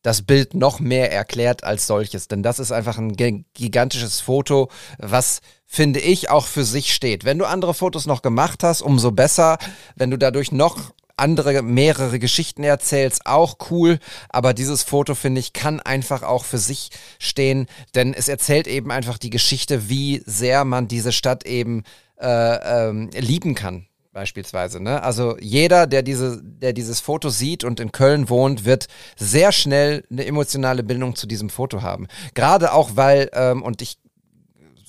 das 0.04 0.22
Bild 0.22 0.54
noch 0.54 0.80
mehr 0.80 1.12
erklärt 1.12 1.64
als 1.64 1.88
solches. 1.88 2.28
Denn 2.28 2.44
das 2.44 2.60
ist 2.60 2.72
einfach 2.72 3.00
ein 3.00 3.16
gigantisches 3.16 4.22
Foto, 4.22 4.70
was, 5.00 5.42
finde 5.66 6.00
ich, 6.00 6.30
auch 6.30 6.46
für 6.46 6.64
sich 6.64 6.94
steht. 6.94 7.26
Wenn 7.26 7.40
du 7.40 7.46
andere 7.46 7.74
Fotos 7.74 8.06
noch 8.06 8.22
gemacht 8.22 8.64
hast, 8.64 8.84
umso 8.84 9.12
besser. 9.12 9.58
Wenn 9.96 10.12
du 10.12 10.18
dadurch 10.18 10.52
noch 10.52 10.94
andere, 11.16 11.62
mehrere 11.62 12.20
Geschichten 12.20 12.64
erzählst, 12.64 13.26
auch 13.26 13.58
cool. 13.72 14.00
Aber 14.30 14.54
dieses 14.54 14.84
Foto, 14.84 15.16
finde 15.16 15.40
ich, 15.40 15.54
kann 15.54 15.80
einfach 15.80 16.24
auch 16.24 16.44
für 16.44 16.58
sich 16.58 16.90
stehen, 17.20 17.68
denn 17.96 18.14
es 18.14 18.28
erzählt 18.28 18.68
eben 18.68 18.92
einfach 18.92 19.18
die 19.18 19.30
Geschichte, 19.30 19.90
wie 19.90 20.22
sehr 20.26 20.66
man 20.66 20.88
diese 20.88 21.12
Stadt 21.12 21.46
eben 21.46 21.84
äh, 22.20 22.88
ähm, 22.90 23.10
lieben 23.14 23.56
kann 23.56 23.88
beispielsweise. 24.14 24.82
Ne? 24.82 25.04
Also 25.04 25.38
jeder, 25.40 25.88
der, 25.88 26.04
diese, 26.04 26.42
der 26.42 26.72
dieses 26.72 27.00
Foto 27.00 27.30
sieht 27.30 27.64
und 27.64 27.80
in 27.80 27.92
Köln 27.92 28.30
wohnt, 28.30 28.64
wird 28.64 28.88
sehr 29.18 29.52
schnell 29.52 30.06
eine 30.10 30.26
emotionale 30.26 30.84
Bindung 30.84 31.16
zu 31.16 31.28
diesem 31.28 31.50
Foto 31.50 31.82
haben. 31.82 32.08
Gerade 32.36 32.74
auch, 32.74 32.92
weil, 32.96 33.30
ähm, 33.34 33.62
und 33.64 33.82
ich 33.82 33.98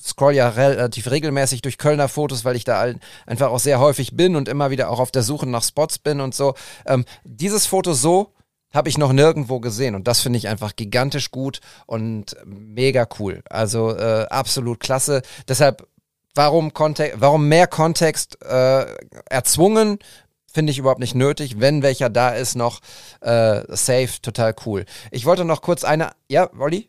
scroll 0.01 0.35
ja 0.35 0.51
relativ 0.51 1.11
regelmäßig 1.11 1.63
durch 1.63 1.79
Kölner 1.79 2.09
Fotos, 2.09 2.45
weil 2.45 2.57
ich 2.57 2.65
da 2.65 2.87
einfach 3.27 3.49
auch 3.49 3.59
sehr 3.59 3.81
häufig 3.81 4.15
bin 4.15 4.37
und 4.37 4.49
immer 4.49 4.71
wieder 4.71 4.91
auch 4.91 5.01
auf 5.01 5.11
der 5.11 5.23
Suche 5.23 5.49
nach 5.49 5.65
Spots 5.65 5.99
bin 5.99 6.21
und 6.21 6.35
so. 6.35 6.55
Ähm, 6.87 7.07
dieses 7.25 7.65
Foto 7.65 7.95
so 7.95 8.35
habe 8.75 8.91
ich 8.91 8.99
noch 8.99 9.13
nirgendwo 9.13 9.61
gesehen 9.61 9.95
und 9.95 10.07
das 10.07 10.21
finde 10.21 10.37
ich 10.37 10.49
einfach 10.49 10.77
gigantisch 10.77 11.31
gut 11.31 11.61
und 11.87 12.37
mega 12.45 13.07
cool. 13.19 13.43
Also 13.49 13.97
äh, 13.97 14.27
absolut 14.29 14.81
klasse. 14.81 15.23
Deshalb 15.49 15.87
warum, 16.35 16.73
Kontext, 16.73 17.21
warum 17.21 17.49
mehr 17.49 17.67
Kontext 17.67 18.39
äh, 18.43 18.87
erzwungen, 19.27 19.99
finde 20.53 20.71
ich 20.71 20.79
überhaupt 20.79 21.01
nicht 21.01 21.15
nötig. 21.15 21.61
Wenn 21.61 21.83
welcher 21.83 22.11
da 22.11 22.31
ist, 22.31 22.55
noch 22.55 22.81
äh, 23.21 23.63
safe, 23.69 24.21
total 24.23 24.55
cool. 24.67 24.85
Ich 25.11 25.27
wollte 25.27 25.45
noch 25.45 25.63
kurz 25.63 25.85
eine, 25.85 26.11
ja, 26.29 26.49
Wolli? 26.53 26.89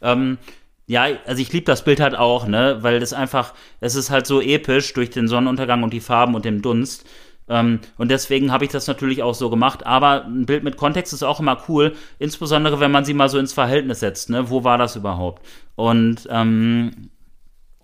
Ähm, 0.00 0.38
ja, 0.86 1.06
also 1.26 1.40
ich 1.40 1.52
liebe 1.52 1.66
das 1.66 1.84
Bild 1.84 2.00
halt 2.00 2.14
auch, 2.14 2.46
ne, 2.46 2.78
weil 2.80 3.00
das 3.00 3.12
einfach, 3.12 3.54
es 3.80 3.94
ist 3.94 4.10
halt 4.10 4.26
so 4.26 4.40
episch 4.40 4.92
durch 4.92 5.10
den 5.10 5.28
Sonnenuntergang 5.28 5.82
und 5.82 5.92
die 5.92 6.00
Farben 6.00 6.34
und 6.34 6.44
den 6.44 6.62
Dunst. 6.62 7.04
Ähm, 7.48 7.80
und 7.98 8.10
deswegen 8.10 8.52
habe 8.52 8.64
ich 8.64 8.70
das 8.70 8.86
natürlich 8.86 9.22
auch 9.22 9.34
so 9.34 9.50
gemacht. 9.50 9.86
Aber 9.86 10.24
ein 10.24 10.46
Bild 10.46 10.64
mit 10.64 10.76
Kontext 10.76 11.12
ist 11.12 11.22
auch 11.22 11.40
immer 11.40 11.62
cool, 11.68 11.94
insbesondere 12.18 12.80
wenn 12.80 12.90
man 12.90 13.04
sie 13.04 13.14
mal 13.14 13.28
so 13.28 13.38
ins 13.38 13.52
Verhältnis 13.52 14.00
setzt. 14.00 14.30
Ne? 14.30 14.50
Wo 14.50 14.64
war 14.64 14.78
das 14.78 14.96
überhaupt? 14.96 15.44
Und 15.74 16.28
ähm, 16.30 17.10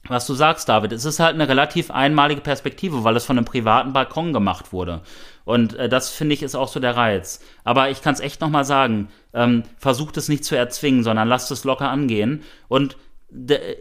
was 0.09 0.27
du 0.27 0.35
sagst, 0.35 0.69
David, 0.69 0.93
es 0.93 1.05
ist 1.05 1.21
halt 1.21 1.35
eine 1.35 1.49
relativ 1.49 1.91
einmalige 1.91 2.41
Perspektive, 2.41 3.05
weil 3.05 3.17
es 3.17 3.25
von 3.25 3.39
einem 3.39 3.45
privaten 3.45 3.93
Balkon 3.93 4.33
gemacht 4.33 4.73
wurde. 4.73 5.03
Und 5.45 5.75
äh, 5.75 5.89
das 5.89 6.11
finde 6.11 6.35
ich 6.35 6.43
ist 6.43 6.55
auch 6.55 6.69
so 6.69 6.81
der 6.81 6.97
Reiz. 6.97 7.41
Aber 7.65 7.91
ich 7.91 8.03
kann 8.03 8.15
es 8.15 8.21
echt 8.21 8.41
nochmal 8.41 8.65
sagen, 8.65 9.09
ähm, 9.33 9.63
versucht 9.79 10.17
es 10.17 10.29
nicht 10.29 10.45
zu 10.45 10.57
erzwingen, 10.57 11.05
sondern 11.05 11.29
lasst 11.29 11.51
es 11.51 11.65
locker 11.65 11.89
angehen. 11.91 12.43
Und 12.69 12.97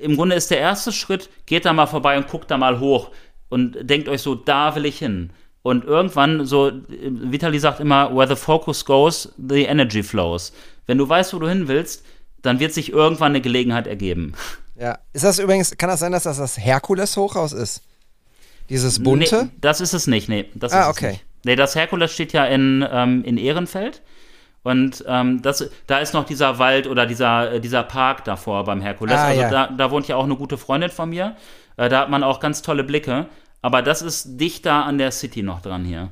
im 0.01 0.17
Grunde 0.17 0.35
ist 0.35 0.51
der 0.51 0.59
erste 0.59 0.91
Schritt, 0.91 1.29
geht 1.45 1.65
da 1.65 1.71
mal 1.71 1.87
vorbei 1.87 2.17
und 2.17 2.27
guckt 2.27 2.51
da 2.51 2.57
mal 2.57 2.79
hoch 2.79 3.11
und 3.49 3.77
denkt 3.89 4.09
euch 4.09 4.21
so, 4.21 4.35
da 4.35 4.75
will 4.75 4.85
ich 4.85 4.99
hin. 4.99 5.31
Und 5.61 5.85
irgendwann, 5.85 6.45
so, 6.45 6.71
Vitali 6.87 7.59
sagt 7.59 7.79
immer, 7.79 8.15
where 8.15 8.27
the 8.27 8.35
focus 8.35 8.85
goes, 8.85 9.33
the 9.37 9.63
energy 9.63 10.03
flows. 10.03 10.53
Wenn 10.85 10.97
du 10.97 11.07
weißt, 11.07 11.33
wo 11.33 11.39
du 11.39 11.47
hin 11.47 11.67
willst, 11.67 12.05
dann 12.41 12.59
wird 12.59 12.73
sich 12.73 12.91
irgendwann 12.91 13.33
eine 13.33 13.41
Gelegenheit 13.41 13.87
ergeben. 13.87 14.33
Ja. 14.79 14.99
Ist 15.13 15.23
das 15.23 15.39
übrigens, 15.39 15.75
kann 15.77 15.89
das 15.89 15.99
sein, 15.99 16.11
dass 16.11 16.23
das 16.23 16.37
das 16.37 16.57
Herkules-Hochhaus 16.57 17.53
ist? 17.53 17.81
Dieses 18.69 19.01
bunte? 19.01 19.45
Nee, 19.45 19.51
das 19.61 19.81
ist 19.81 19.93
es 19.93 20.07
nicht, 20.07 20.29
nee. 20.29 20.45
Das 20.53 20.73
ah, 20.73 20.83
ist 20.83 20.87
okay. 20.89 21.11
Nicht. 21.11 21.25
Nee, 21.45 21.55
das 21.55 21.75
Herkules 21.75 22.11
steht 22.11 22.33
ja 22.33 22.45
in, 22.45 22.85
ähm, 22.89 23.23
in 23.23 23.37
Ehrenfeld. 23.37 24.01
Und 24.63 25.03
ähm, 25.07 25.41
das, 25.41 25.69
da 25.87 25.99
ist 25.99 26.13
noch 26.13 26.25
dieser 26.25 26.59
Wald 26.59 26.87
oder 26.87 27.05
dieser, 27.05 27.53
äh, 27.53 27.59
dieser 27.61 27.83
Park 27.83 28.25
davor 28.25 28.65
beim 28.65 28.81
Herkules. 28.81 29.15
Ah, 29.15 29.27
also 29.27 29.41
ja. 29.41 29.49
da, 29.49 29.67
da 29.67 29.91
wohnt 29.91 30.07
ja 30.09 30.17
auch 30.17 30.25
eine 30.25 30.35
gute 30.35 30.57
Freundin 30.57 30.89
von 30.89 31.09
mir. 31.09 31.37
Äh, 31.77 31.87
da 31.87 32.01
hat 32.01 32.09
man 32.09 32.23
auch 32.23 32.41
ganz 32.41 32.61
tolle 32.61 32.83
Blicke. 32.83 33.27
Aber 33.61 33.81
das 33.81 34.01
ist 34.01 34.39
dichter 34.39 34.85
an 34.85 34.97
der 34.97 35.11
City 35.11 35.41
noch 35.41 35.61
dran 35.61 35.85
hier. 35.85 36.09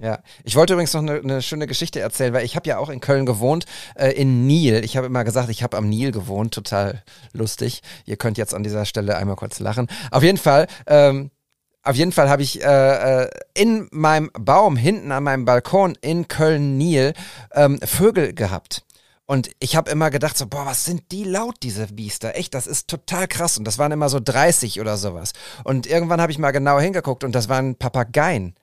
Ja, 0.00 0.20
ich 0.44 0.54
wollte 0.54 0.74
übrigens 0.74 0.94
noch 0.94 1.02
eine, 1.02 1.18
eine 1.18 1.42
schöne 1.42 1.66
Geschichte 1.66 1.98
erzählen, 1.98 2.32
weil 2.32 2.44
ich 2.44 2.54
habe 2.54 2.68
ja 2.68 2.78
auch 2.78 2.88
in 2.88 3.00
Köln 3.00 3.26
gewohnt, 3.26 3.64
äh, 3.96 4.10
in 4.10 4.46
Nil. 4.46 4.84
Ich 4.84 4.96
habe 4.96 5.06
immer 5.08 5.24
gesagt, 5.24 5.48
ich 5.48 5.64
habe 5.64 5.76
am 5.76 5.88
Nil 5.88 6.12
gewohnt, 6.12 6.54
total 6.54 7.02
lustig. 7.32 7.82
Ihr 8.04 8.16
könnt 8.16 8.38
jetzt 8.38 8.54
an 8.54 8.62
dieser 8.62 8.84
Stelle 8.84 9.16
einmal 9.16 9.34
kurz 9.34 9.58
lachen. 9.58 9.88
Auf 10.12 10.22
jeden 10.22 10.38
Fall, 10.38 10.68
ähm, 10.86 11.30
auf 11.82 11.96
jeden 11.96 12.12
Fall 12.12 12.30
habe 12.30 12.42
ich 12.42 12.62
äh, 12.62 13.24
äh 13.24 13.30
in 13.54 13.88
meinem 13.90 14.30
Baum 14.38 14.76
hinten 14.76 15.10
an 15.10 15.24
meinem 15.24 15.44
Balkon 15.44 15.96
in 16.00 16.28
Köln-Nil 16.28 17.12
ähm, 17.54 17.80
Vögel 17.82 18.34
gehabt. 18.34 18.84
Und 19.26 19.50
ich 19.58 19.76
habe 19.76 19.90
immer 19.90 20.10
gedacht 20.10 20.38
so, 20.38 20.46
boah, 20.46 20.64
was 20.64 20.84
sind 20.84 21.10
die 21.10 21.24
laut, 21.24 21.56
diese 21.62 21.88
Biester? 21.88 22.36
Echt, 22.36 22.54
das 22.54 22.66
ist 22.66 22.88
total 22.88 23.26
krass. 23.26 23.58
Und 23.58 23.64
das 23.64 23.78
waren 23.78 23.92
immer 23.92 24.08
so 24.08 24.20
30 24.20 24.80
oder 24.80 24.96
sowas. 24.96 25.32
Und 25.64 25.86
irgendwann 25.86 26.20
habe 26.20 26.32
ich 26.32 26.38
mal 26.38 26.52
genau 26.52 26.78
hingeguckt 26.78 27.24
und 27.24 27.32
das 27.34 27.48
waren 27.48 27.74
Papageien. 27.74 28.54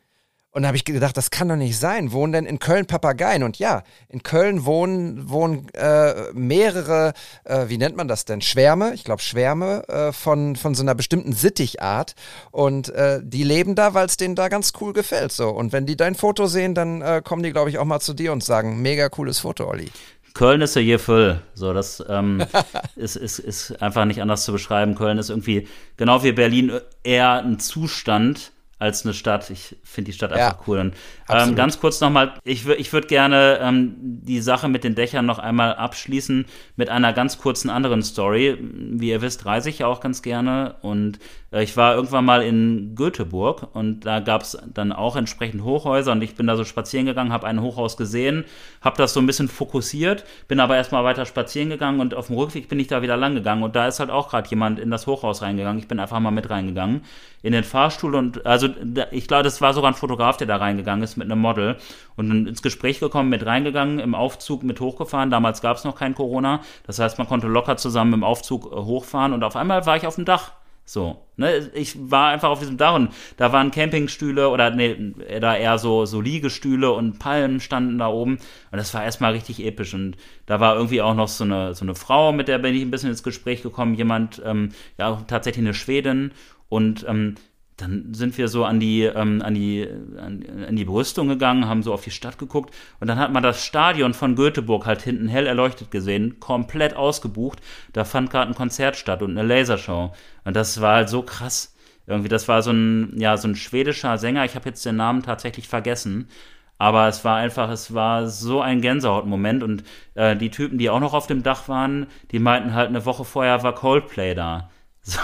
Und 0.55 0.61
da 0.61 0.69
habe 0.69 0.77
ich 0.77 0.85
gedacht, 0.85 1.17
das 1.17 1.31
kann 1.31 1.49
doch 1.49 1.57
nicht 1.57 1.77
sein. 1.77 2.13
Wohnen 2.13 2.31
denn 2.31 2.45
in 2.45 2.59
Köln 2.59 2.85
Papageien? 2.85 3.43
Und 3.43 3.59
ja, 3.59 3.83
in 4.07 4.23
Köln 4.23 4.63
wohnen, 4.63 5.29
wohnen 5.29 5.67
äh, 5.73 6.31
mehrere, 6.33 7.11
äh, 7.43 7.65
wie 7.67 7.77
nennt 7.77 7.97
man 7.97 8.07
das 8.07 8.23
denn? 8.23 8.39
Schwärme, 8.39 8.93
ich 8.93 9.03
glaube 9.03 9.21
Schwärme 9.21 9.85
äh, 9.89 10.13
von, 10.13 10.55
von 10.55 10.73
so 10.73 10.81
einer 10.81 10.95
bestimmten 10.95 11.33
Sittichart. 11.33 12.15
Und 12.51 12.87
äh, 12.87 13.19
die 13.21 13.43
leben 13.43 13.75
da, 13.75 13.93
weil 13.93 14.05
es 14.05 14.15
denen 14.15 14.35
da 14.35 14.47
ganz 14.47 14.71
cool 14.79 14.93
gefällt. 14.93 15.33
So. 15.33 15.49
Und 15.49 15.73
wenn 15.73 15.85
die 15.85 15.97
dein 15.97 16.15
Foto 16.15 16.47
sehen, 16.47 16.73
dann 16.73 17.01
äh, 17.01 17.21
kommen 17.21 17.43
die, 17.43 17.51
glaube 17.51 17.69
ich, 17.69 17.77
auch 17.77 17.83
mal 17.83 17.99
zu 17.99 18.13
dir 18.13 18.31
und 18.31 18.41
sagen, 18.41 18.81
mega 18.81 19.09
cooles 19.09 19.39
Foto, 19.39 19.67
Olli. 19.67 19.91
Köln 20.33 20.61
ist 20.61 20.77
ja 20.77 20.81
hier 20.81 20.99
voll. 20.99 21.41
So, 21.53 21.73
das 21.73 22.01
ähm, 22.07 22.41
ist, 22.95 23.17
ist, 23.17 23.39
ist 23.39 23.81
einfach 23.81 24.05
nicht 24.05 24.21
anders 24.21 24.45
zu 24.45 24.53
beschreiben. 24.53 24.95
Köln 24.95 25.17
ist 25.17 25.29
irgendwie, 25.29 25.67
genau 25.97 26.23
wie 26.23 26.31
Berlin, 26.31 26.79
eher 27.03 27.43
ein 27.43 27.59
Zustand 27.59 28.53
als 28.77 29.05
eine 29.05 29.13
Stadt. 29.13 29.49
Ich 29.49 29.77
finde 29.83 30.11
die 30.11 30.17
Stadt 30.17 30.33
einfach 30.33 30.59
Ja, 30.59 30.63
cool. 30.67 30.79
Und 30.79 30.95
ähm, 31.29 31.55
ganz 31.55 31.79
kurz 31.79 32.01
nochmal, 32.01 32.33
ich, 32.43 32.67
ich 32.67 32.91
würde 32.91 33.07
gerne 33.07 33.59
ähm, 33.61 33.95
die 33.97 34.41
Sache 34.41 34.67
mit 34.67 34.83
den 34.83 34.95
Dächern 34.95 35.25
noch 35.25 35.39
einmal 35.39 35.75
abschließen 35.75 36.45
mit 36.75 36.89
einer 36.89 37.13
ganz 37.13 37.37
kurzen 37.37 37.69
anderen 37.69 38.03
Story. 38.03 38.57
Wie 38.59 39.09
ihr 39.09 39.21
wisst, 39.21 39.45
reise 39.45 39.69
ich 39.69 39.79
ja 39.79 39.87
auch 39.87 40.01
ganz 40.01 40.21
gerne. 40.21 40.75
Und 40.81 41.19
ich 41.61 41.77
war 41.77 41.95
irgendwann 41.95 42.25
mal 42.25 42.41
in 42.41 42.95
Göteborg 42.95 43.67
und 43.73 44.01
da 44.01 44.19
gab 44.19 44.41
es 44.41 44.57
dann 44.73 44.91
auch 44.91 45.15
entsprechend 45.15 45.63
Hochhäuser 45.63 46.11
und 46.11 46.21
ich 46.21 46.35
bin 46.35 46.47
da 46.47 46.57
so 46.57 46.63
spazieren 46.63 47.05
gegangen, 47.05 47.31
habe 47.31 47.47
ein 47.47 47.61
Hochhaus 47.61 47.97
gesehen, 47.97 48.45
habe 48.81 48.97
das 48.97 49.13
so 49.13 49.21
ein 49.21 49.25
bisschen 49.25 49.47
fokussiert, 49.47 50.25
bin 50.47 50.59
aber 50.59 50.75
erstmal 50.75 51.03
weiter 51.03 51.25
spazieren 51.25 51.69
gegangen 51.69 52.01
und 52.01 52.13
auf 52.13 52.27
dem 52.27 52.35
Rückweg 52.35 52.67
bin 52.67 52.79
ich 52.79 52.87
da 52.87 53.01
wieder 53.01 53.15
lang 53.15 53.35
gegangen 53.35 53.63
und 53.63 53.75
da 53.75 53.87
ist 53.87 53.99
halt 53.99 54.09
auch 54.09 54.29
gerade 54.29 54.49
jemand 54.49 54.79
in 54.79 54.91
das 54.91 55.07
Hochhaus 55.07 55.41
reingegangen. 55.41 55.79
Ich 55.79 55.87
bin 55.87 55.99
einfach 55.99 56.19
mal 56.19 56.31
mit 56.31 56.49
reingegangen 56.49 57.03
in 57.41 57.53
den 57.53 57.63
Fahrstuhl 57.63 58.15
und 58.15 58.45
also 58.45 58.67
ich 59.11 59.27
glaube, 59.27 59.43
das 59.43 59.61
war 59.61 59.73
sogar 59.73 59.91
ein 59.91 59.95
Fotograf, 59.95 60.37
der 60.37 60.47
da 60.47 60.57
reingegangen 60.57 61.03
ist 61.03 61.15
mit 61.15 61.31
einem 61.31 61.39
Model 61.39 61.77
und 62.15 62.47
ins 62.47 62.63
Gespräch 62.63 62.99
gekommen, 62.99 63.29
mit 63.29 63.45
reingegangen, 63.45 63.99
im 63.99 64.15
Aufzug 64.15 64.63
mit 64.63 64.81
hochgefahren. 64.81 65.29
Damals 65.29 65.61
gab 65.61 65.77
es 65.77 65.83
noch 65.83 65.95
kein 65.95 66.15
Corona, 66.15 66.61
das 66.85 66.99
heißt, 66.99 67.17
man 67.17 67.27
konnte 67.27 67.47
locker 67.47 67.77
zusammen 67.77 68.13
im 68.13 68.23
Aufzug 68.23 68.65
äh, 68.65 68.75
hochfahren 68.75 69.31
und 69.31 69.43
auf 69.43 69.55
einmal 69.55 69.85
war 69.85 69.95
ich 69.95 70.05
auf 70.05 70.15
dem 70.15 70.25
Dach. 70.25 70.51
So, 70.87 71.25
ne, 71.35 71.71
ich 71.73 72.11
war 72.11 72.29
einfach 72.29 72.49
auf 72.49 72.59
diesem 72.59 72.77
Dach 72.77 72.93
und 72.93 73.09
da 73.37 73.51
waren 73.51 73.71
Campingstühle 73.71 74.49
oder 74.49 74.69
nee, 74.69 75.13
da 75.41 75.55
eher 75.55 75.79
so, 75.79 76.05
so 76.05 76.21
Liegestühle 76.21 76.91
und 76.91 77.17
Palmen 77.17 77.59
standen 77.59 77.97
da 77.97 78.07
oben 78.07 78.33
und 78.35 78.77
das 78.77 78.93
war 78.93 79.03
erstmal 79.03 79.31
richtig 79.31 79.65
episch 79.65 79.95
und 79.95 80.15
da 80.45 80.59
war 80.59 80.75
irgendwie 80.75 81.01
auch 81.01 81.15
noch 81.15 81.27
so 81.27 81.43
eine, 81.43 81.73
so 81.73 81.85
eine 81.85 81.95
Frau, 81.95 82.31
mit 82.31 82.47
der 82.47 82.59
bin 82.59 82.75
ich 82.75 82.83
ein 82.83 82.91
bisschen 82.91 83.09
ins 83.09 83.23
Gespräch 83.23 83.63
gekommen, 83.63 83.95
jemand, 83.95 84.43
ähm, 84.45 84.69
ja, 84.99 85.23
tatsächlich 85.27 85.65
eine 85.65 85.73
Schwedin 85.73 86.31
und 86.69 87.03
ähm, 87.07 87.33
dann 87.77 88.13
sind 88.13 88.37
wir 88.37 88.47
so 88.47 88.63
an 88.63 88.79
die, 88.79 89.03
ähm, 89.03 89.41
an 89.41 89.53
die, 89.53 89.87
an, 90.17 90.45
an 90.67 90.75
die 90.75 90.85
Brüstung 90.85 91.27
gegangen, 91.27 91.67
haben 91.67 91.83
so 91.83 91.93
auf 91.93 92.03
die 92.03 92.11
Stadt 92.11 92.37
geguckt 92.37 92.73
und 92.99 93.07
dann 93.07 93.19
hat 93.19 93.33
man 93.33 93.43
das 93.43 93.65
Stadion 93.65 94.13
von 94.13 94.35
Göteborg 94.35 94.85
halt 94.85 95.01
hinten 95.01 95.27
hell 95.27 95.45
erleuchtet 95.45 95.91
gesehen, 95.91 96.39
komplett 96.39 96.95
ausgebucht. 96.95 97.59
Da 97.91 98.05
fand 98.05 98.29
gerade 98.29 98.51
ein 98.51 98.55
Konzert 98.55 98.95
statt 98.95 99.21
und 99.21 99.37
eine 99.37 99.47
Lasershow. 99.47 100.13
Und 100.45 100.55
das 100.55 100.79
war 100.79 100.95
halt 100.95 101.09
so 101.09 101.21
krass. 101.21 101.75
Irgendwie, 102.07 102.29
das 102.29 102.47
war 102.47 102.61
so 102.61 102.71
ein, 102.71 103.19
ja, 103.19 103.35
so 103.35 103.47
ein 103.47 103.55
schwedischer 103.55 104.17
Sänger. 104.17 104.45
Ich 104.45 104.55
habe 104.55 104.69
jetzt 104.69 104.85
den 104.85 104.95
Namen 104.95 105.23
tatsächlich 105.23 105.67
vergessen. 105.67 106.29
Aber 106.77 107.07
es 107.07 107.23
war 107.23 107.37
einfach, 107.37 107.69
es 107.69 107.93
war 107.93 108.27
so 108.27 108.61
ein 108.61 108.81
Gänsehautmoment 108.81 109.63
und 109.63 109.83
äh, 110.15 110.35
die 110.35 110.51
Typen, 110.51 110.77
die 110.77 110.89
auch 110.89 110.99
noch 110.99 111.13
auf 111.13 111.27
dem 111.27 111.41
Dach 111.41 111.69
waren, 111.69 112.07
die 112.31 112.39
meinten 112.39 112.73
halt, 112.73 112.89
eine 112.89 113.05
Woche 113.05 113.23
vorher 113.23 113.63
war 113.63 113.75
Coldplay 113.75 114.33
da. 114.35 114.69
So, 115.07 115.19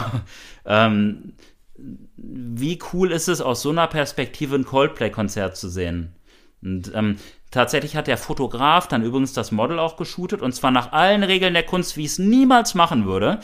ähm, 0.65 1.33
wie 2.15 2.79
cool 2.93 3.11
ist 3.11 3.27
es, 3.27 3.41
aus 3.41 3.61
so 3.61 3.69
einer 3.69 3.87
Perspektive 3.87 4.55
ein 4.55 4.65
Coldplay-Konzert 4.65 5.55
zu 5.55 5.69
sehen? 5.69 6.15
Und 6.63 6.91
ähm, 6.93 7.17
tatsächlich 7.49 7.95
hat 7.95 8.07
der 8.07 8.17
Fotograf 8.17 8.87
dann 8.87 9.03
übrigens 9.03 9.33
das 9.33 9.51
Model 9.51 9.79
auch 9.79 9.97
geshootet 9.97 10.41
und 10.41 10.53
zwar 10.53 10.71
nach 10.71 10.91
allen 10.91 11.23
Regeln 11.23 11.53
der 11.53 11.63
Kunst, 11.63 11.97
wie 11.97 12.05
ich 12.05 12.11
es 12.11 12.19
niemals 12.19 12.75
machen 12.75 13.05
würde. 13.05 13.39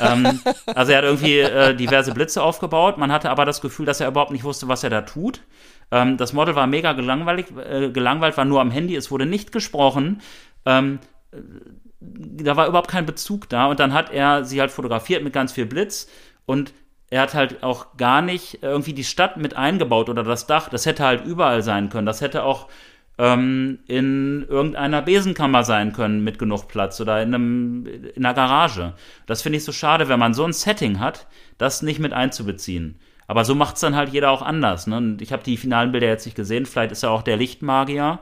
ähm, 0.00 0.40
also 0.66 0.92
er 0.92 0.98
hat 0.98 1.04
irgendwie 1.04 1.38
äh, 1.38 1.74
diverse 1.74 2.12
Blitze 2.12 2.42
aufgebaut, 2.42 2.96
man 2.96 3.12
hatte 3.12 3.30
aber 3.30 3.44
das 3.44 3.60
Gefühl, 3.60 3.86
dass 3.86 4.00
er 4.00 4.08
überhaupt 4.08 4.32
nicht 4.32 4.44
wusste, 4.44 4.68
was 4.68 4.84
er 4.84 4.90
da 4.90 5.02
tut. 5.02 5.42
Ähm, 5.90 6.16
das 6.16 6.32
Model 6.32 6.54
war 6.54 6.66
mega 6.66 6.94
gelangweilt, 6.94 7.50
äh, 7.58 7.90
gelangweilt, 7.90 8.36
war 8.36 8.46
nur 8.46 8.60
am 8.60 8.70
Handy, 8.70 8.96
es 8.96 9.10
wurde 9.10 9.26
nicht 9.26 9.52
gesprochen. 9.52 10.22
Ähm, 10.64 10.98
da 12.00 12.56
war 12.56 12.66
überhaupt 12.66 12.90
kein 12.90 13.06
Bezug 13.06 13.48
da 13.48 13.66
und 13.66 13.80
dann 13.80 13.92
hat 13.92 14.10
er 14.10 14.44
sie 14.44 14.60
halt 14.60 14.70
fotografiert 14.70 15.22
mit 15.22 15.32
ganz 15.32 15.52
viel 15.52 15.66
Blitz 15.66 16.08
und 16.46 16.72
er 17.12 17.20
hat 17.20 17.34
halt 17.34 17.62
auch 17.62 17.98
gar 17.98 18.22
nicht 18.22 18.60
irgendwie 18.62 18.94
die 18.94 19.04
Stadt 19.04 19.36
mit 19.36 19.54
eingebaut 19.54 20.08
oder 20.08 20.22
das 20.22 20.46
Dach. 20.46 20.70
Das 20.70 20.86
hätte 20.86 21.04
halt 21.04 21.26
überall 21.26 21.62
sein 21.62 21.90
können. 21.90 22.06
Das 22.06 22.22
hätte 22.22 22.42
auch 22.42 22.68
ähm, 23.18 23.80
in 23.86 24.46
irgendeiner 24.48 25.02
Besenkammer 25.02 25.62
sein 25.62 25.92
können 25.92 26.24
mit 26.24 26.38
genug 26.38 26.68
Platz 26.68 26.98
oder 27.02 27.20
in, 27.20 27.34
einem, 27.34 27.86
in 27.86 28.24
einer 28.24 28.32
Garage. 28.32 28.94
Das 29.26 29.42
finde 29.42 29.58
ich 29.58 29.64
so 29.64 29.72
schade, 29.72 30.08
wenn 30.08 30.18
man 30.18 30.32
so 30.32 30.42
ein 30.42 30.54
Setting 30.54 31.00
hat, 31.00 31.26
das 31.58 31.82
nicht 31.82 32.00
mit 32.00 32.14
einzubeziehen. 32.14 32.98
Aber 33.26 33.44
so 33.44 33.54
macht 33.54 33.74
es 33.74 33.82
dann 33.82 33.94
halt 33.94 34.08
jeder 34.08 34.30
auch 34.30 34.40
anders. 34.40 34.86
Ne? 34.86 35.18
Ich 35.20 35.34
habe 35.34 35.44
die 35.44 35.58
finalen 35.58 35.92
Bilder 35.92 36.06
jetzt 36.06 36.24
nicht 36.24 36.34
gesehen. 36.34 36.64
Vielleicht 36.64 36.92
ist 36.92 37.02
er 37.02 37.10
auch 37.10 37.22
der 37.22 37.36
Lichtmagier. 37.36 38.20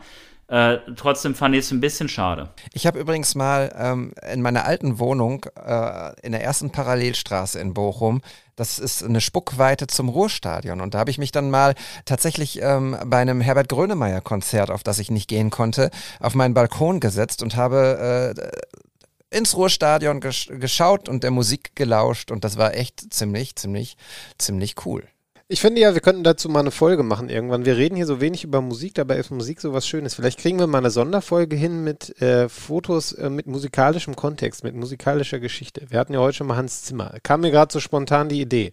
Äh, 0.50 0.78
trotzdem 0.96 1.36
fand 1.36 1.54
ich 1.54 1.60
es 1.60 1.70
ein 1.70 1.80
bisschen 1.80 2.08
schade. 2.08 2.48
Ich 2.72 2.84
habe 2.84 2.98
übrigens 2.98 3.36
mal 3.36 3.72
ähm, 3.78 4.12
in 4.32 4.42
meiner 4.42 4.64
alten 4.64 4.98
Wohnung 4.98 5.46
äh, 5.54 6.20
in 6.22 6.32
der 6.32 6.42
ersten 6.42 6.70
Parallelstraße 6.70 7.60
in 7.60 7.72
Bochum, 7.72 8.20
das 8.56 8.80
ist 8.80 9.04
eine 9.04 9.20
Spuckweite 9.20 9.86
zum 9.86 10.08
Ruhrstadion. 10.08 10.80
Und 10.80 10.94
da 10.94 10.98
habe 10.98 11.10
ich 11.10 11.18
mich 11.18 11.30
dann 11.30 11.50
mal 11.50 11.76
tatsächlich 12.04 12.60
ähm, 12.60 12.96
bei 13.06 13.18
einem 13.18 13.40
Herbert 13.40 13.68
Grönemeyer-Konzert, 13.68 14.72
auf 14.72 14.82
das 14.82 14.98
ich 14.98 15.10
nicht 15.10 15.28
gehen 15.28 15.50
konnte, 15.50 15.90
auf 16.18 16.34
meinen 16.34 16.52
Balkon 16.52 16.98
gesetzt 16.98 17.44
und 17.44 17.54
habe 17.54 18.34
äh, 18.36 19.36
ins 19.36 19.56
Ruhrstadion 19.56 20.20
gesch 20.20 20.48
geschaut 20.48 21.08
und 21.08 21.22
der 21.22 21.30
Musik 21.30 21.76
gelauscht. 21.76 22.32
Und 22.32 22.42
das 22.42 22.58
war 22.58 22.74
echt 22.74 23.14
ziemlich, 23.14 23.54
ziemlich, 23.54 23.96
ziemlich 24.36 24.84
cool. 24.84 25.04
Ich 25.52 25.60
finde 25.60 25.80
ja, 25.80 25.94
wir 25.94 26.00
könnten 26.00 26.22
dazu 26.22 26.48
mal 26.48 26.60
eine 26.60 26.70
Folge 26.70 27.02
machen 27.02 27.28
irgendwann. 27.28 27.64
Wir 27.64 27.76
reden 27.76 27.96
hier 27.96 28.06
so 28.06 28.20
wenig 28.20 28.44
über 28.44 28.60
Musik, 28.60 28.94
dabei 28.94 29.16
ist 29.16 29.32
Musik 29.32 29.60
so 29.60 29.72
was 29.72 29.84
Schönes. 29.84 30.14
Vielleicht 30.14 30.38
kriegen 30.38 30.60
wir 30.60 30.68
mal 30.68 30.78
eine 30.78 30.92
Sonderfolge 30.92 31.56
hin 31.56 31.82
mit 31.82 32.22
äh, 32.22 32.48
Fotos 32.48 33.10
äh, 33.14 33.28
mit 33.30 33.48
musikalischem 33.48 34.14
Kontext, 34.14 34.62
mit 34.62 34.76
musikalischer 34.76 35.40
Geschichte. 35.40 35.86
Wir 35.88 35.98
hatten 35.98 36.14
ja 36.14 36.20
heute 36.20 36.36
schon 36.36 36.46
mal 36.46 36.56
Hans 36.56 36.82
Zimmer. 36.82 37.16
Kam 37.24 37.40
mir 37.40 37.50
gerade 37.50 37.72
so 37.72 37.80
spontan 37.80 38.28
die 38.28 38.40
Idee. 38.40 38.70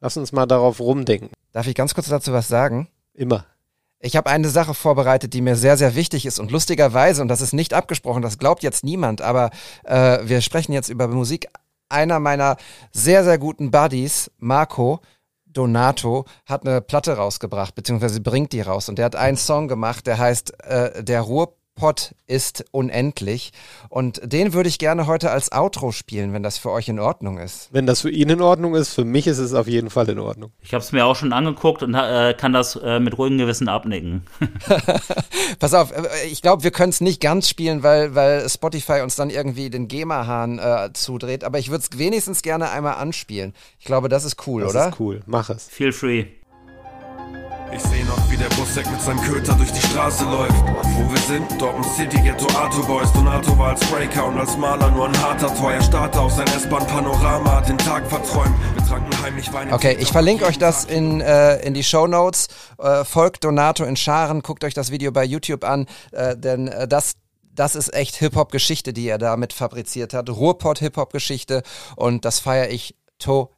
Lass 0.00 0.16
uns 0.16 0.32
mal 0.32 0.46
darauf 0.46 0.80
rumdenken. 0.80 1.30
Darf 1.52 1.68
ich 1.68 1.76
ganz 1.76 1.94
kurz 1.94 2.08
dazu 2.08 2.32
was 2.32 2.48
sagen? 2.48 2.88
Immer. 3.14 3.46
Ich 4.00 4.16
habe 4.16 4.28
eine 4.28 4.48
Sache 4.48 4.74
vorbereitet, 4.74 5.34
die 5.34 5.40
mir 5.40 5.54
sehr, 5.54 5.76
sehr 5.76 5.94
wichtig 5.94 6.26
ist 6.26 6.40
und 6.40 6.50
lustigerweise, 6.50 7.22
und 7.22 7.28
das 7.28 7.42
ist 7.42 7.52
nicht 7.52 7.74
abgesprochen, 7.74 8.22
das 8.22 8.38
glaubt 8.38 8.64
jetzt 8.64 8.82
niemand, 8.82 9.22
aber 9.22 9.50
äh, 9.84 10.18
wir 10.24 10.40
sprechen 10.40 10.72
jetzt 10.72 10.88
über 10.88 11.06
Musik. 11.06 11.46
Einer 11.88 12.18
meiner 12.18 12.56
sehr, 12.90 13.22
sehr 13.22 13.38
guten 13.38 13.70
Buddies, 13.70 14.32
Marco 14.38 15.00
Donato, 15.52 16.24
hat 16.46 16.66
eine 16.66 16.80
Platte 16.80 17.16
rausgebracht, 17.16 17.74
beziehungsweise 17.74 18.20
bringt 18.20 18.52
die 18.52 18.60
raus. 18.60 18.88
Und 18.88 18.98
der 18.98 19.06
hat 19.06 19.16
einen 19.16 19.36
Song 19.36 19.68
gemacht, 19.68 20.06
der 20.06 20.18
heißt 20.18 20.64
äh, 20.64 21.02
Der 21.02 21.22
Ruhrpott 21.78 22.14
ist 22.26 22.64
unendlich. 22.72 23.52
Und 23.88 24.20
den 24.24 24.52
würde 24.52 24.68
ich 24.68 24.78
gerne 24.78 25.06
heute 25.06 25.30
als 25.30 25.52
Outro 25.52 25.92
spielen, 25.92 26.32
wenn 26.32 26.42
das 26.42 26.58
für 26.58 26.70
euch 26.70 26.88
in 26.88 26.98
Ordnung 26.98 27.38
ist. 27.38 27.68
Wenn 27.72 27.86
das 27.86 28.02
für 28.02 28.10
ihn 28.10 28.28
in 28.28 28.42
Ordnung 28.42 28.74
ist, 28.74 28.92
für 28.94 29.04
mich 29.04 29.26
ist 29.26 29.38
es 29.38 29.54
auf 29.54 29.66
jeden 29.66 29.90
Fall 29.90 30.08
in 30.08 30.18
Ordnung. 30.18 30.52
Ich 30.60 30.74
habe 30.74 30.82
es 30.82 30.92
mir 30.92 31.06
auch 31.06 31.16
schon 31.16 31.32
angeguckt 31.32 31.82
und 31.82 31.94
äh, 31.94 32.34
kann 32.34 32.52
das 32.52 32.76
äh, 32.76 33.00
mit 33.00 33.16
ruhigem 33.16 33.38
Gewissen 33.38 33.68
abnicken. 33.68 34.22
Pass 35.58 35.74
auf, 35.74 35.92
äh, 35.92 36.26
ich 36.30 36.42
glaube, 36.42 36.64
wir 36.64 36.70
können 36.70 36.90
es 36.90 37.00
nicht 37.00 37.20
ganz 37.20 37.48
spielen, 37.48 37.82
weil, 37.82 38.14
weil 38.14 38.48
Spotify 38.48 39.00
uns 39.02 39.16
dann 39.16 39.30
irgendwie 39.30 39.70
den 39.70 39.88
GEMA-Hahn 39.88 40.58
äh, 40.58 40.92
zudreht. 40.92 41.44
Aber 41.44 41.58
ich 41.58 41.70
würde 41.70 41.84
es 41.90 41.98
wenigstens 41.98 42.42
gerne 42.42 42.70
einmal 42.70 42.94
anspielen. 42.94 43.54
Ich 43.78 43.86
glaube, 43.86 44.08
das 44.08 44.24
ist 44.24 44.46
cool, 44.46 44.62
Das 44.62 44.70
oder? 44.70 44.88
ist 44.88 45.00
cool. 45.00 45.20
Mach 45.26 45.50
es. 45.50 45.68
Feel 45.68 45.92
free. 45.92 46.26
Ich 47.70 47.82
seh 47.82 48.02
noch, 48.04 48.30
wie 48.30 48.36
der 48.36 48.48
Busseck 48.56 48.90
mit 48.90 49.00
seinem 49.02 49.20
Köter 49.20 49.54
durch 49.54 49.70
die 49.70 49.80
Straße 49.80 50.24
läuft. 50.24 50.56
Wo 50.96 51.10
wir 51.10 51.18
sind, 51.18 51.60
Dortmund 51.60 51.86
City, 51.94 52.16
Ghetto 52.22 52.46
Arto 52.56 52.82
Boys. 52.86 53.12
Donato 53.12 53.58
war 53.58 53.70
als 53.70 53.84
Breaker 53.90 54.26
und 54.26 54.38
als 54.38 54.56
Maler 54.56 54.90
nur 54.90 55.06
ein 55.06 55.22
harter, 55.22 55.54
teuer 55.54 55.82
Starter 55.82 56.22
aus 56.22 56.36
sein 56.36 56.46
S-Bahn-Panorama, 56.46 57.56
hat 57.56 57.68
den 57.68 57.76
Tag 57.76 58.06
verträumt. 58.08 58.54
Wir 58.74 58.86
tranken 58.86 59.22
heimlich 59.22 59.52
Wein. 59.52 59.72
Okay, 59.72 59.96
ich 60.00 60.10
verlinke 60.10 60.46
euch 60.46 60.58
das 60.58 60.86
in, 60.86 61.20
äh, 61.20 61.56
in 61.58 61.74
die 61.74 61.84
Show 61.84 62.06
Notes. 62.06 62.48
Äh, 62.78 63.04
folgt 63.04 63.44
Donato 63.44 63.84
in 63.84 63.96
Scharen, 63.96 64.40
guckt 64.40 64.64
euch 64.64 64.74
das 64.74 64.90
Video 64.90 65.12
bei 65.12 65.24
YouTube 65.24 65.64
an, 65.64 65.86
äh, 66.12 66.36
denn 66.36 66.68
äh, 66.68 66.88
das 66.88 67.14
das 67.54 67.74
ist 67.74 67.92
echt 67.92 68.14
Hip-Hop-Geschichte, 68.14 68.92
die 68.92 69.08
er 69.08 69.18
damit 69.18 69.52
fabriziert 69.52 70.14
hat. 70.14 70.30
Ruhrpott-Hip-Hop-Geschichte 70.30 71.64
und 71.96 72.24
das 72.24 72.38
feiere 72.38 72.70
ich 72.70 72.94
total. 73.18 73.57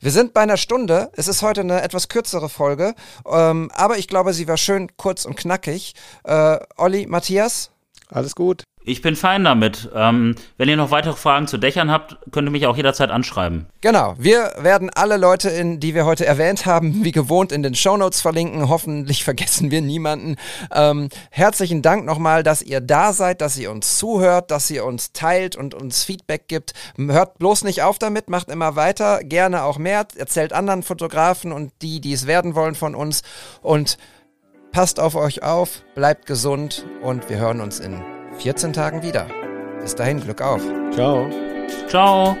Wir 0.00 0.10
sind 0.10 0.32
bei 0.32 0.42
einer 0.42 0.56
Stunde. 0.56 1.10
Es 1.14 1.28
ist 1.28 1.42
heute 1.42 1.62
eine 1.62 1.82
etwas 1.82 2.08
kürzere 2.08 2.48
Folge, 2.48 2.94
ähm, 3.26 3.70
aber 3.74 3.98
ich 3.98 4.06
glaube, 4.08 4.32
sie 4.32 4.46
war 4.46 4.56
schön 4.56 4.96
kurz 4.96 5.24
und 5.24 5.36
knackig. 5.36 5.94
Äh, 6.22 6.58
Olli, 6.76 7.06
Matthias, 7.06 7.70
Alles 8.10 8.34
gut. 8.34 8.64
Ich 8.86 9.00
bin 9.00 9.16
fein 9.16 9.44
damit. 9.44 9.88
Ähm, 9.94 10.34
wenn 10.58 10.68
ihr 10.68 10.76
noch 10.76 10.90
weitere 10.90 11.14
Fragen 11.14 11.46
zu 11.46 11.56
Dächern 11.56 11.90
habt, 11.90 12.18
könnt 12.32 12.46
ihr 12.46 12.52
mich 12.52 12.66
auch 12.66 12.76
jederzeit 12.76 13.10
anschreiben. 13.10 13.64
Genau. 13.80 14.14
Wir 14.18 14.52
werden 14.58 14.90
alle 14.94 15.16
Leute, 15.16 15.48
in, 15.48 15.80
die 15.80 15.94
wir 15.94 16.04
heute 16.04 16.26
erwähnt 16.26 16.66
haben, 16.66 17.02
wie 17.02 17.10
gewohnt 17.10 17.50
in 17.50 17.62
den 17.62 17.74
Shownotes 17.74 18.20
verlinken. 18.20 18.68
Hoffentlich 18.68 19.24
vergessen 19.24 19.70
wir 19.70 19.80
niemanden. 19.80 20.36
Ähm, 20.70 21.08
herzlichen 21.30 21.80
Dank 21.80 22.04
nochmal, 22.04 22.42
dass 22.42 22.60
ihr 22.60 22.82
da 22.82 23.14
seid, 23.14 23.40
dass 23.40 23.56
ihr 23.56 23.70
uns 23.70 23.96
zuhört, 23.96 24.50
dass 24.50 24.70
ihr 24.70 24.84
uns 24.84 25.12
teilt 25.12 25.56
und 25.56 25.72
uns 25.72 26.04
Feedback 26.04 26.46
gibt. 26.46 26.74
Hört 26.98 27.38
bloß 27.38 27.64
nicht 27.64 27.82
auf 27.82 27.98
damit, 27.98 28.28
macht 28.28 28.50
immer 28.50 28.76
weiter. 28.76 29.20
Gerne 29.24 29.62
auch 29.62 29.78
mehr. 29.78 30.06
Erzählt 30.14 30.52
anderen 30.52 30.82
Fotografen 30.82 31.52
und 31.52 31.72
die, 31.80 32.02
die 32.02 32.12
es 32.12 32.26
werden 32.26 32.54
wollen 32.54 32.74
von 32.74 32.94
uns. 32.94 33.22
Und 33.62 33.96
passt 34.74 34.98
auf 34.98 35.14
euch 35.14 35.44
auf, 35.44 35.82
bleibt 35.94 36.26
gesund 36.26 36.84
und 37.00 37.30
wir 37.30 37.38
hören 37.38 37.60
uns 37.60 37.78
in 37.78 38.02
14 38.38 38.72
Tagen 38.72 39.02
wieder. 39.02 39.28
Bis 39.80 39.94
dahin, 39.94 40.20
Glück 40.20 40.42
auf. 40.42 40.62
Ciao. 40.92 41.30
Ciao. 41.88 42.36